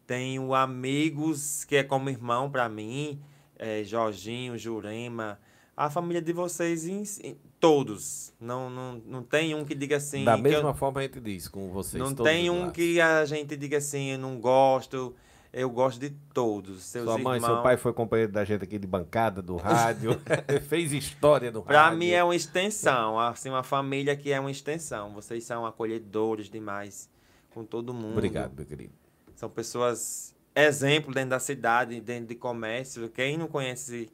Tenho 0.05 0.53
amigos 0.53 1.63
que 1.63 1.77
é 1.77 1.83
como 1.83 2.09
irmão 2.09 2.49
pra 2.51 2.69
mim, 2.69 3.19
é, 3.57 3.83
Jorginho, 3.83 4.57
Jurema. 4.57 5.39
A 5.75 5.89
família 5.89 6.21
de 6.21 6.31
vocês, 6.31 6.87
em- 6.87 7.03
em- 7.23 7.37
todos. 7.59 8.31
Não, 8.39 8.69
não, 8.69 9.01
não 9.05 9.23
tem 9.23 9.55
um 9.55 9.65
que 9.65 9.73
diga 9.73 9.97
assim. 9.97 10.23
Da 10.23 10.33
que 10.33 10.39
eu- 10.39 10.43
mesma 10.43 10.73
forma 10.73 10.99
a 10.99 11.03
gente 11.03 11.19
diz 11.19 11.47
com 11.47 11.69
vocês. 11.71 12.01
não 12.01 12.13
tem 12.13 12.49
um 12.49 12.59
lados. 12.59 12.73
que 12.73 13.01
a 13.01 13.25
gente 13.25 13.57
diga 13.57 13.77
assim, 13.77 14.11
eu 14.11 14.19
não 14.19 14.39
gosto. 14.39 15.15
Eu 15.57 15.69
gosto 15.69 16.01
de 16.01 16.09
todos. 16.33 16.83
Seus 16.83 17.05
Sua 17.05 17.17
mãe, 17.17 17.37
irmãos. 17.37 17.47
seu 17.47 17.63
pai 17.63 17.77
foi 17.77 17.93
companheiro 17.93 18.29
da 18.29 18.43
gente 18.43 18.65
aqui 18.65 18.77
de 18.77 18.85
bancada, 18.85 19.41
do 19.41 19.55
rádio, 19.57 20.19
fez 20.67 20.91
história 20.91 21.49
do 21.49 21.61
Pra 21.63 21.83
rádio. 21.83 21.99
mim 21.99 22.09
é 22.09 22.21
uma 22.21 22.35
extensão, 22.35 23.17
assim, 23.17 23.47
uma 23.49 23.63
família 23.63 24.17
que 24.17 24.33
é 24.33 24.39
uma 24.39 24.51
extensão. 24.51 25.13
Vocês 25.13 25.45
são 25.45 25.65
acolhedores 25.65 26.49
demais 26.49 27.09
com 27.53 27.63
todo 27.63 27.93
mundo. 27.93 28.11
Obrigado, 28.17 28.53
meu 28.53 28.65
querido. 28.65 28.91
São 29.33 29.49
pessoas 29.49 30.35
exemplo 30.53 31.13
dentro 31.13 31.29
da 31.29 31.39
cidade, 31.39 32.01
dentro 32.01 32.27
de 32.27 32.35
comércio. 32.35 33.07
Quem 33.07 33.37
não 33.37 33.47
conhece 33.47 34.09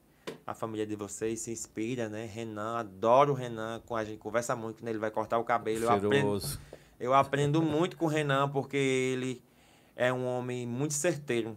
a 0.46 0.54
família 0.54 0.86
de 0.86 0.96
vocês 0.96 1.40
se 1.40 1.52
inspira, 1.52 2.08
né? 2.08 2.30
Renan, 2.32 2.78
adoro 2.78 3.32
o 3.32 3.36
Renan, 3.36 3.82
com 3.88 3.96
a 3.96 4.06
gente 4.06 4.20
conversa 4.20 4.56
muito 4.56 4.78
quando 4.78 4.90
ele 4.90 5.00
vai 5.00 5.10
cortar 5.10 5.40
o 5.40 5.44
cabelo. 5.44 5.86
Eu 5.86 5.90
aprendo, 5.90 6.14
Cheiroso. 6.14 6.60
Eu 7.00 7.14
aprendo 7.16 7.64
muito 7.64 7.98
com 7.98 8.06
o 8.06 8.08
Renan 8.08 8.48
porque 8.48 8.78
ele 8.78 9.42
é 10.02 10.12
um 10.12 10.26
homem 10.26 10.66
muito 10.66 10.96
certeiro. 10.96 11.56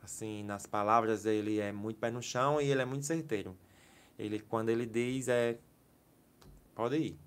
Assim, 0.00 0.44
nas 0.44 0.66
palavras 0.66 1.26
ele 1.26 1.58
é 1.58 1.72
muito 1.72 1.98
pé 1.98 2.12
no 2.12 2.22
chão 2.22 2.60
e 2.60 2.70
ele 2.70 2.80
é 2.80 2.84
muito 2.84 3.04
certeiro. 3.04 3.56
Ele 4.16 4.38
quando 4.38 4.68
ele 4.68 4.86
diz 4.86 5.26
é 5.26 5.58
pode 6.76 6.96
ir. 6.96 7.18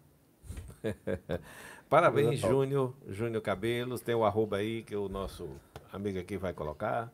Parabéns. 1.90 2.40
Júnior, 2.40 2.94
Júnior 3.10 3.42
Cabelos. 3.42 4.00
Tem 4.00 4.16
o 4.16 4.24
arroba 4.24 4.58
aí 4.58 4.84
que 4.84 4.96
o 4.96 5.10
nosso 5.10 5.46
amigo 5.92 6.20
aqui 6.20 6.38
vai 6.38 6.54
colocar. 6.54 7.12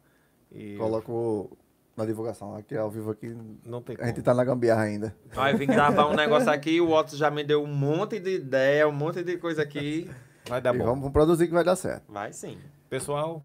E 0.51 0.75
Coloco 0.77 1.57
na 1.97 2.05
divulgação 2.05 2.55
aqui, 2.55 2.77
ao 2.77 2.91
vivo 2.91 3.09
aqui. 3.09 3.35
não 3.65 3.81
tem 3.81 3.97
A 3.99 4.05
gente 4.05 4.21
tá 4.21 4.35
na 4.35 4.43
gambiarra 4.43 4.83
ainda. 4.83 5.15
Aí 5.35 5.55
vim 5.55 5.65
gravar 5.65 6.05
um 6.05 6.13
negócio 6.13 6.49
aqui, 6.51 6.79
o 6.79 6.91
Otto 6.91 7.15
já 7.15 7.31
me 7.31 7.43
deu 7.43 7.63
um 7.63 7.73
monte 7.73 8.19
de 8.19 8.35
ideia, 8.35 8.87
um 8.87 8.91
monte 8.91 9.23
de 9.23 9.37
coisa 9.37 9.63
aqui. 9.63 10.09
Vai 10.47 10.61
dar 10.61 10.75
e 10.75 10.77
bom. 10.77 10.85
vamos 10.85 11.11
produzir 11.11 11.47
que 11.47 11.53
vai 11.53 11.63
dar 11.63 11.75
certo. 11.75 12.03
Vai 12.07 12.31
sim. 12.33 12.59
Pessoal, 12.95 13.43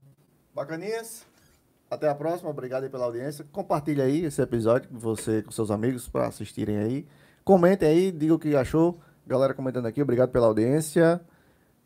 Bacaninhas. 0.52 1.24
Até 1.88 2.08
a 2.08 2.14
próxima. 2.16 2.50
Obrigado 2.50 2.82
aí 2.82 2.90
pela 2.90 3.04
audiência. 3.04 3.46
Compartilhe 3.52 4.02
aí 4.02 4.24
esse 4.24 4.42
episódio 4.42 4.88
com 4.90 4.98
você, 4.98 5.40
com 5.40 5.52
seus 5.52 5.70
amigos, 5.70 6.08
para 6.08 6.26
assistirem 6.26 6.78
aí. 6.78 7.06
Comentem 7.44 7.88
aí, 7.88 8.10
diga 8.10 8.34
o 8.34 8.40
que 8.40 8.56
achou. 8.56 9.00
Galera 9.24 9.54
comentando 9.54 9.86
aqui, 9.86 10.02
obrigado 10.02 10.30
pela 10.30 10.48
audiência. 10.48 11.20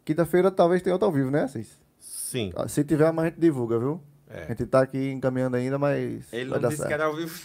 Quinta-feira 0.07 0.51
talvez 0.51 0.81
tenha 0.81 0.95
outro 0.95 1.05
ao 1.07 1.13
vivo, 1.13 1.31
né, 1.31 1.43
Assis? 1.43 1.79
sim. 1.99 2.51
Ah, 2.57 2.67
Se 2.67 2.83
tiver, 2.83 3.07
amanhã 3.07 3.27
a 3.27 3.31
gente 3.31 3.41
divulga, 3.41 3.79
viu? 3.79 4.01
A 4.31 4.35
É. 4.39 4.47
gente 4.49 4.65
tá 4.65 4.81
aqui 4.81 5.11
encaminhando 5.11 5.59
ainda, 5.59 5.79
mas 5.79 6.33
Ele 6.33 6.49
vai 6.49 6.59
não 6.59 6.63
dar 6.63 6.69
disse 6.69 6.79
certo. 6.79 6.89
que 6.89 6.95
era 6.95 7.05
ao 7.05 7.15
vivo. 7.15 7.39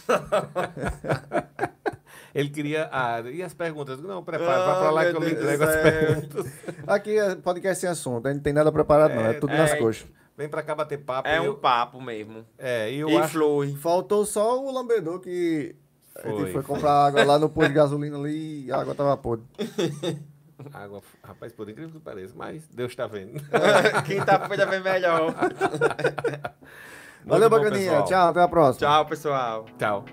Ele 2.38 2.48
queria. 2.50 2.88
Ah, 2.92 3.20
e 3.22 3.42
as 3.42 3.54
perguntas? 3.54 4.00
Não, 4.00 4.22
prepara, 4.22 4.48
vai 4.66 4.74
Ah, 4.76 4.78
pra 4.80 4.90
lá 4.90 5.04
que 5.04 5.16
eu 5.16 5.20
lhe 5.20 5.34
Deus 5.34 5.38
entrego 5.42 5.64
as 5.64 5.76
perguntas. 5.76 6.52
Aqui 6.86 7.18
é 7.18 7.34
podcast 7.36 7.80
sem 7.80 7.88
assunto, 7.90 8.26
a 8.26 8.30
gente 8.30 8.36
não 8.38 8.42
tem 8.44 8.52
nada 8.52 8.70
preparado, 8.70 9.14
não. 9.14 9.24
É 9.24 9.32
tudo 9.34 9.52
É, 9.52 9.58
nas 9.58 9.72
é. 9.72 9.76
coxas. 9.76 10.06
Vem 10.36 10.48
pra 10.48 10.62
cá 10.62 10.74
bater 10.74 10.98
papo. 10.98 11.26
É 11.28 11.40
um 11.40 11.44
eu, 11.46 11.54
papo 11.54 12.00
mesmo. 12.00 12.44
é, 12.58 12.92
e 12.92 12.98
eu 13.00 13.08
e 13.08 13.16
acho. 13.16 13.32
flui. 13.32 13.74
Faltou 13.76 14.24
só 14.26 14.62
o 14.62 14.70
lambedor 14.70 15.18
que 15.20 15.74
a 16.14 16.20
Foi, 16.20 16.36
gente 16.40 16.52
foi 16.52 16.62
comprar 16.62 17.06
água 17.06 17.24
lá 17.24 17.38
no 17.38 17.48
posto 17.48 17.68
de 17.68 17.74
gasolina 17.74 18.18
ali 18.18 18.66
e 18.66 18.72
a 18.72 18.76
água 18.80 18.94
tava 18.94 19.16
podre. 19.16 19.44
Água, 20.74 21.00
rapaz, 21.22 21.52
por 21.54 21.68
incrível 21.70 21.90
que 21.92 22.00
pareça, 22.00 22.34
mas 22.36 22.66
Deus 22.68 22.92
está 22.92 23.06
vendo. 23.06 23.40
Quinta-feira 24.06 24.66
vem 24.66 24.80
melhor. 24.80 25.34
Valeu, 27.24 27.48
bacaninha. 27.50 28.02
Tchau, 28.02 28.28
até 28.28 28.40
a 28.42 28.48
próxima. 28.48 28.86
Tchau, 28.88 29.06
pessoal. 29.06 29.66
Tchau. 29.78 30.04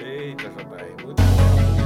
Eita, 0.00 0.48
JR, 0.48 1.04
muito 1.04 1.22
bom. 1.22 1.77